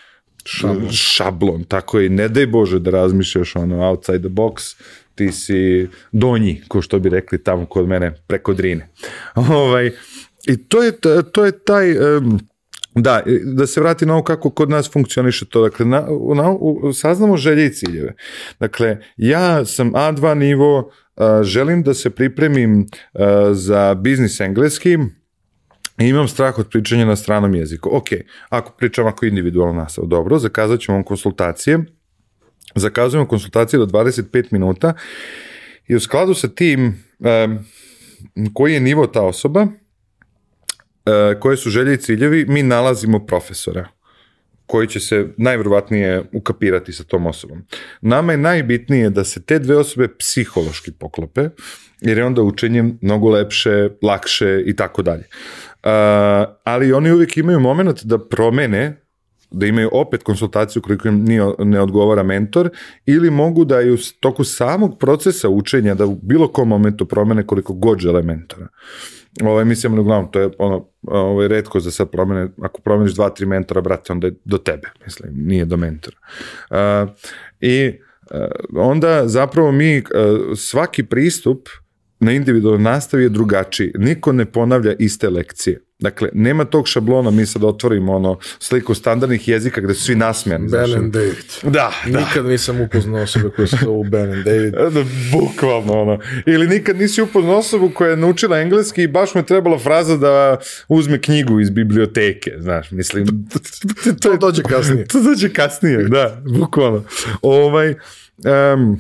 šablon, 0.46 0.92
šablon 0.92 1.64
tako 1.64 2.02
i 2.02 2.10
ne 2.10 2.28
daj 2.28 2.48
Bože 2.48 2.80
da 2.80 2.92
razmišljaš 2.92 3.56
ono 3.56 3.90
outside 3.90 4.20
the 4.20 4.30
box, 4.30 4.76
ti 5.16 5.32
si 5.32 5.88
donji, 6.12 6.62
ko 6.68 6.82
što 6.82 7.00
bi 7.00 7.10
rekli 7.10 7.44
tamo 7.44 7.66
kod 7.66 7.88
mene, 7.88 8.14
preko 8.28 8.54
drine. 8.54 8.90
Ovaj, 9.36 9.92
I 10.48 10.58
to 10.58 10.84
je, 10.84 10.92
to 11.32 11.46
je 11.46 11.60
taj... 11.60 12.18
Um, 12.18 12.40
Da, 12.96 13.22
da 13.44 13.68
se 13.68 13.82
vrati 13.82 14.06
na 14.06 14.14
ovo 14.14 14.24
kako 14.24 14.50
kod 14.50 14.70
nas 14.70 14.92
funkcioniše 14.92 15.46
to. 15.46 15.62
Dakle, 15.62 15.86
na, 15.86 16.08
na, 16.36 16.52
u, 16.52 16.94
saznamo 16.94 17.38
želje 17.38 17.66
i 17.66 17.74
ciljeve. 17.74 18.14
Dakle, 18.60 18.98
ja 19.18 19.66
sam 19.66 19.92
A2 19.92 20.34
nivo, 20.34 20.92
a, 21.16 21.44
želim 21.44 21.84
da 21.84 21.94
se 21.94 22.10
pripremim 22.10 22.88
a, 23.14 23.50
za 23.54 23.94
biznis 23.94 24.40
engleski, 24.40 24.98
i 26.00 26.08
imam 26.08 26.28
strah 26.28 26.60
od 26.60 26.70
pričanja 26.70 27.06
na 27.06 27.16
stranom 27.16 27.56
jeziku. 27.56 27.90
Ok, 27.92 28.08
ako 28.50 28.72
pričam 28.72 29.08
ako 29.08 29.26
individualna 29.26 29.82
nastava, 29.82 30.08
dobro, 30.08 30.40
zakazat 30.40 30.80
ćemo 30.80 31.04
konsultacije, 31.04 31.80
zakazujemo 32.76 33.28
konsultacije 33.28 33.80
do 33.80 33.86
25 33.86 34.46
minuta 34.52 34.94
i 35.88 35.96
u 35.96 36.00
skladu 36.00 36.34
sa 36.34 36.48
tim 36.48 37.04
um, 37.20 37.60
koji 38.54 38.74
je 38.74 38.80
nivo 38.80 39.08
ta 39.08 39.22
osoba, 39.22 39.68
E, 39.68 39.85
koje 41.40 41.58
su 41.58 41.70
želje 41.70 41.94
i 41.94 41.98
ciljevi, 41.98 42.46
mi 42.48 42.64
nalazimo 42.64 43.26
profesora 43.26 43.88
koji 44.66 44.88
će 44.88 45.00
se 45.00 45.28
najverovatnije 45.38 46.24
ukapirati 46.34 46.94
sa 46.94 47.04
tom 47.04 47.26
osobom. 47.26 47.66
Nama 48.02 48.32
je 48.32 48.38
najbitnije 48.38 49.10
da 49.10 49.24
se 49.24 49.42
te 49.44 49.60
dve 49.60 49.78
osobe 49.78 50.08
psihološki 50.08 50.92
poklope, 50.92 51.50
jer 52.02 52.18
je 52.18 52.26
onda 52.26 52.42
učenje 52.42 52.84
mnogo 53.02 53.30
lepše, 53.30 53.90
lakše 54.02 54.64
i 54.66 54.76
tako 54.76 55.02
dalje. 55.02 55.24
E, 55.24 55.30
ali 56.64 56.94
oni 56.94 57.12
uvijek 57.12 57.38
imaju 57.38 57.60
moment 57.60 58.04
da 58.04 58.28
promene 58.28 59.02
da 59.52 59.66
imaju 59.66 59.90
opet 59.92 60.24
konsultaciju 60.24 60.82
koliko 60.82 61.08
im 61.08 61.24
nije, 61.24 61.44
ne 61.60 61.82
odgovara 61.82 62.24
mentor 62.24 62.70
ili 63.06 63.30
mogu 63.30 63.66
da 63.66 63.82
i 63.82 63.92
u 63.92 63.98
toku 64.20 64.44
samog 64.44 65.00
procesa 65.00 65.50
učenja 65.50 65.96
da 65.96 66.06
u 66.06 66.16
bilo 66.22 66.48
kom 66.48 66.68
momentu 66.68 67.06
promene 67.06 67.48
koliko 67.48 67.74
god 67.74 68.00
žele 68.00 68.22
mentora. 68.22 68.68
Ovaj, 69.44 69.66
mislim, 69.66 70.00
uglavnom, 70.00 70.32
to 70.32 70.40
je 70.40 70.50
ono, 70.58 70.88
ovaj, 71.02 71.48
redko 71.48 71.80
za 71.80 71.92
sad 71.92 72.12
promene, 72.12 72.50
ako 72.62 72.82
promeniš 72.82 73.14
dva, 73.14 73.30
tri 73.30 73.46
mentora, 73.46 73.82
brate, 73.82 74.14
onda 74.14 74.28
je 74.28 74.34
do 74.46 74.58
tebe, 74.58 74.90
mislim, 75.06 75.34
nije 75.36 75.66
do 75.66 75.78
mentora. 75.78 76.18
Uh, 76.70 77.10
I 77.62 77.92
uh, 78.32 78.38
onda 78.76 79.28
zapravo 79.28 79.72
mi, 79.72 79.98
uh, 79.98 80.04
svaki 80.58 81.04
pristup 81.04 81.70
na 82.20 82.32
individualnoj 82.32 82.84
nastavi 82.84 83.24
je 83.24 83.30
drugačiji. 83.30 83.92
Niko 83.98 84.32
ne 84.32 84.46
ponavlja 84.46 84.94
iste 85.00 85.30
lekcije. 85.30 85.82
Dakle, 86.00 86.30
nema 86.34 86.66
tog 86.66 86.88
šablona, 86.88 87.32
mi 87.32 87.46
sad 87.46 87.64
otvorimo 87.64 88.16
ono 88.16 88.38
sliku 88.60 88.94
standardnih 88.94 89.48
jezika 89.48 89.82
gde 89.82 89.94
su 89.94 90.04
svi 90.04 90.16
nasmijani. 90.16 90.70
Ben 90.70 90.94
and 90.94 91.14
David. 91.14 91.46
Da, 91.64 91.92
da. 92.06 92.20
Nikad 92.20 92.46
nisam 92.46 92.82
upoznao 92.82 93.24
osobe 93.24 93.50
koje 93.56 93.68
su 93.68 93.78
zovu 93.84 94.04
Ben 94.04 94.32
and 94.32 94.46
David. 94.46 94.74
Da, 94.96 95.04
bukvalno 95.32 96.02
ono. 96.02 96.20
Ili 96.46 96.68
nikad 96.68 96.98
nisi 96.98 97.22
upoznao 97.22 97.58
osobu 97.58 97.90
koja 97.90 98.10
je 98.10 98.18
naučila 98.18 98.60
engleski 98.60 99.04
i 99.04 99.08
baš 99.08 99.34
mu 99.36 99.42
je 99.42 99.46
trebala 99.46 99.80
fraza 99.80 100.18
da 100.18 100.58
uzme 100.88 101.22
knjigu 101.22 101.60
iz 101.60 101.70
biblioteke, 101.70 102.52
znaš, 102.60 102.92
mislim. 102.92 103.26
to, 104.04 104.14
to 104.22 104.38
dođe 104.38 104.64
kasnije. 104.64 105.06
To 105.08 105.22
dođe 105.22 105.54
kasnije, 105.54 106.04
da, 106.04 106.42
bukvalno. 106.60 107.04
Ovaj, 107.42 107.96
um, 108.74 109.00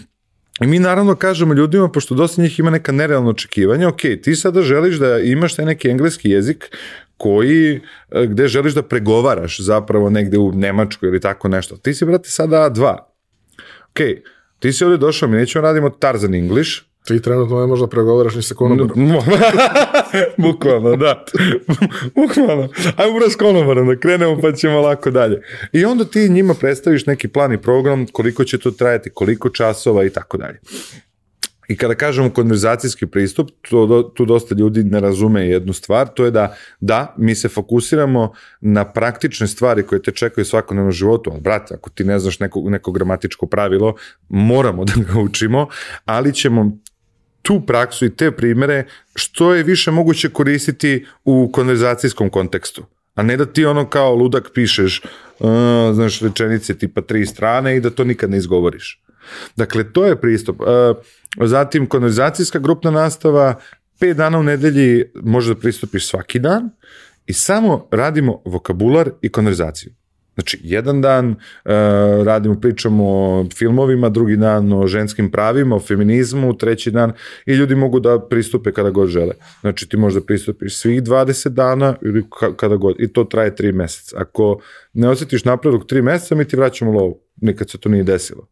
I 0.61 0.67
mi 0.67 0.79
naravno 0.79 1.15
kažemo 1.15 1.53
ljudima, 1.53 1.89
pošto 1.89 2.15
dosta 2.15 2.41
njih 2.41 2.59
ima 2.59 2.69
neka 2.69 2.91
nerealna 2.91 3.29
očekivanja, 3.29 3.87
ok, 3.87 4.01
ti 4.23 4.35
sada 4.35 4.61
želiš 4.61 4.95
da 4.95 5.19
imaš 5.19 5.55
taj 5.55 5.65
neki 5.65 5.89
engleski 5.89 6.29
jezik 6.29 6.77
koji, 7.17 7.81
e, 8.11 8.27
gde 8.27 8.47
želiš 8.47 8.73
da 8.73 8.83
pregovaraš 8.83 9.59
zapravo 9.59 10.09
negde 10.09 10.37
u 10.37 10.51
Nemačkoj 10.51 11.09
ili 11.09 11.19
tako 11.19 11.47
nešto. 11.47 11.77
Ti 11.77 11.93
si, 11.93 12.05
brate, 12.05 12.29
sada 12.29 12.69
A2. 12.69 12.97
Ok, 13.89 14.23
ti 14.59 14.73
si 14.73 14.83
ovde 14.83 14.97
došao, 14.97 15.29
mi 15.29 15.37
nećemo 15.37 15.61
radimo 15.61 15.89
Tarzan 15.89 16.35
English, 16.35 16.71
Ti 17.05 17.21
trenutno 17.21 17.59
ne 17.59 17.67
možda 17.67 17.87
pregovaraš 17.87 18.35
ni 18.35 18.41
sa 18.41 18.55
konobarom. 18.55 19.09
Bukvalno, 20.37 20.95
da. 20.95 21.25
Bukvalno. 22.15 22.69
Ajmo 22.95 23.19
bro 23.19 23.29
s 23.29 23.35
konobarom 23.35 23.87
da 23.87 23.99
krenemo 23.99 24.41
pa 24.41 24.51
ćemo 24.51 24.81
lako 24.81 25.11
dalje. 25.11 25.41
I 25.71 25.85
onda 25.85 26.05
ti 26.05 26.29
njima 26.29 26.53
predstaviš 26.53 27.05
neki 27.05 27.27
plan 27.27 27.53
i 27.53 27.61
program, 27.61 28.05
koliko 28.11 28.43
će 28.43 28.57
to 28.57 28.71
trajati, 28.71 29.09
koliko 29.09 29.49
časova 29.49 30.05
i 30.05 30.09
tako 30.09 30.37
dalje. 30.37 30.59
I 31.67 31.77
kada 31.77 31.95
kažemo 31.95 32.29
konverzacijski 32.29 33.05
pristup, 33.05 33.49
to, 33.69 34.11
tu 34.15 34.25
dosta 34.25 34.55
ljudi 34.55 34.83
ne 34.83 34.99
razume 34.99 35.47
jednu 35.47 35.73
stvar, 35.73 36.07
to 36.07 36.25
je 36.25 36.31
da, 36.31 36.55
da, 36.79 37.15
mi 37.17 37.35
se 37.35 37.49
fokusiramo 37.49 38.33
na 38.61 38.85
praktične 38.91 39.47
stvari 39.47 39.83
koje 39.83 40.01
te 40.01 40.11
čekaju 40.11 40.41
u 40.41 40.45
svakodnevnom 40.45 40.91
životu, 40.91 41.31
ali 41.31 41.41
brate, 41.41 41.73
ako 41.73 41.89
ti 41.89 42.03
ne 42.03 42.19
znaš 42.19 42.39
neko, 42.39 42.61
neko 42.65 42.91
gramatičko 42.91 43.45
pravilo, 43.45 43.95
moramo 44.29 44.85
da 44.89 44.93
ga 44.97 45.19
učimo, 45.19 45.67
ali 46.05 46.33
ćemo 46.33 46.77
tu 47.45 47.61
praksu 47.61 48.05
i 48.05 48.15
te 48.15 48.31
primere 48.31 48.85
što 49.15 49.53
je 49.53 49.63
više 49.63 49.91
moguće 49.91 50.29
koristiti 50.29 51.05
u 51.25 51.49
konverzacijskom 51.53 52.29
kontekstu. 52.29 52.85
A 53.15 53.23
ne 53.23 53.37
da 53.37 53.45
ti 53.45 53.65
ono 53.65 53.89
kao 53.89 54.15
ludak 54.15 54.49
pišeš, 54.53 55.01
uh, 55.39 55.49
znaš, 55.93 56.19
rečenice 56.21 56.77
tipa 56.77 57.01
tri 57.01 57.25
strane 57.25 57.77
i 57.77 57.79
da 57.79 57.89
to 57.89 58.03
nikad 58.03 58.31
ne 58.31 58.37
izgovoriš. 58.37 59.01
Dakle, 59.55 59.93
to 59.93 60.05
je 60.05 60.21
pristup. 60.21 60.61
Uh, 60.61 60.67
zatim, 61.47 61.85
konverzacijska 61.87 62.59
grupna 62.59 62.91
nastava, 62.91 63.55
pet 63.99 64.17
dana 64.17 64.39
u 64.39 64.43
nedelji 64.43 65.03
možeš 65.15 65.55
da 65.55 65.59
pristupiš 65.59 66.07
svaki 66.07 66.39
dan 66.39 66.69
i 67.25 67.33
samo 67.33 67.87
radimo 67.91 68.41
vokabular 68.45 69.09
i 69.21 69.29
konverzaciju. 69.29 69.93
Znači, 70.35 70.59
jedan 70.63 71.01
dan 71.01 71.29
uh, 71.29 71.35
radimo, 72.25 72.59
pričamo 72.59 73.03
o 73.07 73.45
filmovima, 73.55 74.09
drugi 74.09 74.37
dan 74.37 74.73
o 74.73 74.87
ženskim 74.87 75.31
pravima, 75.31 75.75
o 75.75 75.79
feminizmu, 75.79 76.57
treći 76.57 76.91
dan 76.91 77.13
i 77.45 77.53
ljudi 77.53 77.75
mogu 77.75 77.99
da 77.99 78.19
pristupe 78.29 78.71
kada 78.71 78.89
god 78.89 79.09
žele. 79.09 79.33
Znači, 79.61 79.89
ti 79.89 79.97
možda 79.97 80.21
pristupiš 80.21 80.77
svih 80.77 81.03
20 81.03 81.49
dana 81.49 81.95
ili 82.01 82.23
kada 82.57 82.75
god. 82.75 82.95
I 82.99 83.07
to 83.07 83.23
traje 83.23 83.55
3 83.55 83.73
meseca. 83.73 84.17
Ako 84.19 84.59
ne 84.93 85.09
osjetiš 85.09 85.45
napredak 85.45 85.81
3 85.81 86.01
meseca, 86.01 86.35
mi 86.35 86.45
ti 86.45 86.55
vraćamo 86.55 86.91
lovu. 86.91 87.19
Nikad 87.41 87.69
se 87.69 87.77
to 87.77 87.89
nije 87.89 88.03
desilo 88.03 88.47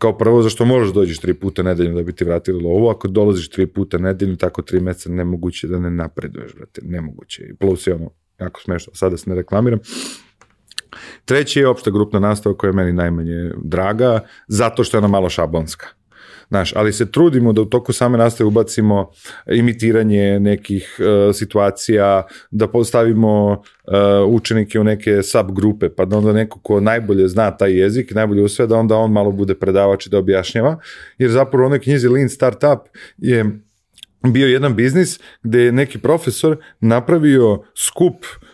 kao 0.00 0.18
prvo 0.18 0.42
zašto 0.42 0.64
možeš 0.64 0.88
da 0.88 1.00
dođeš 1.00 1.18
tri 1.18 1.34
puta 1.34 1.62
nedeljno 1.62 1.96
da 1.96 2.02
bi 2.02 2.12
ti 2.12 2.24
vratili 2.24 2.62
lovu, 2.62 2.88
ako 2.88 3.08
dolaziš 3.08 3.50
tri 3.50 3.66
puta 3.66 3.98
nedeljno, 3.98 4.36
tako 4.36 4.62
tri 4.62 4.80
meseca, 4.80 5.10
nemoguće 5.10 5.68
da 5.68 5.78
ne 5.78 5.90
napreduješ, 5.90 6.54
brate, 6.54 6.80
nemoguće. 6.84 7.42
I 7.42 7.54
plus 7.54 7.86
je 7.86 7.94
ono, 7.94 8.10
jako 8.40 8.60
smešno, 8.60 8.92
sada 8.94 9.16
se 9.16 9.30
ne 9.30 9.36
reklamiram. 9.36 9.78
Treći 11.24 11.60
je 11.60 11.68
opšta 11.68 11.90
grupna 11.90 12.20
nastava 12.20 12.56
koja 12.56 12.68
je 12.68 12.74
meni 12.74 12.92
najmanje 12.92 13.50
draga, 13.64 14.20
zato 14.48 14.84
što 14.84 14.96
je 14.96 14.98
ona 14.98 15.08
malo 15.08 15.28
šablonska. 15.28 15.86
Znaš, 16.50 16.72
ali 16.76 16.92
se 16.92 17.10
trudimo 17.10 17.52
da 17.52 17.62
u 17.62 17.64
toku 17.64 17.92
same 17.92 18.18
nastave 18.18 18.48
ubacimo 18.48 19.10
imitiranje 19.52 20.40
nekih 20.40 20.96
uh, 20.98 21.34
situacija, 21.34 22.22
da 22.50 22.68
postavimo 22.68 23.50
uh, 23.52 23.62
učenike 24.26 24.80
u 24.80 24.84
neke 24.84 25.22
subgrupe, 25.22 25.88
pa 25.88 26.04
da 26.04 26.18
onda 26.18 26.32
neko 26.32 26.60
ko 26.60 26.80
najbolje 26.80 27.28
zna 27.28 27.50
taj 27.56 27.78
jezik, 27.78 28.14
najbolje 28.14 28.42
usve, 28.42 28.66
da 28.66 28.76
onda 28.76 28.96
on 28.96 29.12
malo 29.12 29.32
bude 29.32 29.54
predavač 29.54 30.06
i 30.06 30.10
da 30.10 30.18
objašnjava, 30.18 30.78
jer 31.18 31.30
zapravo 31.30 31.64
u 31.64 31.66
onoj 31.66 31.80
knjizi 31.80 32.08
Lean 32.08 32.28
Startup 32.28 32.80
je 33.18 33.44
bio 34.26 34.46
jedan 34.46 34.74
biznis 34.74 35.20
gde 35.42 35.60
je 35.60 35.72
neki 35.72 35.98
profesor 35.98 36.56
napravio 36.80 37.62
skup 37.74 38.24
Uh, 38.24 38.49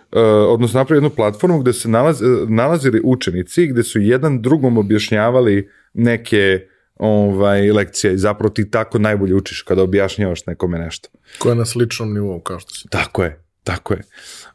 odnosno 0.48 0.80
napravio 0.80 0.98
jednu 0.98 1.10
platformu 1.10 1.58
gde 1.58 1.72
se 1.72 1.88
nalaz, 1.88 2.22
nalazili 2.48 3.00
učenici, 3.04 3.66
gde 3.66 3.82
su 3.82 4.00
jedan 4.00 4.42
drugom 4.42 4.78
objašnjavali 4.78 5.70
neke 5.94 6.66
ovaj, 6.96 7.72
lekcija 7.72 8.12
i 8.12 8.18
zapravo 8.18 8.50
ti 8.50 8.70
tako 8.70 8.98
najbolje 8.98 9.34
učiš 9.34 9.62
kada 9.62 9.82
objašnjavaš 9.82 10.46
nekome 10.46 10.78
nešto. 10.78 11.08
Ko 11.38 11.48
je 11.48 11.54
na 11.54 11.64
sličnom 11.64 12.14
nivou 12.14 12.40
kao 12.40 12.60
što 12.60 12.74
si. 12.74 12.88
Tako 12.88 13.24
je, 13.24 13.40
tako 13.64 13.94
je. 13.94 14.02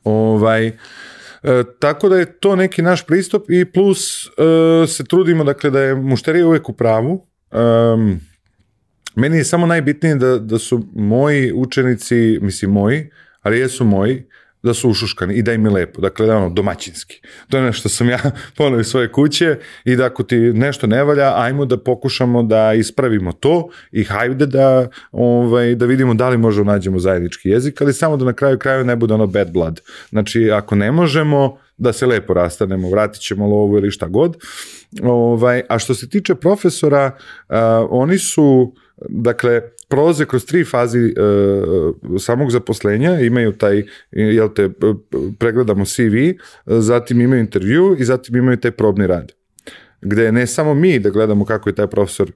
Ovaj, 0.03 0.67
e, 0.67 0.73
tako 1.79 2.09
da 2.09 2.17
je 2.17 2.39
to 2.39 2.55
neki 2.55 2.81
naš 2.81 3.05
pristup 3.05 3.49
i 3.49 3.65
plus 3.65 4.25
e, 4.25 4.88
se 4.88 5.03
trudimo 5.03 5.43
dakle 5.43 5.69
da 5.69 5.81
je 5.81 5.95
mušterija 5.95 6.47
uvek 6.47 6.69
u 6.69 6.73
pravu. 6.73 7.27
Um, 7.51 8.19
meni 9.15 9.38
je 9.38 9.43
samo 9.43 9.65
najbitnije 9.65 10.15
da, 10.15 10.39
da 10.39 10.59
su 10.59 10.88
moji 10.95 11.51
učenici, 11.53 12.39
mislim 12.41 12.71
moji, 12.71 13.09
ali 13.41 13.59
jesu 13.59 13.85
moji, 13.85 14.23
da 14.63 14.73
su 14.73 14.89
ušuškani 14.89 15.33
i 15.33 15.41
da 15.41 15.53
im 15.53 15.65
je 15.65 15.71
lepo, 15.71 16.01
dakle 16.01 16.25
da 16.25 16.38
ono 16.38 16.49
domaćinski. 16.49 17.21
To 17.49 17.57
je 17.57 17.63
nešto 17.63 17.89
sam 17.89 18.09
ja 18.09 18.19
ponovio 18.57 18.83
svoje 18.83 19.11
kuće 19.11 19.57
i 19.85 19.95
da 19.95 20.05
ako 20.05 20.23
ti 20.23 20.35
nešto 20.38 20.88
ne 20.88 21.03
valja, 21.03 21.33
ajmo 21.35 21.65
da 21.65 21.77
pokušamo 21.77 22.43
da 22.43 22.73
ispravimo 22.73 23.31
to 23.31 23.69
i 23.91 24.03
hajde 24.03 24.45
da, 24.45 24.88
ovaj, 25.11 25.75
da 25.75 25.85
vidimo 25.85 26.13
da 26.13 26.29
li 26.29 26.38
možemo 26.38 26.71
nađemo 26.71 26.99
zajednički 26.99 27.49
jezik, 27.49 27.81
ali 27.81 27.93
samo 27.93 28.17
da 28.17 28.25
na 28.25 28.33
kraju 28.33 28.59
kraju 28.59 28.85
ne 28.85 28.95
bude 28.95 29.13
ono 29.13 29.27
bad 29.27 29.51
blood. 29.53 29.81
Znači 30.09 30.51
ako 30.51 30.75
ne 30.75 30.91
možemo, 30.91 31.57
da 31.81 31.93
se 31.93 32.05
lepo 32.05 32.33
rastanemo, 32.33 32.89
vratit 32.89 33.21
ćemo 33.21 33.47
lovu 33.47 33.77
ili 33.77 33.91
šta 33.91 34.07
god. 34.07 34.38
Ovaj, 35.03 35.61
a 35.69 35.79
što 35.79 35.93
se 35.95 36.09
tiče 36.09 36.35
profesora, 36.35 37.11
uh, 37.15 37.55
oni 37.89 38.17
su, 38.17 38.73
dakle, 39.09 39.61
prolaze 39.91 40.26
kroz 40.26 40.45
tri 40.45 40.63
fazi 40.65 40.99
e, 40.99 41.13
samog 42.19 42.51
zaposlenja, 42.51 43.19
imaju 43.19 43.51
taj, 43.51 43.84
jel 44.11 44.49
te, 44.55 44.69
pregledamo 45.39 45.85
CV, 45.85 46.39
zatim 46.65 47.22
imaju 47.22 47.41
intervju 47.41 47.95
i 47.99 48.05
zatim 48.05 48.35
imaju 48.35 48.57
taj 48.57 48.72
probni 48.72 49.07
rad. 49.07 49.31
Gde 50.01 50.31
ne 50.31 50.47
samo 50.47 50.73
mi 50.73 50.99
da 50.99 51.09
gledamo 51.09 51.45
kako 51.45 51.69
je 51.69 51.76
taj 51.76 51.88
profesor 51.88 52.31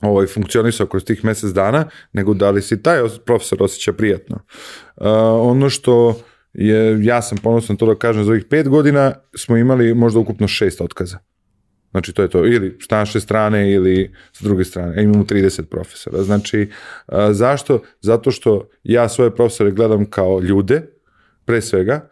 ovaj, 0.00 0.26
funkcionisao 0.26 0.86
kroz 0.86 1.04
tih 1.04 1.24
mesec 1.24 1.50
dana, 1.50 1.84
nego 2.12 2.34
da 2.34 2.50
li 2.50 2.62
si 2.62 2.82
taj 2.82 2.98
profesor 3.24 3.62
osjeća 3.62 3.92
prijatno. 3.92 4.36
Uh, 4.36 5.06
ono 5.40 5.70
što 5.70 6.20
je, 6.52 7.04
ja 7.04 7.22
sam 7.22 7.38
ponosan 7.38 7.76
to 7.76 7.86
da 7.86 7.94
kažem, 7.94 8.24
za 8.24 8.30
ovih 8.30 8.44
pet 8.50 8.68
godina 8.68 9.14
smo 9.36 9.56
imali 9.56 9.94
možda 9.94 10.20
ukupno 10.20 10.48
šest 10.48 10.80
otkaza. 10.80 11.18
Znači 11.94 12.12
to 12.12 12.22
je 12.22 12.28
to, 12.28 12.46
ili 12.46 12.78
s 12.80 12.90
naše 12.90 13.20
strane 13.20 13.72
ili 13.72 14.14
s 14.32 14.42
druge 14.42 14.64
strane. 14.64 15.00
E, 15.00 15.02
imamo 15.02 15.24
30 15.24 15.62
profesora. 15.62 16.22
Znači, 16.22 16.70
a, 17.06 17.32
zašto? 17.32 17.82
Zato 18.00 18.30
što 18.30 18.68
ja 18.84 19.08
svoje 19.08 19.34
profesore 19.34 19.70
gledam 19.70 20.04
kao 20.10 20.40
ljude, 20.40 20.82
pre 21.44 21.60
svega. 21.60 22.08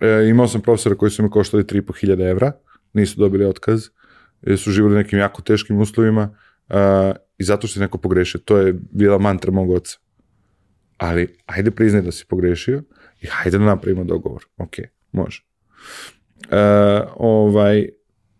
E, 0.00 0.28
imao 0.28 0.48
sam 0.48 0.60
profesora 0.60 0.94
koji 0.94 1.10
su 1.10 1.22
mi 1.22 1.30
koštali 1.30 1.64
3.500 1.64 2.30
evra, 2.30 2.52
nisu 2.92 3.20
dobili 3.20 3.44
otkaz, 3.44 3.88
jer 4.42 4.58
su 4.58 4.70
živali 4.70 4.94
nekim 4.94 5.18
jako 5.18 5.42
teškim 5.42 5.78
uslovima 5.78 6.36
a, 6.68 7.12
i 7.38 7.44
zato 7.44 7.66
što 7.66 7.80
je 7.80 7.82
neko 7.82 7.98
pogrešio. 7.98 8.40
To 8.44 8.56
je 8.56 8.74
bila 8.90 9.18
mantra 9.18 9.52
mog 9.52 9.70
oca. 9.70 9.98
Ali, 10.96 11.36
ajde 11.46 11.70
priznaj 11.70 12.02
da 12.02 12.12
si 12.12 12.26
pogrešio 12.26 12.82
i 13.20 13.26
hajde 13.26 13.58
da 13.58 13.64
napravimo 13.64 14.04
dogovor. 14.04 14.44
Ok, 14.56 14.74
može. 15.12 15.44
E, 16.50 16.56
ovaj, 17.16 17.88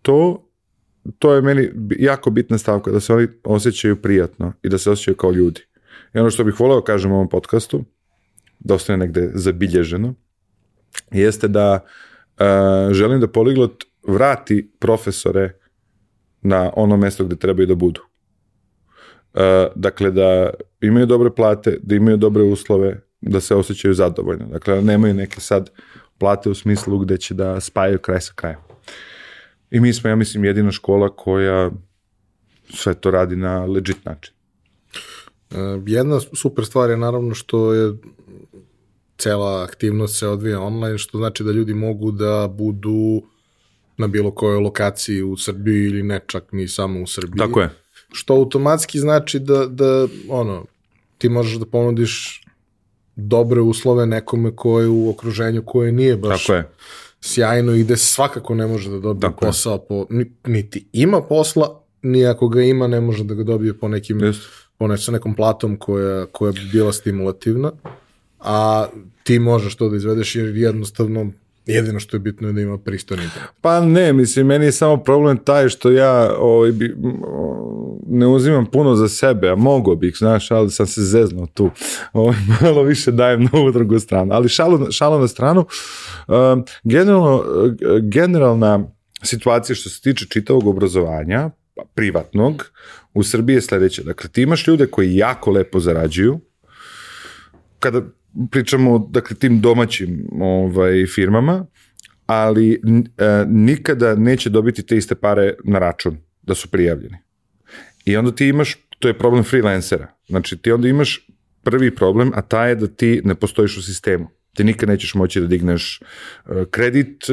to 0.02 0.49
to 1.18 1.34
je 1.34 1.42
meni 1.42 1.70
jako 1.98 2.30
bitna 2.30 2.58
stavka, 2.58 2.90
da 2.90 3.00
se 3.00 3.14
oni 3.14 3.28
osjećaju 3.44 4.02
prijatno 4.02 4.52
i 4.62 4.68
da 4.68 4.78
se 4.78 4.90
osjećaju 4.90 5.16
kao 5.16 5.30
ljudi. 5.32 5.60
I 6.14 6.18
ono 6.18 6.30
što 6.30 6.44
bih 6.44 6.60
voleo 6.60 6.80
da 6.80 6.84
kažem 6.84 7.12
u 7.12 7.14
ovom 7.14 7.28
podcastu, 7.28 7.84
da 8.58 8.74
ostane 8.74 8.96
negde 8.96 9.30
zabilježeno, 9.34 10.14
jeste 11.10 11.48
da 11.48 11.80
uh, 11.84 12.92
želim 12.92 13.20
da 13.20 13.28
Poliglot 13.28 13.84
vrati 14.08 14.70
profesore 14.78 15.52
na 16.42 16.70
ono 16.76 16.96
mesto 16.96 17.24
gde 17.24 17.36
trebaju 17.36 17.66
da 17.66 17.74
budu. 17.74 18.00
Uh, 19.34 19.40
dakle, 19.74 20.10
da 20.10 20.50
imaju 20.80 21.06
dobre 21.06 21.30
plate, 21.30 21.78
da 21.82 21.94
imaju 21.94 22.16
dobre 22.16 22.42
uslove, 22.42 23.00
da 23.20 23.40
se 23.40 23.54
osjećaju 23.54 23.94
zadovoljno. 23.94 24.46
Dakle, 24.46 24.74
da 24.74 24.80
nemaju 24.80 25.14
neke 25.14 25.40
sad 25.40 25.70
plate 26.18 26.50
u 26.50 26.54
smislu 26.54 26.98
gde 26.98 27.16
će 27.16 27.34
da 27.34 27.60
spajaju 27.60 27.98
kraj 27.98 28.20
sa 28.20 28.32
krajem. 28.36 28.58
I 29.70 29.80
mi 29.80 29.92
smo, 29.92 30.10
ja 30.10 30.16
mislim, 30.16 30.44
jedina 30.44 30.72
škola 30.72 31.16
koja 31.16 31.70
sve 32.74 32.94
to 32.94 33.10
radi 33.10 33.36
na 33.36 33.64
legit 33.64 34.04
način. 34.04 34.34
E, 35.50 35.56
jedna 35.86 36.20
super 36.20 36.64
stvar 36.64 36.90
je 36.90 36.96
naravno 36.96 37.34
što 37.34 37.72
je 37.74 37.92
cela 39.18 39.62
aktivnost 39.62 40.18
se 40.18 40.28
odvija 40.28 40.60
online, 40.60 40.98
što 40.98 41.18
znači 41.18 41.44
da 41.44 41.52
ljudi 41.52 41.74
mogu 41.74 42.10
da 42.10 42.48
budu 42.52 43.22
na 43.96 44.06
bilo 44.06 44.30
kojoj 44.30 44.60
lokaciji 44.60 45.22
u 45.22 45.36
Srbiji 45.36 45.84
ili 45.84 46.02
ne 46.02 46.20
čak 46.26 46.52
ni 46.52 46.68
samo 46.68 47.02
u 47.02 47.06
Srbiji. 47.06 47.38
Tako 47.38 47.60
je. 47.60 47.70
Što 48.12 48.34
automatski 48.34 48.98
znači 48.98 49.38
da, 49.38 49.66
da 49.66 50.06
ono, 50.28 50.64
ti 51.18 51.28
možeš 51.28 51.58
da 51.58 51.66
ponudiš 51.66 52.42
dobre 53.16 53.60
uslove 53.60 54.06
nekome 54.06 54.56
ko 54.56 54.80
je 54.80 54.88
u 54.88 55.10
okruženju 55.10 55.62
koje 55.66 55.92
nije 55.92 56.16
baš 56.16 56.46
Tako 56.46 56.56
je 56.56 56.68
sjajno 57.20 57.74
i 57.74 57.84
gde 57.84 57.96
svakako 57.96 58.54
ne 58.54 58.66
može 58.66 58.90
da 58.90 58.98
dobije 58.98 59.30
Dakle. 59.30 59.48
posao 59.48 59.78
po, 59.78 60.06
niti 60.46 60.86
ima 60.92 61.22
posla, 61.22 61.80
ni 62.02 62.26
ako 62.26 62.48
ga 62.48 62.62
ima 62.62 62.86
ne 62.86 63.00
može 63.00 63.24
da 63.24 63.34
ga 63.34 63.42
dobije 63.42 63.78
po 63.78 63.88
nekim 63.88 64.24
Just. 64.24 64.42
po 64.78 64.86
ne, 64.86 64.98
sa 64.98 65.12
nekom 65.12 65.34
platom 65.34 65.76
koja, 65.76 66.26
koja 66.26 66.52
bi 66.52 66.60
bila 66.72 66.92
stimulativna, 66.92 67.72
a 68.40 68.86
ti 69.22 69.38
možeš 69.38 69.76
to 69.76 69.88
da 69.88 69.96
izvedeš 69.96 70.36
jer 70.36 70.56
jednostavno 70.56 71.30
Jedino 71.74 72.00
što 72.00 72.16
je 72.16 72.20
bitno 72.20 72.48
je 72.48 72.52
da 72.52 72.60
ima 72.60 72.78
pristojni 72.78 73.24
internet. 73.24 73.50
Pa 73.60 73.80
ne, 73.80 74.12
mislim, 74.12 74.46
meni 74.46 74.64
je 74.64 74.72
samo 74.72 74.96
problem 74.96 75.38
taj 75.38 75.68
što 75.68 75.90
ja 75.90 76.34
ovaj, 76.38 76.72
bi, 76.72 76.96
ne 78.06 78.26
uzimam 78.26 78.66
puno 78.66 78.94
za 78.94 79.08
sebe, 79.08 79.48
a 79.48 79.54
mogo 79.54 79.94
bih, 79.94 80.14
znaš, 80.18 80.50
ali 80.50 80.70
sam 80.70 80.86
se 80.86 81.02
zeznuo 81.02 81.46
tu. 81.46 81.70
Ovaj, 82.12 82.36
malo 82.62 82.82
više 82.82 83.12
dajem 83.12 83.42
na 83.42 83.50
ovu 83.52 83.72
drugu 83.72 83.98
stranu. 83.98 84.34
Ali 84.34 84.48
šalo, 84.48 84.92
šalo 84.92 85.18
na 85.18 85.28
stranu, 85.28 85.60
uh, 85.60 86.34
generalno, 86.84 87.44
generalna 88.02 88.80
situacija 89.22 89.76
što 89.76 89.90
se 89.90 90.00
tiče 90.00 90.26
čitavog 90.28 90.66
obrazovanja, 90.66 91.50
privatnog, 91.94 92.70
u 93.14 93.22
Srbiji 93.22 93.54
je 93.54 93.60
sledeća. 93.60 94.02
Dakle, 94.02 94.30
ti 94.30 94.42
imaš 94.42 94.66
ljude 94.66 94.86
koji 94.86 95.16
jako 95.16 95.50
lepo 95.50 95.80
zarađuju, 95.80 96.40
kada 97.78 98.02
pričamo 98.50 98.98
dakle 98.98 99.36
tim 99.36 99.60
domaćim 99.60 100.28
ovaj 100.40 101.06
firmama, 101.06 101.66
ali 102.26 102.72
e, 102.74 102.78
nikada 103.48 104.14
neće 104.14 104.50
dobiti 104.50 104.86
te 104.86 104.96
iste 104.96 105.14
pare 105.14 105.54
na 105.64 105.78
račun 105.78 106.16
da 106.42 106.54
su 106.54 106.70
prijavljeni. 106.70 107.16
I 108.04 108.16
onda 108.16 108.32
ti 108.32 108.46
imaš, 108.46 108.76
to 108.98 109.08
je 109.08 109.18
problem 109.18 109.44
freelancera. 109.44 110.14
Znači 110.28 110.56
ti 110.56 110.72
onda 110.72 110.88
imaš 110.88 111.26
prvi 111.62 111.94
problem, 111.94 112.32
a 112.34 112.42
taj 112.42 112.70
je 112.70 112.74
da 112.74 112.86
ti 112.86 113.20
ne 113.24 113.34
postojiš 113.34 113.76
u 113.76 113.82
sistemu. 113.82 114.28
Ti 114.54 114.64
nikad 114.64 114.88
nećeš 114.88 115.14
moći 115.14 115.40
da 115.40 115.46
digneš 115.46 116.00
e, 116.00 116.64
kredit, 116.70 117.30
e, 117.30 117.32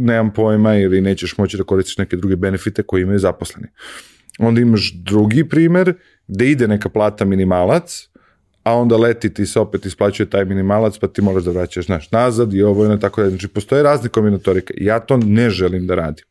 nemam 0.00 0.32
pojma, 0.32 0.76
ili 0.76 1.00
nećeš 1.00 1.38
moći 1.38 1.56
da 1.56 1.64
koristiš 1.64 1.98
neke 1.98 2.16
druge 2.16 2.36
benefite 2.36 2.82
koje 2.82 3.02
imaju 3.02 3.18
zaposleni. 3.18 3.68
Onda 4.38 4.60
imaš 4.60 4.92
drugi 4.94 5.48
primer, 5.48 5.94
gde 6.28 6.50
ide 6.50 6.68
neka 6.68 6.88
plata 6.88 7.24
minimalac, 7.24 8.08
a 8.66 8.74
onda 8.74 8.96
leti 8.96 9.34
ti 9.34 9.46
se 9.46 9.60
opet 9.60 9.86
isplaćuje 9.86 10.30
taj 10.30 10.44
minimalac, 10.44 10.98
pa 10.98 11.08
ti 11.08 11.22
moraš 11.22 11.44
da 11.44 11.50
vraćaš, 11.50 11.86
znaš, 11.86 12.10
nazad 12.10 12.54
i 12.54 12.62
ovo 12.62 12.82
i 12.82 12.86
ono 12.86 12.96
tako 12.96 13.22
da. 13.22 13.28
Znači, 13.28 13.48
postoje 13.48 13.82
razne 13.82 14.08
kombinatorike. 14.08 14.74
Ja 14.76 15.00
to 15.00 15.16
ne 15.16 15.50
želim 15.50 15.86
da 15.86 15.94
radim. 15.94 16.24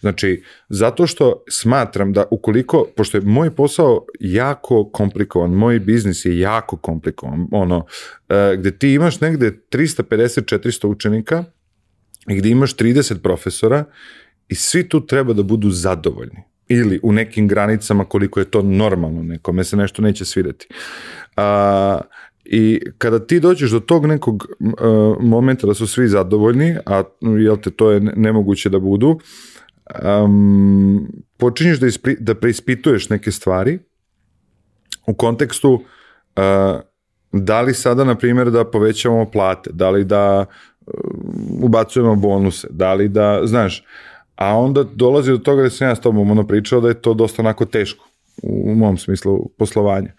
Znači, 0.00 0.42
zato 0.68 1.06
što 1.06 1.44
smatram 1.50 2.12
da 2.12 2.24
ukoliko, 2.30 2.86
pošto 2.96 3.16
je 3.16 3.20
moj 3.20 3.50
posao 3.50 4.06
jako 4.20 4.90
komplikovan, 4.90 5.50
moj 5.50 5.78
biznis 5.78 6.24
je 6.24 6.38
jako 6.38 6.76
komplikovan, 6.76 7.48
ono, 7.52 7.86
e, 8.28 8.56
gde 8.58 8.70
ti 8.78 8.92
imaš 8.92 9.20
negde 9.20 9.50
350-400 9.70 10.86
učenika 10.86 11.44
i 12.28 12.36
gde 12.36 12.48
imaš 12.48 12.76
30 12.76 13.18
profesora 13.22 13.84
i 14.48 14.54
svi 14.54 14.88
tu 14.88 15.06
treba 15.06 15.32
da 15.32 15.42
budu 15.42 15.70
zadovoljni 15.70 16.42
ili 16.68 17.00
u 17.02 17.12
nekim 17.12 17.48
granicama 17.48 18.04
koliko 18.04 18.40
je 18.40 18.50
to 18.50 18.62
normalno 18.62 19.22
nekome 19.22 19.64
se 19.64 19.76
nešto 19.76 20.02
neće 20.02 20.24
svideti. 20.24 20.68
A, 21.36 22.00
I 22.44 22.80
kada 22.98 23.26
ti 23.26 23.40
dođeš 23.40 23.70
do 23.70 23.80
tog 23.80 24.06
nekog 24.06 24.46
uh, 24.60 25.16
momenta 25.20 25.66
da 25.66 25.74
su 25.74 25.86
svi 25.86 26.08
zadovoljni, 26.08 26.76
a 26.86 27.02
jel 27.20 27.56
te 27.56 27.70
to 27.70 27.90
je 27.90 28.00
nemoguće 28.00 28.68
da 28.68 28.78
budu, 28.78 29.18
um, 30.24 31.08
počinješ 31.36 31.78
da, 31.78 31.86
ispri, 31.86 32.16
da 32.20 32.34
preispituješ 32.34 33.08
neke 33.08 33.30
stvari 33.30 33.78
u 35.06 35.14
kontekstu 35.14 35.72
uh, 35.72 36.80
da 37.32 37.60
li 37.60 37.74
sada, 37.74 38.04
na 38.04 38.14
primjer, 38.14 38.50
da 38.50 38.64
povećavamo 38.64 39.30
plate, 39.30 39.70
da 39.72 39.90
li 39.90 40.04
da 40.04 40.46
uh, 40.86 40.94
ubacujemo 41.62 42.16
bonuse, 42.16 42.68
da 42.70 42.94
li 42.94 43.08
da, 43.08 43.40
znaš, 43.44 43.84
a 44.36 44.58
onda 44.58 44.82
dolazi 44.82 45.30
do 45.30 45.38
toga 45.38 45.62
da 45.62 45.70
sam 45.70 45.88
ja 45.88 45.94
s 45.94 46.00
tobom 46.00 46.30
ono 46.30 46.46
pričao 46.46 46.80
da 46.80 46.88
je 46.88 47.00
to 47.00 47.14
dosta 47.14 47.42
onako 47.42 47.64
teško 47.64 48.08
u, 48.42 48.72
u 48.72 48.74
mom 48.74 48.98
smislu 48.98 49.48
poslovanja. 49.58 50.12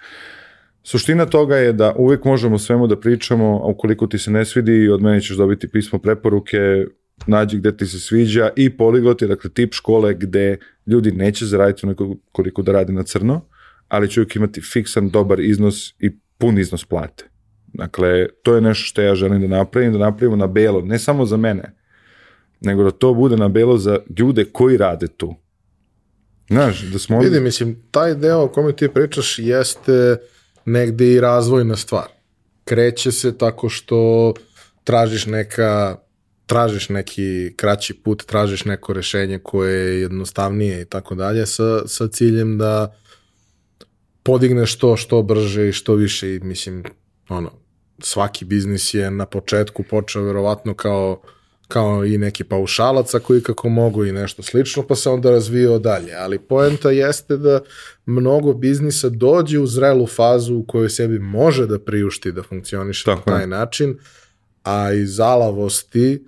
Suština 0.83 1.25
toga 1.25 1.57
je 1.57 1.73
da 1.73 1.93
uvek 1.97 2.25
možemo 2.25 2.59
svemu 2.59 2.87
da 2.87 2.99
pričamo, 2.99 3.45
a 3.63 3.67
ukoliko 3.67 4.07
ti 4.07 4.17
se 4.17 4.31
ne 4.31 4.45
svidi, 4.45 4.89
od 4.89 5.01
mene 5.01 5.21
ćeš 5.21 5.37
dobiti 5.37 5.67
pismo 5.67 5.99
preporuke, 5.99 6.85
nađi 7.27 7.57
gde 7.57 7.77
ti 7.77 7.85
se 7.85 7.99
sviđa 7.99 8.49
i 8.55 8.77
poliglot 8.77 9.21
je 9.21 9.27
dakle 9.27 9.49
tip 9.49 9.73
škole 9.73 10.13
gde 10.13 10.57
ljudi 10.87 11.11
neće 11.11 11.45
zaraditi 11.45 11.85
onoliko 11.85 12.15
koliko 12.31 12.61
da 12.61 12.71
radi 12.71 12.93
na 12.93 13.03
crno, 13.03 13.45
ali 13.87 14.09
će 14.09 14.19
uvijek 14.19 14.35
imati 14.35 14.61
fiksan, 14.61 15.09
dobar 15.09 15.39
iznos 15.39 15.93
i 15.99 16.17
pun 16.37 16.57
iznos 16.59 16.85
plate. 16.85 17.25
Dakle, 17.73 18.27
to 18.43 18.55
je 18.55 18.61
nešto 18.61 18.85
što 18.85 19.01
ja 19.01 19.15
želim 19.15 19.41
da 19.41 19.47
napravim, 19.47 19.93
da 19.93 19.99
napravimo 19.99 20.35
na 20.35 20.47
belo, 20.47 20.81
ne 20.81 20.99
samo 20.99 21.25
za 21.25 21.37
mene, 21.37 21.75
nego 22.61 22.83
da 22.83 22.91
to 22.91 23.13
bude 23.13 23.37
na 23.37 23.49
belo 23.49 23.77
za 23.77 23.99
ljude 24.17 24.45
koji 24.45 24.77
rade 24.77 25.07
tu. 25.07 25.35
Znaš, 26.49 26.81
da 26.81 26.99
smo... 26.99 27.19
Vidi, 27.19 27.39
mislim, 27.39 27.83
taj 27.91 28.15
deo 28.15 28.43
o 28.43 28.47
kome 28.47 28.73
ti 28.73 28.87
pričaš 28.87 29.39
jeste 29.39 30.17
negde 30.65 31.13
i 31.13 31.19
razvojna 31.19 31.75
stvar. 31.75 32.07
Kreće 32.63 33.11
se 33.11 33.37
tako 33.37 33.69
što 33.69 34.33
tražiš 34.83 35.25
neka 35.25 35.97
tražiš 36.45 36.89
neki 36.89 37.53
kraći 37.55 37.93
put, 37.93 38.25
tražiš 38.25 38.65
neko 38.65 38.93
rešenje 38.93 39.39
koje 39.39 39.79
je 39.79 40.01
jednostavnije 40.01 40.81
i 40.81 40.85
tako 40.85 41.15
dalje 41.15 41.45
sa, 41.45 41.87
sa 41.87 42.07
ciljem 42.07 42.57
da 42.57 42.95
podigneš 44.23 44.77
to 44.77 44.97
što 44.97 45.21
brže 45.23 45.69
i 45.69 45.71
što 45.71 45.95
više 45.95 46.35
i 46.35 46.39
mislim 46.39 46.83
ono 47.29 47.51
svaki 47.99 48.45
biznis 48.45 48.93
je 48.93 49.11
na 49.11 49.25
početku 49.25 49.83
počeo 49.83 50.23
verovatno 50.23 50.73
kao 50.73 51.21
kao 51.67 52.05
i 52.05 52.17
neki 52.17 52.43
paušalaca 52.43 53.19
koji 53.19 53.41
kako 53.41 53.69
mogu 53.69 54.05
i 54.05 54.11
nešto 54.11 54.43
slično, 54.43 54.83
pa 54.87 54.95
se 54.95 55.09
onda 55.09 55.31
razvijao 55.31 55.79
dalje. 55.79 56.13
Ali 56.13 56.39
poenta 56.39 56.91
jeste 56.91 57.37
da 57.37 57.59
mnogo 58.05 58.53
biznisa 58.53 59.09
dođe 59.09 59.59
u 59.59 59.67
zrelu 59.67 60.07
fazu 60.07 60.55
u 60.55 60.65
kojoj 60.65 60.89
sebi 60.89 61.19
može 61.19 61.67
da 61.67 61.79
priušti 61.79 62.31
da 62.31 62.43
funkcioniše 62.43 63.05
Tako 63.05 63.29
na 63.29 63.35
taj 63.35 63.43
je. 63.43 63.47
način, 63.47 63.97
a 64.63 64.93
iz 64.93 65.19
alavosti 65.19 66.23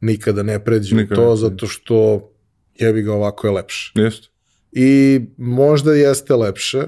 nikada 0.00 0.42
ne 0.42 0.64
pređe 0.64 0.96
nikada. 0.96 1.14
to 1.22 1.36
zato 1.36 1.66
što 1.66 2.28
jebi 2.74 3.02
ga 3.02 3.12
ovako 3.12 3.46
je 3.46 3.50
lepše. 3.52 3.92
Jeste. 3.94 4.28
I 4.72 5.20
možda 5.36 5.94
jeste 5.94 6.34
lepše 6.34 6.82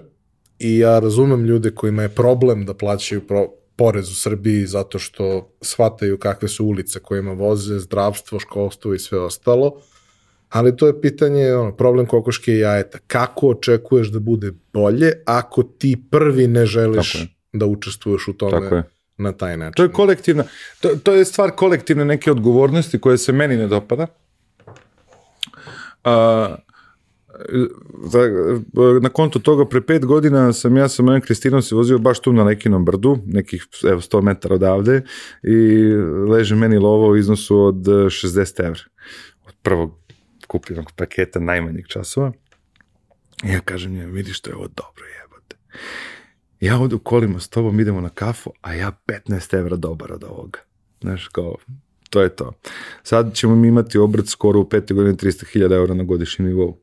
i 0.59 0.79
ja 0.79 0.99
razumem 0.99 1.45
ljude 1.45 1.71
kojima 1.71 2.03
je 2.03 2.09
problem 2.09 2.65
da 2.67 2.75
plaćaju 2.75 3.27
pro, 3.27 3.49
porez 3.79 4.11
u 4.11 4.15
Srbiji 4.15 4.67
zato 4.67 4.99
što 4.99 5.53
shvataju 5.61 6.19
kakve 6.19 6.49
su 6.49 6.67
ulice 6.67 7.01
kojima 7.01 7.33
voze, 7.33 7.79
zdravstvo, 7.79 8.41
školstvo 8.41 8.95
i 8.95 8.99
sve 8.99 9.21
ostalo, 9.21 9.81
ali 10.49 10.77
to 10.77 10.87
je 10.87 11.01
pitanje, 11.01 11.55
ono, 11.55 11.77
problem 11.77 12.07
kokoške 12.07 12.53
i 12.53 12.59
jajeta. 12.59 12.99
Kako 13.07 13.47
očekuješ 13.47 14.09
da 14.09 14.19
bude 14.19 14.53
bolje 14.73 15.13
ako 15.27 15.63
ti 15.63 15.97
prvi 16.11 16.47
ne 16.47 16.67
želiš 16.67 17.17
da 17.53 17.67
učestvuješ 17.67 18.29
u 18.29 18.33
tome 18.33 18.83
na 19.17 19.33
taj 19.33 19.57
način? 19.57 19.75
To 19.77 19.83
je 19.83 19.93
kolektivna, 19.93 20.45
to, 20.81 20.97
to 21.03 21.15
je 21.15 21.25
stvar 21.25 21.51
kolektivne 21.51 22.05
neke 22.05 22.31
odgovornosti 22.31 23.01
koje 23.01 23.19
se 23.19 23.33
meni 23.33 23.57
ne 23.57 23.67
dopada. 23.67 24.07
Uh, 26.05 26.57
na 29.03 29.09
konto 29.09 29.39
toga, 29.39 29.65
pre 29.65 29.81
pet 29.81 30.07
godina 30.07 30.53
sam 30.53 30.77
ja 30.77 30.89
sa 30.89 31.03
mojom 31.03 31.21
Kristinom 31.21 31.63
se 31.63 31.75
vozio 31.75 31.99
baš 31.99 32.21
tu 32.21 32.33
na 32.33 32.45
Lekinom 32.45 32.85
brdu, 32.85 33.19
nekih 33.27 33.67
evo, 33.85 34.01
100 34.01 34.23
metara 34.23 34.55
odavde 34.55 35.03
i 35.43 35.57
leže 36.31 36.57
meni 36.57 36.79
lovo 36.79 37.09
u 37.09 37.17
iznosu 37.17 37.61
od 37.61 37.77
60 37.77 38.65
evra. 38.65 38.81
Od 39.47 39.55
prvog 39.63 39.95
kupljenog 40.47 40.93
paketa 40.97 41.41
najmanjeg 41.41 41.87
časova. 41.87 42.33
I 43.45 43.49
ja 43.49 43.61
kažem 43.61 43.93
njemu, 43.93 44.13
vidi 44.13 44.33
što 44.33 44.51
je 44.51 44.57
ovo 44.57 44.69
dobro 44.69 45.05
jebate. 45.23 45.57
Ja 46.61 46.79
odu 46.79 46.99
kolima 46.99 47.41
s 47.41 47.49
tobom, 47.49 47.81
idemo 47.81 48.01
na 48.01 48.09
kafu, 48.09 48.53
a 48.61 48.75
ja 48.75 48.93
15 49.07 49.59
evra 49.59 49.77
dobar 49.77 50.13
od 50.13 50.25
ovoga. 50.25 50.59
Znaš, 51.01 51.29
kao, 51.29 51.57
to 52.11 52.23
je 52.23 52.29
to. 52.29 52.53
Sad 53.03 53.35
ćemo 53.35 53.57
mi 53.57 53.69
imati 53.69 53.99
obrt 53.99 54.27
skoro 54.27 54.61
u 54.61 54.69
pete 54.69 54.95
godine 54.95 55.15
300.000 55.15 55.75
eura 55.75 55.95
na 55.95 56.05
godišnji 56.05 56.45
nivou 56.45 56.79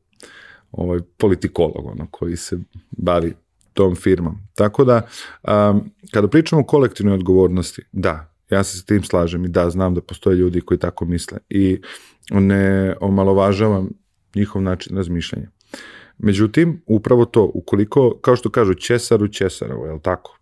ovaj, 0.76 1.00
politikolog 1.16 1.86
ono, 1.86 2.06
koji 2.10 2.36
se 2.36 2.58
bavi 2.90 3.34
tom 3.72 3.94
firmom. 3.94 4.36
Tako 4.54 4.84
da, 4.84 5.02
um, 5.42 5.90
kada 6.10 6.28
pričamo 6.28 6.62
o 6.62 6.64
kolektivnoj 6.64 7.14
odgovornosti, 7.14 7.82
da, 7.92 8.32
ja 8.50 8.64
se 8.64 8.78
s 8.78 8.84
tim 8.84 9.04
slažem 9.04 9.44
i 9.44 9.48
da, 9.48 9.70
znam 9.70 9.94
da 9.94 10.00
postoje 10.00 10.36
ljudi 10.36 10.60
koji 10.60 10.78
tako 10.78 11.04
misle 11.04 11.38
i 11.48 11.80
ne 12.30 12.94
omalovažavam 13.00 13.90
njihov 14.34 14.62
način 14.62 14.96
razmišljanja. 14.96 15.50
Međutim, 16.18 16.82
upravo 16.86 17.24
to, 17.24 17.50
ukoliko, 17.54 18.18
kao 18.20 18.36
što 18.36 18.50
kažu, 18.50 18.74
Česaru 18.74 19.28
Česarovo, 19.28 19.86
je 19.86 19.92
li 19.92 20.00
tako? 20.02 20.38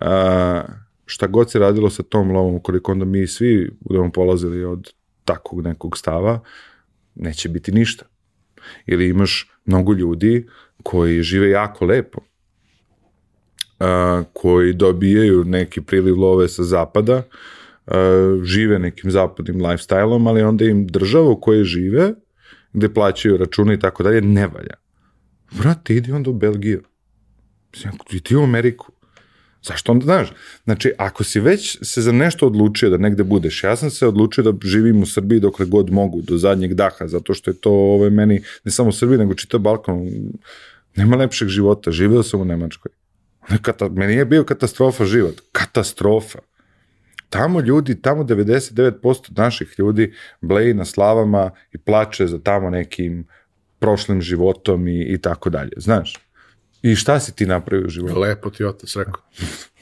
A, 0.00 0.62
šta 1.06 1.26
god 1.26 1.50
se 1.50 1.58
radilo 1.58 1.90
sa 1.90 2.02
tom 2.02 2.30
lovom, 2.30 2.54
ukoliko 2.54 2.92
onda 2.92 3.04
mi 3.04 3.26
svi 3.26 3.70
budemo 3.80 4.12
polazili 4.12 4.64
od 4.64 4.92
takvog 5.24 5.62
nekog 5.62 5.98
stava, 5.98 6.40
neće 7.14 7.48
biti 7.48 7.72
ništa. 7.72 8.04
Ili 8.86 9.08
imaš 9.08 9.50
mnogo 9.64 9.92
ljudi 9.92 10.46
koji 10.82 11.22
žive 11.22 11.50
jako 11.50 11.84
lepo, 11.84 12.20
a, 13.80 14.22
koji 14.32 14.72
dobijaju 14.72 15.44
neki 15.44 15.80
priliv 15.80 16.18
love 16.20 16.48
sa 16.48 16.62
zapada, 16.62 17.22
a, 17.86 18.40
žive 18.44 18.78
nekim 18.78 19.10
zapadnim 19.10 19.60
lifestyle-om, 19.60 20.28
ali 20.28 20.42
onda 20.42 20.64
im 20.64 20.86
država 20.86 21.30
u 21.30 21.40
kojoj 21.40 21.64
žive, 21.64 22.14
gde 22.72 22.94
plaćaju 22.94 23.36
račune 23.36 23.74
i 23.74 23.78
tako 23.78 24.02
dalje, 24.02 24.20
ne 24.20 24.46
valja. 24.46 24.74
Vrati, 25.50 25.96
idi 25.96 26.12
onda 26.12 26.30
u 26.30 26.34
Belgiju. 26.34 26.82
Mislim, 27.72 27.92
idi 28.10 28.36
u 28.36 28.42
Ameriku. 28.42 28.92
Zašto 29.62 29.92
onda, 29.92 30.04
znaš, 30.04 30.32
znači, 30.64 30.92
ako 30.98 31.24
si 31.24 31.40
već 31.40 31.78
se 31.82 32.02
za 32.02 32.12
nešto 32.12 32.46
odlučio 32.46 32.90
da 32.90 32.96
negde 32.96 33.24
budeš, 33.24 33.64
ja 33.64 33.76
sam 33.76 33.90
se 33.90 34.06
odlučio 34.06 34.44
da 34.44 34.68
živim 34.68 35.02
u 35.02 35.06
Srbiji 35.06 35.40
dokle 35.40 35.66
god 35.66 35.90
mogu, 35.90 36.22
do 36.22 36.38
zadnjeg 36.38 36.74
daha, 36.74 37.08
zato 37.08 37.34
što 37.34 37.50
je 37.50 37.54
to 37.60 37.70
ove, 37.70 38.10
meni, 38.10 38.42
ne 38.64 38.72
samo 38.72 38.88
u 38.88 38.92
Srbiji, 38.92 39.18
nego 39.18 39.34
čito 39.34 39.58
Balkan, 39.58 40.08
nema 40.96 41.16
lepšeg 41.16 41.48
života, 41.48 41.90
živeo 41.90 42.22
sam 42.22 42.40
u 42.40 42.44
Nemačkoj. 42.44 42.92
Kata, 43.62 43.88
meni 43.88 44.14
je 44.14 44.24
bio 44.24 44.44
katastrofa 44.44 45.04
život, 45.04 45.40
katastrofa. 45.52 46.38
Tamo 47.28 47.60
ljudi, 47.60 48.02
tamo 48.02 48.24
99% 48.24 49.38
naših 49.38 49.74
ljudi 49.78 50.12
bleji 50.40 50.74
na 50.74 50.84
slavama 50.84 51.50
i 51.72 51.78
plače 51.78 52.26
za 52.26 52.38
tamo 52.38 52.70
nekim 52.70 53.26
prošlim 53.78 54.22
životom 54.22 54.88
i, 54.88 55.02
i 55.02 55.18
tako 55.18 55.50
dalje, 55.50 55.72
znaš. 55.76 56.29
I 56.82 56.94
šta 56.94 57.20
si 57.20 57.36
ti 57.36 57.46
napravio 57.46 57.86
u 57.86 57.90
životu? 57.90 58.20
Lepo 58.20 58.50
ti 58.50 58.64
otac 58.64 58.96
rekao. 58.96 59.22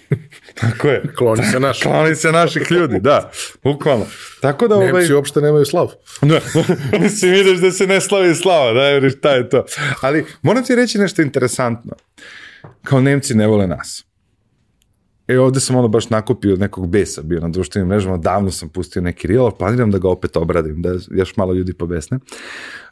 Tako 0.61 0.89
je. 0.89 1.03
Kloni 1.17 1.45
se 1.45 1.61
naših. 1.61 1.83
Kloni 1.83 2.15
se 2.15 2.33
naših 2.33 2.71
ljudi, 2.71 3.01
da. 3.01 3.31
Bukvalno. 3.63 4.07
Tako 4.41 4.69
da 4.69 4.75
ovaj... 4.75 4.93
Nemci 4.93 5.13
uopšte 5.13 5.41
nemaju 5.41 5.65
slavu. 5.65 5.91
Da. 6.23 6.41
Mislim, 7.03 7.33
vidiš 7.33 7.61
da 7.61 7.71
se 7.71 7.87
ne 7.87 8.01
slavi 8.01 8.35
slava, 8.35 8.73
da, 8.73 8.83
jer 8.83 9.15
šta 9.19 9.31
je 9.31 9.49
to. 9.49 9.65
Ali 10.03 10.25
moram 10.43 10.65
ti 10.65 10.75
reći 10.75 10.99
nešto 10.99 11.23
interesantno. 11.23 11.93
Kao 12.85 13.01
Nemci 13.01 13.35
ne 13.35 13.47
vole 13.47 13.67
nas. 13.67 14.05
E, 15.29 15.39
ovde 15.39 15.61
sam 15.61 15.77
ono 15.77 15.89
baš 15.89 16.11
nakupio 16.11 16.53
od 16.53 16.61
nekog 16.61 16.89
besa, 16.89 17.23
bio 17.23 17.41
na 17.41 17.49
društvenim 17.49 17.89
mrežama, 17.89 18.17
davno 18.17 18.51
sam 18.51 18.69
pustio 18.69 19.03
neki 19.03 19.27
reel, 19.29 19.51
planiram 19.51 19.91
da 19.91 19.99
ga 19.99 20.09
opet 20.09 20.37
obradim, 20.37 20.83
da 20.83 20.91
još 21.11 21.37
malo 21.37 21.53
ljudi 21.53 21.73
pobesne. 21.73 22.19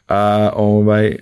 A, 0.07 0.51
ovaj, 0.55 1.17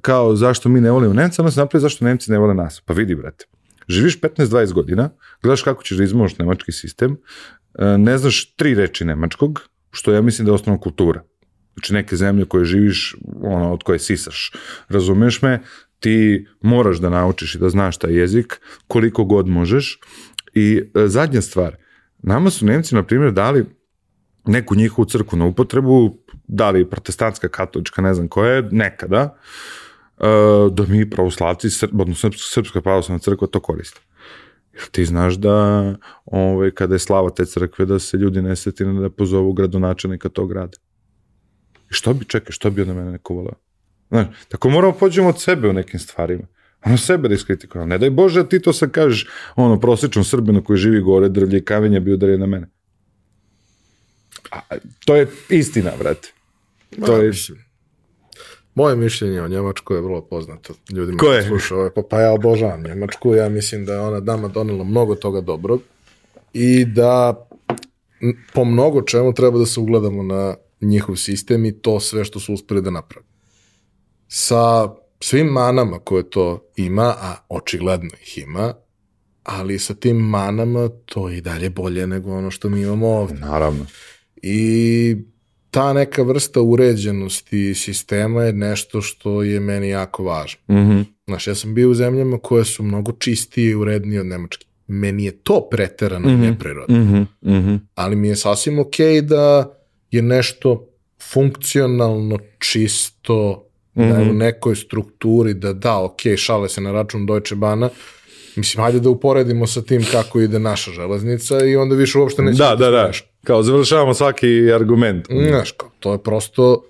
kao 0.00 0.36
zašto 0.36 0.68
mi 0.68 0.80
ne 0.80 0.90
volimo 0.90 1.14
Nemca, 1.14 1.42
onda 1.42 1.50
se 1.50 1.60
napravi 1.60 1.82
zašto 1.82 2.04
Nemci 2.04 2.30
ne 2.30 2.38
vole 2.38 2.54
nas. 2.54 2.82
Pa 2.86 2.92
vidi, 2.92 3.14
brate, 3.14 3.44
Živiš 3.88 4.20
15-20 4.20 4.72
godina, 4.72 5.10
gledaš 5.42 5.62
kako 5.62 5.82
ćeš 5.82 5.96
da 5.96 6.04
izmoš 6.04 6.38
nemački 6.38 6.72
sistem, 6.72 7.16
e, 7.78 7.98
ne 7.98 8.18
znaš 8.18 8.54
tri 8.54 8.74
reči 8.74 9.04
nemačkog, 9.04 9.60
što 9.90 10.12
ja 10.12 10.22
mislim 10.22 10.46
da 10.46 10.50
je 10.50 10.54
osnovna 10.54 10.80
kultura. 10.80 11.22
Znači 11.74 11.94
neke 11.94 12.16
zemlje 12.16 12.44
koje 12.44 12.64
živiš, 12.64 13.16
ono, 13.42 13.72
od 13.72 13.82
koje 13.82 13.98
sisaš, 13.98 14.52
razumeš 14.88 15.42
me, 15.42 15.62
ti 16.00 16.46
moraš 16.60 16.98
da 16.98 17.10
naučiš 17.10 17.54
i 17.54 17.58
da 17.58 17.68
znaš 17.68 17.96
taj 17.96 18.12
jezik 18.12 18.60
koliko 18.86 19.24
god 19.24 19.48
možeš. 19.48 20.00
I 20.54 20.82
e, 20.94 21.08
zadnja 21.08 21.42
stvar, 21.42 21.76
nama 22.18 22.50
su 22.50 22.66
Nemci, 22.66 22.94
na 22.94 23.02
primjer, 23.02 23.32
dali 23.32 23.64
neku 24.48 24.74
njihovu 24.74 25.06
crku 25.06 25.36
na 25.36 25.46
upotrebu, 25.46 26.18
da 26.46 26.70
li 26.70 26.90
protestantska, 26.90 27.48
katolička, 27.48 28.02
ne 28.02 28.14
znam 28.14 28.28
koja 28.28 28.52
je, 28.52 28.68
nekada, 28.70 29.36
e, 30.18 30.24
da 30.70 30.86
mi 30.88 31.10
pravoslavci, 31.10 31.68
odnosno 31.92 32.30
Srpska 32.36 32.80
pravoslavna 32.80 33.18
crkva 33.18 33.46
to 33.46 33.60
koriste. 33.60 34.00
Jer 34.72 34.86
ti 34.90 35.04
znaš 35.04 35.34
da 35.34 35.94
ovaj, 36.24 36.70
kada 36.70 36.94
je 36.94 36.98
slava 36.98 37.30
te 37.30 37.44
crkve 37.44 37.86
da 37.86 37.98
se 37.98 38.16
ljudi 38.16 38.42
ne 38.42 38.56
setine 38.56 39.00
da 39.00 39.10
pozovu 39.10 39.52
gradonačelnika 39.52 40.28
tog 40.28 40.48
grada. 40.48 40.78
I 41.90 41.94
što 41.94 42.14
bi, 42.14 42.24
čekaj, 42.24 42.52
što 42.52 42.70
bi 42.70 42.82
onda 42.82 42.94
mene 42.94 43.12
neko 43.12 43.34
volao? 43.34 43.54
Znaš, 44.08 44.26
tako 44.48 44.70
moramo 44.70 44.92
pođemo 44.92 45.28
od 45.28 45.40
sebe 45.40 45.68
u 45.68 45.72
nekim 45.72 46.00
stvarima. 46.00 46.46
Ono 46.84 46.96
sebe 46.96 47.28
da 47.28 47.34
iskritikujemo. 47.34 47.86
Ne 47.86 47.98
daj 47.98 48.10
Bože 48.10 48.42
da 48.42 48.48
ti 48.48 48.62
to 48.62 48.72
sad 48.72 48.90
kažeš 48.90 49.28
ono 49.56 49.80
prosječnom 49.80 50.24
Srbinu 50.24 50.64
koji 50.64 50.76
živi 50.76 51.00
gore, 51.00 51.28
drvlje 51.28 51.58
i 51.58 51.64
kamenja 51.64 52.00
bi 52.00 52.12
udario 52.12 52.38
na 52.38 52.46
mene. 52.46 52.68
A, 54.50 54.60
to 55.04 55.16
je 55.16 55.26
istina, 55.48 55.92
brate. 55.98 56.28
To 57.06 57.12
Ma, 57.12 57.18
je... 57.18 57.28
mislim, 57.28 57.68
Moje 58.78 58.96
mišljenje 58.96 59.42
o 59.42 59.48
Njemačkoj 59.48 59.96
je 59.96 60.00
vrlo 60.00 60.20
poznato 60.22 60.74
ljudima 60.90 61.18
Koje? 61.18 61.40
koji 61.40 61.48
slušaju 61.48 61.90
pa, 61.94 62.02
pa 62.10 62.20
ja 62.20 62.32
obožavam 62.32 62.82
Njemačku, 62.82 63.34
ja 63.34 63.48
mislim 63.48 63.84
da 63.84 63.92
je 63.92 64.00
ona 64.00 64.20
dama 64.20 64.48
donela 64.48 64.84
mnogo 64.84 65.14
toga 65.14 65.40
dobrog 65.40 65.80
i 66.52 66.84
da 66.84 67.46
po 68.54 68.64
mnogo 68.64 69.02
čemu 69.02 69.34
treba 69.34 69.58
da 69.58 69.66
se 69.66 69.80
ugledamo 69.80 70.22
na 70.22 70.54
njihov 70.80 71.16
sistem 71.16 71.64
i 71.64 71.72
to 71.72 72.00
sve 72.00 72.24
što 72.24 72.40
su 72.40 72.54
uspeli 72.54 72.82
da 72.82 72.90
naprave. 72.90 73.26
Sa 74.28 74.88
svim 75.20 75.46
manama 75.46 75.98
koje 75.98 76.30
to 76.30 76.70
ima, 76.76 77.14
a 77.20 77.36
očigledno 77.48 78.10
ih 78.22 78.38
ima, 78.38 78.74
ali 79.42 79.78
sa 79.78 79.94
tim 79.94 80.16
manama 80.16 80.88
to 81.04 81.28
je 81.28 81.38
i 81.38 81.40
dalje 81.40 81.70
bolje 81.70 82.06
nego 82.06 82.32
ono 82.32 82.50
što 82.50 82.68
mi 82.68 82.80
imamo 82.80 83.08
ovde. 83.08 83.34
Naravno. 83.34 83.86
I 84.42 85.16
ta 85.70 85.92
neka 85.92 86.22
vrsta 86.22 86.60
uređenosti 86.60 87.74
sistema 87.74 88.42
je 88.42 88.52
nešto 88.52 89.00
što 89.00 89.42
je 89.42 89.60
meni 89.60 89.88
jako 89.88 90.24
važno. 90.24 90.60
Mhm. 90.70 91.00
Znaš, 91.26 91.46
ja 91.46 91.54
sam 91.54 91.74
bio 91.74 91.90
u 91.90 91.94
zemljama 91.94 92.38
koje 92.38 92.64
su 92.64 92.82
mnogo 92.82 93.12
čistije 93.12 93.70
i 93.70 93.74
urednije 93.74 94.20
od 94.20 94.26
Nemačke. 94.26 94.66
Meni 94.86 95.24
je 95.24 95.32
to 95.32 95.68
preterano 95.70 96.28
mm 96.28 96.40
neprirodno. 96.40 96.98
Mhm. 96.98 97.22
Mhm. 97.56 97.74
Ali 97.94 98.16
mi 98.16 98.28
je 98.28 98.36
sasvim 98.36 98.78
okej 98.78 99.22
da 99.22 99.74
je 100.10 100.22
nešto 100.22 100.88
funkcionalno, 101.32 102.38
čisto, 102.58 103.64
da 103.94 104.04
je 104.04 104.30
u 104.30 104.34
nekoj 104.34 104.76
strukturi, 104.76 105.54
da 105.54 105.72
da, 105.72 105.98
okej, 105.98 106.36
šale 106.36 106.68
se 106.68 106.80
na 106.80 106.92
račun 106.92 107.26
Deutsche 107.26 107.56
Bahna, 107.56 107.90
Mislim, 108.58 108.82
hajde 108.82 109.00
da 109.00 109.10
uporedimo 109.10 109.66
sa 109.66 109.82
tim 109.82 110.04
kako 110.12 110.40
ide 110.40 110.58
naša 110.58 110.90
železnica 110.90 111.64
i 111.64 111.76
onda 111.76 111.94
više 111.94 112.18
uopšte 112.18 112.42
neće 112.42 112.58
Da, 112.58 112.76
da, 112.76 112.90
da. 112.90 113.04
smešno. 113.04 113.26
Kao 113.48 113.62
završavamo 113.62 114.14
svaki 114.14 114.72
argument. 114.74 115.26
Znaš, 115.48 115.72
kao, 115.72 115.90
to 116.00 116.12
je 116.12 116.18
prosto 116.22 116.84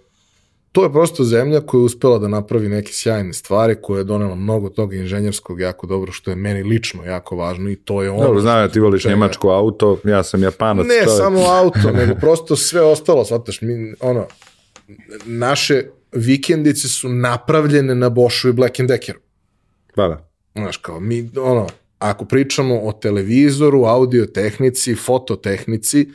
to 0.72 0.84
je 0.84 0.92
prosto 0.92 1.24
zemlja 1.24 1.60
koja 1.60 1.78
je 1.78 1.84
uspela 1.84 2.18
da 2.18 2.28
napravi 2.28 2.68
neke 2.68 2.92
sjajne 2.92 3.32
stvari, 3.32 3.76
koja 3.82 3.98
je 3.98 4.04
donela 4.04 4.34
mnogo 4.34 4.68
toga 4.68 4.96
inženjerskog 4.96 5.60
jako 5.60 5.86
dobro, 5.86 6.12
što 6.12 6.30
je 6.30 6.36
meni 6.36 6.62
lično 6.62 7.04
jako 7.04 7.36
važno 7.36 7.70
i 7.70 7.76
to 7.76 8.02
je 8.02 8.10
ono... 8.10 8.22
Dobro, 8.22 8.40
znam 8.40 8.66
da 8.66 8.72
ti 8.72 8.80
voliš 8.80 9.02
čega- 9.02 9.14
njemačko 9.14 9.50
auto, 9.50 9.98
ja 10.04 10.22
sam 10.22 10.42
japanac. 10.42 10.86
Ne 10.86 11.04
čovjek. 11.04 11.22
samo 11.22 11.40
auto, 11.62 11.92
nego 11.92 12.14
prosto 12.14 12.56
sve 12.56 12.82
ostalo, 12.82 13.24
shvataš, 13.24 13.60
mi, 13.62 13.94
ono, 14.00 14.26
naše 15.24 15.82
vikendice 16.12 16.88
su 16.88 17.08
napravljene 17.08 17.94
na 17.94 18.08
Boschu 18.08 18.48
i 18.48 18.52
Black 18.52 18.80
Deckeru. 18.80 19.18
Pa 19.94 20.08
da. 20.08 20.30
Znaš, 20.54 20.76
kao 20.76 21.00
mi, 21.00 21.30
ono, 21.36 21.66
ako 21.98 22.24
pričamo 22.24 22.80
o 22.80 22.92
televizoru, 22.92 23.84
audio 23.84 24.26
tehnici, 24.26 24.94
fototehnici, 24.94 26.08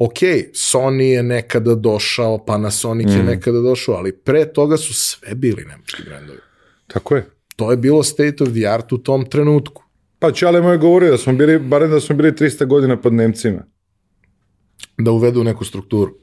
ok, 0.00 0.18
Sony 0.52 1.02
je 1.02 1.22
nekada 1.22 1.74
došao, 1.74 2.44
Panasonic 2.44 3.06
Mm. 3.06 3.16
je 3.16 3.22
nekada 3.22 3.60
došao, 3.60 3.94
ali 3.94 4.16
pre 4.16 4.52
toga 4.52 4.76
su 4.76 4.94
sve 4.94 5.34
bili 5.34 5.64
nemački 5.64 6.02
brendovi. 6.04 6.38
Tako 6.86 7.16
je. 7.16 7.26
To 7.56 7.70
je 7.70 7.76
bilo 7.76 8.02
state 8.02 8.36
of 8.40 8.48
the 8.48 8.66
art 8.66 8.92
u 8.92 8.98
tom 8.98 9.26
trenutku. 9.26 9.82
Pa 10.18 10.32
Čale 10.32 10.60
moj 10.60 10.78
govorio 10.78 11.10
da 11.10 11.18
smo 11.18 11.32
bili, 11.32 11.58
barem 11.58 11.90
da 11.90 12.00
smo 12.00 12.16
bili 12.16 12.32
300 12.32 12.66
godina 12.66 13.00
pod 13.00 13.12
Nemcima. 13.12 13.62
da 14.98 15.10
uvedu 15.10 15.44
neku 15.44 15.64
strukturu. 15.64 16.14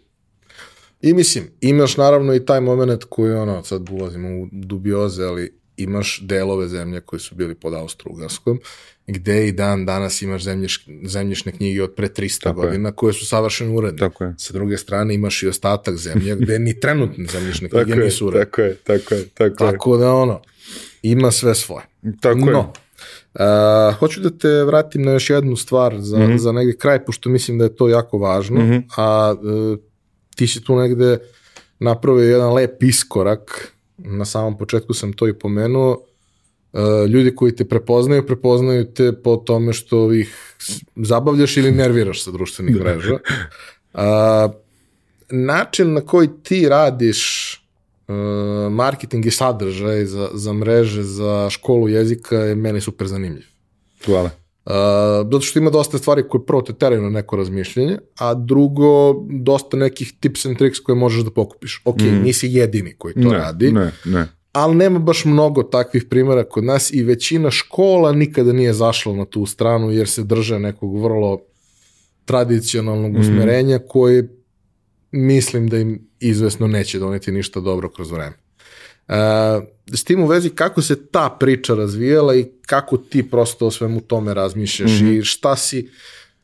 I 1.01 1.13
mislim, 1.13 1.43
imaš 1.61 1.97
naravno 1.97 2.35
i 2.35 2.45
taj 2.45 2.61
moment 2.61 3.03
koji, 3.09 3.33
ono, 3.33 3.63
sad 3.63 3.89
ulazimo 3.89 4.29
u 4.29 4.47
dubioze, 4.51 5.23
ali 5.23 5.59
imaš 5.77 6.19
delove 6.23 6.67
zemlje 6.67 7.01
koji 7.01 7.19
su 7.19 7.35
bili 7.35 7.55
pod 7.55 7.73
Austro-Ugarskom, 7.73 8.59
gde 9.07 9.47
i 9.47 9.51
dan 9.51 9.85
danas 9.85 10.21
imaš 10.21 10.43
zemljiš, 10.43 10.75
zemljišne 11.03 11.51
knjige 11.51 11.83
od 11.83 11.93
pre 11.93 12.07
300 12.09 12.43
Tako 12.43 12.61
je. 12.61 12.65
godina 12.65 12.91
koje 12.91 13.13
su 13.13 13.25
savršeno 13.25 13.73
uredne. 13.73 13.97
Tako 13.99 14.23
je. 14.23 14.33
Sa 14.37 14.53
druge 14.53 14.77
strane 14.77 15.13
imaš 15.13 15.43
i 15.43 15.47
ostatak 15.47 15.97
zemlje 15.97 16.35
gde 16.35 16.59
ni 16.59 16.79
trenutne 16.79 17.25
zemljišne 17.25 17.69
knjige 17.69 17.85
Tako 17.85 17.99
je, 17.99 18.05
nisu 18.05 18.27
uredne. 18.27 18.45
tako 18.45 18.61
je, 18.61 18.75
tako 18.75 19.13
je, 19.15 19.27
tako 19.27 19.43
je. 19.43 19.71
Tako 19.71 19.97
da 19.97 20.13
ono, 20.13 20.41
ima 21.01 21.31
sve 21.31 21.55
svoje. 21.55 21.85
Tako 22.21 22.39
je. 22.39 22.45
No, 22.45 22.73
uh, 23.89 23.95
hoću 23.95 24.19
da 24.21 24.29
te 24.31 24.63
vratim 24.63 25.01
na 25.01 25.11
još 25.11 25.29
jednu 25.29 25.55
stvar 25.55 25.95
za, 25.99 26.19
Mhm. 26.19 26.37
za 26.37 26.51
negdje 26.51 26.77
kraj, 26.77 27.05
pošto 27.05 27.29
mislim 27.29 27.57
da 27.57 27.63
je 27.63 27.75
to 27.75 27.87
jako 27.87 28.17
važno, 28.17 28.81
a 28.97 29.33
uh, 29.33 29.77
ti 30.35 30.47
si 30.47 30.63
tu 30.63 30.75
negde 30.75 31.17
napravio 31.79 32.23
jedan 32.23 32.53
lep 32.53 32.83
iskorak, 32.83 33.71
na 33.97 34.25
samom 34.25 34.57
početku 34.57 34.93
sam 34.93 35.13
to 35.13 35.27
i 35.27 35.33
pomenuo, 35.33 36.03
ljudi 37.09 37.35
koji 37.35 37.55
te 37.55 37.65
prepoznaju, 37.65 38.25
prepoznaju 38.25 38.85
te 38.93 39.11
po 39.23 39.35
tome 39.35 39.73
što 39.73 40.13
ih 40.13 40.55
zabavljaš 40.95 41.57
ili 41.57 41.71
nerviraš 41.71 42.23
sa 42.23 42.31
društvenih 42.31 42.75
mreža. 42.75 43.13
Uh, 43.13 44.01
način 45.29 45.93
na 45.93 46.01
koji 46.01 46.29
ti 46.43 46.69
radiš 46.69 47.53
uh, 48.07 48.15
marketing 48.71 49.25
i 49.25 49.31
sadržaj 49.31 50.05
za, 50.05 50.29
za 50.33 50.53
mreže, 50.53 51.03
za 51.03 51.49
školu 51.49 51.89
jezika 51.89 52.35
je 52.35 52.55
meni 52.55 52.81
super 52.81 53.07
zanimljiv. 53.07 53.45
Hvala. 54.05 54.29
Uh, 54.65 54.73
zato 55.31 55.41
što 55.41 55.59
ima 55.59 55.69
dosta 55.69 55.97
stvari 55.97 56.23
koje 56.29 56.45
prvo 56.45 56.61
te 56.61 56.73
teraju 56.73 57.01
na 57.01 57.09
neko 57.09 57.35
razmišljanje, 57.35 57.97
a 58.19 58.33
drugo 58.33 59.13
dosta 59.29 59.77
nekih 59.77 60.13
tips 60.19 60.45
and 60.45 60.57
tricks 60.57 60.79
koje 60.79 60.95
možeš 60.95 61.23
da 61.23 61.31
pokupiš. 61.31 61.81
Ok, 61.85 61.99
nisi 62.23 62.47
jedini 62.51 62.95
koji 62.97 63.13
to 63.13 63.29
ne, 63.29 63.37
radi, 63.37 63.71
Ne, 63.71 63.91
ne. 64.05 64.27
Ali 64.57 64.75
nema 64.75 64.99
baš 64.99 65.25
mnogo 65.25 65.63
takvih 65.63 66.05
primjera 66.09 66.43
kod 66.43 66.63
nas 66.63 66.91
i 66.93 67.03
većina 67.03 67.51
škola 67.51 68.11
nikada 68.11 68.53
nije 68.53 68.73
zašla 68.73 69.13
na 69.13 69.25
tu 69.25 69.45
stranu 69.45 69.91
jer 69.91 70.09
se 70.09 70.23
drže 70.23 70.59
nekog 70.59 71.03
vrlo 71.03 71.39
tradicionalnog 72.25 73.15
usmerenja 73.15 73.79
koje 73.87 74.27
mislim 75.11 75.67
da 75.67 75.77
im 75.77 76.07
izvesno 76.19 76.67
neće 76.67 76.99
doneti 76.99 77.31
ništa 77.31 77.59
dobro 77.59 77.89
kroz 77.89 78.11
vreme. 78.11 78.35
Uh, 79.07 79.15
s 79.93 80.03
tim 80.03 80.23
u 80.23 80.27
vezi 80.27 80.49
kako 80.49 80.81
se 80.81 81.05
ta 81.05 81.37
priča 81.39 81.73
razvijala 81.73 82.35
i 82.35 82.45
kako 82.65 82.97
ti 82.97 83.29
prosto 83.29 83.67
o 83.67 83.71
svemu 83.71 84.01
tome 84.01 84.33
razmišljaš 84.33 84.91
i 85.01 85.21
šta 85.23 85.55
si, 85.55 85.89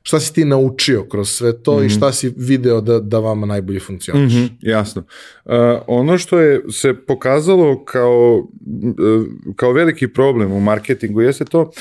šta 0.03 0.19
si 0.19 0.33
ti 0.33 0.45
naučio 0.45 1.03
kroz 1.03 1.29
sve 1.29 1.63
to 1.63 1.83
i 1.83 1.89
šta 1.89 2.11
si 2.11 2.33
video 2.37 2.81
da, 2.81 2.99
da 2.99 3.19
vama 3.19 3.45
najbolje 3.45 3.79
funkcioniš. 3.79 4.33
Mhm, 4.33 4.45
jasno. 4.61 5.03
Uh, 5.45 5.53
ono 5.87 6.17
što 6.17 6.39
je 6.39 6.61
se 6.71 6.93
pokazalo 6.93 7.85
kao, 7.85 8.37
uh, 8.37 9.25
kao 9.55 9.71
veliki 9.71 10.07
problem 10.07 10.51
u 10.51 10.59
marketingu 10.59 11.21
jeste 11.21 11.45
to 11.45 11.71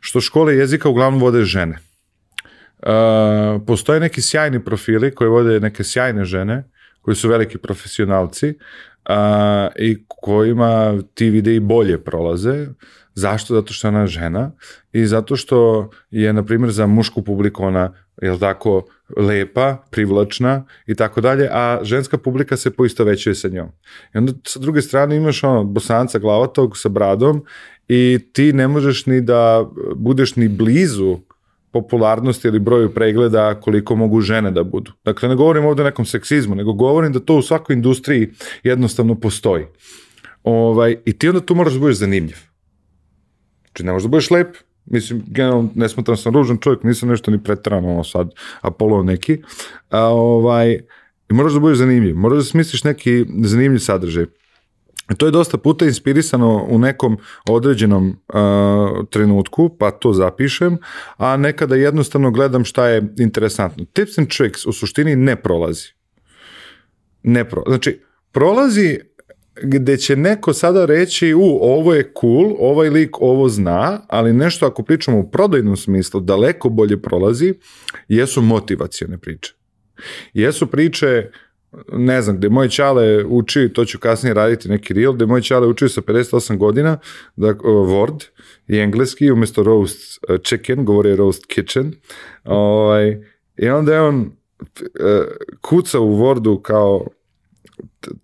što 0.00 0.20
škole 0.20 0.54
jezika 0.54 0.88
uglavnom 0.88 1.20
vode 1.20 1.42
žene. 1.42 1.78
Uh, 2.78 3.62
postoje 3.66 4.00
neki 4.00 4.22
sjajni 4.22 4.64
profili 4.64 5.14
koji 5.14 5.30
vode 5.30 5.60
neke 5.60 5.84
sjajne 5.84 6.24
žene, 6.24 6.64
koji 7.00 7.16
su 7.16 7.28
veliki 7.28 7.58
profesionalci 7.58 8.54
a, 9.04 9.68
i 9.78 9.98
kojima 10.06 11.02
ti 11.14 11.30
videi 11.30 11.60
bolje 11.60 12.04
prolaze. 12.04 12.66
Zašto? 13.14 13.54
Zato 13.54 13.72
što 13.72 13.88
je 13.88 13.94
ona 13.94 14.06
žena 14.06 14.52
i 14.92 15.06
zato 15.06 15.36
što 15.36 15.90
je, 16.10 16.32
na 16.32 16.44
primjer, 16.44 16.70
za 16.70 16.86
mušku 16.86 17.22
publiku 17.22 17.64
ona, 17.64 17.92
jel 18.22 18.38
tako, 18.38 18.84
lepa, 19.16 19.76
privlačna 19.90 20.64
i 20.86 20.94
tako 20.94 21.20
dalje, 21.20 21.48
a 21.52 21.80
ženska 21.82 22.18
publika 22.18 22.56
se 22.56 22.70
poistovećuje 22.70 23.34
sa 23.34 23.48
njom. 23.48 23.68
I 24.14 24.18
onda 24.18 24.32
sa 24.46 24.58
druge 24.58 24.82
strane 24.82 25.16
imaš 25.16 25.44
ono, 25.44 25.64
bosanca 25.64 26.18
glavatog 26.18 26.78
sa 26.78 26.88
bradom 26.88 27.44
i 27.88 28.18
ti 28.32 28.52
ne 28.52 28.68
možeš 28.68 29.06
ni 29.06 29.20
da 29.20 29.66
budeš 29.96 30.36
ni 30.36 30.48
blizu 30.48 31.18
popularnosti 31.72 32.48
ili 32.48 32.58
broju 32.58 32.94
pregleda 32.94 33.60
koliko 33.60 33.96
mogu 33.96 34.20
žene 34.20 34.50
da 34.50 34.62
budu. 34.64 34.92
Dakle, 35.04 35.28
ne 35.28 35.34
govorim 35.34 35.64
ovdje 35.64 35.84
o 35.84 35.86
nekom 35.86 36.04
seksizmu, 36.04 36.54
nego 36.54 36.72
govorim 36.72 37.12
da 37.12 37.20
to 37.20 37.36
u 37.36 37.42
svakoj 37.42 37.74
industriji 37.74 38.30
jednostavno 38.62 39.14
postoji. 39.14 39.66
Ovaj, 40.42 40.96
I 41.04 41.18
ti 41.18 41.28
onda 41.28 41.40
tu 41.40 41.54
moraš 41.54 41.72
da 41.72 41.80
budeš 41.80 41.96
zanimljiv. 41.96 42.49
Znači, 43.70 43.84
ne 43.84 43.92
možeš 43.92 44.04
da 44.04 44.08
budeš 44.08 44.30
lep, 44.30 44.56
Mislim, 44.86 45.22
generalno 45.26 45.70
ne 45.74 45.88
smatram 45.88 46.16
sam 46.16 46.34
ružan 46.34 46.58
čovjek, 46.58 46.82
nisam 46.82 47.08
nešto 47.08 47.30
ni 47.30 47.42
pretrano 47.42 47.92
ono 47.92 48.04
sad, 48.04 48.30
Apollo 48.60 49.02
neki. 49.02 49.42
A, 49.90 50.04
ovaj, 50.04 50.72
i 51.30 51.34
moraš 51.34 51.52
da 51.52 51.60
budeš 51.60 51.78
zanimljiv, 51.78 52.16
moraš 52.16 52.38
da 52.38 52.44
smisliš 52.44 52.84
neki 52.84 53.26
zanimljiv 53.42 53.78
sadržaj. 53.78 54.26
To 55.16 55.26
je 55.26 55.32
dosta 55.32 55.58
puta 55.58 55.84
inspirisano 55.84 56.66
u 56.68 56.78
nekom 56.78 57.18
određenom 57.48 58.08
uh, 58.08 59.06
trenutku, 59.10 59.68
pa 59.78 59.90
to 59.90 60.12
zapišem, 60.12 60.78
a 61.16 61.36
nekada 61.36 61.76
jednostavno 61.76 62.30
gledam 62.30 62.64
šta 62.64 62.88
je 62.88 63.14
interesantno. 63.18 63.84
Tips 63.92 64.18
and 64.18 64.28
tricks 64.28 64.66
u 64.66 64.72
suštini 64.72 65.16
ne 65.16 65.36
prolazi. 65.36 65.88
Ne 67.22 67.48
pro, 67.48 67.62
znači, 67.66 68.00
prolazi 68.32 68.98
gde 69.62 69.96
će 69.96 70.16
neko 70.16 70.52
sada 70.52 70.84
reći, 70.84 71.34
u, 71.34 71.58
ovo 71.60 71.94
je 71.94 72.12
cool, 72.20 72.56
ovaj 72.58 72.90
lik 72.90 73.20
ovo 73.20 73.48
zna, 73.48 74.00
ali 74.08 74.32
nešto 74.32 74.66
ako 74.66 74.82
pričamo 74.82 75.18
u 75.18 75.30
prodajnom 75.30 75.76
smislu, 75.76 76.20
daleko 76.20 76.68
bolje 76.68 77.02
prolazi, 77.02 77.54
jesu 78.08 78.42
motivacijone 78.42 79.18
priče. 79.18 79.54
Jesu 80.34 80.66
priče 80.66 81.30
ne 81.92 82.22
znam, 82.22 82.36
gde 82.36 82.48
moj 82.48 82.68
čale 82.68 83.24
uči, 83.24 83.68
to 83.72 83.84
ću 83.84 83.98
kasnije 83.98 84.34
raditi 84.34 84.68
neki 84.68 84.94
reel, 84.94 85.12
gde 85.12 85.26
moj 85.26 85.42
čale 85.42 85.66
učio 85.66 85.88
sa 85.88 86.00
58 86.00 86.56
godina, 86.56 86.98
da, 87.36 87.48
uh, 87.48 87.56
Word 87.64 88.24
i 88.68 88.78
engleski, 88.78 89.30
umesto 89.30 89.62
roast 89.62 90.24
uh, 90.28 90.36
chicken, 90.42 90.84
govori 90.84 91.16
roast 91.16 91.46
kitchen. 91.46 91.92
Ovaj, 92.44 93.22
I 93.56 93.68
onda 93.68 93.94
je 93.94 94.00
on 94.00 94.20
uh, 94.20 94.30
kuca 95.60 96.00
u 96.00 96.18
Wordu 96.18 96.62
kao 96.62 97.06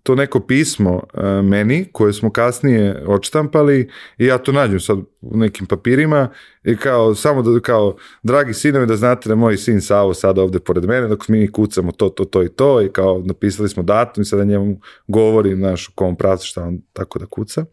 to 0.03 0.15
neko 0.15 0.39
pismo 0.39 0.93
uh, 0.95 1.23
meni 1.43 1.85
koje 1.91 2.13
smo 2.13 2.31
kasnije 2.31 3.03
odštampali 3.07 3.89
i 4.17 4.25
ja 4.25 4.37
to 4.37 4.51
nađem 4.51 4.79
sad 4.79 4.97
u 5.21 5.37
nekim 5.37 5.65
papirima 5.65 6.29
i 6.63 6.75
kao 6.77 7.15
samo 7.15 7.41
da 7.41 7.59
kao 7.59 7.95
dragi 8.23 8.53
sinovi 8.53 8.87
da 8.87 8.95
znate 8.95 9.29
da 9.29 9.35
moj 9.35 9.57
sin 9.57 9.81
Savo 9.81 10.13
sad 10.13 10.37
ovde 10.37 10.59
pored 10.59 10.85
mene 10.85 11.07
dok 11.07 11.27
mi 11.27 11.51
kucamo 11.51 11.91
to 11.91 12.09
to 12.09 12.25
to 12.25 12.43
i 12.43 12.49
to 12.49 12.81
i 12.81 12.89
kao 12.89 13.21
napisali 13.25 13.69
smo 13.69 13.83
datum 13.83 14.21
i 14.21 14.25
sada 14.25 14.43
njemu 14.43 14.79
govorim 15.07 15.59
naš 15.59 15.87
u 15.87 15.91
kom 15.95 16.15
pravcu 16.15 16.47
šta 16.47 16.63
on 16.63 16.81
tako 16.93 17.19
da 17.19 17.25
kuca. 17.25 17.65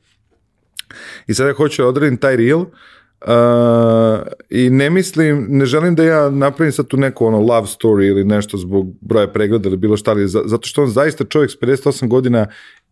I 1.27 1.35
sada 1.35 1.53
hoću 1.53 1.83
da 1.83 1.89
odradim 1.89 2.17
taj 2.17 2.37
reel 2.37 2.65
Uh, 3.27 3.31
I 4.51 4.71
ne 4.71 4.91
mislim, 4.91 5.47
ne 5.49 5.67
želim 5.67 5.95
da 5.95 6.05
ja 6.05 6.31
napravim 6.31 6.73
sad 6.73 6.87
tu 6.87 6.97
neku 6.97 7.27
ono 7.27 7.41
love 7.41 7.67
story 7.67 8.09
ili 8.09 8.25
nešto 8.25 8.57
zbog 8.57 8.95
broja 9.01 9.29
pregleda 9.29 9.69
ili 9.69 9.77
bilo 9.77 9.97
šta, 9.97 10.11
ali 10.11 10.29
zato 10.29 10.69
što 10.69 10.83
on 10.83 10.91
zaista 10.91 11.25
čovjek 11.25 11.51
s 11.51 11.57
58 11.57 12.09
godina 12.09 12.47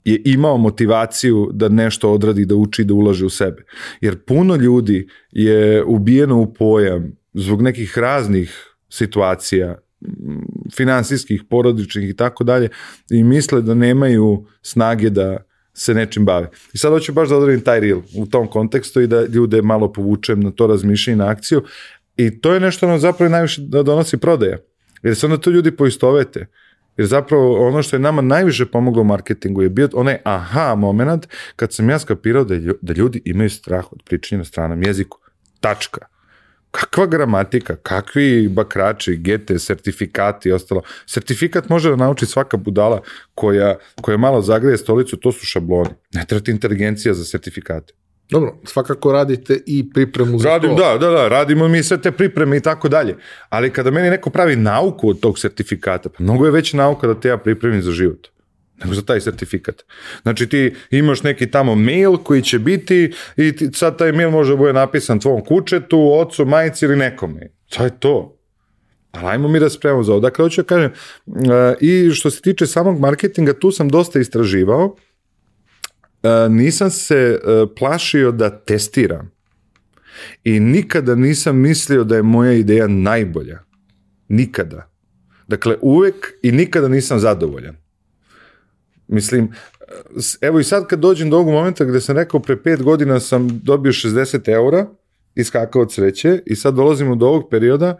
je 0.04 0.22
imao 0.24 0.56
motivaciju 0.56 1.50
da 1.52 1.68
nešto 1.68 2.12
odradi, 2.12 2.44
da 2.44 2.54
uči, 2.54 2.84
da 2.84 2.94
ulaže 2.94 3.26
u 3.26 3.30
sebe. 3.30 3.64
Jer 4.00 4.24
puno 4.24 4.56
ljudi 4.56 5.08
je 5.32 5.84
ubijeno 5.84 6.40
u 6.40 6.54
pojam 6.54 7.16
zbog 7.34 7.62
nekih 7.62 7.98
raznih 7.98 8.76
situacija, 8.88 9.78
finansijskih, 10.76 11.42
porodičnih 11.50 12.10
i 12.10 12.16
tako 12.16 12.44
dalje 12.44 12.68
i 13.10 13.24
misle 13.24 13.62
da 13.62 13.74
nemaju 13.74 14.46
snage 14.62 15.10
da 15.10 15.36
se 15.74 15.94
nečim 15.94 16.24
bave. 16.24 16.50
I 16.72 16.78
sad 16.78 16.92
hoću 16.92 17.12
baš 17.12 17.28
da 17.28 17.36
odradim 17.36 17.60
taj 17.60 17.80
reel 17.80 18.00
u 18.16 18.26
tom 18.26 18.46
kontekstu 18.46 19.00
i 19.00 19.06
da 19.06 19.24
ljude 19.24 19.62
malo 19.62 19.92
povučem 19.92 20.40
na 20.40 20.50
to 20.50 20.66
razmišljanje 20.66 21.16
na 21.16 21.28
akciju 21.28 21.62
i 22.16 22.40
to 22.40 22.54
je 22.54 22.60
nešto 22.60 22.88
nam 22.88 22.98
zapravo 22.98 23.30
najviše 23.30 23.62
da 23.62 23.82
donosi 23.82 24.16
prodaja. 24.16 24.58
Jer 25.02 25.16
se 25.16 25.26
onda 25.26 25.38
to 25.38 25.50
ljudi 25.50 25.70
poistovete. 25.70 26.46
Jer 26.96 27.06
zapravo 27.06 27.68
ono 27.68 27.82
što 27.82 27.96
je 27.96 28.00
nama 28.00 28.22
najviše 28.22 28.66
pomoglo 28.66 29.02
u 29.02 29.04
marketingu 29.04 29.62
je 29.62 29.68
bio 29.68 29.88
onaj 29.92 30.16
aha 30.24 30.74
moment 30.74 31.28
kad 31.56 31.72
sam 31.72 31.90
ja 31.90 31.98
skapirao 31.98 32.44
da, 32.44 32.54
da 32.80 32.92
ljudi 32.92 33.22
imaju 33.24 33.50
strah 33.50 33.92
od 33.92 34.02
pričanja 34.04 34.38
na 34.38 34.44
stranom 34.44 34.82
jeziku. 34.82 35.18
Tačka 35.60 36.11
kakva 36.72 37.06
gramatika, 37.06 37.76
kakvi 37.76 38.48
bakrači, 38.48 39.16
gete, 39.16 39.58
sertifikati 39.58 40.48
i 40.48 40.52
ostalo. 40.52 40.82
Sertifikat 41.06 41.68
može 41.68 41.90
da 41.90 41.96
nauči 41.96 42.26
svaka 42.26 42.56
budala 42.56 43.02
koja, 43.34 43.76
koja 44.00 44.16
malo 44.16 44.40
zagreje 44.42 44.78
stolicu, 44.78 45.16
to 45.16 45.32
su 45.32 45.46
šabloni. 45.46 45.90
Ne 46.14 46.24
treba 46.28 46.50
inteligencija 46.50 47.14
za 47.14 47.24
sertifikate. 47.24 47.92
Dobro, 48.30 48.56
svakako 48.64 49.12
radite 49.12 49.60
i 49.66 49.90
pripremu 49.90 50.38
za 50.38 50.48
Radim, 50.48 50.70
to. 50.70 50.76
Da, 50.76 50.98
da, 50.98 51.10
da, 51.10 51.28
radimo 51.28 51.68
mi 51.68 51.82
sve 51.82 52.00
te 52.00 52.10
pripreme 52.12 52.56
i 52.56 52.60
tako 52.60 52.88
dalje. 52.88 53.16
Ali 53.48 53.70
kada 53.70 53.90
meni 53.90 54.10
neko 54.10 54.30
pravi 54.30 54.56
nauku 54.56 55.08
od 55.08 55.20
tog 55.20 55.38
sertifikata, 55.38 56.08
pa 56.08 56.24
mnogo 56.24 56.44
je 56.44 56.50
već 56.50 56.72
nauka 56.72 57.06
da 57.06 57.20
te 57.20 57.28
ja 57.28 57.36
pripremim 57.36 57.82
za 57.82 57.92
život 57.92 58.28
nego 58.78 58.94
za 58.94 59.02
taj 59.02 59.20
sertifikat. 59.20 59.82
Znači 60.22 60.48
ti 60.48 60.74
imaš 60.90 61.22
neki 61.22 61.50
tamo 61.50 61.74
mail 61.74 62.16
koji 62.16 62.42
će 62.42 62.58
biti 62.58 63.12
i 63.36 63.56
ti, 63.56 63.70
sad 63.74 63.98
taj 63.98 64.12
mail 64.12 64.30
može 64.30 64.52
da 64.52 64.56
bude 64.56 64.72
napisan 64.72 65.20
tvom 65.20 65.44
kučetu, 65.44 66.12
ocu, 66.14 66.44
majici 66.44 66.84
ili 66.84 66.96
nekome. 66.96 67.48
To 67.68 67.84
je 67.84 67.98
to. 67.98 68.38
Ali 69.10 69.26
ajmo 69.26 69.48
mi 69.48 69.60
da 69.60 69.70
spremamo 69.70 70.02
za 70.02 70.12
ovo. 70.12 70.20
Dakle, 70.20 70.44
hoću 70.44 70.62
da 70.62 70.66
kažem, 70.66 70.92
uh, 71.26 71.34
i 71.80 72.10
što 72.10 72.30
se 72.30 72.40
tiče 72.40 72.66
samog 72.66 73.00
marketinga, 73.00 73.52
tu 73.52 73.70
sam 73.70 73.88
dosta 73.88 74.20
istraživao, 74.20 74.84
uh, 74.86 76.30
nisam 76.50 76.90
se 76.90 77.40
uh, 77.44 77.70
plašio 77.78 78.32
da 78.32 78.64
testiram. 78.64 79.30
I 80.44 80.60
nikada 80.60 81.14
nisam 81.14 81.56
mislio 81.56 82.04
da 82.04 82.16
je 82.16 82.22
moja 82.22 82.52
ideja 82.52 82.86
najbolja. 82.88 83.58
Nikada. 84.28 84.90
Dakle, 85.48 85.76
uvek 85.80 86.32
i 86.42 86.52
nikada 86.52 86.88
nisam 86.88 87.18
zadovoljan. 87.18 87.81
Mislim, 89.12 89.52
evo 90.40 90.60
i 90.60 90.64
sad 90.64 90.86
kad 90.86 90.98
dođem 90.98 91.30
do 91.30 91.36
ovog 91.36 91.48
momenta 91.48 91.84
gde 91.84 92.00
sam 92.00 92.16
rekao 92.16 92.40
pre 92.40 92.62
pet 92.62 92.82
godina 92.82 93.20
sam 93.20 93.60
dobio 93.62 93.92
60 93.92 94.48
eura 94.48 94.86
iskakao 95.34 95.82
od 95.82 95.92
sreće 95.92 96.40
i 96.46 96.56
sad 96.56 96.74
dolazimo 96.74 97.16
do 97.16 97.26
ovog 97.26 97.48
perioda 97.50 97.98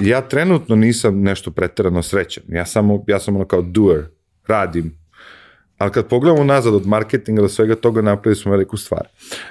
ja 0.00 0.20
trenutno 0.20 0.76
nisam 0.76 1.20
nešto 1.20 1.50
preterano 1.50 2.02
srećan. 2.02 2.44
Ja, 2.48 2.66
samo, 2.66 3.04
ja 3.06 3.20
sam 3.20 3.36
ono 3.36 3.44
kao 3.44 3.62
doer, 3.62 4.04
radim. 4.46 4.98
Ali 5.78 5.92
kad 5.92 6.08
pogledamo 6.08 6.44
nazad 6.44 6.74
od 6.74 6.86
marketinga 6.86 7.42
do 7.42 7.48
svega 7.48 7.74
toga 7.74 8.02
napravili 8.02 8.36
smo 8.36 8.52
veliku 8.52 8.76
stvar. 8.76 9.08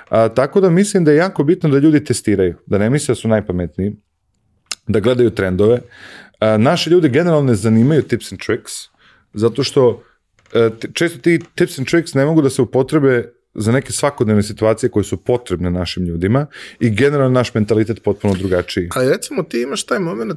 A, 0.10 0.30
tako 0.30 0.62
da 0.62 0.70
mislim 0.70 1.04
da 1.04 1.12
je 1.12 1.18
jako 1.18 1.44
bitno 1.44 1.70
da 1.70 1.80
ljudi 1.80 2.04
testiraju, 2.04 2.56
da 2.66 2.78
ne 2.78 2.90
misle 2.90 3.12
da 3.12 3.16
su 3.16 3.28
najpametniji, 3.28 3.96
da 4.88 5.00
gledaju 5.00 5.30
trendove. 5.30 5.82
A, 6.40 6.58
naši 6.58 6.90
ljudi 6.90 7.10
generalno 7.10 7.48
ne 7.48 7.56
zanimaju 7.56 8.02
tips 8.02 8.32
and 8.32 8.42
tricks, 8.42 8.72
zato 9.34 9.64
što 9.64 10.04
često 10.94 11.20
ti 11.20 11.40
tips 11.56 11.80
and 11.80 11.88
tricks 11.88 12.14
ne 12.14 12.26
mogu 12.26 12.42
da 12.42 12.50
se 12.50 12.62
upotrebe 12.62 13.38
za 13.58 13.72
neke 13.72 13.92
svakodnevne 13.92 14.44
situacije 14.44 14.90
koje 14.90 15.04
su 15.04 15.18
potrebne 15.18 15.72
našim 15.72 16.06
ljudima 16.06 16.46
i 16.80 16.90
generalno 16.90 17.34
naš 17.34 17.54
mentalitet 17.54 18.04
potpuno 18.04 18.34
drugačiji. 18.34 18.90
Ali 18.96 19.10
recimo 19.10 19.44
ti 19.44 19.62
imaš 19.62 19.86
taj 19.86 20.00
moment 20.00 20.34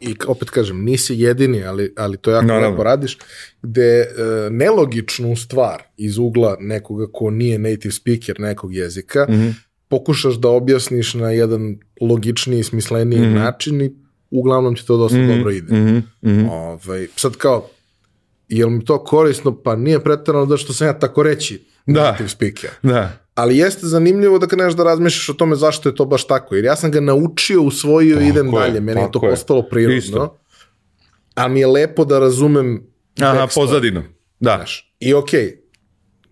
i 0.00 0.14
opet 0.26 0.50
kažem 0.50 0.84
nisi 0.84 1.14
jedini, 1.14 1.64
ali, 1.64 1.92
ali 1.96 2.16
to 2.16 2.30
jako 2.30 2.46
Naravno. 2.46 2.70
lepo 2.70 2.82
radiš, 2.82 3.18
gde 3.62 4.00
e, 4.00 4.06
nelogičnu 4.50 5.36
stvar 5.36 5.82
iz 5.96 6.18
ugla 6.18 6.56
nekoga 6.60 7.06
ko 7.12 7.30
nije 7.30 7.58
native 7.58 7.92
speaker 7.92 8.40
nekog 8.40 8.74
jezika 8.74 9.26
mm 9.28 9.32
-hmm. 9.32 9.54
pokušaš 9.88 10.34
da 10.34 10.48
objasniš 10.48 11.14
na 11.14 11.30
jedan 11.30 11.78
logičniji, 12.00 12.62
smisleniji 12.62 13.20
mm 13.20 13.24
-hmm. 13.24 13.34
način 13.34 13.80
i 13.82 13.92
uglavnom 14.30 14.76
ti 14.76 14.86
to 14.86 14.96
dosta 14.96 15.18
mm 15.18 15.20
-hmm. 15.20 15.36
dobro 15.36 15.50
ide. 15.50 15.74
Mm 15.74 16.02
-hmm. 16.22 16.50
Ovaj, 16.50 17.06
sad 17.16 17.36
kao 17.36 17.68
jel 18.56 18.70
mi 18.70 18.84
to 18.84 19.04
korisno? 19.04 19.62
Pa 19.62 19.76
nije 19.76 20.00
pretarano 20.00 20.46
da 20.46 20.56
što 20.56 20.72
sam 20.72 20.86
ja 20.86 20.98
tako 20.98 21.22
reći 21.22 21.64
da. 21.86 22.16
speaker. 22.28 22.70
Da. 22.82 23.18
Ali 23.34 23.58
jeste 23.58 23.86
zanimljivo 23.86 24.38
da 24.38 24.46
kreneš 24.46 24.74
da 24.74 24.84
razmišljaš 24.84 25.28
o 25.28 25.34
tome 25.34 25.56
zašto 25.56 25.88
je 25.88 25.94
to 25.94 26.04
baš 26.04 26.26
tako. 26.26 26.54
Jer 26.54 26.64
ja 26.64 26.76
sam 26.76 26.90
ga 26.90 27.00
naučio, 27.00 27.62
usvojio 27.62 28.20
i 28.20 28.28
idem 28.28 28.50
dalje. 28.50 28.80
Meni 28.80 29.00
je 29.00 29.10
to 29.12 29.26
je. 29.26 29.30
postalo 29.30 29.62
prirodno. 29.62 29.96
Isto. 29.96 30.38
Ali 31.34 31.52
mi 31.52 31.60
je 31.60 31.66
lepo 31.66 32.04
da 32.04 32.18
razumem 32.18 32.86
Aha, 33.20 33.48
pozadinu. 33.54 34.02
Da. 34.40 34.56
Znaš, 34.56 34.94
I 35.00 35.14
okej, 35.14 35.62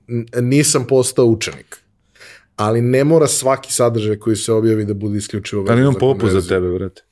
okay, 0.08 0.40
nisam 0.40 0.86
postao 0.86 1.26
učenik. 1.26 1.76
Ali 2.56 2.80
ne 2.80 3.04
mora 3.04 3.26
svaki 3.26 3.72
sadržaj 3.72 4.16
koji 4.16 4.36
se 4.36 4.52
objavi 4.52 4.84
da 4.84 4.94
bude 4.94 5.18
isključivo 5.18 5.66
Ali 5.68 5.80
imam 5.80 5.94
popust 5.94 6.32
za 6.32 6.48
tebe, 6.48 6.68
vrate. 6.68 7.02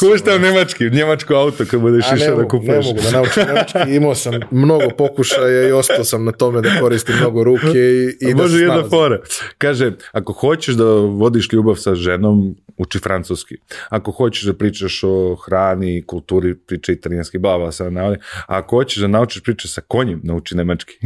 Ko 0.00 0.18
šta 0.18 0.38
nemački, 0.38 0.90
njemačko 0.90 1.34
auto 1.34 1.64
kad 1.70 1.80
budeš 1.80 2.04
išao 2.16 2.36
da 2.36 2.48
kupuješ. 2.48 2.86
Ne 2.86 2.92
mogu 2.92 3.00
da 3.02 3.10
naučim 3.10 3.42
nemački, 3.46 3.96
imao 3.96 4.14
sam 4.14 4.34
mnogo 4.50 4.90
pokušaja 4.98 5.68
i 5.68 5.72
ostao 5.72 6.04
sam 6.04 6.24
na 6.24 6.32
tome 6.32 6.60
da 6.60 6.80
koristim 6.80 7.16
mnogo 7.16 7.44
ruke 7.44 7.78
i, 7.78 8.16
i 8.20 8.34
da 8.34 8.42
Može 8.42 8.58
jedna 8.58 8.88
fora. 8.90 9.18
Kaže, 9.58 9.92
ako 10.12 10.32
hoćeš 10.32 10.74
da 10.74 10.84
vodiš 10.94 11.52
ljubav 11.52 11.74
sa 11.74 11.94
ženom, 11.94 12.56
uči 12.76 12.98
francuski. 12.98 13.56
Ako 13.88 14.12
hoćeš 14.12 14.42
da 14.42 14.52
pričaš 14.52 15.00
o 15.04 15.34
hrani, 15.34 16.02
kulturi, 16.06 16.54
priča 16.54 16.92
italijanski, 16.92 17.38
baba 17.38 17.72
sa 17.72 17.90
navode. 17.90 18.18
A 18.46 18.58
ako 18.58 18.76
hoćeš 18.76 18.98
da 18.98 19.06
naučiš 19.06 19.42
priča 19.42 19.68
sa 19.68 19.80
konjem, 19.80 20.20
nauči 20.24 20.56
nemački. 20.56 20.98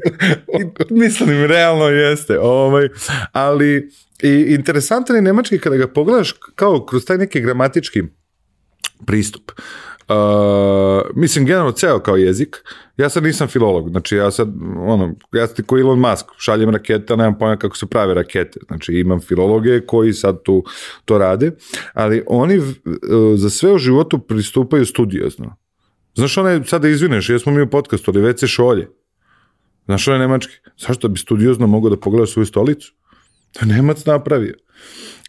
Mislim, 0.90 1.46
realno 1.46 1.88
jeste. 1.88 2.38
Ovaj, 2.38 2.88
ali 3.32 3.90
I 4.22 4.54
interesantan 4.54 5.16
je 5.16 5.22
nemački 5.22 5.58
kada 5.58 5.76
ga 5.76 5.86
pogledaš 5.86 6.32
kao 6.54 6.86
kroz 6.86 7.04
taj 7.04 7.18
neki 7.18 7.40
gramatički 7.40 8.02
pristup. 9.06 9.52
Uh, 10.08 10.14
mislim, 11.14 11.46
generalno 11.46 11.72
ceo 11.72 11.98
kao 11.98 12.16
jezik, 12.16 12.56
ja 12.96 13.08
sad 13.08 13.22
nisam 13.22 13.48
filolog, 13.48 13.90
znači 13.90 14.16
ja 14.16 14.30
sad, 14.30 14.48
ono, 14.76 15.14
ja 15.32 15.46
sam 15.46 15.64
ko 15.64 15.78
Elon 15.78 15.98
Musk, 15.98 16.26
šaljem 16.38 16.70
rakete, 16.70 17.16
nemam 17.16 17.38
pojma 17.38 17.56
kako 17.56 17.76
se 17.76 17.86
prave 17.86 18.14
rakete, 18.14 18.60
znači 18.66 18.92
imam 18.92 19.20
filologe 19.20 19.80
koji 19.80 20.12
sad 20.12 20.42
tu 20.42 20.64
to 21.04 21.18
rade, 21.18 21.50
ali 21.94 22.22
oni 22.26 22.58
uh, 22.58 22.74
za 23.36 23.50
sve 23.50 23.72
u 23.72 23.78
životu 23.78 24.18
pristupaju 24.18 24.86
studiozno. 24.86 25.56
Znaš 26.14 26.38
onaj, 26.38 26.64
sad 26.64 26.82
da 26.82 26.88
izvineš, 26.88 27.28
jesmo 27.28 27.52
mi 27.52 27.62
u 27.62 27.70
podcastu, 27.70 28.10
ali 28.10 28.20
već 28.20 28.40
se 28.40 28.46
šolje. 28.46 28.88
Znaš 29.84 30.08
onaj 30.08 30.20
nemački, 30.20 30.54
zašto 30.78 31.08
bi 31.08 31.18
studiozno 31.18 31.66
mogao 31.66 31.90
da 31.90 31.96
pogleda 31.96 32.26
svoju 32.26 32.46
stolicu? 32.46 32.92
To 33.58 33.64
je 33.64 33.66
Nemac 33.66 34.04
napravio. 34.04 34.54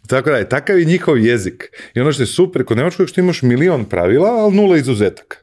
Tako 0.06 0.30
da 0.30 0.36
je, 0.36 0.48
takav 0.48 0.78
je 0.78 0.84
njihov 0.84 1.18
jezik. 1.18 1.64
I 1.94 2.00
ono 2.00 2.12
što 2.12 2.22
je 2.22 2.26
super, 2.26 2.64
kod 2.64 2.76
nemačkog 2.76 3.08
što 3.08 3.20
imaš 3.20 3.42
milion 3.42 3.84
pravila, 3.84 4.28
ali 4.28 4.56
nula 4.56 4.76
izuzetaka. 4.76 5.36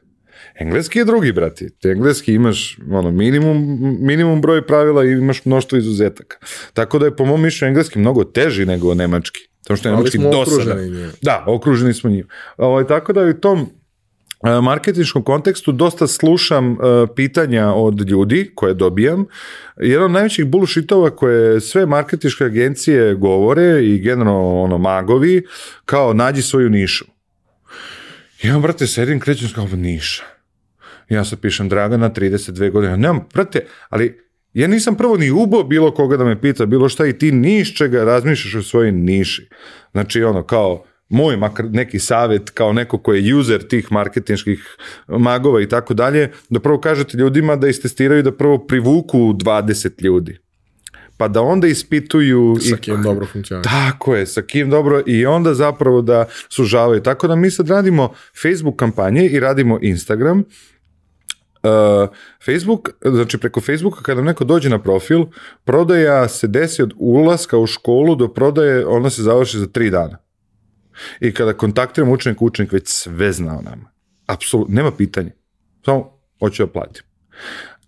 Engleski 0.60 0.98
je 0.98 1.04
drugi, 1.04 1.32
brati. 1.32 1.68
Engleski 1.84 2.32
imaš 2.32 2.78
ono, 2.90 3.10
minimum, 3.10 3.78
minimum 4.00 4.40
broj 4.40 4.66
pravila 4.66 5.04
i 5.04 5.12
imaš 5.12 5.44
mnoštvo 5.44 5.78
izuzetaka. 5.78 6.36
Tako 6.72 6.98
da 6.98 7.06
je 7.06 7.16
po 7.16 7.24
mom 7.24 7.42
mišljenju 7.42 7.68
engleski 7.68 7.98
mnogo 7.98 8.24
teži 8.24 8.66
nego 8.66 8.94
nemački. 8.94 9.40
Zato 9.68 9.76
što 9.76 9.88
je 9.88 9.94
nemački 9.96 10.18
dosadan. 10.18 10.78
Da, 11.22 11.44
okruženi 11.46 11.94
smo 11.94 12.10
njim. 12.10 12.28
Ovo, 12.56 12.70
ovaj, 12.70 12.86
tako 12.86 13.12
da 13.12 13.20
u 13.20 13.32
tom 13.32 13.70
marketinškom 14.42 15.22
kontekstu 15.22 15.72
dosta 15.72 16.06
slušam 16.06 16.72
uh, 16.72 16.78
pitanja 17.16 17.72
od 17.72 18.08
ljudi 18.08 18.50
koje 18.54 18.74
dobijam. 18.74 19.26
Jedan 19.76 20.04
od 20.04 20.10
najvećih 20.10 20.46
bullshitova 20.46 21.10
koje 21.10 21.60
sve 21.60 21.86
marketinške 21.86 22.44
agencije 22.44 23.14
govore 23.14 23.84
i 23.84 23.98
generalno 23.98 24.62
ono 24.62 24.78
magovi 24.78 25.46
kao 25.84 26.12
nađi 26.12 26.42
svoju 26.42 26.70
nišu. 26.70 27.04
Ja, 28.42 28.58
brate, 28.58 28.86
sedim, 28.86 29.20
krećem 29.20 29.48
kao 29.54 29.66
niša. 29.66 30.24
Ja 31.08 31.24
sad 31.24 31.40
pišem 31.40 31.68
Dragana, 31.68 32.10
32 32.10 32.70
godine. 32.70 32.96
Nemam, 32.96 33.20
brate, 33.34 33.66
ali 33.88 34.20
ja 34.52 34.68
nisam 34.68 34.96
prvo 34.96 35.16
ni 35.16 35.30
ubo 35.30 35.62
bilo 35.62 35.94
koga 35.94 36.16
da 36.16 36.24
me 36.24 36.40
pita 36.40 36.66
bilo 36.66 36.88
šta 36.88 37.06
i 37.06 37.18
ti 37.18 37.32
niš 37.32 37.76
čega 37.76 38.04
razmišljaš 38.04 38.54
o 38.54 38.62
svojoj 38.62 38.92
niši. 38.92 39.48
Znači, 39.92 40.22
ono, 40.22 40.42
kao, 40.42 40.84
moj 41.08 41.36
makar 41.36 41.64
neki 41.70 41.98
savjet 41.98 42.50
kao 42.50 42.72
neko 42.72 42.98
ko 42.98 43.14
je 43.14 43.34
user 43.34 43.68
tih 43.68 43.92
marketinških 43.92 44.76
magova 45.08 45.62
i 45.62 45.68
tako 45.68 45.94
dalje, 45.94 46.30
da 46.50 46.60
prvo 46.60 46.80
kažete 46.80 47.18
ljudima 47.18 47.56
da 47.56 47.68
istestiraju 47.68 48.22
da 48.22 48.32
prvo 48.32 48.58
privuku 48.66 49.18
20 49.18 50.02
ljudi. 50.02 50.38
Pa 51.16 51.28
da 51.28 51.42
onda 51.42 51.66
ispituju... 51.66 52.56
Sa 52.70 52.76
kim 52.76 53.00
i, 53.00 53.02
dobro 53.02 53.26
funkcionira. 53.26 53.70
Tako 53.70 54.14
je, 54.14 54.26
sa 54.26 54.42
kim 54.42 54.70
dobro 54.70 55.02
i 55.06 55.26
onda 55.26 55.54
zapravo 55.54 56.02
da 56.02 56.26
sužavaju. 56.48 57.02
Tako 57.02 57.28
da 57.28 57.36
mi 57.36 57.50
sad 57.50 57.68
radimo 57.68 58.12
Facebook 58.42 58.76
kampanje 58.76 59.26
i 59.26 59.40
radimo 59.40 59.78
Instagram. 59.82 60.38
Uh, 61.62 62.08
Facebook, 62.46 62.90
znači 63.04 63.38
preko 63.38 63.60
Facebooka 63.60 64.02
kada 64.02 64.22
neko 64.22 64.44
dođe 64.44 64.68
na 64.68 64.82
profil, 64.82 65.24
prodaja 65.64 66.28
se 66.28 66.46
desi 66.46 66.82
od 66.82 66.92
ulaska 66.96 67.58
u 67.58 67.66
školu 67.66 68.14
do 68.14 68.28
prodaje, 68.28 68.86
ona 68.86 69.10
se 69.10 69.22
završi 69.22 69.58
za 69.58 69.66
tri 69.66 69.90
dana. 69.90 70.27
I 71.20 71.34
kada 71.34 71.52
kontaktiram 71.52 72.10
učenik, 72.10 72.42
učenik 72.42 72.72
već 72.72 72.88
sve 72.88 73.32
zna 73.32 73.58
o 73.58 73.62
nama. 73.62 73.90
Apsolutno, 74.26 74.74
nema 74.74 74.92
pitanja. 74.92 75.30
Samo 75.84 76.20
hoću 76.38 76.66
da 76.66 76.72
platim. 76.72 77.02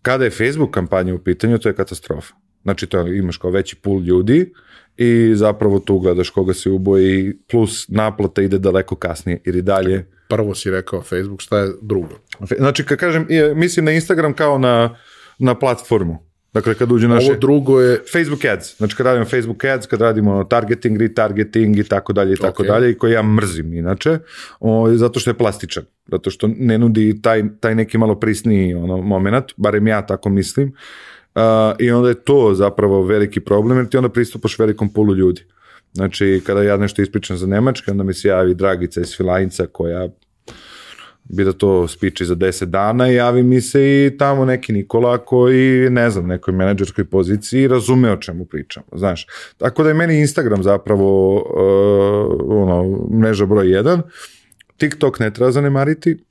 Kada 0.03 0.25
je 0.25 0.31
Facebook 0.31 0.71
kampanja 0.71 1.15
u 1.15 1.19
pitanju, 1.19 1.59
to 1.59 1.69
je 1.69 1.75
katastrofa. 1.75 2.35
Znači, 2.63 2.87
to 2.87 3.07
imaš 3.07 3.37
kao 3.37 3.51
veći 3.51 3.77
pool 3.77 4.03
ljudi 4.03 4.53
i 4.97 5.33
zapravo 5.35 5.79
tu 5.79 5.99
gledaš 5.99 6.31
koga 6.31 6.55
se 6.55 6.71
uboji, 6.71 7.39
plus 7.51 7.89
naplata 7.89 8.43
ide 8.43 8.59
daleko 8.59 8.97
kasnije, 8.97 9.41
jer 9.45 9.57
i 9.57 9.63
dalje... 9.63 10.07
Prvo 10.29 10.55
si 10.55 10.71
rekao 10.71 11.03
Facebook, 11.03 11.41
šta 11.41 11.59
je 11.59 11.73
drugo? 11.83 12.15
Znači, 12.57 12.85
kad 12.85 12.99
kažem, 12.99 13.27
mislim 13.55 13.85
na 13.85 13.93
Instagram 13.93 14.33
kao 14.33 14.59
na, 14.59 14.97
na 15.39 15.59
platformu. 15.59 16.30
Dakle, 16.53 16.75
kad 16.75 16.93
uđe 16.93 17.09
naše... 17.09 17.31
Ovo 17.31 17.41
drugo 17.41 17.81
je... 17.81 18.03
Facebook 18.13 18.45
ads. 18.45 18.77
Znači, 18.77 18.97
kad 18.97 19.07
radimo 19.07 19.25
Facebook 19.25 19.65
ads, 19.65 19.87
kad 19.87 20.01
radimo 20.01 20.45
targeting, 20.45 21.01
retargeting 21.01 21.79
i 21.79 21.85
tako 21.85 22.13
dalje 22.13 22.33
i 22.33 22.37
tako 22.37 22.63
dalje, 22.63 22.91
i 22.91 22.95
koji 22.95 23.13
ja 23.13 23.23
mrzim 23.23 23.75
inače, 23.75 24.19
o, 24.61 24.91
zato 24.95 25.21
što 25.21 25.31
je 25.31 25.35
plastičan. 25.35 25.85
Zato 26.11 26.31
što 26.31 26.49
ne 26.57 26.79
nudi 26.79 27.23
taj, 27.23 27.43
taj 27.61 27.75
neki 27.75 27.99
malo 27.99 28.21
prisniji 28.21 28.75
ono, 28.75 28.97
moment, 28.97 29.45
barem 29.57 29.87
ja 29.87 30.07
tako 30.07 30.29
mislim. 30.29 30.73
Uh, 31.35 31.43
I 31.79 31.91
onda 31.91 32.09
je 32.09 32.25
to 32.25 32.55
zapravo 32.55 33.03
veliki 33.03 33.41
problem, 33.41 33.79
jer 33.79 33.89
ti 33.89 33.97
onda 33.97 34.09
pristupaš 34.09 34.59
velikom 34.59 34.93
polu 34.93 35.15
ljudi. 35.15 35.43
Znači, 35.93 36.43
kada 36.47 36.63
ja 36.63 36.77
nešto 36.77 37.03
ispričam 37.03 37.37
za 37.37 37.47
Nemačke, 37.47 37.91
onda 37.91 38.05
mi 38.05 38.15
se 38.15 38.29
javi 38.29 38.55
Dragica 38.55 39.01
iz 39.01 39.17
Filajnca 39.17 39.67
koja 39.67 40.09
bi 41.33 41.45
da 41.45 41.53
to 41.53 41.89
spiči 41.89 42.25
za 42.25 42.35
10 42.35 42.65
dana 42.65 43.11
i 43.11 43.15
javi 43.15 43.43
mi 43.43 43.61
se 43.61 43.81
i 43.83 44.19
tamo 44.19 44.45
neki 44.45 44.73
Nikola 44.73 45.19
koji, 45.19 45.91
ne 45.91 46.11
znam, 46.11 46.27
nekoj 46.27 46.55
menadžerskoj 46.55 47.05
poziciji 47.05 47.69
razume 47.69 48.13
o 48.13 48.17
čemu 48.17 48.45
pričamo, 48.45 48.87
znaš. 48.93 49.27
Tako 49.59 49.83
da 49.83 49.89
je 49.89 49.95
meni 49.95 50.21
Instagram 50.21 50.63
zapravo 50.63 51.37
uh, 51.37 52.63
ono, 52.63 53.07
mreža 53.19 53.47
broj 53.47 53.67
1, 53.67 54.01
TikTok 54.77 55.19
ne 55.19 55.31
treba 55.31 55.53
zanemariti, 55.53 56.25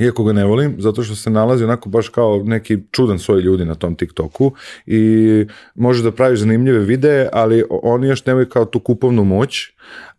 iako 0.00 0.24
ga 0.24 0.32
ne 0.32 0.44
volim, 0.44 0.74
zato 0.78 1.02
što 1.02 1.14
se 1.14 1.30
nalazi 1.30 1.64
onako 1.64 1.88
baš 1.88 2.08
kao 2.08 2.42
neki 2.44 2.78
čudan 2.90 3.18
svoj 3.18 3.40
ljudi 3.40 3.64
na 3.64 3.74
tom 3.74 3.94
TikToku 3.96 4.52
i 4.86 5.46
može 5.74 6.02
da 6.02 6.12
praviš 6.12 6.40
zanimljive 6.40 6.78
videe, 6.78 7.28
ali 7.32 7.64
oni 7.70 8.08
još 8.08 8.26
nemaju 8.26 8.48
kao 8.48 8.64
tu 8.64 8.80
kupovnu 8.80 9.24
moć, 9.24 9.72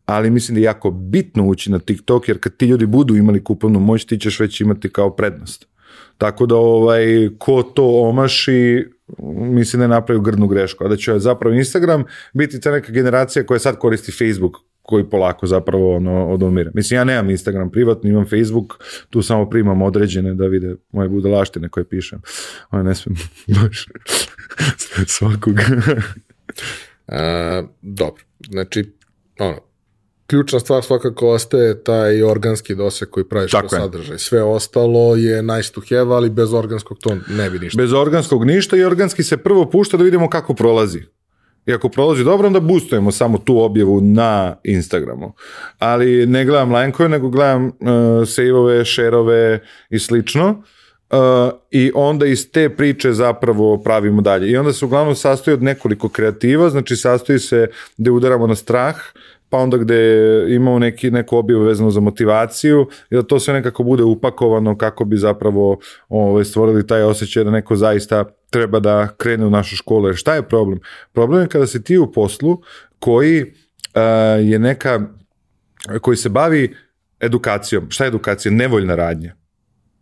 ali 0.06 0.30
mislim 0.30 0.56
da 0.56 0.60
je 0.60 0.64
jako 0.64 0.92
bitno 0.92 1.48
ući 1.48 1.72
na 1.72 1.80
TikTok, 1.80 2.28
jer 2.28 2.40
kad 2.40 2.58
ti 2.58 2.66
ljudi 2.66 2.86
budu 2.86 3.16
imali 3.16 3.44
kupovnu 3.44 3.80
moć, 3.80 4.06
ti 4.06 4.20
ćeš 4.20 4.40
već 4.40 4.62
imati 4.62 4.90
kao 4.90 5.16
prednost. 5.16 5.68
Tako 6.18 6.46
da 6.46 6.56
ovaj, 6.56 7.30
ko 7.38 7.64
to 7.64 8.02
omaši, 8.10 8.86
mislim 9.36 9.80
da 9.80 9.84
je 9.84 9.90
napravio 9.90 10.22
grdnu 10.22 10.48
grešku. 10.48 10.86
A 10.86 10.88
da 10.88 10.96
će 10.96 11.20
zapravo 11.20 11.56
Instagram 11.56 12.04
biti 12.34 12.62
ta 12.62 12.72
neka 12.72 12.92
generacija 12.92 13.46
koja 13.46 13.60
sad 13.60 13.78
koristi 13.78 14.12
Facebook, 14.12 14.58
koji 14.82 15.10
polako 15.10 15.48
zapravo 15.48 15.96
ono, 15.96 16.28
odumire. 16.30 16.72
Mislim, 16.74 16.98
ja 16.98 17.04
nemam 17.04 17.30
Instagram 17.30 17.72
privatno, 17.72 18.10
imam 18.10 18.26
Facebook, 18.26 18.84
tu 19.10 19.22
samo 19.22 19.50
primam 19.50 19.82
određene 19.82 20.34
da 20.34 20.46
vide 20.46 20.76
moje 20.92 21.10
budalaštine 21.10 21.70
koje 21.70 21.90
pišem. 21.90 22.22
Ono 22.72 22.84
ne 22.84 22.96
smijem 22.96 23.20
baš 23.62 23.86
svakog. 25.08 25.54
A, 27.08 27.64
dobro, 27.82 28.24
znači, 28.50 28.94
ono, 29.40 29.60
ključna 30.28 30.60
stvar 30.60 30.84
svakako 30.84 31.30
ostaje 31.30 31.84
taj 31.84 32.24
organski 32.24 32.76
doseg 32.76 33.10
koji 33.10 33.24
praviš 33.24 33.52
Tako 33.52 33.68
po 33.68 33.76
sadržaj. 33.76 34.18
Sve 34.18 34.44
ostalo 34.44 35.16
je 35.16 35.44
nice 35.44 35.72
to 35.72 35.82
have, 35.90 36.16
ali 36.16 36.30
bez 36.30 36.54
organskog 36.54 36.98
to 37.00 37.18
ne 37.30 37.50
bi 37.50 37.60
ništa. 37.60 37.82
Bez 37.82 37.94
organskog 37.94 38.46
ništa 38.46 38.78
i 38.78 38.84
organski 38.84 39.24
se 39.24 39.38
prvo 39.38 39.70
pušta 39.70 39.98
da 39.98 40.04
vidimo 40.04 40.30
kako 40.30 40.54
prolazi. 40.54 41.02
I 41.66 41.74
ako 41.74 41.90
prolazi 41.90 42.24
dobro, 42.24 42.48
onda 42.48 42.60
boostujemo 42.60 43.12
samo 43.12 43.38
tu 43.38 43.60
objavu 43.60 44.02
na 44.02 44.56
Instagramu. 44.64 45.34
Ali 45.80 46.26
ne 46.26 46.46
gledam 46.46 46.72
lajnkove, 46.72 47.10
nego 47.10 47.30
gledam 47.30 47.66
uh, 47.66 47.72
save-ove, 48.28 48.86
share-ove 48.86 49.60
i 49.90 50.00
slično. 50.00 50.64
Uh, 51.12 51.20
I 51.72 51.92
onda 51.96 52.26
iz 52.26 52.52
te 52.52 52.70
priče 52.70 53.14
zapravo 53.14 53.78
pravimo 53.84 54.22
dalje. 54.22 54.50
I 54.52 54.58
onda 54.58 54.74
se 54.74 54.86
uglavnom 54.86 55.16
sastoji 55.16 55.54
od 55.54 55.64
nekoliko 55.64 56.10
kreativa, 56.10 56.70
znači 56.70 56.96
sastoji 56.96 57.40
se 57.40 57.68
da 57.98 58.12
udaramo 58.12 58.48
na 58.48 58.56
strah, 58.56 58.96
pa 59.54 59.60
onda 59.60 59.78
gde 59.78 59.96
imamo 60.50 60.80
neki, 60.80 61.12
neku 61.12 61.38
objavu 61.38 61.64
vezano 61.64 61.92
za 61.92 62.00
motivaciju 62.00 62.88
i 63.10 63.16
da 63.16 63.24
to 63.24 63.40
sve 63.40 63.54
nekako 63.54 63.84
bude 63.84 64.04
upakovano 64.04 64.78
kako 64.78 65.06
bi 65.06 65.18
zapravo 65.18 65.80
ovaj, 66.10 66.44
stvorili 66.44 66.88
taj 66.88 67.04
osjećaj 67.04 67.44
da 67.44 67.52
neko 67.52 67.76
zaista 67.76 68.26
treba 68.50 68.80
da 68.80 69.08
krene 69.18 69.46
u 69.46 69.50
našu 69.50 69.76
školu. 69.76 70.08
Jer 70.08 70.16
šta 70.16 70.36
je 70.36 70.42
problem? 70.42 70.80
Problem 71.12 71.42
je 71.42 71.48
kada 71.48 71.68
si 71.68 71.84
ti 71.84 71.98
u 71.98 72.12
poslu 72.12 72.62
koji 73.00 73.44
uh, 73.44 73.50
je 74.42 74.60
neka, 74.60 75.02
koji 76.02 76.18
se 76.18 76.30
bavi 76.30 76.76
edukacijom. 77.20 77.92
Šta 77.92 78.04
je 78.04 78.08
edukacija? 78.08 78.52
Nevoljna 78.52 78.96
radnja. 78.96 79.36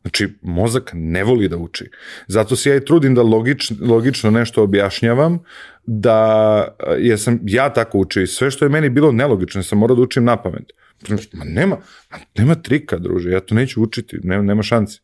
Znači, 0.02 0.28
mozak 0.42 0.92
ne 0.94 1.24
voli 1.24 1.48
da 1.48 1.58
uči. 1.58 1.90
Zato 2.28 2.56
se 2.56 2.70
ja 2.70 2.76
i 2.76 2.86
trudim 2.86 3.16
da 3.16 3.24
logič, 3.24 3.72
logično 3.82 4.32
nešto 4.32 4.64
objašnjavam, 4.64 5.40
da 5.86 6.68
jer 6.98 7.20
sam 7.20 7.40
ja 7.44 7.74
tako 7.74 7.98
učio 7.98 8.24
i 8.24 8.28
sve 8.28 8.52
što 8.52 8.66
je 8.66 8.70
meni 8.70 8.90
bilo 8.90 9.12
nelogično, 9.12 9.64
sam 9.64 9.78
morao 9.78 9.96
da 9.96 10.02
učim 10.02 10.24
na 10.24 10.38
pamet. 10.38 10.72
Ma 11.34 11.44
nema, 11.44 11.78
nema 12.38 12.56
trika, 12.56 12.98
druže, 12.98 13.32
ja 13.32 13.40
to 13.40 13.56
neću 13.56 13.84
učiti, 13.84 14.20
nema, 14.24 14.44
nema 14.44 14.64
šanci. 14.64 15.00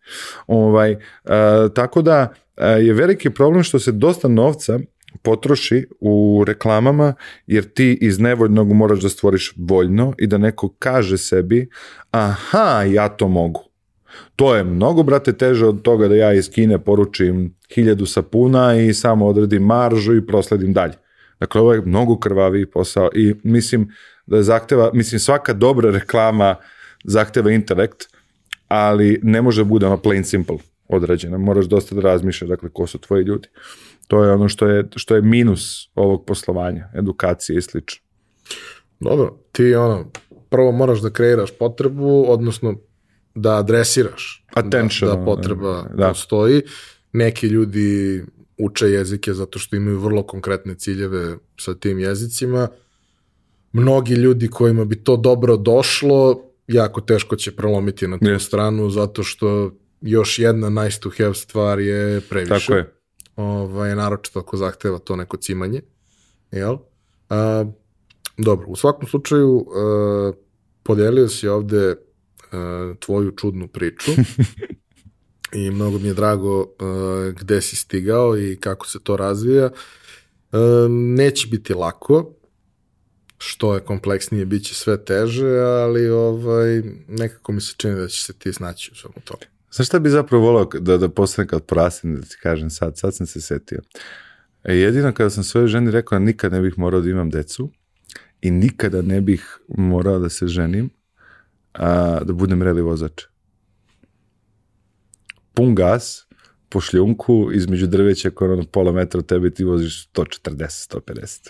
Ovaj, 0.47 0.95
a, 1.25 1.69
tako 1.75 2.01
da 2.01 2.33
a, 2.55 2.67
je 2.67 2.93
veliki 2.93 3.29
problem 3.29 3.63
što 3.63 3.79
se 3.79 3.91
dosta 3.91 4.27
novca 4.27 4.79
potroši 5.21 5.85
u 5.99 6.43
reklamama, 6.47 7.13
jer 7.47 7.63
ti 7.63 7.97
iz 8.01 8.19
nevoljnog 8.19 8.73
moraš 8.73 8.99
da 8.99 9.09
stvoriš 9.09 9.53
voljno 9.57 10.13
i 10.17 10.27
da 10.27 10.37
neko 10.37 10.69
kaže 10.79 11.17
sebi, 11.17 11.69
aha, 12.11 12.83
ja 12.83 13.09
to 13.09 13.27
mogu. 13.27 13.66
To 14.35 14.55
je 14.55 14.63
mnogo, 14.63 15.03
brate, 15.03 15.33
teže 15.33 15.65
od 15.65 15.81
toga 15.81 16.07
da 16.07 16.15
ja 16.15 16.33
iz 16.33 16.49
Kine 16.49 16.79
poručim 16.79 17.55
hiljadu 17.75 18.05
sapuna 18.05 18.75
i 18.75 18.93
samo 18.93 19.27
odredim 19.27 19.63
maržu 19.63 20.15
i 20.15 20.25
prosledim 20.25 20.73
dalje. 20.73 20.93
Dakle, 21.39 21.61
ovo 21.61 21.73
je 21.73 21.81
mnogo 21.81 22.19
krvaviji 22.19 22.65
posao 22.65 23.09
i 23.15 23.35
mislim 23.43 23.89
da 24.25 24.43
zahteva, 24.43 24.91
mislim 24.93 25.19
svaka 25.19 25.53
dobra 25.53 25.91
reklama 25.91 26.55
zahteva 27.03 27.51
intelekt, 27.51 28.07
ali 28.67 29.19
ne 29.23 29.41
može 29.41 29.61
da 29.61 29.69
bude 29.69 29.85
ono 29.85 29.97
plain 29.97 30.23
simple 30.23 30.57
odrađena. 30.87 31.37
Moraš 31.37 31.65
dosta 31.65 31.95
da 31.95 32.01
razmišljaš, 32.01 32.49
dakle, 32.49 32.69
ko 32.69 32.87
su 32.87 32.97
tvoji 32.97 33.23
ljudi. 33.23 33.47
To 34.07 34.23
je 34.23 34.31
ono 34.31 34.49
što 34.49 34.67
je, 34.67 34.85
što 34.95 35.15
je 35.15 35.21
minus 35.21 35.61
ovog 35.95 36.25
poslovanja, 36.25 36.89
edukacije 36.95 37.57
i 37.57 37.61
slično. 37.61 38.03
Dobro, 38.99 39.37
ti 39.51 39.75
ono, 39.75 40.11
prvo 40.49 40.71
moraš 40.71 40.99
da 40.99 41.09
kreiraš 41.09 41.51
potrebu, 41.59 42.25
odnosno 42.27 42.75
da 43.37 43.55
adresiraš 43.57 44.45
Attention, 44.53 45.11
da, 45.11 45.17
da 45.17 45.25
potreba 45.25 45.81
da. 45.81 45.95
da. 45.95 46.07
postoji. 46.07 46.61
Neki 47.13 47.47
ljudi 47.47 48.23
uče 48.57 48.85
jezike 48.85 49.33
zato 49.33 49.59
što 49.59 49.75
imaju 49.75 49.99
vrlo 49.99 50.23
konkretne 50.23 50.75
ciljeve 50.75 51.37
sa 51.59 51.75
tim 51.75 51.99
jezicima. 51.99 52.67
Mnogi 53.73 54.13
ljudi 54.13 54.47
kojima 54.47 54.85
bi 54.85 55.03
to 55.03 55.17
dobro 55.17 55.57
došlo, 55.57 56.41
jako 56.67 57.01
teško 57.01 57.35
će 57.35 57.55
prelomiti 57.55 58.07
na 58.07 58.17
tu 58.17 58.25
Yes. 58.25 58.39
stranu 58.39 58.89
zato 58.89 59.23
što 59.23 59.71
još 60.01 60.39
jedna 60.39 60.69
nice 60.69 60.99
to 60.99 61.09
have 61.17 61.33
stvar 61.33 61.79
je 61.79 62.21
previše. 62.21 62.53
Tako 62.59 62.73
je. 62.73 62.93
Ovaj, 63.35 63.95
naročito 63.95 64.39
ako 64.39 64.57
zahteva 64.57 64.99
to 64.99 65.15
neko 65.15 65.37
cimanje. 65.37 65.81
Jel? 66.51 66.77
A, 67.29 67.65
dobro, 68.37 68.67
u 68.67 68.75
svakom 68.75 69.07
slučaju 69.07 69.65
a, 69.75 70.31
podelio 70.83 71.27
si 71.27 71.47
ovde 71.47 71.95
tvoju 72.99 73.31
čudnu 73.31 73.67
priču 73.67 74.11
i 75.53 75.71
mnogo 75.71 75.99
mi 75.99 76.07
je 76.07 76.13
drago 76.13 76.67
a, 76.79 77.31
gde 77.39 77.61
si 77.61 77.75
stigao 77.75 78.37
i 78.37 78.57
kako 78.59 78.87
se 78.87 78.99
to 79.03 79.17
razvija. 79.17 79.69
A, 80.51 80.87
neće 80.89 81.47
biti 81.47 81.73
lako, 81.73 82.33
što 83.37 83.75
je 83.75 83.79
kompleksnije, 83.79 84.45
bit 84.45 84.65
će 84.65 84.75
sve 84.75 85.05
teže, 85.05 85.59
ali 85.59 86.09
ovaj, 86.09 86.81
nekako 87.07 87.51
mi 87.51 87.61
se 87.61 87.73
čini 87.77 87.95
da 87.95 88.07
će 88.07 88.23
se 88.23 88.33
ti 88.33 88.53
snaći 88.53 88.91
u 88.91 88.95
svemu 88.95 89.15
tome. 89.23 89.41
Znaš 89.71 89.87
šta 89.87 89.99
bi 89.99 90.09
zapravo 90.09 90.43
volao 90.43 90.65
da, 90.65 90.97
da 90.97 91.09
postane 91.09 91.47
kad 91.47 91.65
porastim, 91.65 92.15
da 92.15 92.21
ti 92.21 92.37
kažem 92.41 92.69
sad, 92.69 92.97
sad 92.97 93.15
sam 93.15 93.27
se 93.27 93.41
setio. 93.41 93.79
E, 94.63 94.75
jedino 94.75 95.13
kada 95.13 95.29
sam 95.29 95.43
svojoj 95.43 95.67
ženi 95.67 95.91
rekao 95.91 96.19
da 96.19 96.25
nikad 96.25 96.51
ne 96.51 96.61
bih 96.61 96.73
morao 96.77 97.01
da 97.01 97.09
imam 97.09 97.29
decu 97.29 97.71
i 98.41 98.51
nikada 98.51 99.01
ne 99.01 99.21
bih 99.21 99.59
morao 99.67 100.19
da 100.19 100.29
se 100.29 100.47
ženim, 100.47 100.89
a, 101.77 102.19
da 102.23 102.33
budem 102.33 102.61
reli 102.63 102.81
vozač. 102.81 103.23
Pun 105.53 105.75
gas, 105.75 106.27
po 106.69 106.81
šljunku, 106.81 107.49
između 107.53 107.87
drveća 107.87 108.29
koja 108.29 108.47
je 108.47 108.53
ono 108.53 108.63
pola 108.63 108.91
metra 108.91 109.19
od 109.19 109.25
tebe 109.25 109.49
ti 109.49 109.63
voziš 109.63 110.09
140, 110.13 110.95
150. 110.95 111.49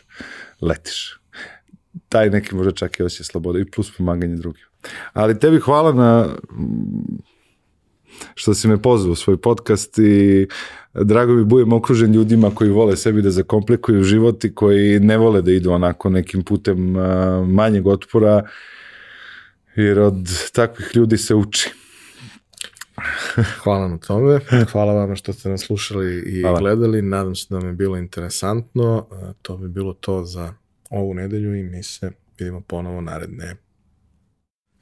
Letiš. 0.61 1.19
Taj 2.09 2.29
neki 2.29 2.55
možda 2.55 2.71
čak 2.71 2.99
i 2.99 3.03
osjećaj 3.03 3.23
slobode 3.23 3.61
i 3.61 3.71
plus 3.71 3.97
pomaganje 3.97 4.35
drugim. 4.35 4.65
Ali 5.13 5.39
tebi 5.39 5.59
hvala 5.59 5.93
na 5.93 6.35
što 8.35 8.53
si 8.53 8.67
me 8.67 8.81
pozvao 8.81 9.11
u 9.11 9.15
svoj 9.15 9.37
podcast 9.37 9.99
i 9.99 10.47
drago 10.93 11.33
mi 11.33 11.43
budem 11.43 11.73
okružen 11.73 12.13
ljudima 12.13 12.51
koji 12.55 12.69
vole 12.69 12.97
sebi 12.97 13.21
da 13.21 13.31
zakomplikuju 13.31 14.03
život 14.03 14.45
i 14.45 14.55
koji 14.55 14.99
ne 14.99 15.17
vole 15.17 15.41
da 15.41 15.51
idu 15.51 15.71
onako 15.71 16.09
nekim 16.09 16.43
putem 16.43 16.91
manjeg 17.47 17.87
otpora 17.87 18.43
jer 19.77 19.99
od 19.99 20.49
takvih 20.53 20.91
ljudi 20.95 21.17
se 21.17 21.35
uči. 21.35 21.69
Hvala 23.63 23.87
na 23.87 23.97
tome. 23.97 24.39
Hvala 24.71 24.93
vam 24.93 25.15
što 25.15 25.33
ste 25.33 25.49
nas 25.49 25.61
slušali 25.61 26.23
i 26.25 26.41
Hvala. 26.41 26.59
gledali. 26.59 27.01
Nadam 27.01 27.35
se 27.35 27.45
da 27.49 27.57
vam 27.57 27.67
je 27.67 27.73
bilo 27.73 27.97
interesantno. 27.97 29.07
E, 29.11 29.33
To 29.41 29.57
bi 29.57 29.69
bilo 29.69 29.93
to 29.93 30.23
za 30.25 30.53
ovu 30.89 31.13
nedelju 31.13 31.55
i 31.55 31.63
mi 31.63 31.83
se 31.83 32.11
vidimo 32.39 32.61
ponovo 32.61 33.01
naredne. 33.01 33.55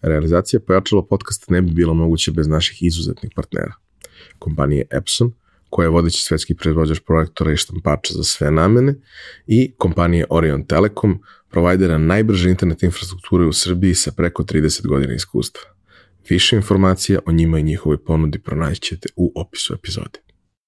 Realizacija 0.01 0.59
pojačalo 0.59 1.05
podcasta 1.05 1.53
ne 1.53 1.61
bi 1.61 1.71
bila 1.71 1.93
moguća 1.93 2.31
bez 2.31 2.47
naših 2.47 2.83
izuzetnih 2.83 3.31
partnera. 3.35 3.73
Kompanije 4.39 4.85
Epson, 4.91 5.33
koja 5.69 5.85
je 5.85 5.89
vodeći 5.89 6.23
svetski 6.23 6.55
proizvođač 6.55 6.99
projektora 6.99 7.51
i 7.51 7.57
štampača 7.57 8.13
za 8.13 8.23
sve 8.23 8.51
namene, 8.51 8.95
i 9.47 9.73
kompanije 9.77 10.25
Orion 10.29 10.65
Telekom, 10.65 11.19
provajdera 11.55 11.97
najbrže 11.97 12.49
internet 12.49 12.83
infrastrukture 12.83 13.45
u 13.45 13.53
Srbiji 13.53 13.95
sa 13.95 14.11
preko 14.11 14.43
30 14.43 14.87
godina 14.87 15.13
iskustva. 15.13 15.61
Više 16.29 16.55
informacija 16.55 17.19
o 17.25 17.31
njima 17.31 17.59
i 17.59 17.63
njihovoj 17.63 17.97
ponudi 17.97 18.39
pronaći 18.39 18.81
ćete 18.81 19.09
u 19.15 19.31
opisu 19.35 19.73
epizode. 19.73 20.19